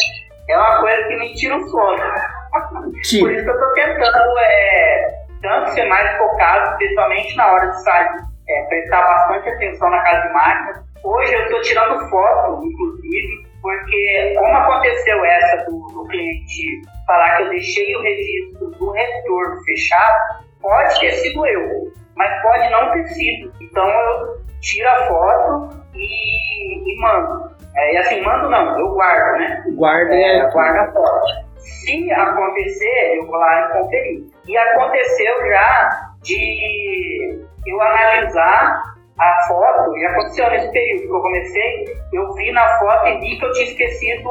É 0.49 0.57
uma 0.57 0.81
coisa 0.81 1.09
que 1.09 1.17
me 1.17 1.35
tira 1.35 1.57
o 1.57 1.69
sono. 1.69 1.97
Por 3.21 3.33
isso 3.33 3.45
que 3.45 3.51
eu 3.51 3.59
tô 3.59 3.73
tentando 3.75 4.39
é, 4.39 5.26
tanto 5.47 5.71
ser 5.71 5.85
mais 5.89 6.17
focado, 6.19 6.73
especialmente 6.73 7.37
na 7.37 7.53
hora 7.53 7.67
de 7.69 7.83
sair, 7.83 8.09
é, 8.49 8.63
prestar 8.65 9.03
bastante 9.03 9.49
atenção 9.49 9.91
na 9.91 10.03
casa 10.03 10.27
de 10.27 10.35
máquinas. 10.35 10.85
Hoje 11.05 11.35
eu 11.35 11.43
estou 11.45 11.61
tirando 11.61 12.11
foto, 12.11 12.65
inclusive, 12.65 13.47
porque 13.63 14.35
como 14.37 14.57
aconteceu 14.57 15.25
essa 15.25 15.65
do, 15.65 15.87
do 15.95 16.05
cliente 16.09 16.83
falar 17.07 17.37
que 17.37 17.43
eu 17.45 17.51
deixei 17.51 17.97
o 17.97 18.03
registro 18.03 18.71
do 18.71 18.91
retorno 18.91 19.63
fechado, 19.65 20.45
pode 20.61 21.01
ter 21.01 21.13
sido 21.13 21.47
eu, 21.47 21.93
mas 22.17 22.43
pode 22.43 22.71
não 22.71 22.93
ter 22.93 23.07
sido. 23.07 23.53
Então 23.61 23.89
eu 23.89 24.41
tiro 24.61 24.89
a 24.89 25.07
foto 25.07 25.81
e, 25.95 26.93
e 26.93 27.01
mando. 27.01 27.55
É, 27.77 27.95
e 27.95 27.97
assim, 27.99 28.21
mando 28.23 28.51
não, 28.51 28.79
eu 28.81 28.89
guardo, 28.95 29.39
né? 29.39 29.65
Guarda 29.77 30.15
é, 30.15 30.39
é 30.39 30.51
guarda 30.51 30.81
a 30.83 30.93
foto. 30.93 31.47
Se 31.59 32.13
acontecer, 32.13 33.19
eu 33.19 33.27
vou 33.27 33.37
lá 33.37 33.61
e 33.61 33.73
conferir. 33.73 34.36
E 34.49 34.57
aconteceu 34.57 35.47
já 35.49 36.11
de 36.23 37.39
eu 37.67 37.81
analisar 37.81 38.97
a 39.19 39.49
foto, 39.49 39.97
e 39.97 40.07
aconteceu 40.07 40.51
nesse 40.51 40.71
período 40.71 41.09
que 41.09 41.15
eu 41.15 41.21
comecei, 41.21 41.85
eu 42.13 42.33
vi 42.35 42.53
na 42.53 42.79
foto 42.79 43.07
e 43.07 43.19
vi 43.19 43.39
que 43.39 43.45
eu 43.45 43.53
tinha 43.53 43.67
esquecido 43.67 44.29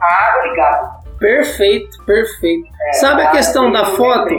a 0.00 0.24
água 0.24 0.46
ligada. 0.46 0.90
Perfeito, 1.18 2.04
perfeito. 2.04 2.68
É, 2.88 2.92
Sabe 2.94 3.22
a 3.22 3.30
questão 3.30 3.70
da 3.72 3.86
foto? 3.86 4.34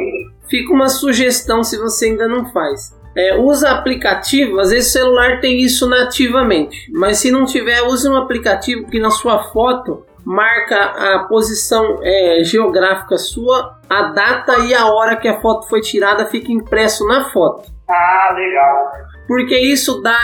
Fica 0.47 0.73
uma 0.73 0.89
sugestão 0.89 1.63
se 1.63 1.77
você 1.77 2.05
ainda 2.05 2.27
não 2.27 2.51
faz. 2.51 2.97
É, 3.15 3.35
usa 3.35 3.71
aplicativo, 3.71 4.59
às 4.59 4.69
vezes 4.69 4.89
o 4.89 4.93
celular 4.93 5.39
tem 5.41 5.59
isso 5.59 5.89
nativamente, 5.89 6.89
mas 6.93 7.17
se 7.17 7.31
não 7.31 7.45
tiver, 7.45 7.81
use 7.81 8.07
um 8.07 8.15
aplicativo 8.15 8.85
que 8.89 8.99
na 8.99 9.09
sua 9.09 9.51
foto 9.51 10.05
marca 10.29 10.77
a 10.77 11.23
posição 11.23 11.97
é, 12.03 12.43
geográfica 12.43 13.17
sua, 13.17 13.79
a 13.89 14.03
data 14.11 14.59
e 14.59 14.75
a 14.75 14.85
hora 14.85 15.15
que 15.15 15.27
a 15.27 15.41
foto 15.41 15.67
foi 15.67 15.81
tirada 15.81 16.27
fica 16.27 16.51
impresso 16.51 17.03
na 17.07 17.31
foto. 17.31 17.67
Ah, 17.89 18.31
legal. 18.35 18.91
Porque 19.27 19.57
isso 19.57 20.03
dá 20.03 20.19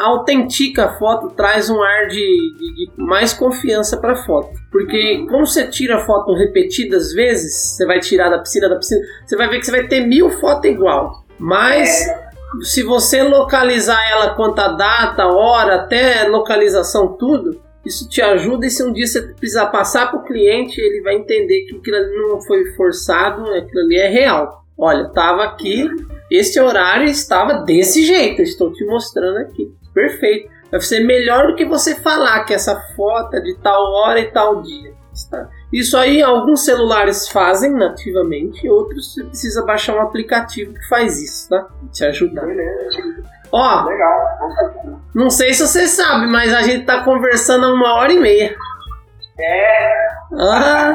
autentica 0.00 0.86
a 0.86 0.98
foto, 0.98 1.28
traz 1.28 1.68
um 1.68 1.82
ar 1.82 2.06
de, 2.06 2.16
de, 2.16 2.74
de 2.74 2.92
mais 2.96 3.34
confiança 3.34 3.98
para 3.98 4.12
a 4.12 4.24
foto. 4.24 4.48
Porque 4.72 5.26
como 5.28 5.46
você 5.46 5.66
tira 5.66 5.96
a 5.96 6.06
foto 6.06 6.32
repetidas 6.32 7.12
vezes, 7.12 7.54
você 7.54 7.84
vai 7.84 8.00
tirar 8.00 8.30
da 8.30 8.38
piscina 8.38 8.66
da 8.66 8.76
piscina, 8.76 9.02
você 9.26 9.36
vai 9.36 9.46
ver 9.50 9.58
que 9.58 9.66
você 9.66 9.72
vai 9.72 9.86
ter 9.86 10.06
mil 10.06 10.30
fotos 10.30 10.70
igual. 10.70 11.22
Mas 11.38 12.08
é 12.08 12.30
se 12.62 12.82
você 12.82 13.22
localizar 13.22 14.00
ela 14.10 14.34
quanto 14.34 14.58
a 14.58 14.68
data, 14.68 15.26
hora, 15.26 15.76
até 15.76 16.26
localização, 16.26 17.16
tudo, 17.16 17.60
isso 17.84 18.08
te 18.08 18.20
ajuda 18.20 18.66
e 18.66 18.70
se 18.70 18.82
um 18.82 18.92
dia 18.92 19.06
você 19.06 19.22
precisar 19.22 19.66
passar 19.66 20.10
para 20.10 20.20
o 20.20 20.24
cliente, 20.24 20.80
ele 20.80 21.02
vai 21.02 21.14
entender 21.14 21.62
que 21.62 21.76
aquilo 21.76 21.96
ali 21.96 22.16
não 22.16 22.40
foi 22.40 22.72
forçado, 22.72 23.42
aquilo 23.52 23.80
ali 23.80 23.96
é 23.96 24.08
real. 24.08 24.64
Olha, 24.76 25.06
estava 25.06 25.44
aqui, 25.44 25.88
esse 26.30 26.60
horário 26.60 27.06
estava 27.06 27.64
desse 27.64 28.04
jeito, 28.04 28.42
estou 28.42 28.72
te 28.72 28.84
mostrando 28.84 29.38
aqui. 29.38 29.72
Perfeito. 29.92 30.50
Vai 30.70 30.80
ser 30.80 31.00
melhor 31.00 31.48
do 31.48 31.56
que 31.56 31.64
você 31.64 31.96
falar 31.96 32.44
que 32.44 32.54
essa 32.54 32.80
foto 32.94 33.34
é 33.36 33.40
de 33.40 33.56
tal 33.58 33.82
hora 33.92 34.20
e 34.20 34.30
tal 34.30 34.62
dia. 34.62 34.94
Isso 35.72 35.96
aí 35.96 36.22
alguns 36.22 36.64
celulares 36.64 37.28
fazem 37.28 37.72
nativamente, 37.72 38.68
outros 38.68 39.14
você 39.14 39.24
precisa 39.24 39.64
baixar 39.64 39.96
um 39.96 40.00
aplicativo 40.00 40.72
que 40.72 40.88
faz 40.88 41.20
isso, 41.20 41.48
tá? 41.48 41.68
Te 41.92 42.04
ajudar. 42.04 42.46
Beleza. 42.46 43.39
Ó, 43.52 43.84
Legal. 43.84 44.20
não 45.14 45.28
sei 45.28 45.52
se 45.52 45.66
você 45.66 45.86
sabe, 45.86 46.26
mas 46.26 46.54
a 46.54 46.62
gente 46.62 46.84
tá 46.86 47.02
conversando 47.02 47.66
há 47.66 47.72
uma 47.72 47.94
hora 47.94 48.12
e 48.12 48.18
meia. 48.18 48.56
É. 49.38 50.10
Ah. 50.38 50.94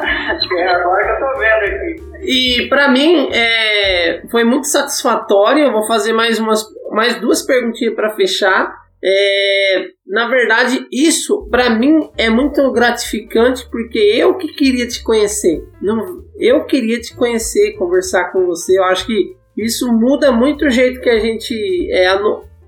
É 0.58 0.68
agora 0.68 1.04
que 1.04 1.12
eu 1.12 1.28
tô 1.28 1.40
vendo 1.40 1.76
aqui. 1.76 2.06
E 2.22 2.70
para 2.70 2.88
mim 2.90 3.30
é, 3.34 4.24
foi 4.32 4.44
muito 4.44 4.68
satisfatório. 4.68 5.66
Eu 5.66 5.72
vou 5.72 5.86
fazer 5.86 6.14
mais 6.14 6.40
umas 6.40 6.64
mais 6.92 7.20
duas 7.20 7.42
perguntinhas 7.42 7.96
para 7.96 8.16
fechar. 8.16 8.74
É, 9.04 9.88
na 10.08 10.28
verdade, 10.30 10.88
isso 10.92 11.48
para 11.50 11.70
mim 11.70 12.10
é 12.18 12.30
muito 12.30 12.72
gratificante 12.72 13.68
porque 13.70 14.00
eu 14.00 14.36
que 14.36 14.48
queria 14.54 14.88
te 14.88 15.04
conhecer. 15.04 15.62
Não, 15.82 16.24
eu 16.40 16.66
queria 16.66 17.00
te 17.00 17.16
conhecer, 17.16 17.78
conversar 17.78 18.32
com 18.32 18.46
você. 18.46 18.78
Eu 18.80 18.84
acho 18.86 19.06
que 19.06 19.36
isso 19.58 19.92
muda 19.92 20.32
muito 20.32 20.66
o 20.66 20.70
jeito 20.70 21.02
que 21.02 21.10
a 21.10 21.20
gente. 21.20 21.90
É, 21.92 22.08
a, 22.08 22.20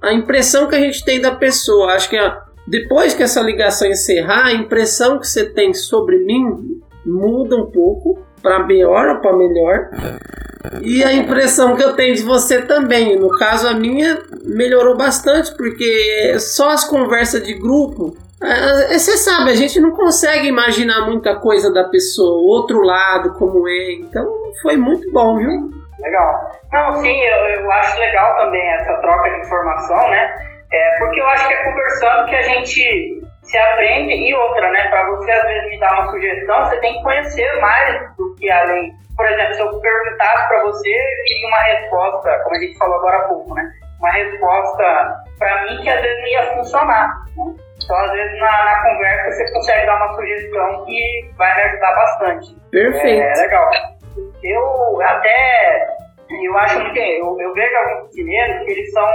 a 0.02 0.14
impressão 0.14 0.68
que 0.68 0.76
a 0.76 0.80
gente 0.80 1.04
tem 1.04 1.20
da 1.20 1.32
pessoa. 1.32 1.94
Acho 1.94 2.10
que 2.10 2.18
a, 2.18 2.42
depois 2.68 3.14
que 3.14 3.24
essa 3.24 3.42
ligação 3.42 3.88
encerrar, 3.88 4.48
a 4.48 4.54
impressão 4.54 5.20
que 5.20 5.28
você 5.28 5.46
tem 5.46 5.74
sobre 5.74 6.18
mim 6.20 6.44
muda 7.06 7.56
um 7.56 7.72
pouco 7.72 8.20
para 8.42 8.66
melhor 8.66 9.08
ou 9.08 9.22
para 9.22 9.36
melhor. 9.36 9.90
E 10.82 11.04
a 11.04 11.14
impressão 11.14 11.76
que 11.76 11.84
eu 11.84 11.94
tenho 11.94 12.16
de 12.16 12.24
você 12.24 12.62
também, 12.62 13.18
no 13.18 13.30
caso 13.30 13.68
a 13.68 13.74
minha, 13.74 14.20
melhorou 14.44 14.98
bastante, 14.98 15.56
porque 15.56 16.38
só 16.40 16.72
as 16.72 16.84
conversas 16.84 17.44
de 17.44 17.54
grupo, 17.54 18.18
é, 18.42 18.98
você 18.98 19.18
sabe, 19.18 19.52
a 19.52 19.56
gente 19.56 19.80
não 19.80 19.92
consegue 19.92 20.48
imaginar 20.48 21.08
muita 21.08 21.36
coisa 21.36 21.72
da 21.72 21.86
pessoa, 21.86 22.42
o 22.42 22.48
outro 22.48 22.82
lado, 22.82 23.34
como 23.34 23.68
é. 23.68 23.94
Então 23.94 24.28
foi 24.62 24.76
muito 24.76 25.10
bom, 25.12 25.38
viu? 25.38 25.77
Legal. 26.00 26.52
Não, 26.72 26.94
sim, 26.96 27.20
eu, 27.20 27.38
eu 27.38 27.72
acho 27.72 28.00
legal 28.00 28.38
também 28.38 28.68
essa 28.74 28.94
troca 29.02 29.30
de 29.32 29.40
informação, 29.40 30.10
né? 30.10 30.36
É, 30.72 30.98
porque 31.00 31.20
eu 31.20 31.28
acho 31.30 31.48
que 31.48 31.54
é 31.54 31.64
conversando 31.64 32.26
que 32.30 32.36
a 32.36 32.42
gente 32.42 33.22
se 33.42 33.58
aprende. 33.58 34.14
E 34.14 34.36
outra, 34.36 34.70
né? 34.72 34.90
Para 34.90 35.08
você 35.08 35.32
às 35.32 35.44
vezes 35.44 35.70
me 35.70 35.80
dar 35.80 35.94
uma 35.94 36.12
sugestão, 36.12 36.66
você 36.66 36.80
tem 36.80 36.94
que 36.94 37.04
conhecer 37.04 37.60
mais 37.60 38.16
do 38.18 38.36
que 38.36 38.50
além. 38.52 38.92
Por 39.16 39.26
exemplo, 39.26 39.54
se 39.56 39.62
eu 39.62 39.80
perguntasse 39.80 40.48
para 40.48 40.64
você, 40.64 40.90
e 40.90 41.48
uma 41.48 41.60
resposta, 41.64 42.40
como 42.44 42.56
a 42.56 42.60
gente 42.60 42.78
falou 42.78 42.98
agora 42.98 43.18
há 43.18 43.28
pouco, 43.28 43.56
né? 43.56 43.64
Uma 44.00 44.12
resposta 44.12 45.24
para 45.40 45.64
mim 45.64 45.82
que 45.82 45.90
às 45.90 46.02
vezes 46.02 46.20
não 46.20 46.28
ia 46.28 46.54
funcionar. 46.54 47.08
Né? 47.36 47.56
Então, 47.84 47.98
às 47.98 48.12
vezes, 48.12 48.40
na, 48.40 48.66
na, 48.66 48.84
conversa, 48.84 49.32
você 49.32 49.54
consegue 49.54 49.86
dar 49.86 49.96
uma 49.96 50.14
sugestão 50.14 50.86
que 50.86 51.32
vai 51.38 51.56
me 51.56 51.62
ajudar 51.64 51.96
bastante. 51.96 52.56
Perfeito. 52.70 53.22
É, 53.22 53.32
é 53.32 53.36
legal. 53.38 53.72
Eu 54.44 55.02
até. 55.02 55.88
Eu 56.44 56.58
acho 56.58 56.80
muito. 56.80 56.98
Eu, 56.98 57.40
eu 57.40 57.54
vejo 57.54 57.76
alguns 57.76 58.14
chineses 58.14 58.66
que 58.66 58.72
eles 58.72 58.92
são 58.92 59.08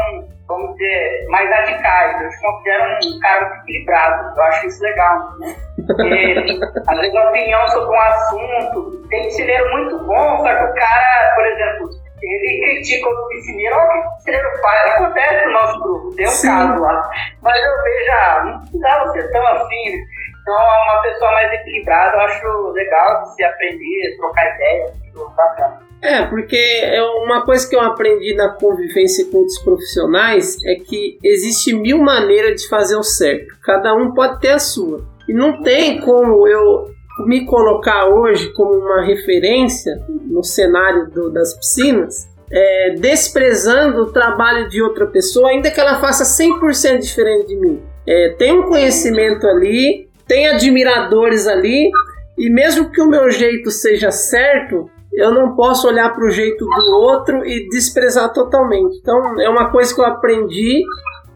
vamos 0.52 0.76
dizer, 0.76 1.26
mais 1.28 1.48
radicais. 1.48 2.22
Eu 2.22 2.28
te 2.28 2.40
considero 2.40 2.84
um 2.84 3.20
cara 3.20 3.62
equilibrado. 3.62 4.36
Eu 4.36 4.42
acho 4.44 4.66
isso 4.66 4.82
legal. 4.82 5.38
Né? 5.38 5.54
às 6.88 6.98
vezes, 6.98 7.16
a 7.16 7.28
opinião 7.28 7.68
sobre 7.68 7.96
um 7.96 8.00
assunto 8.00 9.08
tem 9.08 9.22
piscineiro 9.24 9.70
muito 9.72 9.98
bom, 10.04 10.38
só 10.38 10.54
que 10.54 10.64
o 10.64 10.74
cara, 10.74 11.34
por 11.34 11.46
exemplo, 11.46 11.88
ele 12.22 12.60
critica 12.62 13.08
o 13.08 13.28
piscineiro, 13.28 13.74
olha 13.74 13.84
o 13.84 13.90
que 13.90 13.98
o 13.98 14.16
piscineiro 14.16 14.48
faz. 14.60 14.90
Acontece 14.92 15.46
no 15.46 15.52
nosso 15.52 15.82
grupo, 15.82 16.14
tem 16.14 16.26
um 16.26 16.30
Sim. 16.30 16.48
caso 16.48 16.82
lá. 16.82 17.10
Mas 17.42 17.64
eu 17.64 17.82
vejo, 17.82 18.12
ah, 18.12 18.42
não 18.44 18.60
precisava 18.60 19.12
ser 19.12 19.30
tão 19.32 19.46
assim. 19.48 20.04
Então, 20.43 20.55
é 20.55 20.93
uma 20.93 21.02
pessoa 21.02 21.31
mais 21.32 21.52
equilibrada, 21.52 22.16
eu 22.16 22.20
acho 22.20 22.70
legal 22.73 23.23
de 23.23 23.35
se 23.35 23.44
aprender, 23.44 24.16
trocar 24.19 24.55
ideias, 24.55 24.90
bacana. 25.36 25.81
É, 26.02 26.27
porque 26.27 26.56
é 26.56 27.01
uma 27.01 27.44
coisa 27.44 27.69
que 27.69 27.77
eu 27.77 27.81
aprendi 27.81 28.35
na 28.35 28.48
convivência 28.48 29.24
com 29.31 29.39
outros 29.39 29.59
profissionais 29.60 30.56
é 30.66 30.74
que 30.74 31.16
existe 31.23 31.73
mil 31.73 31.98
maneiras 31.98 32.60
de 32.60 32.69
fazer 32.69 32.97
o 32.97 33.05
certo. 33.05 33.56
Cada 33.62 33.94
um 33.94 34.12
pode 34.12 34.40
ter 34.40 34.51
a 34.51 34.59
sua. 34.59 35.06
E 35.28 35.32
não 35.32 35.62
tem 35.62 36.01
como 36.01 36.48
eu 36.48 36.90
me 37.27 37.47
colocar 37.47 38.06
hoje 38.09 38.52
como 38.52 38.73
uma 38.73 39.02
referência 39.05 39.93
no 40.09 40.43
cenário 40.43 41.09
do, 41.09 41.31
das 41.31 41.55
piscinas, 41.56 42.28
é, 42.51 42.94
desprezando 42.98 44.02
o 44.02 44.12
trabalho 44.12 44.69
de 44.69 44.82
outra 44.82 45.06
pessoa, 45.06 45.51
ainda 45.51 45.70
que 45.70 45.81
ela 45.81 46.01
faça 46.01 46.24
100% 46.24 46.98
diferente 46.98 47.47
de 47.47 47.56
mim. 47.56 47.82
É, 48.06 48.31
tem 48.36 48.59
um 48.59 48.64
conhecimento 48.64 49.47
ali, 49.47 50.09
tem 50.32 50.48
admiradores 50.48 51.46
ali, 51.46 51.90
e 52.38 52.48
mesmo 52.48 52.90
que 52.90 53.02
o 53.02 53.06
meu 53.06 53.30
jeito 53.30 53.70
seja 53.70 54.10
certo, 54.10 54.88
eu 55.12 55.30
não 55.30 55.54
posso 55.54 55.86
olhar 55.86 56.09
para 56.14 56.24
o 56.24 56.30
jeito 56.30 56.64
do 56.64 56.96
outro 57.02 57.44
e 57.44 57.68
desprezar 57.68 58.32
totalmente. 58.32 58.96
Então 58.96 59.38
é 59.38 59.50
uma 59.50 59.70
coisa 59.70 59.94
que 59.94 60.00
eu 60.00 60.06
aprendi. 60.06 60.84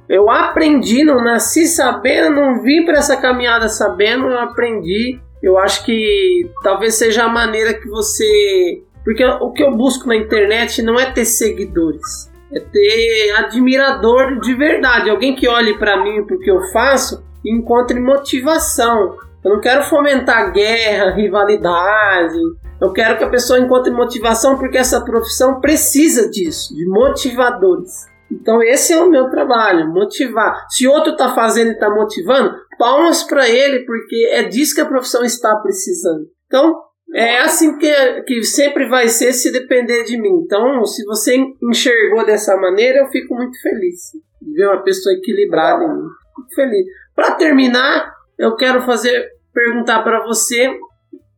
Eu 0.08 0.30
aprendi, 0.30 1.04
não 1.04 1.22
nasci 1.22 1.66
sabendo, 1.66 2.36
não 2.36 2.62
vim 2.62 2.86
para 2.86 2.96
essa 2.96 3.18
caminhada 3.18 3.68
sabendo, 3.68 4.28
eu 4.28 4.40
aprendi. 4.40 5.20
Eu 5.42 5.58
acho 5.58 5.84
que 5.84 6.50
talvez 6.62 6.94
seja 6.94 7.24
a 7.24 7.28
maneira 7.28 7.74
que 7.74 7.86
você. 7.90 8.82
Porque 9.04 9.22
o 9.22 9.52
que 9.52 9.62
eu 9.62 9.76
busco 9.76 10.08
na 10.08 10.16
internet 10.16 10.80
não 10.80 10.98
é 10.98 11.12
ter 11.12 11.26
seguidores, 11.26 12.32
é 12.50 12.60
ter 12.60 13.34
admirador 13.36 14.40
de 14.40 14.54
verdade. 14.54 15.10
Alguém 15.10 15.34
que 15.34 15.46
olhe 15.46 15.76
para 15.78 16.02
mim 16.02 16.24
para 16.24 16.36
o 16.36 16.40
que 16.40 16.50
eu 16.50 16.62
faço 16.72 17.25
e 17.44 17.54
encontre 17.54 17.98
motivação. 18.00 19.16
Eu 19.44 19.52
não 19.52 19.60
quero 19.60 19.84
fomentar 19.84 20.52
guerra, 20.52 21.12
rivalidade, 21.12 22.38
eu 22.80 22.92
quero 22.92 23.16
que 23.16 23.24
a 23.24 23.30
pessoa 23.30 23.58
encontre 23.58 23.90
motivação 23.90 24.58
porque 24.58 24.76
essa 24.76 25.02
profissão 25.02 25.60
precisa 25.60 26.28
disso, 26.28 26.74
de 26.74 26.86
motivadores. 26.86 28.06
Então 28.30 28.62
esse 28.62 28.92
é 28.92 29.00
o 29.00 29.10
meu 29.10 29.30
trabalho, 29.30 29.88
motivar. 29.88 30.66
Se 30.68 30.86
outro 30.86 31.12
está 31.12 31.34
fazendo 31.34 31.68
e 31.68 31.72
está 31.72 31.88
motivando, 31.88 32.54
palmas 32.78 33.22
para 33.22 33.48
ele 33.48 33.80
porque 33.86 34.28
é 34.32 34.42
disso 34.44 34.74
que 34.74 34.80
a 34.80 34.86
profissão 34.86 35.24
está 35.24 35.56
precisando. 35.56 36.26
Então 36.46 36.74
é 37.14 37.38
assim 37.38 37.78
que, 37.78 38.22
que 38.26 38.42
sempre 38.42 38.88
vai 38.88 39.08
ser 39.08 39.32
se 39.32 39.50
depender 39.50 40.04
de 40.04 40.20
mim. 40.20 40.42
Então 40.44 40.84
se 40.84 41.02
você 41.04 41.36
enxergou 41.62 42.26
dessa 42.26 42.56
maneira, 42.56 42.98
eu 42.98 43.06
fico 43.06 43.34
muito 43.34 43.58
feliz 43.62 44.12
de 44.42 44.52
ver 44.52 44.68
uma 44.68 44.82
pessoa 44.82 45.14
equilibrada 45.14 45.82
em 45.82 45.88
mim. 45.88 46.08
Fico 46.34 46.54
feliz. 46.54 46.86
Para 47.16 47.32
terminar, 47.32 48.12
eu 48.38 48.54
quero 48.54 48.82
fazer 48.82 49.30
perguntar 49.52 50.02
para 50.02 50.22
você 50.26 50.70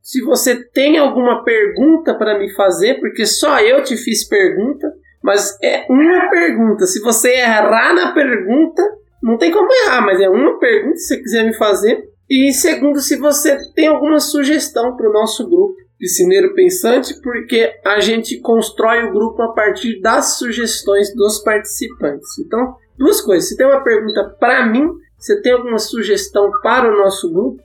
se 0.02 0.22
você 0.24 0.56
tem 0.70 0.98
alguma 0.98 1.44
pergunta 1.44 2.14
para 2.14 2.38
me 2.38 2.52
fazer, 2.54 2.98
porque 2.98 3.24
só 3.24 3.60
eu 3.60 3.82
te 3.84 3.96
fiz 3.96 4.26
pergunta, 4.26 4.90
mas 5.22 5.56
é 5.62 5.86
uma 5.88 6.30
pergunta. 6.30 6.86
Se 6.86 7.00
você 7.00 7.30
errar 7.34 7.94
na 7.94 8.12
pergunta, 8.12 8.82
não 9.22 9.36
tem 9.36 9.52
como 9.52 9.68
errar, 9.84 10.00
mas 10.00 10.20
é 10.20 10.28
uma 10.28 10.58
pergunta 10.58 10.96
se 10.96 11.08
você 11.08 11.22
quiser 11.22 11.44
me 11.44 11.54
fazer. 11.54 12.02
E 12.28 12.52
segundo, 12.52 13.00
se 13.00 13.16
você 13.16 13.56
tem 13.74 13.86
alguma 13.86 14.18
sugestão 14.18 14.96
para 14.96 15.08
o 15.08 15.12
nosso 15.12 15.48
grupo 15.48 15.76
Piscineiro 15.98 16.54
Pensante, 16.54 17.20
porque 17.20 17.72
a 17.84 18.00
gente 18.00 18.40
constrói 18.40 19.02
o 19.04 19.12
grupo 19.12 19.42
a 19.42 19.52
partir 19.52 20.00
das 20.00 20.38
sugestões 20.38 21.14
dos 21.14 21.42
participantes. 21.42 22.38
Então, 22.38 22.76
duas 22.96 23.20
coisas. 23.20 23.48
Se 23.48 23.56
tem 23.56 23.66
uma 23.66 23.82
pergunta 23.82 24.24
para 24.38 24.64
mim, 24.66 24.88
você 25.18 25.42
tem 25.42 25.52
alguma 25.52 25.78
sugestão 25.78 26.50
para 26.62 26.88
o 26.88 26.96
nosso 26.96 27.32
grupo? 27.32 27.60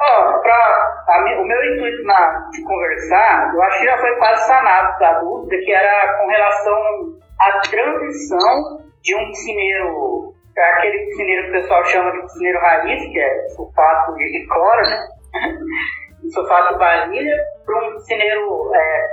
Ó, 0.00 0.38
pra, 0.40 1.04
o 1.38 1.44
meu 1.44 1.74
intuito 1.74 2.02
na, 2.04 2.48
de 2.50 2.62
conversar, 2.64 3.52
eu 3.54 3.62
acho 3.62 3.78
que 3.78 3.84
já 3.84 3.98
foi 3.98 4.16
quase 4.16 4.46
sanado 4.46 4.98
da 4.98 5.20
dúvida, 5.20 5.56
que 5.64 5.72
era 5.72 6.18
com 6.18 6.26
relação 6.28 7.18
à 7.40 7.60
transição 7.60 8.78
de 9.02 9.14
um 9.16 9.26
piscineiro, 9.28 10.34
aquele 10.56 11.06
piscineiro 11.06 11.42
que 11.44 11.48
o 11.50 11.60
pessoal 11.60 11.84
chama 11.84 12.12
de 12.12 12.22
piscineiro 12.22 12.58
raiz, 12.58 13.02
que 13.12 13.20
é 13.20 13.48
sulfato 13.48 14.14
de 14.14 14.46
cloro, 14.46 14.82
né? 14.82 15.06
sulfato 16.32 16.78
baunilha, 16.78 17.36
para 17.66 17.86
um 17.86 17.94
piscineiro 17.96 18.70
é, 18.74 19.06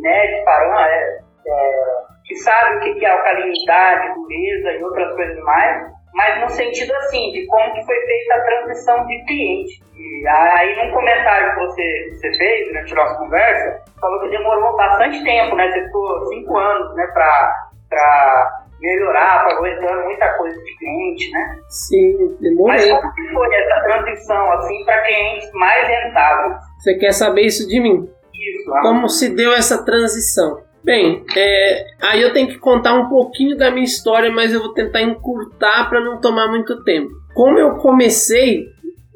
né, 0.00 0.26
de 0.28 0.34
é, 0.34 1.18
é, 1.46 2.04
que 2.24 2.34
sabe 2.36 2.76
o 2.76 2.80
que 2.80 3.04
é 3.04 3.10
alcalinidade, 3.10 4.14
dureza 4.14 4.70
e 4.72 4.84
outras 4.84 5.14
coisas 5.14 5.38
mais, 5.44 5.92
mas 6.14 6.40
no 6.40 6.48
sentido 6.50 6.94
assim, 6.96 7.32
de 7.32 7.44
como 7.46 7.74
que 7.74 7.84
foi 7.84 8.00
feita 8.00 8.34
a 8.34 8.40
transição 8.40 9.06
de 9.06 9.24
cliente. 9.26 9.82
E 9.96 10.26
aí, 10.28 10.76
num 10.76 10.92
comentário 10.92 11.54
que 11.54 11.60
você, 11.66 12.10
você 12.12 12.38
fez 12.38 12.68
durante 12.68 12.92
a 12.92 12.96
nossa 12.96 13.18
conversa, 13.18 13.82
falou 14.00 14.20
que 14.20 14.30
demorou 14.30 14.76
bastante 14.76 15.22
tempo, 15.24 15.56
né? 15.56 15.70
Você 15.70 15.84
ficou 15.84 16.26
cinco 16.26 16.56
anos, 16.56 16.94
né, 16.94 17.06
para 17.08 18.64
melhorar, 18.80 19.48
favorecendo 19.48 20.04
muita 20.04 20.28
coisa 20.36 20.56
de 20.62 20.76
cliente, 20.76 21.30
né? 21.32 21.58
Sim, 21.68 22.36
demorei. 22.40 22.92
Mas 22.92 23.00
como 23.00 23.14
que 23.14 23.32
foi 23.32 23.54
essa 23.56 23.80
transição, 23.82 24.52
assim, 24.52 24.84
para 24.84 25.02
clientes 25.02 25.50
mais 25.52 25.88
rentáveis? 25.88 26.56
Você 26.78 26.94
quer 26.96 27.12
saber 27.12 27.42
isso 27.42 27.66
de 27.66 27.80
mim? 27.80 28.08
Isso. 28.32 28.70
Como 28.82 29.08
se 29.08 29.34
deu 29.34 29.52
essa 29.52 29.84
transição? 29.84 30.62
Bem, 30.84 31.24
é, 31.34 31.86
aí 32.02 32.20
eu 32.20 32.34
tenho 32.34 32.46
que 32.46 32.58
contar 32.58 32.92
um 32.92 33.08
pouquinho 33.08 33.56
da 33.56 33.70
minha 33.70 33.86
história, 33.86 34.30
mas 34.30 34.52
eu 34.52 34.60
vou 34.60 34.74
tentar 34.74 35.00
encurtar 35.00 35.88
para 35.88 35.98
não 35.98 36.20
tomar 36.20 36.48
muito 36.50 36.84
tempo. 36.84 37.10
Como 37.34 37.58
eu 37.58 37.76
comecei, 37.76 38.66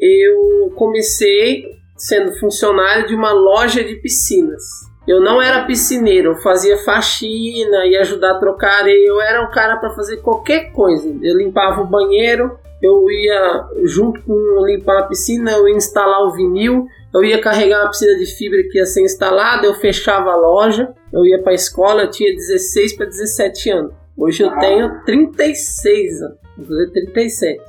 eu 0.00 0.72
comecei 0.74 1.66
sendo 1.94 2.32
funcionário 2.38 3.06
de 3.06 3.14
uma 3.14 3.32
loja 3.32 3.84
de 3.84 3.96
piscinas. 3.96 4.62
Eu 5.06 5.20
não 5.20 5.42
era 5.42 5.66
piscineiro, 5.66 6.32
eu 6.32 6.36
fazia 6.36 6.78
faxina 6.78 7.86
e 7.86 7.96
ajudar 7.96 8.32
a 8.32 8.38
trocar. 8.38 8.88
Eu 8.88 9.20
era 9.20 9.42
um 9.42 9.50
cara 9.50 9.76
para 9.76 9.94
fazer 9.94 10.18
qualquer 10.18 10.72
coisa. 10.72 11.08
Eu 11.22 11.36
limpava 11.36 11.82
o 11.82 11.86
banheiro, 11.86 12.58
eu 12.82 13.10
ia 13.10 13.68
junto 13.84 14.22
com 14.22 14.64
limpar 14.66 15.00
a 15.00 15.06
piscina, 15.06 15.50
eu 15.52 15.68
ia 15.68 15.76
instalar 15.76 16.22
o 16.24 16.32
vinil, 16.32 16.86
eu 17.12 17.24
ia 17.24 17.40
carregar 17.40 17.82
uma 17.82 17.90
piscina 17.90 18.16
de 18.18 18.26
fibra 18.26 18.62
que 18.70 18.78
ia 18.78 18.86
ser 18.86 19.02
instalada, 19.02 19.66
eu 19.66 19.74
fechava 19.74 20.30
a 20.30 20.36
loja, 20.36 20.92
eu 21.12 21.24
ia 21.24 21.42
para 21.42 21.52
a 21.52 21.54
escola, 21.54 22.02
eu 22.02 22.10
tinha 22.10 22.34
16 22.34 22.96
para 22.96 23.06
17 23.06 23.70
anos. 23.70 23.92
Hoje 24.16 24.42
eu 24.42 24.50
tenho 24.58 25.02
36 25.04 26.22
anos, 26.22 26.38
vou 26.56 26.66
fazer 26.66 26.90
37. 26.92 27.62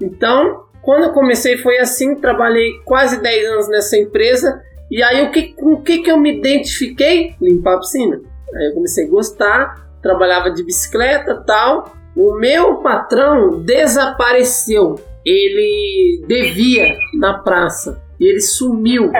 Então, 0.00 0.64
quando 0.82 1.04
eu 1.04 1.12
comecei 1.12 1.56
foi 1.58 1.78
assim, 1.78 2.16
trabalhei 2.16 2.80
quase 2.84 3.20
10 3.20 3.46
anos 3.50 3.68
nessa 3.68 3.96
empresa, 3.96 4.60
e 4.90 5.02
aí 5.02 5.22
o 5.22 5.30
que, 5.30 5.54
com 5.54 5.74
o 5.74 5.82
que, 5.82 6.00
que 6.00 6.10
eu 6.10 6.18
me 6.18 6.38
identifiquei? 6.38 7.34
Limpar 7.40 7.76
a 7.76 7.78
piscina. 7.78 8.20
Aí 8.54 8.66
eu 8.68 8.74
comecei 8.74 9.06
a 9.06 9.08
gostar, 9.08 9.88
trabalhava 10.02 10.50
de 10.50 10.62
bicicleta 10.62 11.42
tal. 11.46 11.92
O 12.16 12.34
meu 12.38 12.76
patrão 12.76 13.62
desapareceu. 13.62 14.96
Ele 15.24 16.24
devia 16.26 16.96
na 17.14 17.38
praça 17.38 18.02
ele 18.26 18.40
sumiu. 18.40 19.10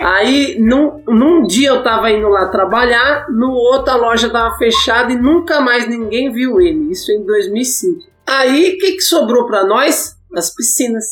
Aí, 0.00 0.58
num, 0.58 1.02
num 1.06 1.46
dia 1.46 1.68
eu 1.68 1.82
tava 1.82 2.10
indo 2.10 2.28
lá 2.28 2.48
trabalhar, 2.48 3.26
no 3.30 3.50
outro 3.50 3.92
a 3.92 3.96
loja 3.96 4.30
tava 4.30 4.56
fechada 4.56 5.12
e 5.12 5.20
nunca 5.20 5.60
mais 5.60 5.88
ninguém 5.88 6.32
viu 6.32 6.60
ele. 6.60 6.90
Isso 6.90 7.12
em 7.12 7.24
2005. 7.24 8.00
Aí, 8.26 8.74
o 8.74 8.78
que, 8.78 8.92
que 8.92 9.00
sobrou 9.00 9.46
para 9.46 9.64
nós? 9.66 10.16
As 10.34 10.54
piscinas, 10.54 11.04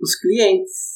os 0.00 0.14
clientes. 0.16 0.94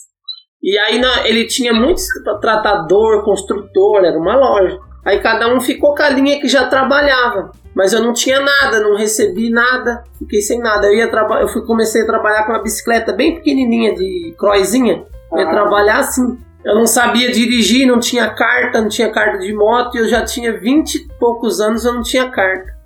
E 0.62 0.77
aí 0.78 1.01
ele 1.24 1.47
tinha 1.47 1.73
muitos 1.73 2.05
tratador, 2.40 3.24
construtor, 3.24 4.05
era 4.05 4.19
uma 4.19 4.36
loja. 4.36 4.78
Aí 5.04 5.20
cada 5.20 5.48
um 5.54 5.60
ficou 5.60 5.94
com 5.94 6.02
a 6.02 6.08
linha 6.08 6.40
que 6.40 6.48
já 6.48 6.66
trabalhava. 6.66 7.52
Mas 7.74 7.92
eu 7.92 8.02
não 8.02 8.12
tinha 8.12 8.40
nada, 8.40 8.80
não 8.80 8.96
recebi 8.96 9.50
nada, 9.50 10.02
fiquei 10.18 10.40
sem 10.40 10.58
nada. 10.58 10.86
Eu 10.86 10.94
ia 10.94 11.10
eu 11.40 11.48
fui 11.48 11.64
comecei 11.64 12.02
a 12.02 12.06
trabalhar 12.06 12.44
com 12.44 12.52
uma 12.52 12.62
bicicleta 12.62 13.12
bem 13.12 13.36
pequenininha 13.36 13.94
de 13.94 14.34
croizinha 14.36 15.06
ia 15.36 15.50
trabalhar 15.50 15.98
assim. 15.98 16.38
Eu 16.64 16.74
não 16.74 16.86
sabia 16.86 17.30
dirigir, 17.30 17.86
não 17.86 18.00
tinha 18.00 18.28
carta, 18.30 18.80
não 18.80 18.88
tinha 18.88 19.10
carta 19.10 19.38
de 19.38 19.52
moto, 19.54 19.96
e 19.96 20.00
eu 20.00 20.08
já 20.08 20.24
tinha 20.24 20.58
20 20.58 20.94
e 20.94 21.08
poucos 21.18 21.60
anos, 21.60 21.84
eu 21.84 21.94
não 21.94 22.02
tinha 22.02 22.30
carta. 22.30 22.76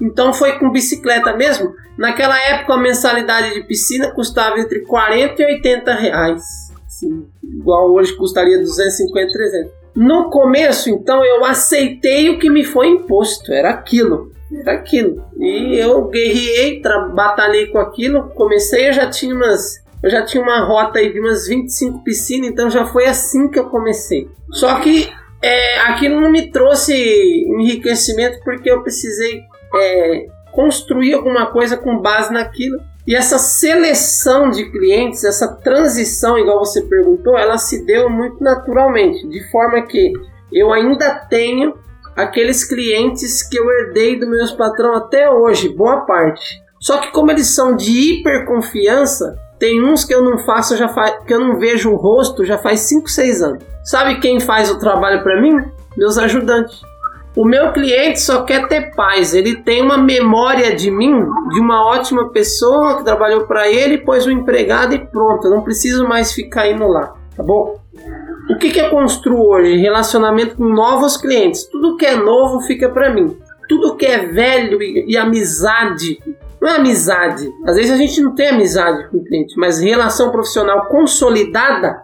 Então 0.00 0.32
foi 0.32 0.58
com 0.58 0.70
bicicleta 0.70 1.34
mesmo. 1.36 1.74
Naquela 1.98 2.38
época 2.38 2.74
a 2.74 2.78
mensalidade 2.78 3.54
de 3.54 3.62
piscina 3.64 4.10
custava 4.12 4.58
entre 4.60 4.80
40 4.80 5.42
e 5.42 5.46
80 5.54 5.94
reais. 5.94 6.42
Assim, 6.86 7.26
igual 7.42 7.92
hoje 7.92 8.14
custaria 8.16 8.58
250, 8.58 9.32
300. 9.32 9.72
No 9.96 10.30
começo, 10.30 10.90
então, 10.90 11.24
eu 11.24 11.44
aceitei 11.44 12.28
o 12.28 12.38
que 12.38 12.50
me 12.50 12.62
foi 12.62 12.88
imposto. 12.88 13.52
Era 13.52 13.70
aquilo. 13.70 14.30
Era 14.52 14.72
aquilo. 14.72 15.24
E 15.38 15.78
eu 15.78 16.04
guerriei, 16.08 16.82
batalhei 17.14 17.68
com 17.68 17.78
aquilo. 17.78 18.28
Comecei, 18.34 18.88
eu 18.88 18.92
já 18.92 19.08
tinha 19.08 19.34
umas 19.34 19.84
eu 20.02 20.10
já 20.10 20.24
tinha 20.24 20.42
uma 20.42 20.60
rota 20.60 20.98
aí 20.98 21.12
de 21.12 21.18
umas 21.18 21.48
25 21.48 22.04
piscinas, 22.04 22.50
então 22.50 22.70
já 22.70 22.84
foi 22.84 23.06
assim 23.06 23.48
que 23.48 23.58
eu 23.58 23.68
comecei. 23.68 24.28
Só 24.52 24.78
que 24.78 25.10
é, 25.42 25.80
aquilo 25.80 26.20
não 26.20 26.30
me 26.30 26.50
trouxe 26.50 26.94
enriquecimento 27.58 28.38
porque 28.44 28.70
eu 28.70 28.82
precisei 28.82 29.42
é, 29.74 30.26
construir 30.52 31.14
alguma 31.14 31.46
coisa 31.46 31.76
com 31.76 32.00
base 32.00 32.32
naquilo. 32.32 32.78
E 33.06 33.14
essa 33.14 33.38
seleção 33.38 34.50
de 34.50 34.70
clientes, 34.70 35.22
essa 35.22 35.46
transição, 35.48 36.36
igual 36.36 36.58
você 36.58 36.82
perguntou, 36.82 37.38
ela 37.38 37.56
se 37.56 37.84
deu 37.86 38.10
muito 38.10 38.42
naturalmente, 38.42 39.26
de 39.28 39.48
forma 39.50 39.82
que 39.82 40.12
eu 40.52 40.72
ainda 40.72 41.14
tenho 41.30 41.74
aqueles 42.16 42.64
clientes 42.64 43.46
que 43.46 43.58
eu 43.58 43.70
herdei 43.70 44.18
do 44.18 44.28
meus 44.28 44.50
patrão 44.52 44.94
até 44.94 45.30
hoje, 45.30 45.68
boa 45.68 46.00
parte. 46.00 46.60
Só 46.80 46.98
que 46.98 47.12
como 47.12 47.30
eles 47.30 47.54
são 47.54 47.76
de 47.76 47.90
hiperconfiança, 47.90 49.36
tem 49.58 49.82
uns 49.82 50.04
que 50.04 50.14
eu 50.14 50.22
não 50.22 50.38
faço, 50.38 50.76
já 50.76 50.88
faz, 50.88 51.14
que 51.24 51.32
eu 51.32 51.40
não 51.40 51.58
vejo 51.58 51.90
o 51.90 51.96
rosto 51.96 52.44
já 52.44 52.58
faz 52.58 52.80
5, 52.80 53.08
6 53.08 53.42
anos. 53.42 53.64
Sabe 53.84 54.20
quem 54.20 54.40
faz 54.40 54.70
o 54.70 54.78
trabalho 54.78 55.22
para 55.22 55.40
mim? 55.40 55.56
Meus 55.96 56.18
ajudantes. 56.18 56.80
O 57.36 57.44
meu 57.44 57.70
cliente 57.72 58.18
só 58.20 58.44
quer 58.44 58.66
ter 58.66 58.94
paz. 58.94 59.34
Ele 59.34 59.56
tem 59.56 59.82
uma 59.82 59.98
memória 59.98 60.74
de 60.74 60.90
mim, 60.90 61.12
de 61.50 61.60
uma 61.60 61.86
ótima 61.86 62.30
pessoa 62.30 62.96
que 62.96 63.04
trabalhou 63.04 63.46
para 63.46 63.68
ele, 63.68 63.98
pôs 63.98 64.24
o 64.24 64.30
empregado 64.30 64.94
e 64.94 65.06
pronto. 65.06 65.46
Eu 65.46 65.50
não 65.50 65.62
preciso 65.62 66.08
mais 66.08 66.32
ficar 66.32 66.70
indo 66.70 66.86
lá, 66.88 67.14
tá 67.36 67.42
bom? 67.42 67.78
O 68.48 68.56
que, 68.56 68.70
que 68.70 68.80
eu 68.80 68.88
construo 68.88 69.50
hoje? 69.50 69.76
Relacionamento 69.76 70.56
com 70.56 70.64
novos 70.64 71.18
clientes. 71.18 71.64
Tudo 71.64 71.96
que 71.96 72.06
é 72.06 72.16
novo 72.16 72.60
fica 72.60 72.88
para 72.88 73.12
mim. 73.12 73.36
Tudo 73.68 73.96
que 73.96 74.06
é 74.06 74.26
velho 74.26 74.80
e, 74.82 75.12
e 75.12 75.16
amizade 75.16 76.18
não 76.60 76.70
é 76.70 76.76
amizade. 76.76 77.52
Às 77.66 77.76
vezes 77.76 77.90
a 77.90 77.96
gente 77.96 78.20
não 78.20 78.34
tem 78.34 78.48
amizade 78.48 79.08
com 79.10 79.18
o 79.18 79.24
cliente, 79.24 79.54
mas 79.58 79.80
relação 79.80 80.30
profissional 80.30 80.86
consolidada, 80.86 82.00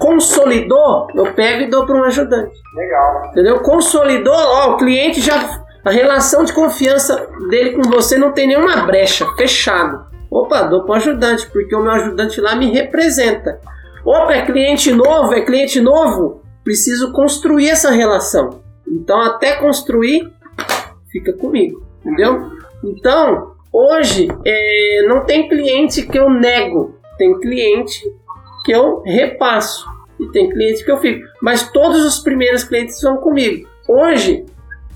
consolidou, 0.00 1.06
eu 1.14 1.32
pego 1.34 1.62
e 1.62 1.70
dou 1.70 1.86
para 1.86 1.94
um 1.94 2.04
ajudante. 2.04 2.56
Legal. 2.74 3.26
Entendeu? 3.26 3.60
Consolidou, 3.60 4.34
ó, 4.34 4.72
o 4.72 4.76
cliente 4.76 5.20
já. 5.20 5.62
A 5.84 5.90
relação 5.90 6.44
de 6.44 6.52
confiança 6.52 7.28
dele 7.48 7.72
com 7.72 7.82
você 7.82 8.18
não 8.18 8.32
tem 8.32 8.48
nenhuma 8.48 8.84
brecha, 8.84 9.26
fechado. 9.36 10.04
Opa, 10.30 10.62
dou 10.62 10.84
para 10.84 10.94
um 10.94 10.96
ajudante, 10.96 11.46
porque 11.50 11.74
o 11.74 11.82
meu 11.82 11.92
ajudante 11.92 12.40
lá 12.40 12.56
me 12.56 12.70
representa. 12.70 13.60
Opa, 14.04 14.32
é 14.32 14.44
cliente 14.44 14.92
novo, 14.92 15.32
é 15.34 15.42
cliente 15.42 15.80
novo. 15.80 16.42
Preciso 16.64 17.12
construir 17.12 17.68
essa 17.68 17.90
relação. 17.90 18.60
Então, 18.86 19.20
até 19.20 19.56
construir, 19.56 20.30
fica 21.10 21.32
comigo, 21.32 21.82
entendeu? 22.04 22.50
Então, 22.82 23.50
Hoje, 23.72 24.26
é, 24.44 25.06
não 25.06 25.24
tem 25.24 25.48
cliente 25.48 26.02
que 26.02 26.18
eu 26.18 26.28
nego, 26.28 26.96
tem 27.16 27.38
cliente 27.38 28.02
que 28.70 28.72
eu 28.72 29.02
repasso 29.02 29.84
e 30.20 30.30
tem 30.30 30.48
cliente 30.48 30.84
que 30.84 30.92
eu 30.92 30.98
fico. 30.98 31.26
Mas 31.42 31.72
todos 31.72 32.04
os 32.04 32.20
primeiros 32.20 32.62
clientes 32.62 33.02
vão 33.02 33.16
comigo. 33.16 33.68
Hoje, 33.88 34.46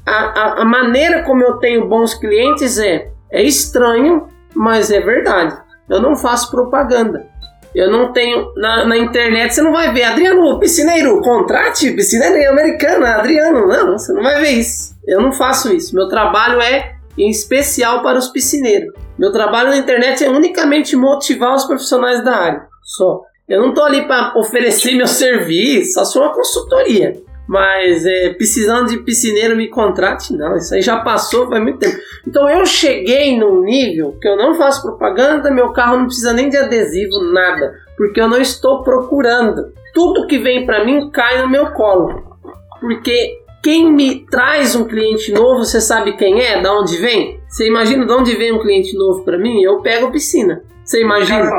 a, 0.07 0.13
a, 0.13 0.63
a 0.63 0.65
maneira 0.65 1.25
como 1.25 1.43
eu 1.43 1.55
tenho 1.55 1.89
bons 1.89 2.15
clientes 2.15 2.79
é, 2.79 3.11
é 3.33 3.43
estranho, 3.43 4.29
mas 4.55 4.93
é 4.93 5.01
verdade. 5.01 5.57
Eu 5.91 6.01
não 6.01 6.15
faço 6.15 6.53
propaganda. 6.53 7.27
Eu 7.75 7.91
não 7.91 8.13
tenho. 8.13 8.53
Na, 8.55 8.87
na 8.87 8.97
internet 8.97 9.53
você 9.53 9.63
não 9.63 9.73
vai 9.73 9.93
ver. 9.93 10.05
Adriano, 10.05 10.61
piscineiro, 10.61 11.21
contrate 11.21 11.91
piscineiro 11.91 12.53
americana, 12.53 13.17
Adriano. 13.17 13.67
Não, 13.67 13.99
você 13.99 14.13
não 14.13 14.23
vai 14.23 14.41
ver 14.41 14.51
isso. 14.51 14.95
Eu 15.05 15.21
não 15.21 15.33
faço 15.33 15.75
isso. 15.75 15.97
Meu 15.97 16.07
trabalho 16.07 16.61
é 16.61 16.95
em 17.19 17.29
especial 17.29 18.03
para 18.03 18.19
os 18.19 18.29
piscineiros. 18.29 18.95
Meu 19.19 19.33
trabalho 19.33 19.71
na 19.71 19.79
internet 19.79 20.23
é 20.23 20.31
unicamente 20.31 20.95
motivar 20.95 21.57
os 21.57 21.65
profissionais 21.65 22.23
da 22.25 22.37
área, 22.37 22.67
só. 22.81 23.21
Eu 23.49 23.61
não 23.61 23.71
estou 23.71 23.85
ali 23.85 24.07
para 24.07 24.33
oferecer 24.39 24.95
meu 24.95 25.07
serviço, 25.07 25.93
só 25.93 26.05
sou 26.05 26.23
uma 26.23 26.35
consultoria. 26.35 27.23
Mas 27.47 28.07
é, 28.07 28.33
precisando 28.33 28.89
de 28.89 28.99
piscineiro 28.99 29.55
me 29.55 29.69
contrate, 29.69 30.35
não, 30.35 30.57
isso 30.57 30.75
aí 30.75 30.81
já 30.81 31.01
passou 31.01 31.47
faz 31.47 31.63
muito 31.63 31.79
tempo. 31.79 31.97
Então 32.27 32.49
eu 32.49 32.65
cheguei 32.65 33.39
num 33.39 33.63
nível 33.63 34.17
que 34.19 34.27
eu 34.27 34.37
não 34.37 34.55
faço 34.55 34.81
propaganda, 34.81 35.51
meu 35.51 35.71
carro 35.73 35.99
não 35.99 36.07
precisa 36.07 36.33
nem 36.33 36.49
de 36.49 36.57
adesivo, 36.57 37.23
nada, 37.33 37.75
porque 37.99 38.19
eu 38.19 38.29
não 38.29 38.39
estou 38.41 38.83
procurando. 38.83 39.73
Tudo 39.93 40.27
que 40.27 40.39
vem 40.39 40.65
para 40.65 40.85
mim 40.85 41.11
cai 41.11 41.43
no 41.43 41.49
meu 41.49 41.73
colo. 41.73 42.35
Porque 42.81 43.41
quem 43.63 43.93
me 43.93 44.27
traz 44.27 44.75
um 44.75 44.85
cliente 44.85 45.31
novo, 45.33 45.65
você 45.65 45.83
sabe 45.83 46.17
quem 46.17 46.41
é? 46.41 46.63
Da 46.63 46.73
onde 46.73 46.97
vem? 46.97 47.41
Você 47.47 47.69
imagina 47.69 48.07
de 48.07 48.13
onde 48.13 48.35
vem 48.37 48.53
um 48.53 48.59
cliente 48.59 48.97
novo 48.97 49.23
para 49.23 49.39
mim? 49.39 49.63
Eu 49.63 49.81
pego 49.83 50.11
piscina. 50.11 50.63
Você 50.83 51.03
imagina? 51.03 51.51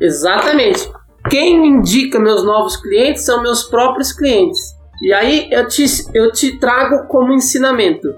Exatamente. 0.00 0.90
Quem 1.28 1.66
indica 1.66 2.20
meus 2.20 2.44
novos 2.44 2.76
clientes 2.76 3.24
são 3.24 3.42
meus 3.42 3.64
próprios 3.64 4.12
clientes. 4.12 4.60
E 5.02 5.12
aí 5.12 5.48
eu 5.50 5.66
te, 5.66 5.84
eu 6.12 6.30
te 6.30 6.58
trago 6.58 7.06
como 7.08 7.32
ensinamento. 7.32 8.08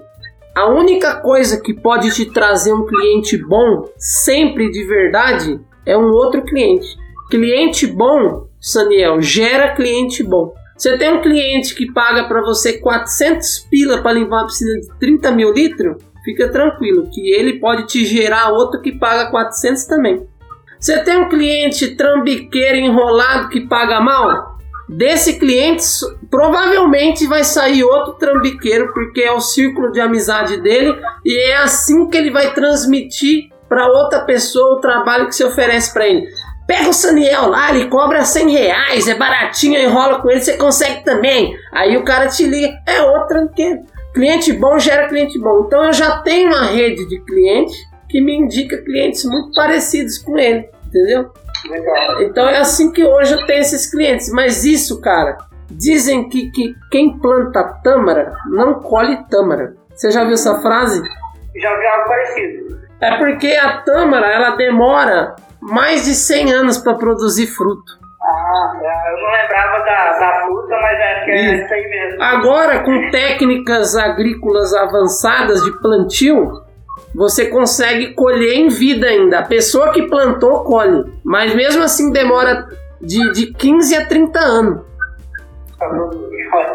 A 0.56 0.68
única 0.68 1.20
coisa 1.20 1.60
que 1.60 1.72
pode 1.72 2.10
te 2.12 2.26
trazer 2.26 2.72
um 2.72 2.86
cliente 2.86 3.36
bom, 3.36 3.84
sempre 3.98 4.70
de 4.70 4.84
verdade, 4.84 5.60
é 5.84 5.96
um 5.96 6.10
outro 6.10 6.42
cliente. 6.44 6.86
Cliente 7.30 7.86
bom, 7.86 8.46
Saniel, 8.60 9.20
gera 9.20 9.74
cliente 9.74 10.22
bom. 10.22 10.52
Você 10.76 10.96
tem 10.98 11.12
um 11.12 11.22
cliente 11.22 11.74
que 11.74 11.92
paga 11.92 12.24
para 12.24 12.42
você 12.42 12.78
400 12.78 13.66
pila 13.70 14.02
para 14.02 14.12
limpar 14.12 14.40
uma 14.42 14.46
piscina 14.46 14.80
de 14.80 14.98
30 14.98 15.30
mil 15.32 15.52
litros? 15.52 16.02
Fica 16.24 16.48
tranquilo, 16.48 17.08
que 17.12 17.32
ele 17.32 17.60
pode 17.60 17.86
te 17.86 18.04
gerar 18.04 18.50
outro 18.50 18.80
que 18.80 18.92
paga 18.98 19.30
400 19.30 19.84
também. 19.84 20.26
Você 20.78 21.02
tem 21.02 21.16
um 21.16 21.28
cliente 21.28 21.96
trambiqueiro 21.96 22.76
enrolado 22.76 23.48
que 23.48 23.66
paga 23.66 24.00
mal? 24.00 24.56
Desse 24.88 25.38
cliente, 25.38 25.84
provavelmente 26.30 27.26
vai 27.26 27.42
sair 27.42 27.82
outro 27.82 28.14
trambiqueiro, 28.14 28.92
porque 28.92 29.20
é 29.20 29.32
o 29.32 29.40
círculo 29.40 29.90
de 29.90 30.00
amizade 30.00 30.58
dele 30.60 30.96
e 31.24 31.50
é 31.50 31.56
assim 31.56 32.08
que 32.08 32.16
ele 32.16 32.30
vai 32.30 32.54
transmitir 32.54 33.48
para 33.68 33.88
outra 33.88 34.20
pessoa 34.20 34.76
o 34.76 34.80
trabalho 34.80 35.26
que 35.26 35.34
se 35.34 35.42
oferece 35.42 35.92
para 35.92 36.06
ele. 36.06 36.28
Pega 36.68 36.88
o 36.88 36.92
Saniel 36.92 37.48
lá, 37.48 37.70
ele 37.70 37.88
cobra 37.88 38.24
100 38.24 38.50
reais, 38.50 39.08
é 39.08 39.14
baratinho, 39.14 39.80
enrola 39.80 40.20
com 40.20 40.30
ele, 40.30 40.40
você 40.40 40.56
consegue 40.56 41.04
também. 41.04 41.56
Aí 41.72 41.96
o 41.96 42.04
cara 42.04 42.28
te 42.28 42.44
liga, 42.44 42.76
é 42.86 43.02
outra 43.02 43.48
que 43.48 43.80
cliente 44.14 44.52
bom 44.52 44.78
gera 44.78 45.08
cliente 45.08 45.38
bom. 45.38 45.64
Então 45.66 45.84
eu 45.84 45.92
já 45.92 46.18
tenho 46.18 46.48
uma 46.48 46.64
rede 46.64 47.08
de 47.08 47.20
clientes 47.20 47.76
que 48.08 48.20
me 48.20 48.34
indica 48.34 48.76
clientes 48.78 49.24
muito 49.24 49.52
parecidos 49.54 50.18
com 50.18 50.38
ele, 50.38 50.68
entendeu? 50.86 51.30
Legal. 51.68 52.22
Então 52.22 52.48
é 52.48 52.58
assim 52.58 52.92
que 52.92 53.04
hoje 53.04 53.34
eu 53.34 53.46
tenho 53.46 53.60
esses 53.60 53.90
clientes. 53.90 54.30
Mas 54.30 54.64
isso, 54.64 55.00
cara, 55.00 55.38
dizem 55.70 56.28
que, 56.28 56.50
que 56.50 56.74
quem 56.90 57.18
planta 57.18 57.64
tâmara 57.82 58.34
não 58.50 58.74
colhe 58.74 59.16
tâmara. 59.28 59.74
Você 59.94 60.10
já 60.10 60.24
viu 60.24 60.34
essa 60.34 60.60
frase? 60.60 61.02
Já 61.56 61.76
vi 61.76 61.86
algo 61.86 62.08
parecido. 62.08 62.80
É 63.00 63.16
porque 63.18 63.48
a 63.48 63.78
tâmara 63.78 64.26
ela 64.26 64.56
demora 64.56 65.36
mais 65.60 66.04
de 66.04 66.14
100 66.14 66.52
anos 66.52 66.78
para 66.78 66.94
produzir 66.94 67.46
fruto. 67.46 67.96
Ah, 68.22 68.72
é, 68.82 69.12
eu 69.12 69.22
não 69.22 69.30
lembrava 69.30 69.78
da, 69.84 70.18
da 70.18 70.44
fruta, 70.44 70.76
mas 70.80 70.98
é 70.98 71.24
que 71.24 71.30
é 71.30 71.54
isso 71.54 71.74
aí 71.74 71.88
mesmo. 71.88 72.22
Agora, 72.22 72.80
com 72.80 73.10
técnicas 73.10 73.96
agrícolas 73.96 74.74
avançadas 74.74 75.62
de 75.62 75.70
plantio, 75.80 76.65
você 77.16 77.46
consegue 77.46 78.14
colher 78.14 78.54
em 78.54 78.68
vida 78.68 79.06
ainda. 79.06 79.38
A 79.38 79.46
pessoa 79.46 79.90
que 79.90 80.02
plantou 80.02 80.64
colhe, 80.64 81.04
mas 81.24 81.54
mesmo 81.54 81.82
assim 81.82 82.12
demora 82.12 82.68
de, 83.00 83.32
de 83.32 83.52
15 83.54 83.96
a 83.96 84.06
30 84.06 84.38
anos. 84.38 84.80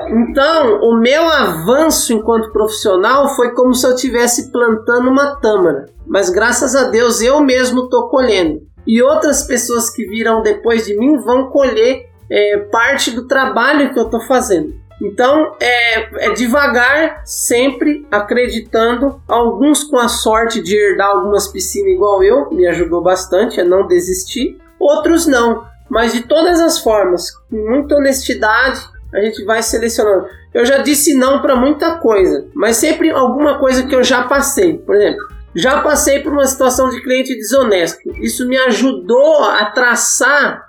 Então, 0.09 0.81
o 0.81 0.97
meu 0.97 1.27
avanço 1.29 2.11
enquanto 2.13 2.51
profissional 2.51 3.29
foi 3.35 3.51
como 3.51 3.73
se 3.73 3.85
eu 3.85 3.93
estivesse 3.93 4.51
plantando 4.51 5.09
uma 5.09 5.35
tâmara. 5.35 5.85
Mas 6.05 6.29
graças 6.29 6.75
a 6.75 6.89
Deus 6.89 7.21
eu 7.21 7.39
mesmo 7.41 7.83
estou 7.83 8.09
colhendo 8.09 8.61
e 8.85 9.01
outras 9.01 9.43
pessoas 9.43 9.89
que 9.89 10.05
virão 10.05 10.41
depois 10.41 10.85
de 10.85 10.97
mim 10.97 11.17
vão 11.17 11.49
colher 11.49 12.09
é, 12.29 12.57
parte 12.71 13.11
do 13.11 13.27
trabalho 13.27 13.93
que 13.93 13.99
eu 13.99 14.05
estou 14.05 14.21
fazendo. 14.21 14.73
Então 15.01 15.55
é, 15.59 16.25
é, 16.25 16.33
devagar, 16.33 17.21
sempre 17.25 18.05
acreditando. 18.11 19.21
Alguns 19.27 19.83
com 19.83 19.97
a 19.97 20.07
sorte 20.07 20.61
de 20.61 20.75
herdar 20.75 21.09
algumas 21.09 21.47
piscinas 21.47 21.91
igual 21.91 22.23
eu, 22.23 22.51
me 22.51 22.67
ajudou 22.67 23.01
bastante 23.01 23.59
a 23.59 23.65
não 23.65 23.87
desistir. 23.87 24.57
Outros 24.79 25.25
não, 25.25 25.65
mas 25.89 26.13
de 26.13 26.21
todas 26.21 26.59
as 26.59 26.79
formas, 26.79 27.31
com 27.49 27.57
muita 27.57 27.95
honestidade, 27.95 28.79
a 29.13 29.19
gente 29.21 29.43
vai 29.43 29.61
selecionando. 29.61 30.27
Eu 30.53 30.65
já 30.65 30.77
disse 30.77 31.13
não 31.15 31.41
para 31.41 31.55
muita 31.55 31.97
coisa, 31.97 32.47
mas 32.53 32.77
sempre 32.77 33.09
alguma 33.09 33.59
coisa 33.59 33.83
que 33.83 33.95
eu 33.95 34.03
já 34.03 34.23
passei. 34.23 34.77
Por 34.77 34.95
exemplo, 34.95 35.27
já 35.55 35.81
passei 35.81 36.19
por 36.19 36.31
uma 36.31 36.45
situação 36.45 36.89
de 36.89 37.01
cliente 37.01 37.35
desonesto. 37.35 37.99
Isso 38.21 38.47
me 38.47 38.57
ajudou 38.57 39.43
a 39.45 39.65
traçar 39.65 40.63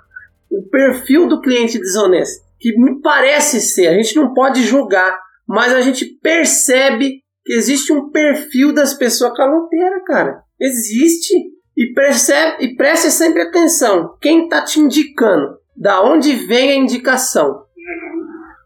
o 0.49 0.61
perfil 0.63 1.27
do 1.27 1.41
cliente 1.41 1.79
desonesto, 1.79 2.43
que 2.63 2.79
me 2.79 3.01
parece 3.01 3.59
ser. 3.59 3.87
A 3.87 3.93
gente 3.93 4.15
não 4.15 4.33
pode 4.33 4.63
julgar, 4.63 5.19
mas 5.45 5.73
a 5.73 5.81
gente 5.81 6.05
percebe 6.23 7.19
que 7.43 7.53
existe 7.53 7.91
um 7.91 8.09
perfil 8.09 8.73
das 8.73 8.93
pessoas 8.93 9.35
caloteiras, 9.35 10.01
cara. 10.07 10.41
Existe. 10.57 11.33
E 11.75 11.91
percebe 11.93 12.63
e 12.63 12.75
preste 12.75 13.11
sempre 13.11 13.41
atenção. 13.41 14.15
Quem 14.21 14.43
está 14.43 14.63
te 14.63 14.79
indicando? 14.79 15.57
Da 15.75 16.01
onde 16.01 16.33
vem 16.35 16.71
a 16.71 16.75
indicação? 16.75 17.63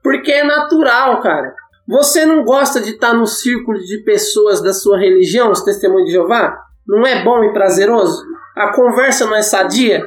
Porque 0.03 0.31
é 0.31 0.43
natural, 0.43 1.19
cara. 1.21 1.55
Você 1.87 2.23
não 2.23 2.43
gosta 2.43 2.79
de 2.79 2.91
estar 2.91 3.13
no 3.13 3.25
círculo 3.25 3.79
de 3.79 4.03
pessoas 4.03 4.61
da 4.61 4.73
sua 4.73 4.99
religião, 4.99 5.49
os 5.49 5.63
testemunhos 5.63 6.05
de 6.05 6.11
Jeová? 6.11 6.55
Não 6.85 7.07
é 7.07 7.23
bom 7.23 7.43
e 7.45 7.53
prazeroso? 7.53 8.23
a 8.57 8.73
conversa 8.73 9.25
não 9.25 9.35
é 9.35 9.41
sadia? 9.41 10.03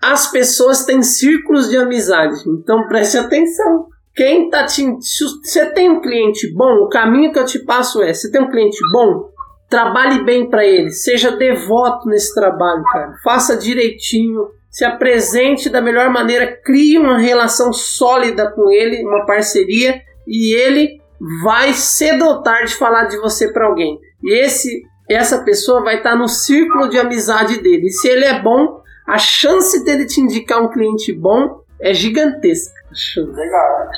As 0.00 0.30
pessoas 0.30 0.84
têm 0.84 1.02
círculos 1.02 1.68
de 1.68 1.76
amizade, 1.76 2.42
então 2.48 2.88
preste 2.88 3.18
atenção. 3.18 3.86
Quem 4.14 4.48
tá 4.48 4.64
te. 4.64 4.82
Se 5.00 5.24
você 5.24 5.66
tem 5.66 5.90
um 5.90 6.00
cliente 6.00 6.52
bom, 6.54 6.84
o 6.84 6.88
caminho 6.88 7.32
que 7.32 7.38
eu 7.38 7.44
te 7.44 7.58
passo 7.60 8.02
é: 8.02 8.12
você 8.12 8.30
tem 8.30 8.40
um 8.40 8.50
cliente 8.50 8.78
bom, 8.92 9.30
trabalhe 9.68 10.24
bem 10.24 10.48
para 10.48 10.64
ele, 10.66 10.90
seja 10.90 11.36
devoto 11.36 12.08
nesse 12.08 12.34
trabalho, 12.34 12.82
cara. 12.84 13.14
Faça 13.22 13.56
direitinho, 13.56 14.48
se 14.70 14.84
apresente 14.84 15.68
da 15.68 15.80
melhor 15.82 16.10
maneira, 16.10 16.58
crie 16.64 16.98
uma 16.98 17.18
relação 17.18 17.72
sólida 17.72 18.50
com 18.50 18.70
ele, 18.70 19.04
uma 19.04 19.26
parceria, 19.26 20.00
e 20.26 20.54
ele 20.54 21.00
vai 21.42 21.74
cedo 21.74 22.24
ou 22.24 22.42
tarde 22.42 22.74
falar 22.74 23.04
de 23.04 23.18
você 23.18 23.52
para 23.52 23.66
alguém. 23.66 23.98
E 24.22 24.42
esse 24.42 24.82
essa 25.10 25.42
pessoa 25.42 25.82
vai 25.82 25.96
estar 25.96 26.12
tá 26.12 26.16
no 26.16 26.28
círculo 26.28 26.88
de 26.88 26.98
amizade 26.98 27.60
dele. 27.60 27.86
E 27.86 27.90
se 27.90 28.08
ele 28.08 28.24
é 28.24 28.40
bom, 28.40 28.80
a 29.10 29.18
chance 29.18 29.84
dele 29.84 30.06
te 30.06 30.20
indicar 30.20 30.62
um 30.62 30.68
cliente 30.68 31.12
bom 31.12 31.62
é 31.80 31.92
gigantesca. 31.92 32.72
Legal. 33.16 33.90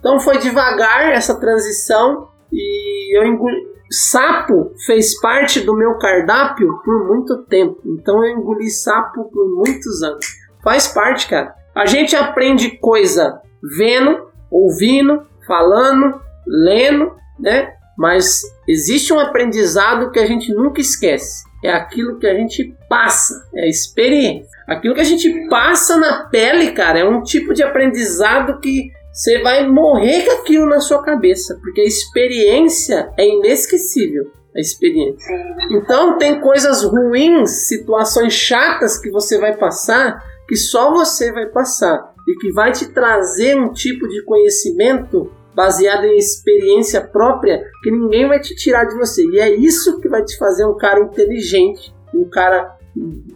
Então 0.00 0.18
foi 0.18 0.38
devagar 0.38 1.12
essa 1.12 1.38
transição 1.38 2.28
e 2.52 3.16
eu 3.16 3.24
engoli. 3.24 3.68
Sapo 3.90 4.72
fez 4.84 5.18
parte 5.20 5.60
do 5.60 5.74
meu 5.76 5.96
cardápio 5.96 6.80
por 6.84 7.06
muito 7.06 7.44
tempo. 7.44 7.80
Então 7.86 8.24
eu 8.24 8.36
engoli 8.36 8.68
sapo 8.68 9.30
por 9.30 9.48
muitos 9.48 10.02
anos. 10.02 10.26
Faz 10.62 10.88
parte, 10.88 11.28
cara. 11.28 11.54
A 11.74 11.86
gente 11.86 12.16
aprende 12.16 12.76
coisa 12.78 13.40
vendo, 13.62 14.28
ouvindo, 14.50 15.24
falando, 15.46 16.20
lendo, 16.46 17.12
né? 17.38 17.72
Mas 17.96 18.42
existe 18.66 19.12
um 19.12 19.20
aprendizado 19.20 20.10
que 20.10 20.18
a 20.18 20.26
gente 20.26 20.52
nunca 20.52 20.80
esquece. 20.80 21.47
É 21.62 21.70
aquilo 21.70 22.18
que 22.18 22.26
a 22.26 22.34
gente 22.34 22.74
passa, 22.88 23.34
é 23.54 23.62
a 23.62 23.68
experiência. 23.68 24.48
Aquilo 24.66 24.94
que 24.94 25.00
a 25.00 25.04
gente 25.04 25.48
passa 25.48 25.96
na 25.96 26.24
pele, 26.24 26.72
cara, 26.72 27.00
é 27.00 27.04
um 27.04 27.22
tipo 27.22 27.52
de 27.52 27.62
aprendizado 27.62 28.60
que 28.60 28.90
você 29.12 29.42
vai 29.42 29.66
morrer 29.66 30.24
com 30.24 30.32
aquilo 30.32 30.66
na 30.66 30.78
sua 30.78 31.02
cabeça, 31.02 31.58
porque 31.60 31.80
a 31.80 31.84
experiência 31.84 33.12
é 33.18 33.26
inesquecível. 33.26 34.30
A 34.54 34.60
experiência. 34.60 35.34
Então, 35.70 36.18
tem 36.18 36.40
coisas 36.40 36.82
ruins, 36.82 37.68
situações 37.68 38.32
chatas 38.32 38.98
que 38.98 39.10
você 39.10 39.38
vai 39.38 39.56
passar, 39.56 40.22
que 40.48 40.56
só 40.56 40.90
você 40.90 41.32
vai 41.32 41.46
passar 41.46 42.12
e 42.26 42.34
que 42.36 42.52
vai 42.52 42.72
te 42.72 42.86
trazer 42.86 43.56
um 43.56 43.72
tipo 43.72 44.08
de 44.08 44.24
conhecimento 44.24 45.30
baseado 45.58 46.04
em 46.04 46.16
experiência 46.16 47.00
própria 47.00 47.60
que 47.82 47.90
ninguém 47.90 48.28
vai 48.28 48.38
te 48.38 48.54
tirar 48.54 48.84
de 48.84 48.94
você. 48.94 49.24
E 49.24 49.40
é 49.40 49.56
isso 49.56 50.00
que 50.00 50.08
vai 50.08 50.22
te 50.22 50.38
fazer 50.38 50.64
um 50.64 50.76
cara 50.76 51.00
inteligente, 51.00 51.92
um 52.14 52.30
cara 52.30 52.76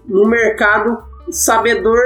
no 0.06 0.28
mercado 0.28 1.02
sabedor 1.32 1.98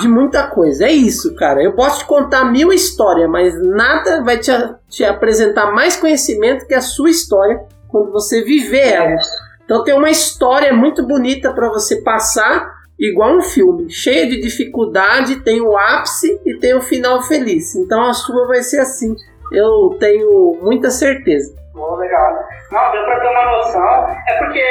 de 0.00 0.08
muita 0.08 0.46
coisa. 0.46 0.86
É 0.86 0.90
isso, 0.92 1.34
cara. 1.34 1.62
Eu 1.62 1.74
posso 1.74 1.98
te 1.98 2.06
contar 2.06 2.50
mil 2.50 2.72
histórias, 2.72 3.28
mas 3.28 3.60
nada 3.60 4.24
vai 4.24 4.38
te, 4.38 4.50
te 4.88 5.04
apresentar 5.04 5.70
mais 5.70 5.96
conhecimento 5.96 6.66
que 6.66 6.72
a 6.72 6.80
sua 6.80 7.10
história 7.10 7.60
quando 7.88 8.10
você 8.10 8.42
viver 8.42 8.88
ela. 8.88 9.18
Então 9.66 9.84
tem 9.84 9.92
uma 9.92 10.08
história 10.08 10.72
muito 10.72 11.06
bonita 11.06 11.52
para 11.52 11.68
você 11.68 11.96
passar, 11.96 12.72
igual 12.98 13.36
um 13.36 13.42
filme, 13.42 13.90
cheia 13.90 14.26
de 14.26 14.40
dificuldade, 14.40 15.40
tem 15.40 15.60
o 15.60 15.76
ápice 15.76 16.40
e 16.46 16.56
tem 16.56 16.74
o 16.74 16.80
final 16.80 17.22
feliz. 17.24 17.74
Então 17.74 18.02
a 18.08 18.14
sua 18.14 18.46
vai 18.46 18.62
ser 18.62 18.80
assim 18.80 19.14
eu 19.52 19.96
tenho 19.98 20.58
muita 20.62 20.90
certeza. 20.90 21.56
Oh, 21.74 21.94
legal. 21.94 22.44
Não, 22.72 22.90
deu 22.90 23.04
para 23.04 23.20
ter 23.20 23.28
uma 23.28 23.44
noção. 23.44 24.08
É 24.26 24.38
porque, 24.38 24.62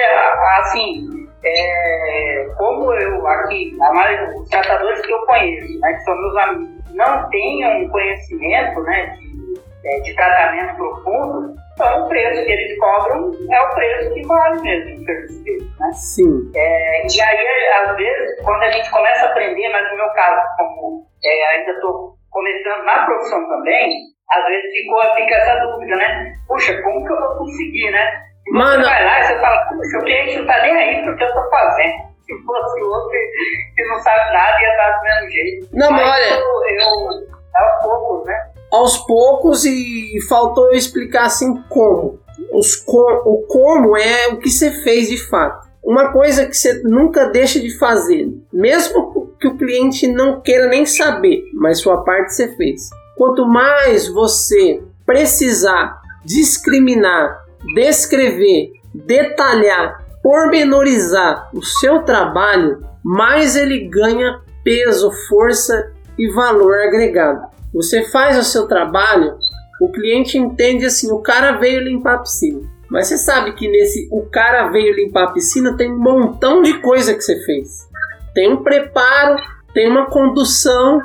assim, 0.60 1.28
é, 1.44 2.48
como 2.58 2.94
eu 2.94 3.26
aqui, 3.28 3.76
a 3.82 3.94
maioria 3.94 4.28
dos 4.34 4.50
tratadores 4.50 5.02
que 5.02 5.12
eu 5.12 5.20
conheço, 5.26 5.80
né, 5.80 5.94
que 5.94 6.04
são 6.04 6.16
meus 6.16 6.38
amigos, 6.38 6.94
não 6.94 7.30
têm 7.30 7.86
um 7.86 7.90
conhecimento 7.90 8.82
né, 8.82 9.06
de, 9.18 9.62
é, 9.86 10.00
de 10.02 10.16
tratamento 10.16 10.76
profundo, 10.76 11.56
então 11.74 12.06
o 12.06 12.08
preço 12.10 12.44
que 12.44 12.52
eles 12.52 12.78
cobram 12.80 13.32
é 13.52 13.62
o 13.62 13.76
preço 13.76 14.14
que 14.14 14.26
vale 14.26 14.62
mesmo 14.62 15.02
o 15.02 15.06
serviço 15.06 15.44
deles. 15.44 15.80
Né? 15.80 15.92
Sim. 15.94 16.52
É, 16.56 17.08
e 17.08 17.22
aí, 17.22 17.86
às 17.86 17.96
vezes, 17.96 18.42
quando 18.44 18.64
a 18.64 18.72
gente 18.72 18.90
começa 18.90 19.26
a 19.28 19.30
aprender, 19.30 19.70
mas 19.70 19.90
no 19.92 19.98
meu 19.98 20.10
caso, 20.10 20.42
como 20.58 21.08
é, 21.24 21.56
ainda 21.56 21.72
estou 21.72 22.16
começando 22.32 22.84
na 22.84 23.06
profissão 23.06 23.48
também, 23.48 24.17
às 24.30 24.46
vezes 24.46 24.72
ficou, 24.72 25.00
fica 25.16 25.36
essa 25.36 25.60
dúvida, 25.66 25.96
né? 25.96 26.34
Puxa, 26.48 26.82
como 26.82 27.06
que 27.06 27.14
eu 27.14 27.20
vou 27.20 27.38
conseguir, 27.38 27.92
né? 27.92 28.24
E 28.48 28.52
você 28.52 28.58
Mano... 28.58 28.84
vai 28.84 29.06
lá 29.06 29.20
e 29.20 29.24
você 29.24 29.40
fala, 29.40 29.66
puxa, 29.70 29.98
o 29.98 30.04
cliente 30.04 30.38
não 30.38 30.46
tá 30.46 30.62
nem 30.62 30.76
aí 30.76 31.04
porque 31.04 31.24
eu 31.24 31.34
tô 31.34 31.50
fazendo. 31.50 32.08
Se 32.26 32.34
fosse 32.44 32.82
outro 32.84 33.10
que 33.10 33.84
não 33.86 34.00
sabe 34.00 34.34
nada, 34.34 34.62
ia 34.62 34.70
estar 34.70 34.98
do 34.98 35.04
mesmo 35.04 35.30
jeito. 35.30 35.70
Não, 35.72 35.92
mas, 35.92 36.12
olha... 36.12 36.40
Eu, 36.40 36.46
eu, 36.76 37.28
aos 37.56 37.84
poucos, 37.84 38.26
né? 38.26 38.52
Aos 38.70 38.98
poucos 38.98 39.66
e 39.66 40.20
faltou 40.28 40.66
eu 40.66 40.74
explicar 40.74 41.26
assim 41.26 41.64
como. 41.70 42.20
Os 42.52 42.76
com, 42.76 42.98
o 42.98 43.48
como 43.48 43.96
é 43.98 44.28
o 44.28 44.40
que 44.40 44.50
você 44.50 44.72
fez 44.84 45.10
de 45.10 45.18
fato. 45.30 45.68
Uma 45.82 46.12
coisa 46.12 46.46
que 46.46 46.54
você 46.54 46.82
nunca 46.84 47.28
deixa 47.28 47.62
de 47.62 47.78
fazer, 47.80 48.28
mesmo 48.52 49.34
que 49.40 49.48
o 49.48 49.58
cliente 49.58 50.06
não 50.06 50.42
queira 50.42 50.68
nem 50.68 50.86
saber, 50.86 51.44
mas 51.54 51.80
sua 51.80 52.04
parte 52.04 52.34
você 52.34 52.54
fez 52.58 52.90
Quanto 53.18 53.48
mais 53.48 54.08
você 54.08 54.82
precisar 55.06 56.00
discriminar, 56.24 57.46
descrever, 57.74 58.74
detalhar, 58.94 60.06
pormenorizar 60.22 61.50
o 61.54 61.64
seu 61.64 62.04
trabalho, 62.04 62.80
mais 63.04 63.56
ele 63.56 63.88
ganha 63.88 64.40
peso, 64.64 65.12
força 65.28 65.94
e 66.18 66.30
valor 66.32 66.78
agregado. 66.80 67.48
Você 67.74 68.04
faz 68.04 68.38
o 68.38 68.44
seu 68.44 68.68
trabalho, 68.68 69.38
o 69.82 69.92
cliente 69.92 70.38
entende 70.38 70.86
assim: 70.86 71.12
o 71.12 71.22
cara 71.22 71.54
veio 71.54 71.82
limpar 71.82 72.16
a 72.16 72.20
piscina. 72.20 72.62
Mas 72.90 73.08
você 73.08 73.18
sabe 73.18 73.54
que 73.54 73.68
nesse 73.68 74.08
o 74.12 74.26
cara 74.30 74.70
veio 74.70 74.96
limpar 74.96 75.26
a 75.26 75.32
piscina 75.32 75.76
tem 75.76 75.92
um 75.92 76.00
montão 76.00 76.62
de 76.62 76.80
coisa 76.82 77.14
que 77.14 77.22
você 77.22 77.44
fez. 77.46 77.88
Tem 78.34 78.52
um 78.54 78.64
preparo, 78.64 79.36
tem 79.74 79.90
uma 79.90 80.06
condução, 80.06 81.02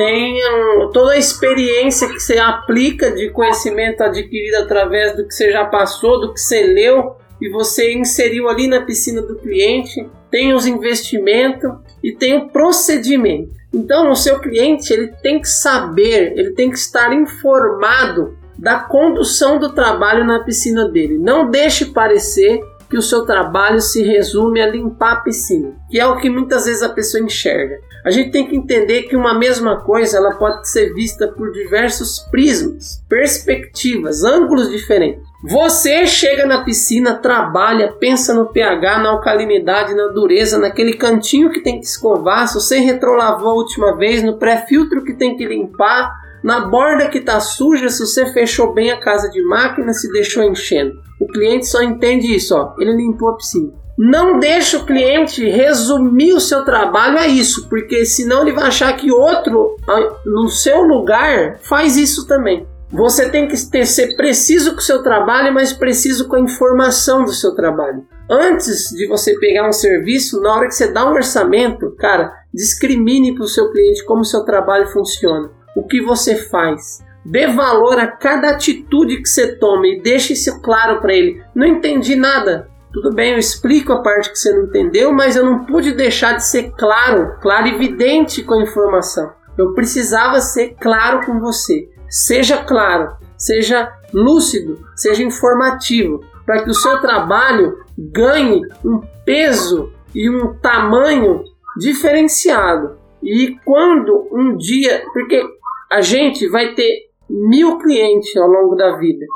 tenham 0.00 0.90
toda 0.92 1.12
a 1.12 1.18
experiência 1.18 2.08
que 2.08 2.18
você 2.18 2.38
aplica 2.38 3.10
de 3.10 3.28
conhecimento 3.28 4.02
adquirido 4.02 4.54
através 4.54 5.14
do 5.14 5.26
que 5.26 5.34
você 5.34 5.52
já 5.52 5.66
passou, 5.66 6.18
do 6.18 6.32
que 6.32 6.40
você 6.40 6.62
leu 6.62 7.16
e 7.38 7.50
você 7.50 7.92
inseriu 7.92 8.48
ali 8.48 8.66
na 8.66 8.80
piscina 8.80 9.20
do 9.20 9.36
cliente, 9.36 10.08
tem 10.30 10.54
os 10.54 10.64
investimentos 10.64 11.70
e 12.02 12.12
tem 12.12 12.34
o 12.34 12.48
procedimento. 12.48 13.50
Então, 13.74 14.10
o 14.10 14.16
seu 14.16 14.38
cliente 14.38 14.90
ele 14.90 15.08
tem 15.22 15.38
que 15.38 15.48
saber, 15.48 16.32
ele 16.34 16.52
tem 16.52 16.70
que 16.70 16.78
estar 16.78 17.12
informado 17.12 18.38
da 18.58 18.78
condução 18.78 19.58
do 19.58 19.74
trabalho 19.74 20.24
na 20.24 20.40
piscina 20.40 20.88
dele. 20.88 21.18
Não 21.18 21.50
deixe 21.50 21.84
parecer 21.84 22.58
que 22.90 22.98
o 22.98 23.02
seu 23.02 23.24
trabalho 23.24 23.80
se 23.80 24.02
resume 24.02 24.60
a 24.60 24.66
limpar 24.66 25.12
a 25.12 25.20
piscina, 25.20 25.72
que 25.88 26.00
é 26.00 26.04
o 26.04 26.16
que 26.16 26.28
muitas 26.28 26.64
vezes 26.64 26.82
a 26.82 26.88
pessoa 26.88 27.22
enxerga. 27.22 27.78
A 28.04 28.10
gente 28.10 28.32
tem 28.32 28.46
que 28.46 28.56
entender 28.56 29.02
que 29.02 29.14
uma 29.14 29.38
mesma 29.38 29.80
coisa 29.80 30.16
ela 30.16 30.34
pode 30.34 30.68
ser 30.68 30.92
vista 30.92 31.28
por 31.28 31.52
diversos 31.52 32.18
prismas, 32.30 33.04
perspectivas, 33.08 34.24
ângulos 34.24 34.70
diferentes. 34.70 35.22
Você 35.44 36.04
chega 36.06 36.44
na 36.44 36.64
piscina, 36.64 37.14
trabalha, 37.14 37.92
pensa 37.92 38.34
no 38.34 38.46
pH, 38.46 38.98
na 38.98 39.10
alcalinidade, 39.10 39.94
na 39.94 40.08
dureza, 40.08 40.58
naquele 40.58 40.94
cantinho 40.94 41.50
que 41.50 41.60
tem 41.60 41.78
que 41.78 41.86
escovar, 41.86 42.48
se 42.48 42.54
você 42.54 42.78
retrolavou 42.78 43.50
a 43.50 43.54
última 43.54 43.96
vez, 43.96 44.22
no 44.22 44.38
pré-filtro 44.38 45.04
que 45.04 45.14
tem 45.14 45.36
que 45.36 45.46
limpar, 45.46 46.12
na 46.42 46.66
borda 46.66 47.08
que 47.08 47.18
está 47.18 47.38
suja, 47.40 47.88
se 47.88 48.00
você 48.00 48.26
fechou 48.32 48.72
bem 48.72 48.90
a 48.90 49.00
casa 49.00 49.28
de 49.28 49.42
máquina, 49.42 49.92
se 49.92 50.10
deixou 50.12 50.42
enchendo. 50.42 51.00
O 51.20 51.26
cliente 51.26 51.66
só 51.66 51.82
entende 51.82 52.34
isso, 52.34 52.54
ó. 52.56 52.74
Ele 52.78 52.96
limpou 52.96 53.30
a 53.30 53.36
piscina. 53.36 53.72
Não 53.98 54.38
deixa 54.38 54.78
o 54.78 54.86
cliente 54.86 55.46
resumir 55.46 56.32
o 56.32 56.40
seu 56.40 56.64
trabalho 56.64 57.18
a 57.18 57.28
isso, 57.28 57.68
porque 57.68 58.06
senão 58.06 58.40
ele 58.40 58.52
vai 58.52 58.68
achar 58.68 58.96
que 58.96 59.12
outro 59.12 59.76
no 60.24 60.48
seu 60.48 60.80
lugar 60.80 61.58
faz 61.60 61.98
isso 61.98 62.26
também. 62.26 62.66
Você 62.90 63.28
tem 63.28 63.46
que 63.46 63.70
ter, 63.70 63.86
ser 63.86 64.16
preciso 64.16 64.72
com 64.72 64.78
o 64.78 64.82
seu 64.82 65.02
trabalho, 65.02 65.52
mas 65.54 65.72
preciso 65.72 66.26
com 66.28 66.36
a 66.36 66.40
informação 66.40 67.24
do 67.24 67.32
seu 67.32 67.54
trabalho. 67.54 68.04
Antes 68.28 68.88
de 68.90 69.06
você 69.06 69.38
pegar 69.38 69.68
um 69.68 69.72
serviço, 69.72 70.40
na 70.40 70.54
hora 70.54 70.66
que 70.66 70.74
você 70.74 70.88
dá 70.88 71.04
um 71.04 71.14
orçamento, 71.14 71.94
cara, 71.96 72.32
discrimine 72.52 73.34
para 73.34 73.44
o 73.44 73.48
seu 73.48 73.70
cliente 73.70 74.04
como 74.04 74.22
o 74.22 74.24
seu 74.24 74.44
trabalho 74.44 74.88
funciona, 74.88 75.50
o 75.76 75.86
que 75.86 76.02
você 76.02 76.36
faz, 76.36 77.02
Dê 77.24 77.46
valor 77.48 77.98
a 77.98 78.06
cada 78.06 78.50
atitude 78.50 79.18
que 79.18 79.28
você 79.28 79.54
toma 79.56 79.86
e 79.86 80.00
deixe 80.00 80.32
isso 80.32 80.60
claro 80.62 81.00
para 81.00 81.12
ele. 81.12 81.42
Não 81.54 81.66
entendi 81.66 82.16
nada. 82.16 82.68
Tudo 82.92 83.14
bem, 83.14 83.32
eu 83.32 83.38
explico 83.38 83.92
a 83.92 84.02
parte 84.02 84.30
que 84.30 84.38
você 84.38 84.52
não 84.52 84.64
entendeu, 84.64 85.12
mas 85.12 85.36
eu 85.36 85.44
não 85.44 85.64
pude 85.64 85.92
deixar 85.92 86.36
de 86.36 86.44
ser 86.44 86.72
claro, 86.72 87.36
claro 87.40 87.66
e 87.66 87.74
evidente 87.74 88.42
com 88.42 88.54
a 88.54 88.62
informação. 88.62 89.32
Eu 89.56 89.74
precisava 89.74 90.40
ser 90.40 90.74
claro 90.80 91.24
com 91.24 91.38
você. 91.38 91.88
Seja 92.08 92.64
claro, 92.64 93.14
seja 93.36 93.92
lúcido, 94.12 94.84
seja 94.96 95.22
informativo, 95.22 96.24
para 96.44 96.64
que 96.64 96.70
o 96.70 96.74
seu 96.74 97.00
trabalho 97.00 97.78
ganhe 97.96 98.62
um 98.84 99.00
peso 99.24 99.92
e 100.12 100.28
um 100.28 100.54
tamanho 100.54 101.44
diferenciado. 101.78 102.98
E 103.22 103.56
quando 103.64 104.26
um 104.32 104.56
dia, 104.56 105.04
porque 105.12 105.44
a 105.90 106.00
gente 106.00 106.48
vai 106.48 106.74
ter 106.74 107.10
mil 107.28 107.78
clientes 107.78 108.36
ao 108.36 108.48
longo 108.48 108.74
da 108.74 108.96
vida, 108.96 109.26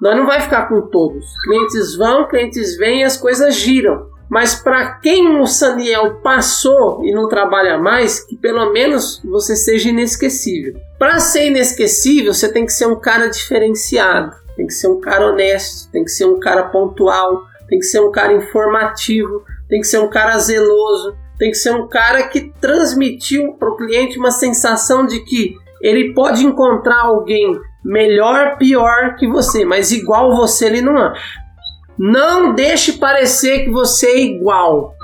nós 0.00 0.16
não 0.16 0.26
vai 0.26 0.40
ficar 0.40 0.68
com 0.68 0.82
todos. 0.88 1.24
Clientes 1.44 1.96
vão, 1.96 2.28
clientes 2.28 2.76
vêm 2.76 3.00
e 3.00 3.04
as 3.04 3.16
coisas 3.16 3.54
giram. 3.54 4.10
Mas 4.28 4.54
para 4.54 4.94
quem 4.94 5.38
o 5.38 5.46
Saniel 5.46 6.20
passou 6.22 7.04
e 7.04 7.12
não 7.12 7.28
trabalha 7.28 7.78
mais, 7.78 8.20
que 8.20 8.36
pelo 8.36 8.72
menos 8.72 9.20
você 9.22 9.54
seja 9.54 9.90
inesquecível. 9.90 10.74
Para 10.98 11.20
ser 11.20 11.48
inesquecível, 11.48 12.32
você 12.32 12.50
tem 12.50 12.64
que 12.64 12.72
ser 12.72 12.86
um 12.86 12.98
cara 12.98 13.28
diferenciado, 13.28 14.34
tem 14.56 14.66
que 14.66 14.72
ser 14.72 14.88
um 14.88 15.00
cara 15.00 15.28
honesto, 15.28 15.90
tem 15.92 16.02
que 16.02 16.10
ser 16.10 16.24
um 16.24 16.40
cara 16.40 16.64
pontual, 16.64 17.42
tem 17.68 17.78
que 17.78 17.84
ser 17.84 18.00
um 18.00 18.10
cara 18.10 18.32
informativo, 18.32 19.44
tem 19.68 19.80
que 19.80 19.86
ser 19.86 19.98
um 19.98 20.08
cara 20.08 20.38
zeloso, 20.38 21.14
tem 21.38 21.50
que 21.50 21.56
ser 21.58 21.72
um 21.72 21.86
cara 21.86 22.22
que 22.24 22.52
transmitiu 22.60 23.52
para 23.54 23.68
o 23.68 23.76
cliente 23.76 24.18
uma 24.18 24.30
sensação 24.30 25.06
de 25.06 25.20
que 25.20 25.56
ele 25.82 26.14
pode 26.14 26.46
encontrar 26.46 27.02
alguém 27.02 27.58
melhor, 27.84 28.56
pior 28.56 29.16
que 29.16 29.26
você, 29.26 29.64
mas 29.64 29.90
igual 29.90 30.36
você 30.36 30.66
ele 30.66 30.80
não 30.80 30.96
acha. 30.96 31.20
Não 31.98 32.54
deixe 32.54 32.92
parecer 32.92 33.64
que 33.64 33.70
você 33.70 34.06
é 34.06 34.20
igual. 34.20 34.94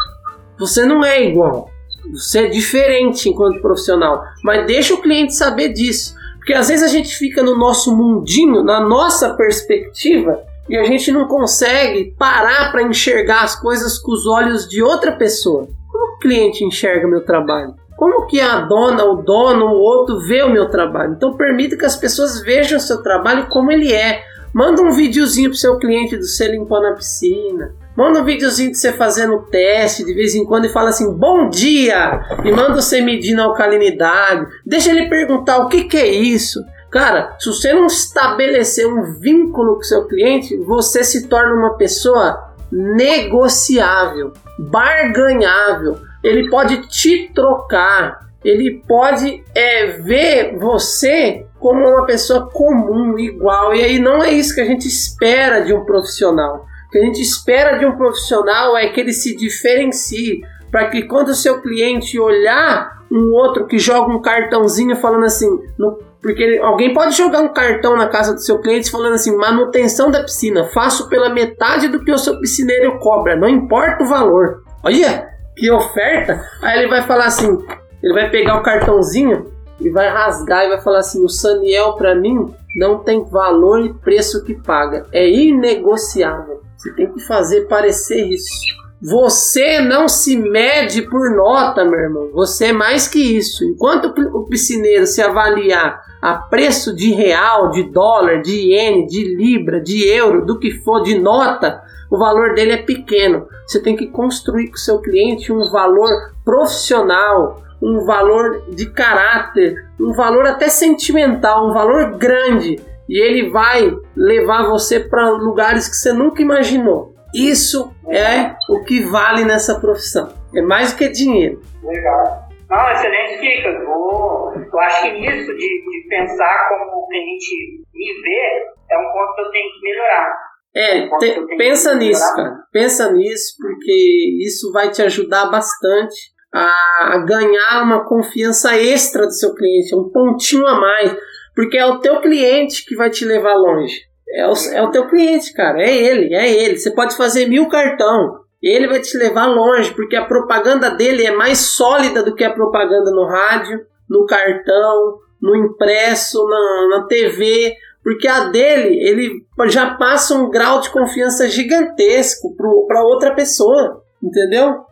Você 0.59 0.87
não 0.87 1.05
é 1.05 1.23
igual. 1.23 1.69
Você 2.13 2.47
é 2.47 2.47
diferente 2.47 3.29
enquanto 3.29 3.61
profissional. 3.61 4.23
Mas 4.43 4.67
deixa 4.67 4.95
o 4.95 5.03
cliente 5.03 5.35
saber 5.35 5.73
disso. 5.73 6.15
Porque 6.37 6.55
às 6.55 6.69
vezes 6.69 6.85
a 6.85 6.89
gente 6.89 7.15
fica 7.17 7.43
no 7.43 7.59
nosso 7.59 7.95
mundinho, 7.95 8.63
na 8.63 8.81
nossa 8.81 9.35
perspectiva, 9.35 10.43
e 10.69 10.77
a 10.77 10.85
gente 10.85 11.13
não 11.13 11.27
consegue 11.27 12.15
parar 12.19 12.73
para 12.73 12.83
enxergar 12.83 13.43
as 13.43 13.61
coisas 13.61 13.99
com 13.99 14.13
os 14.13 14.27
olhos 14.27 14.67
de 14.67 14.83
outra 14.83 15.13
pessoa. 15.13 15.69
Como 15.91 16.15
o 16.15 16.19
cliente 16.19 16.65
enxerga 16.65 17.07
meu 17.07 17.25
trabalho? 17.25 17.75
Como 17.99 18.29
que 18.29 18.41
a 18.41 18.61
dona, 18.61 19.05
o 19.07 19.17
dono, 19.17 19.67
o 19.67 19.81
outro 19.81 20.21
vê 20.21 20.45
o 20.45 20.53
meu 20.53 20.71
trabalho? 20.71 21.15
Então 21.15 21.37
permita 21.37 21.77
que 21.77 21.85
as 21.85 21.97
pessoas 21.97 22.41
vejam 22.41 22.79
o 22.79 22.81
seu 22.81 23.03
trabalho 23.03 23.49
como 23.49 23.73
ele 23.73 23.93
é. 23.93 24.23
Manda 24.55 24.81
um 24.81 24.93
videozinho 24.93 25.51
pro 25.51 25.59
seu 25.59 25.77
cliente 25.79 26.17
do 26.17 26.25
você 26.25 26.47
limpando 26.47 26.87
a 26.87 26.93
piscina. 26.93 27.75
Manda 27.97 28.21
um 28.21 28.25
videozinho 28.25 28.71
de 28.71 28.79
você 28.79 28.93
fazendo 28.93 29.43
teste 29.51 30.05
de 30.05 30.15
vez 30.15 30.33
em 30.37 30.45
quando 30.45 30.67
e 30.67 30.69
fala 30.69 30.91
assim, 30.91 31.13
bom 31.13 31.49
dia! 31.49 32.21
E 32.45 32.53
manda 32.53 32.81
você 32.81 33.01
medindo 33.01 33.43
a 33.43 33.47
alcalinidade. 33.47 34.47
Deixa 34.65 34.91
ele 34.91 35.09
perguntar 35.09 35.59
o 35.59 35.69
que, 35.69 35.83
que 35.83 35.97
é 35.97 36.07
isso. 36.07 36.63
Cara, 36.93 37.35
se 37.41 37.49
você 37.49 37.73
não 37.75 37.87
estabelecer 37.87 38.87
um 38.87 39.19
vínculo 39.19 39.75
com 39.75 39.83
seu 39.83 40.07
cliente, 40.07 40.57
você 40.59 41.03
se 41.03 41.27
torna 41.27 41.53
uma 41.53 41.77
pessoa 41.77 42.55
negociável, 42.71 44.33
barganhável. 44.57 45.99
Ele 46.23 46.49
pode 46.49 46.89
te 46.89 47.31
trocar, 47.35 48.19
ele 48.45 48.83
pode 48.87 49.43
é, 49.55 49.87
ver 49.99 50.57
você 50.59 51.47
como 51.59 51.89
uma 51.89 52.07
pessoa 52.07 52.49
comum, 52.51 53.19
igual. 53.19 53.75
E 53.75 53.83
aí 53.83 53.99
não 53.99 54.23
é 54.23 54.31
isso 54.31 54.55
que 54.55 54.61
a 54.61 54.65
gente 54.65 54.87
espera 54.87 55.61
de 55.61 55.73
um 55.73 55.85
profissional. 55.85 56.65
O 56.87 56.91
que 56.91 56.99
a 56.99 57.03
gente 57.03 57.21
espera 57.21 57.79
de 57.79 57.85
um 57.85 57.97
profissional 57.97 58.77
é 58.77 58.89
que 58.89 59.01
ele 59.01 59.13
se 59.13 59.37
diferencie, 59.37 60.41
para 60.71 60.89
que 60.89 61.03
quando 61.03 61.29
o 61.29 61.35
seu 61.35 61.61
cliente 61.61 62.19
olhar 62.19 62.99
um 63.11 63.33
outro 63.33 63.67
que 63.67 63.79
joga 63.79 64.13
um 64.13 64.21
cartãozinho 64.21 64.97
falando 64.97 65.25
assim, 65.25 65.49
no 65.79 65.99
porque 66.21 66.61
alguém 66.63 66.93
pode 66.93 67.17
jogar 67.17 67.41
um 67.41 67.53
cartão 67.53 67.97
na 67.97 68.09
casa 68.09 68.35
do 68.35 68.41
seu 68.41 68.59
cliente 68.61 68.91
falando 68.91 69.15
assim: 69.15 69.37
manutenção 69.37 70.11
da 70.11 70.23
piscina, 70.23 70.65
faço 70.65 71.09
pela 71.09 71.33
metade 71.33 71.89
do 71.89 72.05
que 72.05 72.11
o 72.11 72.19
seu 72.19 72.41
piscineiro 72.41 72.99
cobra, 72.99 73.37
não 73.37 73.49
importa 73.49 74.03
o 74.03 74.07
valor. 74.07 74.65
Olha 74.83 75.29
que 75.59 75.71
oferta! 75.71 76.45
Aí 76.63 76.79
ele 76.79 76.89
vai 76.89 77.03
falar 77.07 77.27
assim: 77.27 77.59
ele 78.03 78.15
vai 78.15 78.31
pegar 78.31 78.59
o 78.59 78.63
cartãozinho 78.63 79.51
e 79.81 79.91
vai 79.91 80.09
rasgar 80.09 80.65
e 80.65 80.69
vai 80.69 80.81
falar 80.81 81.01
assim: 81.01 81.25
o 81.25 81.29
Saniel 81.29 81.95
para 81.95 82.15
mim 82.15 82.55
não 82.77 82.99
tem 82.99 83.25
valor 83.25 83.85
e 83.85 83.93
preço 83.93 84.45
que 84.45 84.55
paga, 84.55 85.07
é 85.13 85.29
inegociável. 85.29 86.63
Você 86.77 86.93
tem 86.95 87.13
que 87.13 87.21
fazer 87.21 87.63
parecer 87.63 88.25
isso. 88.27 88.79
Você 89.01 89.81
não 89.81 90.09
se 90.09 90.37
mede 90.37 91.03
por 91.03 91.31
nota, 91.35 91.85
meu 91.85 91.99
irmão. 91.99 92.31
Você 92.33 92.67
é 92.67 92.73
mais 92.73 93.07
que 93.07 93.37
isso. 93.37 93.65
Enquanto 93.65 94.07
o 94.07 94.45
piscineiro 94.47 95.07
se 95.07 95.23
avaliar 95.23 96.03
a 96.21 96.35
preço 96.35 96.95
de 96.95 97.13
real, 97.13 97.71
de 97.71 97.85
dólar, 97.85 98.43
de 98.43 98.53
iene, 98.53 99.07
de 99.07 99.37
libra, 99.37 99.81
de 99.81 100.07
euro, 100.09 100.45
do 100.45 100.59
que 100.59 100.73
for 100.83 101.03
de 101.03 101.19
nota, 101.19 101.81
o 102.11 102.19
valor 102.19 102.55
dele 102.55 102.73
é 102.73 102.83
pequeno. 102.83 103.47
Você 103.67 103.81
tem 103.81 103.95
que 103.95 104.07
construir 104.07 104.69
com 104.69 104.77
o 104.77 104.79
seu 104.79 105.01
cliente 105.01 105.53
um 105.53 105.71
valor 105.71 106.11
profissional, 106.45 107.63
um 107.81 108.05
valor 108.05 108.65
de 108.71 108.87
caráter, 108.91 109.77
um 110.01 110.13
valor 110.13 110.47
até 110.47 110.69
sentimental, 110.69 111.69
um 111.69 111.73
valor 111.73 112.17
grande. 112.17 112.81
E 113.09 113.19
ele 113.19 113.51
vai 113.51 113.95
levar 114.17 114.69
você 114.69 115.01
para 115.01 115.31
lugares 115.31 115.89
que 115.89 115.97
você 115.97 116.13
nunca 116.13 116.43
imaginou. 116.43 117.15
Isso 117.35 117.93
é 118.09 118.55
o 118.69 118.83
que 118.85 119.03
vale 119.03 119.45
nessa 119.45 119.79
profissão. 119.79 120.31
É 120.55 120.63
mais 120.63 120.93
do 120.93 120.99
que 120.99 121.09
dinheiro. 121.09 121.61
Legal. 121.83 122.48
Não, 122.69 122.91
excelente 122.91 123.41
dica. 123.41 123.69
Eu, 123.69 124.53
eu 124.73 124.81
acho 124.81 125.03
que 125.03 125.13
nisso 125.13 125.55
de, 125.55 125.57
de 125.57 126.07
pensar 126.09 126.69
como 126.69 127.03
o 127.03 127.09
cliente 127.09 127.83
me 127.95 128.23
vê 128.23 128.67
é 128.91 128.99
um 128.99 129.13
ponto 129.13 129.35
que 129.35 129.41
eu 129.41 129.51
tenho 129.51 129.73
que 129.73 129.83
melhorar. 129.83 130.49
É, 130.75 131.09
te, 131.19 131.57
pensa 131.57 131.95
nisso, 131.95 132.35
cara. 132.35 132.57
Pensa 132.71 133.13
nisso, 133.13 133.55
porque 133.59 134.37
isso 134.41 134.71
vai 134.71 134.91
te 134.91 135.03
ajudar 135.03 135.47
bastante 135.47 136.15
a, 136.53 137.15
a 137.15 137.25
ganhar 137.27 137.83
uma 137.83 138.07
confiança 138.07 138.77
extra 138.77 139.25
do 139.27 139.33
seu 139.33 139.55
cliente, 139.55 139.95
um 139.95 140.11
pontinho 140.11 140.67
a 140.67 140.79
mais. 140.79 141.17
Porque 141.55 141.77
é 141.77 141.87
o 141.87 141.99
teu 141.99 142.21
cliente 142.21 142.85
que 142.85 142.95
vai 142.95 143.11
te 143.11 143.25
levar 143.25 143.55
longe. 143.55 144.09
É 144.31 144.47
o, 144.47 144.53
é 144.73 144.83
o 144.83 144.91
teu 144.91 145.09
cliente, 145.09 145.53
cara. 145.53 145.83
É 145.83 145.93
ele, 145.93 146.35
é 146.35 146.49
ele. 146.49 146.79
Você 146.79 146.95
pode 146.95 147.17
fazer 147.17 147.47
mil 147.47 147.69
cartão. 147.69 148.45
Ele 148.63 148.89
vai 148.89 149.01
te 149.01 149.17
levar 149.17 149.47
longe, 149.47 149.95
porque 149.95 150.17
a 150.17 150.25
propaganda 150.25 150.91
dele 150.91 151.25
é 151.25 151.31
mais 151.31 151.59
sólida 151.77 152.23
do 152.23 152.35
que 152.35 152.45
a 152.45 152.53
propaganda 152.53 153.11
no 153.13 153.27
rádio, 153.27 153.87
no 154.09 154.27
cartão, 154.27 155.19
no 155.41 155.55
impresso, 155.55 156.45
na, 156.49 156.99
na 156.99 157.07
TV. 157.07 157.75
Porque 158.03 158.27
a 158.27 158.49
dele, 158.49 158.99
ele 159.09 159.47
já 159.67 159.95
passa 159.97 160.35
um 160.35 160.51
grau 160.51 160.81
de 160.81 160.91
confiança 160.91 161.49
gigantesco 161.49 162.57
para 162.57 163.03
outra 163.03 163.35
pessoa. 163.35 164.03
Entendeu? 164.23 164.85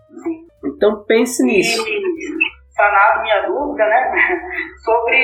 Então 0.65 1.05
pense 1.05 1.43
nisso. 1.43 1.85
sanado 2.71 3.23
minha 3.23 3.47
dúvida, 3.47 3.85
né? 3.85 4.13
Sobre. 4.85 5.17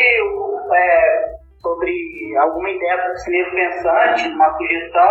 É 0.75 1.43
sobre 1.63 2.37
alguma 2.39 2.69
ideia 2.69 2.97
para 2.97 3.13
o 3.13 3.17
cinema 3.19 3.51
pensante, 3.51 4.29
uma 4.29 4.57
sugestão, 4.57 5.09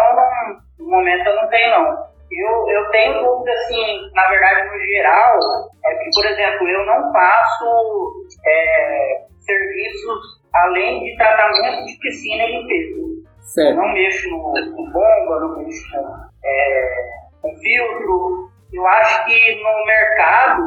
no 0.79 0.89
momento 0.89 1.27
eu 1.27 1.35
não 1.37 1.49
tenho 1.49 1.71
não. 1.71 2.10
Eu, 2.31 2.69
eu 2.69 2.89
tenho 2.91 3.23
dúvida, 3.23 3.51
assim, 3.51 4.09
na 4.13 4.27
verdade, 4.29 4.69
no 4.69 4.79
geral, 4.79 5.39
é 5.85 5.95
que, 5.95 6.09
por 6.15 6.25
exemplo, 6.25 6.67
eu 6.67 6.85
não 6.85 7.11
faço 7.11 8.25
é, 8.45 9.25
serviços 9.39 10.41
além 10.53 11.03
de 11.03 11.17
tratamento 11.17 11.85
de 11.85 11.97
piscina 11.99 12.43
e 12.43 12.57
limpeza. 12.57 13.01
Certo. 13.41 13.71
Eu 13.71 13.75
não 13.75 13.93
mexo 13.93 14.29
no, 14.29 14.41
com 14.75 14.91
bomba, 14.91 15.39
não 15.41 15.57
mexo 15.57 15.91
com, 15.91 16.15
é, 16.45 17.07
com 17.41 17.55
filtro. 17.57 18.49
Eu 18.71 18.87
acho 18.87 19.25
que 19.25 19.55
no 19.55 19.85
mercado, 19.85 20.63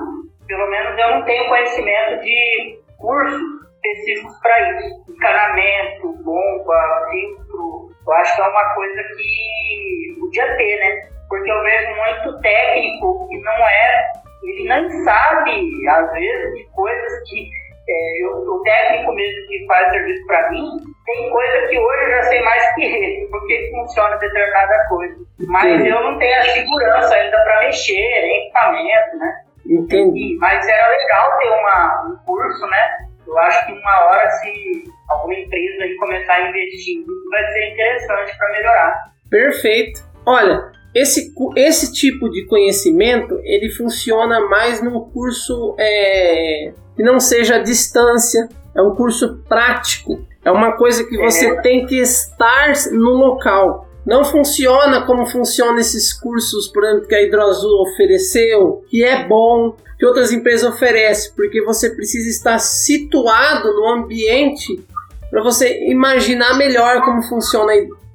pelo 0.46 0.66
menos 0.68 0.98
eu 0.98 1.10
não 1.10 1.24
tenho 1.24 1.48
conhecimento 1.48 2.20
de 2.22 2.78
cursos 2.98 3.40
específicos 3.76 4.38
para 4.40 4.70
isso. 4.70 5.04
Encanamento, 5.08 6.12
bomba, 6.22 7.06
filtro. 7.10 7.90
Eu 8.06 8.12
acho 8.12 8.36
que 8.36 8.42
é 8.42 8.48
uma 8.48 8.74
coisa 8.74 9.02
que 9.16 10.16
podia 10.20 10.56
ter, 10.56 10.76
né? 10.80 11.08
Porque 11.34 11.50
eu 11.50 11.62
vejo 11.64 11.96
muito 11.96 12.40
técnico 12.42 13.28
que 13.28 13.40
não 13.40 13.68
é, 13.68 14.12
ele 14.44 14.68
não 14.68 14.88
sabe, 15.04 15.88
às 15.88 16.12
vezes, 16.12 16.54
de 16.54 16.64
coisas 16.70 17.28
que 17.28 17.50
é, 17.88 18.22
eu, 18.22 18.30
o 18.36 18.62
técnico 18.62 19.12
mesmo 19.12 19.48
que 19.48 19.66
faz 19.66 19.90
serviço 19.90 20.24
para 20.28 20.48
mim, 20.50 20.64
tem 21.04 21.30
coisa 21.30 21.66
que 21.66 21.76
hoje 21.76 22.04
eu 22.04 22.10
já 22.10 22.22
sei 22.22 22.40
mais 22.40 22.74
que 22.76 22.84
ele, 22.84 23.26
porque 23.32 23.68
funciona 23.74 24.16
determinada 24.16 24.86
coisa. 24.88 25.16
Mas 25.48 25.64
Entendi. 25.64 25.88
eu 25.88 26.04
não 26.04 26.18
tenho 26.18 26.38
a 26.38 26.42
segurança 26.42 27.14
ainda 27.16 27.36
para 27.42 27.60
mexer, 27.62 27.92
em 27.94 28.44
equipamento, 28.44 29.16
né? 29.16 29.34
Entendi. 29.68 30.36
Mas 30.38 30.68
era 30.68 30.88
legal 30.88 31.38
ter 31.38 31.48
uma, 31.48 32.12
um 32.12 32.16
curso, 32.24 32.64
né? 32.68 32.88
Eu 33.26 33.36
acho 33.40 33.66
que 33.66 33.72
uma 33.72 34.04
hora, 34.04 34.30
se 34.30 34.84
alguma 35.10 35.34
empresa 35.34 35.82
aí 35.82 35.96
começar 35.96 36.34
a 36.34 36.48
investir 36.48 37.04
vai 37.28 37.44
ser 37.50 37.72
interessante 37.72 38.38
para 38.38 38.52
melhorar. 38.52 39.02
Perfeito. 39.28 40.00
Olha, 40.26 40.73
esse, 40.94 41.32
esse 41.56 41.92
tipo 41.92 42.30
de 42.30 42.46
conhecimento 42.46 43.38
ele 43.42 43.68
funciona 43.70 44.40
mais 44.48 44.82
num 44.82 45.00
curso 45.00 45.74
é, 45.78 46.72
que 46.94 47.02
não 47.02 47.18
seja 47.18 47.56
à 47.56 47.58
distância, 47.58 48.48
é 48.74 48.80
um 48.80 48.94
curso 48.94 49.42
prático, 49.48 50.24
é 50.44 50.50
uma 50.50 50.76
coisa 50.76 51.02
que 51.04 51.16
você 51.16 51.46
é. 51.46 51.60
tem 51.62 51.86
que 51.86 51.96
estar 52.00 52.72
no 52.92 53.10
local. 53.10 53.88
não 54.06 54.24
funciona 54.24 55.04
como 55.06 55.26
funcionam 55.26 55.78
esses 55.78 56.12
cursos, 56.12 56.68
por 56.68 56.84
exemplo, 56.84 57.08
que 57.08 57.14
a 57.14 57.22
Hidroazul 57.22 57.82
ofereceu, 57.82 58.84
que 58.88 59.02
é 59.02 59.26
bom, 59.26 59.74
que 59.98 60.06
outras 60.06 60.30
empresas 60.30 60.68
oferecem, 60.70 61.32
porque 61.34 61.62
você 61.64 61.90
precisa 61.90 62.28
estar 62.28 62.58
situado 62.58 63.72
no 63.72 63.88
ambiente 63.88 64.84
para 65.30 65.42
você 65.42 65.88
imaginar 65.88 66.56
melhor 66.56 67.02
como 67.02 67.22
funciona 67.22 67.72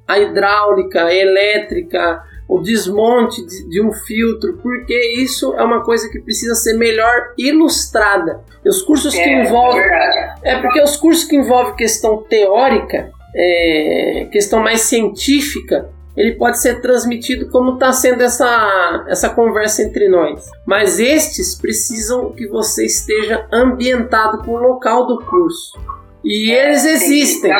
a 0.07 0.19
hidráulica, 0.19 1.05
a 1.05 1.13
elétrica, 1.13 2.23
o 2.49 2.59
desmonte 2.59 3.45
de, 3.45 3.79
um 3.79 3.93
filtro, 3.93 4.57
porque 4.57 4.99
isso 5.21 5.53
é 5.53 5.63
uma 5.63 5.83
coisa 5.83 6.09
que 6.09 6.19
precisa 6.19 6.55
ser 6.55 6.73
melhor 6.73 7.31
ilustrada. 7.37 8.43
E 8.65 8.67
os 8.67 8.81
cursos 8.81 9.13
é, 9.13 9.23
que 9.23 9.29
envolvem. 9.29 9.83
É, 9.83 10.33
é 10.43 10.61
porque 10.61 10.81
os 10.81 10.97
cursos 10.97 11.25
que 11.25 11.35
envolvem 11.35 11.75
questão 11.75 12.23
teórica, 12.23 13.11
é, 13.35 14.27
questão 14.31 14.59
mais 14.61 14.81
científica, 14.81 15.91
ele 16.17 16.33
pode 16.33 16.59
ser 16.59 16.81
transmitido 16.81 17.49
como 17.51 17.75
está 17.75 17.93
sendo 17.93 18.23
essa, 18.23 19.05
essa 19.07 19.29
conversa 19.29 19.83
entre 19.83 20.09
nós. 20.09 20.43
Mas 20.65 20.99
estes 20.99 21.53
precisam 21.53 22.31
que 22.31 22.47
você 22.47 22.83
esteja 22.83 23.45
ambientado 23.53 24.43
com 24.43 24.53
o 24.53 24.57
local 24.57 25.05
do 25.05 25.23
curso. 25.23 25.79
E 26.23 26.51
é, 26.51 26.65
eles 26.65 26.83
existem. 26.83 27.51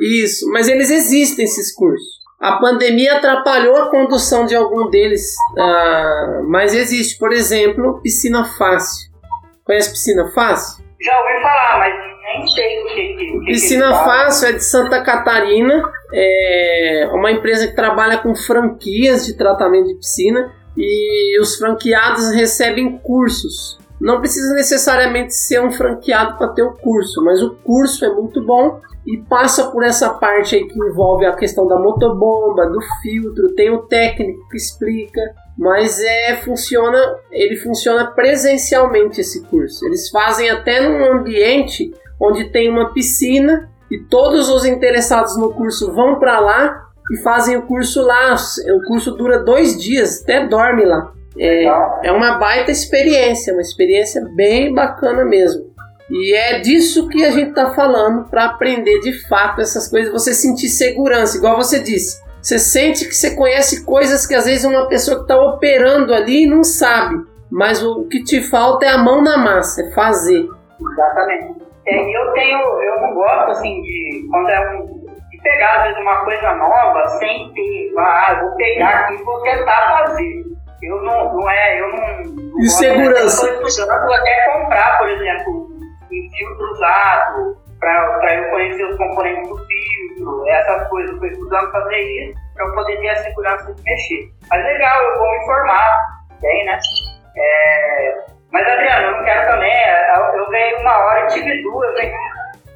Isso, 0.00 0.50
mas 0.50 0.66
eles 0.66 0.90
existem 0.90 1.44
esses 1.44 1.72
cursos. 1.72 2.13
A 2.44 2.58
pandemia 2.58 3.16
atrapalhou 3.16 3.74
a 3.74 3.90
condução 3.90 4.44
de 4.44 4.54
algum 4.54 4.90
deles, 4.90 5.34
uh, 5.56 6.46
mas 6.46 6.74
existe, 6.74 7.18
por 7.18 7.32
exemplo, 7.32 8.02
piscina 8.02 8.44
fácil. 8.44 9.10
Conhece 9.64 9.92
piscina 9.92 10.30
fácil? 10.34 10.84
Já 11.00 11.18
ouvi 11.20 11.40
falar, 11.40 11.78
mas 11.78 11.94
nem 12.22 12.46
sei 12.48 12.82
o 12.82 12.86
que. 12.88 13.16
que 13.16 13.46
piscina 13.46 13.86
que 13.86 14.04
fácil 14.04 14.48
é 14.48 14.52
de 14.52 14.62
Santa 14.62 15.02
Catarina, 15.02 15.90
é 16.12 17.08
uma 17.14 17.32
empresa 17.32 17.66
que 17.66 17.74
trabalha 17.74 18.18
com 18.18 18.34
franquias 18.36 19.24
de 19.24 19.38
tratamento 19.38 19.88
de 19.88 19.94
piscina 19.94 20.52
e 20.76 21.40
os 21.40 21.56
franqueados 21.56 22.30
recebem 22.34 22.98
cursos. 22.98 23.78
Não 23.98 24.20
precisa 24.20 24.52
necessariamente 24.52 25.34
ser 25.34 25.62
um 25.62 25.72
franqueado 25.72 26.36
para 26.36 26.48
ter 26.48 26.62
o 26.62 26.74
curso, 26.74 27.24
mas 27.24 27.40
o 27.40 27.54
curso 27.64 28.04
é 28.04 28.10
muito 28.10 28.44
bom 28.44 28.82
e 29.06 29.18
passa 29.28 29.70
por 29.70 29.84
essa 29.84 30.10
parte 30.14 30.56
aí 30.56 30.66
que 30.66 30.78
envolve 30.78 31.26
a 31.26 31.36
questão 31.36 31.66
da 31.66 31.78
motobomba, 31.78 32.66
do 32.66 32.80
filtro, 33.02 33.54
tem 33.54 33.70
o 33.70 33.82
técnico 33.82 34.48
que 34.48 34.56
explica, 34.56 35.20
mas 35.58 36.00
é 36.02 36.36
funciona, 36.36 36.98
ele 37.30 37.56
funciona 37.56 38.06
presencialmente 38.06 39.20
esse 39.20 39.42
curso. 39.44 39.84
Eles 39.86 40.08
fazem 40.08 40.48
até 40.48 40.80
num 40.80 41.12
ambiente 41.12 41.92
onde 42.20 42.50
tem 42.50 42.70
uma 42.70 42.92
piscina 42.92 43.70
e 43.90 43.98
todos 43.98 44.48
os 44.48 44.64
interessados 44.64 45.36
no 45.36 45.52
curso 45.52 45.92
vão 45.92 46.18
para 46.18 46.40
lá 46.40 46.84
e 47.12 47.18
fazem 47.18 47.56
o 47.56 47.62
curso 47.66 48.02
lá. 48.02 48.34
O 48.76 48.86
curso 48.86 49.12
dura 49.12 49.40
dois 49.40 49.78
dias, 49.78 50.22
até 50.22 50.46
dorme 50.46 50.84
lá. 50.84 51.12
É, 51.38 51.64
é 52.04 52.12
uma 52.12 52.38
baita 52.38 52.70
experiência, 52.70 53.52
uma 53.52 53.60
experiência 53.60 54.24
bem 54.34 54.72
bacana 54.72 55.24
mesmo. 55.24 55.73
E 56.10 56.34
é 56.34 56.60
disso 56.60 57.08
que 57.08 57.24
a 57.24 57.30
gente 57.30 57.50
está 57.50 57.72
falando 57.72 58.28
para 58.28 58.44
aprender 58.44 59.00
de 59.00 59.26
fato 59.26 59.60
essas 59.60 59.88
coisas, 59.88 60.12
você 60.12 60.34
sentir 60.34 60.68
segurança, 60.68 61.36
igual 61.38 61.56
você 61.56 61.80
disse. 61.80 62.22
Você 62.42 62.58
sente 62.58 63.06
que 63.06 63.14
você 63.14 63.34
conhece 63.34 63.86
coisas 63.86 64.26
que 64.26 64.34
às 64.34 64.44
vezes 64.44 64.66
uma 64.66 64.86
pessoa 64.86 65.16
que 65.16 65.22
está 65.22 65.36
operando 65.36 66.12
ali 66.12 66.46
não 66.46 66.62
sabe, 66.62 67.24
mas 67.50 67.82
o 67.82 68.06
que 68.06 68.22
te 68.22 68.42
falta 68.42 68.84
é 68.84 68.90
a 68.90 68.98
mão 68.98 69.22
na 69.22 69.38
massa, 69.38 69.80
é 69.80 69.90
fazer. 69.92 70.46
Exatamente. 70.78 71.64
É, 71.86 72.16
eu 72.18 72.32
tenho, 72.32 72.58
eu 72.82 73.00
não 73.00 73.14
gosto 73.14 73.50
assim 73.52 73.80
de 73.80 74.26
quando 74.30 74.48
é 74.50 74.74
um 74.74 75.04
de 75.30 75.42
pegar 75.42 75.78
às 75.78 75.82
vezes 75.84 76.00
uma 76.02 76.24
coisa 76.24 76.54
nova 76.54 77.06
sem 77.18 77.52
ter, 77.54 77.94
ah, 77.98 78.38
vou 78.42 78.56
pegar 78.56 78.90
aqui 78.90 79.14
e 79.14 79.24
vou 79.24 79.40
tentar 79.40 79.98
fazer. 79.98 80.44
Eu 80.82 81.02
não, 81.02 81.34
não 81.34 81.50
é, 81.50 81.80
eu 81.80 81.88
não. 81.88 82.34
não 82.52 82.64
segurança. 82.66 83.46
Eu 83.46 83.54
estou 83.54 83.68
estudando 83.68 84.12
até 84.12 84.52
comprar, 84.52 84.98
por 84.98 85.08
exemplo, 85.08 85.73
em 86.14 86.30
filtro 86.36 86.70
usado, 86.72 87.56
para 87.80 88.34
eu 88.34 88.50
conhecer 88.50 88.84
os 88.84 88.96
componentes 88.96 89.48
do 89.48 89.56
filtro, 89.66 90.48
essas 90.48 90.88
coisas. 90.88 91.12
Estou 91.14 91.28
estudando 91.28 91.72
fazer 91.72 91.98
isso 91.98 92.38
para 92.54 92.66
eu 92.66 92.74
poder 92.74 93.00
ter 93.00 93.08
a 93.08 93.16
segurança 93.16 93.74
de 93.74 93.82
mexer. 93.82 94.30
Mas 94.50 94.64
legal, 94.64 95.02
eu 95.02 95.18
vou 95.18 95.30
me 95.30 95.38
informar, 95.38 95.98
bem, 96.40 96.64
né? 96.64 96.78
É... 97.36 98.24
Mas 98.52 98.66
Adriano, 98.68 99.06
eu 99.06 99.16
não 99.16 99.24
quero 99.24 99.46
também, 99.48 99.72
é, 99.72 100.16
eu 100.36 100.48
ganhei 100.48 100.74
uma 100.76 100.96
hora 100.96 101.24
e 101.24 101.28
tive 101.28 101.62
duas, 101.62 101.98
hein? 101.98 102.12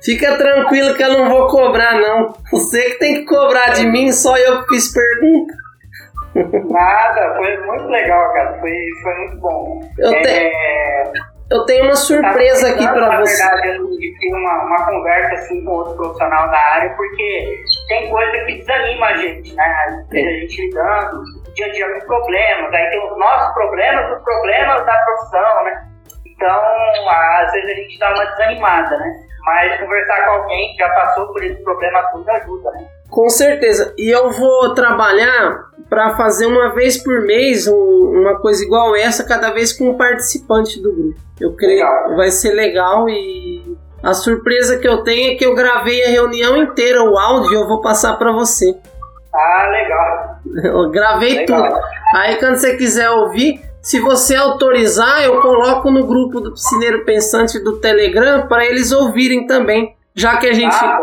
Fica 0.02 0.36
tranquilo 0.36 0.94
que 0.94 1.02
eu 1.02 1.12
não 1.12 1.28
vou 1.28 1.48
cobrar, 1.48 1.94
não. 1.94 2.34
Você 2.50 2.90
que 2.90 2.98
tem 2.98 3.14
que 3.16 3.24
cobrar 3.24 3.70
de 3.70 3.86
mim, 3.86 4.12
só 4.12 4.36
eu 4.36 4.62
que 4.62 4.74
fiz 4.74 4.92
pergunta. 4.92 5.54
Nada, 6.70 7.34
foi 7.36 7.56
muito 7.66 7.84
legal, 7.88 8.32
cara. 8.32 8.58
Foi, 8.60 8.72
foi 9.02 9.14
muito 9.14 9.36
bom. 9.38 9.80
Eu, 9.98 10.12
é... 10.12 10.22
te... 10.22 11.10
Eu 11.50 11.64
tenho 11.64 11.84
uma 11.84 11.96
surpresa 11.96 12.68
aqui 12.68 12.86
para 12.86 13.20
você. 13.20 13.42
Na 13.42 13.50
verdade, 13.54 13.78
eu 13.78 13.88
tive 13.88 14.34
uma, 14.34 14.64
uma 14.64 14.86
conversa 14.86 15.34
assim 15.34 15.64
com 15.64 15.70
outro 15.70 15.96
profissional 15.96 16.50
da 16.50 16.58
área, 16.58 16.94
porque 16.94 17.62
tem 17.88 18.10
coisa 18.10 18.32
que 18.44 18.58
desanima 18.58 19.06
a 19.06 19.16
gente, 19.16 19.54
né? 19.54 19.64
A 19.64 20.14
gente 20.14 20.66
lidando 20.66 21.22
dia 21.54 21.66
a 21.66 21.70
dia 21.70 22.00
com 22.00 22.06
problemas, 22.06 22.74
aí 22.74 22.90
tem 22.90 23.10
os 23.10 23.18
nossos 23.18 23.54
problemas, 23.54 24.16
os 24.18 24.22
problemas 24.24 24.84
da 24.84 24.92
profissão, 25.04 25.64
né? 25.64 25.88
Então, 26.26 27.08
às 27.08 27.52
vezes 27.52 27.70
a 27.70 27.74
gente 27.74 27.98
dá 27.98 28.14
uma 28.14 28.24
desanimada, 28.26 28.98
né? 28.98 29.12
Mas 29.46 29.80
conversar 29.80 30.24
com 30.24 30.30
alguém 30.32 30.72
que 30.72 30.78
já 30.78 30.90
passou 30.90 31.32
por 31.32 31.42
esse 31.42 31.62
problema 31.64 32.02
tudo 32.12 32.30
ajuda, 32.30 32.70
né? 32.72 32.88
Com 33.10 33.28
certeza. 33.28 33.94
E 33.96 34.10
eu 34.10 34.30
vou 34.30 34.74
trabalhar 34.74 35.68
para 35.88 36.16
fazer 36.16 36.46
uma 36.46 36.74
vez 36.74 37.02
por 37.02 37.22
mês 37.22 37.66
um, 37.66 37.74
uma 37.74 38.38
coisa 38.38 38.62
igual 38.62 38.94
essa, 38.94 39.24
cada 39.24 39.50
vez 39.50 39.72
com 39.72 39.90
um 39.90 39.96
participante 39.96 40.80
do 40.82 40.92
grupo. 40.92 41.20
Eu 41.40 41.54
creio 41.54 41.86
que 41.86 42.14
vai 42.16 42.30
ser 42.30 42.52
legal 42.52 43.08
e 43.08 43.76
a 44.02 44.12
surpresa 44.12 44.78
que 44.78 44.86
eu 44.86 45.02
tenho 45.02 45.32
é 45.32 45.34
que 45.36 45.46
eu 45.46 45.54
gravei 45.54 46.04
a 46.04 46.08
reunião 46.08 46.56
inteira, 46.56 47.02
o 47.02 47.18
áudio, 47.18 47.54
eu 47.54 47.66
vou 47.66 47.80
passar 47.80 48.16
para 48.16 48.32
você. 48.32 48.76
Ah, 49.34 49.68
legal. 49.70 50.38
Eu 50.64 50.90
gravei 50.90 51.38
legal. 51.38 51.62
tudo. 51.62 51.80
Aí 52.14 52.36
quando 52.36 52.56
você 52.56 52.76
quiser 52.76 53.10
ouvir, 53.10 53.60
se 53.82 54.00
você 54.00 54.34
autorizar, 54.34 55.24
eu 55.24 55.40
coloco 55.40 55.90
no 55.90 56.06
grupo 56.06 56.40
do 56.40 56.52
Piscineiro 56.52 57.04
Pensante 57.04 57.58
do 57.58 57.78
Telegram 57.80 58.46
para 58.46 58.66
eles 58.66 58.92
ouvirem 58.92 59.46
também. 59.46 59.96
Já 60.14 60.36
que 60.36 60.48
a 60.48 60.52
gente. 60.52 60.74
Ah, 60.74 61.00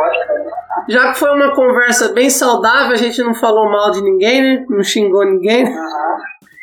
já 0.89 1.11
que 1.11 1.19
foi 1.19 1.31
uma 1.31 1.53
conversa 1.55 2.13
bem 2.13 2.29
saudável, 2.29 2.93
a 2.93 2.97
gente 2.97 3.21
não 3.21 3.33
falou 3.33 3.69
mal 3.69 3.91
de 3.91 4.01
ninguém, 4.01 4.41
né? 4.41 4.65
Não 4.69 4.83
xingou 4.83 5.25
ninguém. 5.25 5.65
Uhum. 5.65 6.15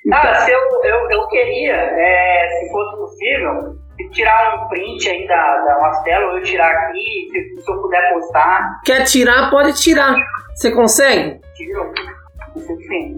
Então... 0.07 0.19
Ah, 0.19 0.35
se 0.35 0.51
eu, 0.51 0.59
eu, 0.85 1.11
eu 1.11 1.28
queria, 1.28 1.74
é, 1.74 2.49
se 2.49 2.73
fosse 2.73 2.97
possível, 2.97 3.77
tirar 4.11 4.65
um 4.65 4.69
print 4.69 5.09
aí 5.09 5.27
da, 5.27 5.57
da 5.65 5.78
Mastela, 5.81 6.27
ou 6.27 6.39
eu 6.39 6.43
tirar 6.43 6.70
aqui, 6.70 7.28
se, 7.31 7.62
se, 7.62 7.70
eu 7.70 7.81
puder 7.81 8.12
postar. 8.15 8.81
Quer 8.85 9.05
tirar, 9.05 9.51
pode 9.51 9.81
tirar. 9.81 10.16
Você 10.55 10.70
consegue? 10.73 11.40
Tiro. 11.55 11.93
Sim. 12.57 13.16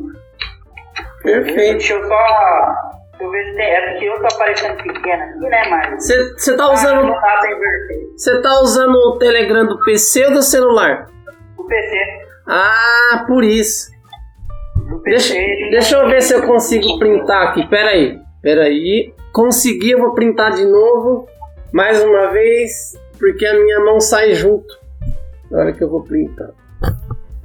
Perfeito. 1.23 1.79
Deixa 1.79 1.95
eu 1.95 2.07
só 2.07 2.75
eu 3.25 3.31
vejo 3.31 3.57
tem, 3.57 3.67
é 3.67 3.91
porque 3.91 4.05
eu 4.05 4.21
tô 4.21 4.27
aparecendo 4.35 4.77
pequena 4.83 5.25
aqui, 5.25 5.41
né, 5.41 5.69
mas. 5.71 6.07
Você 6.07 6.57
tá 6.57 6.73
usando. 6.73 7.15
Você 8.17 8.43
tá 8.43 8.61
usando 8.61 8.95
o 8.95 9.19
Telegram 9.19 9.67
do 9.67 9.79
PC 9.81 10.27
ou 10.27 10.33
do 10.33 10.43
celular? 10.43 11.07
Do 11.57 11.65
PC. 11.65 11.97
Ah, 12.47 13.25
por 13.27 13.43
isso. 13.43 13.91
Do 14.89 15.01
PC. 15.01 15.35
Deixa, 15.35 15.71
deixa 15.71 15.97
eu 15.97 16.09
ver 16.09 16.23
se 16.23 16.35
eu 16.35 16.43
consigo 16.47 16.99
printar 16.99 17.49
aqui. 17.49 17.67
Pera 17.69 17.91
aí. 17.91 18.19
Pera 18.43 18.65
aí. 18.65 19.13
Consegui, 19.33 19.93
eu 19.93 20.01
vou 20.01 20.15
printar 20.15 20.53
de 20.53 20.65
novo. 20.65 21.27
Mais 21.73 22.03
uma 22.03 22.31
vez. 22.31 22.97
Porque 23.19 23.47
a 23.47 23.55
minha 23.55 23.81
mão 23.81 24.01
sai 24.01 24.35
junto. 24.35 24.79
Na 25.51 25.61
hora 25.61 25.73
que 25.73 25.83
eu 25.83 25.89
vou 25.89 26.03
printar. 26.03 26.51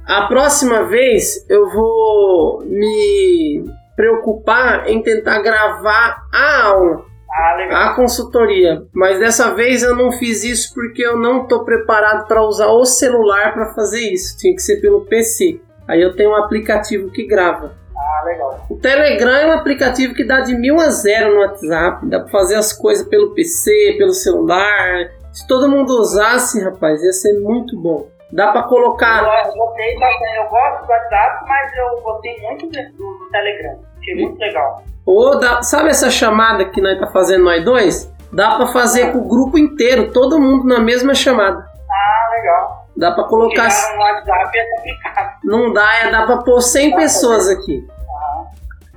A 0.06 0.26
próxima 0.26 0.84
vez 0.84 1.46
eu 1.48 1.70
vou 1.70 2.62
me 2.64 3.64
preocupar 3.96 4.88
em 4.88 5.02
tentar 5.02 5.40
gravar 5.40 6.26
a 6.32 6.66
aula, 6.66 7.04
ah, 7.30 7.90
a 7.90 7.94
consultoria. 7.94 8.82
Mas 8.92 9.18
dessa 9.18 9.54
vez 9.54 9.82
eu 9.82 9.94
não 9.94 10.12
fiz 10.12 10.42
isso 10.42 10.74
porque 10.74 11.04
eu 11.04 11.18
não 11.18 11.42
estou 11.42 11.64
preparado 11.64 12.26
para 12.26 12.42
usar 12.42 12.68
o 12.68 12.84
celular 12.84 13.52
para 13.52 13.72
fazer 13.74 14.00
isso. 14.12 14.36
Tinha 14.36 14.54
que 14.54 14.62
ser 14.62 14.80
pelo 14.80 15.06
PC. 15.06 15.60
Aí 15.86 16.00
eu 16.00 16.14
tenho 16.14 16.30
um 16.30 16.36
aplicativo 16.36 17.10
que 17.10 17.26
grava. 17.26 17.74
Ah, 17.96 18.24
legal. 18.24 18.66
O 18.70 18.76
Telegram 18.76 19.32
é 19.32 19.46
um 19.46 19.52
aplicativo 19.52 20.14
que 20.14 20.24
dá 20.24 20.40
de 20.40 20.56
mil 20.56 20.80
a 20.80 20.88
zero 20.90 21.34
no 21.34 21.40
WhatsApp. 21.40 22.06
Dá 22.08 22.20
para 22.20 22.30
fazer 22.30 22.56
as 22.56 22.72
coisas 22.72 23.06
pelo 23.06 23.34
PC, 23.34 23.96
pelo 23.98 24.12
celular. 24.12 25.10
Se 25.32 25.46
todo 25.46 25.68
mundo 25.68 25.90
usasse, 26.00 26.60
rapaz, 26.60 27.02
ia 27.02 27.12
ser 27.12 27.38
muito 27.40 27.80
bom. 27.80 28.08
Dá 28.32 28.52
para 28.52 28.62
colocar. 28.64 29.24
Eu, 29.24 29.52
gostei 29.54 29.98
bastante. 29.98 30.36
Eu 30.36 30.48
gosto 30.48 30.86
do 30.86 30.90
WhatsApp, 30.90 31.44
mas 31.48 31.76
eu 31.76 32.00
gostei 32.02 32.40
muito 32.42 32.66
do, 32.66 33.28
Telegram. 33.30 33.78
Achei 33.98 34.14
muito 34.14 34.38
legal. 34.38 34.82
Ou 35.04 35.38
dá, 35.40 35.62
sabe 35.62 35.88
essa 35.88 36.10
chamada 36.10 36.64
que 36.64 36.80
nós 36.80 36.98
tá 36.98 37.08
fazendo 37.08 37.44
nós 37.44 37.64
dois? 37.64 38.12
Dá 38.32 38.56
para 38.56 38.68
fazer 38.68 39.04
ah. 39.04 39.12
com 39.12 39.18
o 39.18 39.28
grupo 39.28 39.58
inteiro, 39.58 40.12
todo 40.12 40.40
mundo 40.40 40.64
na 40.64 40.78
mesma 40.78 41.14
chamada. 41.14 41.58
Ah, 41.58 42.30
legal. 42.36 42.86
Dá 42.96 43.10
pra 43.12 43.24
colocar. 43.24 43.68
no 43.94 44.02
WhatsApp 44.02 44.58
é 44.58 44.76
complicado. 44.76 45.38
Não 45.44 45.72
dá, 45.72 45.94
é, 45.96 46.10
dá 46.10 46.26
pra 46.26 46.36
pôr 46.38 46.60
100 46.60 46.94
pessoas 46.94 47.48
aqui. 47.48 47.84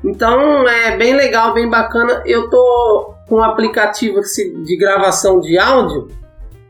Então 0.03 0.67
é 0.67 0.97
bem 0.97 1.15
legal, 1.15 1.53
bem 1.53 1.69
bacana. 1.69 2.21
Eu 2.25 2.49
tô 2.49 3.15
com 3.27 3.37
um 3.37 3.43
aplicativo 3.43 4.19
de 4.65 4.77
gravação 4.77 5.39
de 5.39 5.57
áudio 5.57 6.09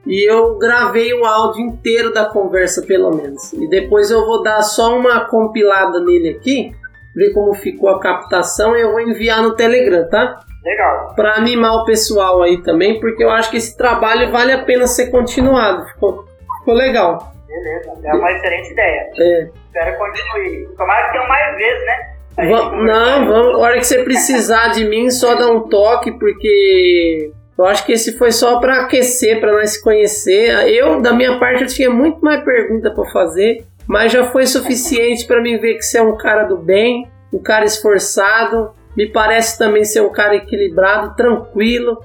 e 0.06 0.30
eu 0.30 0.58
gravei 0.58 1.14
o 1.14 1.26
áudio 1.26 1.62
inteiro 1.62 2.14
da 2.14 2.26
conversa, 2.26 2.86
pelo 2.86 3.16
menos. 3.16 3.54
E 3.54 3.68
depois 3.70 4.12
eu 4.12 4.26
vou 4.26 4.44
dar 4.44 4.62
só 4.62 4.98
uma 4.98 5.26
compilada 5.26 6.00
nele 6.02 6.30
aqui, 6.30 6.76
ver 7.16 7.32
como 7.34 7.54
ficou 7.54 7.90
a 7.90 8.00
captação 8.00 8.76
e 8.76 8.82
eu 8.82 8.92
vou 8.92 9.00
enviar 9.00 9.42
no 9.42 9.56
Telegram, 9.56 10.08
tá? 10.10 10.40
Legal. 10.64 11.14
Para 11.16 11.36
animar 11.36 11.74
o 11.76 11.86
pessoal 11.86 12.42
aí 12.42 12.62
também, 12.64 13.00
porque 13.00 13.24
eu 13.24 13.30
acho 13.30 13.50
que 13.50 13.58
esse 13.58 13.78
trabalho 13.78 14.32
vale 14.32 14.52
a 14.52 14.64
pena 14.64 14.88
ser 14.88 15.10
continuado. 15.10 15.86
Ficou, 15.88 16.26
ficou 16.60 16.74
legal. 16.74 17.34
Beleza, 17.48 17.92
é 18.04 18.14
uma 18.16 18.32
excelente 18.32 18.72
ideia. 18.72 19.10
É. 19.18 19.50
Espero 19.68 19.98
continue. 19.98 20.68
Tomara 20.76 21.06
que 21.06 21.12
tenha 21.14 21.28
mais 21.28 21.56
vezes, 21.58 21.86
né? 21.86 22.14
não, 22.38 23.26
vamos. 23.28 23.56
A 23.56 23.58
hora 23.60 23.78
que 23.78 23.84
você 23.86 24.04
precisar 24.04 24.70
de 24.70 24.86
mim, 24.86 25.10
só 25.12 25.36
dá 25.36 25.48
um 25.52 25.68
toque, 25.68 26.12
porque 26.14 27.32
eu 27.58 27.66
acho 27.66 27.86
que 27.86 27.92
esse 27.92 28.18
foi 28.18 28.32
só 28.32 28.60
para 28.60 28.82
aquecer, 28.82 29.40
para 29.40 29.52
nós 29.52 29.72
se 29.72 29.82
conhecer. 29.82 30.68
Eu, 30.70 31.02
da 31.02 31.14
minha 31.14 31.38
parte, 31.40 31.62
eu 31.62 31.68
tinha 31.68 31.90
muito 31.90 32.20
mais 32.24 32.44
pergunta 32.44 32.90
para 32.90 33.06
fazer, 33.12 33.66
mas 33.88 34.12
já 34.12 34.26
foi 34.32 34.46
suficiente 34.46 35.28
para 35.28 35.42
mim 35.42 35.58
ver 35.58 35.76
que 35.76 35.84
você 35.84 36.00
é 36.00 36.02
um 36.02 36.18
cara 36.18 36.44
do 36.44 36.58
bem, 36.58 37.08
um 37.32 37.40
cara 37.40 37.66
esforçado. 37.66 38.72
Me 38.98 39.12
parece 39.12 39.58
também 39.58 39.84
ser 39.84 40.02
um 40.02 40.12
cara 40.12 40.36
equilibrado, 40.36 41.16
tranquilo. 41.16 42.00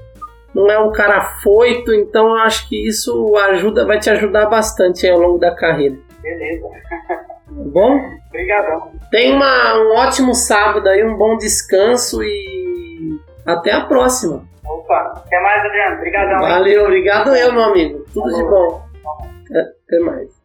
Não 0.54 0.70
é 0.70 0.78
um 0.78 0.92
cara 0.92 1.20
foito, 1.42 1.92
então 1.92 2.28
eu 2.28 2.42
acho 2.42 2.68
que 2.68 2.88
isso 2.88 3.36
ajuda, 3.36 3.86
vai 3.86 3.98
te 3.98 4.10
ajudar 4.10 4.46
bastante 4.46 5.08
ao 5.08 5.18
longo 5.18 5.38
da 5.38 5.54
carreira. 5.54 5.96
Beleza. 6.20 6.66
bom? 7.48 8.00
Obrigadão. 8.28 8.92
Tenha 9.10 9.34
uma, 9.34 9.78
um 9.82 9.96
ótimo 9.96 10.34
sábado 10.34 10.88
aí, 10.88 11.04
um 11.04 11.16
bom 11.16 11.36
descanso 11.36 12.22
e 12.22 12.87
até 13.52 13.72
a 13.72 13.86
próxima. 13.86 14.44
Opa, 14.64 15.14
até 15.16 15.40
mais, 15.40 15.64
Adriano. 15.64 15.96
Obrigadão. 15.96 16.40
Valeu, 16.40 16.84
obrigado 16.84 17.34
eu, 17.34 17.52
meu 17.52 17.64
amigo. 17.64 18.04
Tudo 18.12 18.34
de 18.34 18.42
bom. 18.42 18.82
Até 19.50 19.98
mais. 20.00 20.37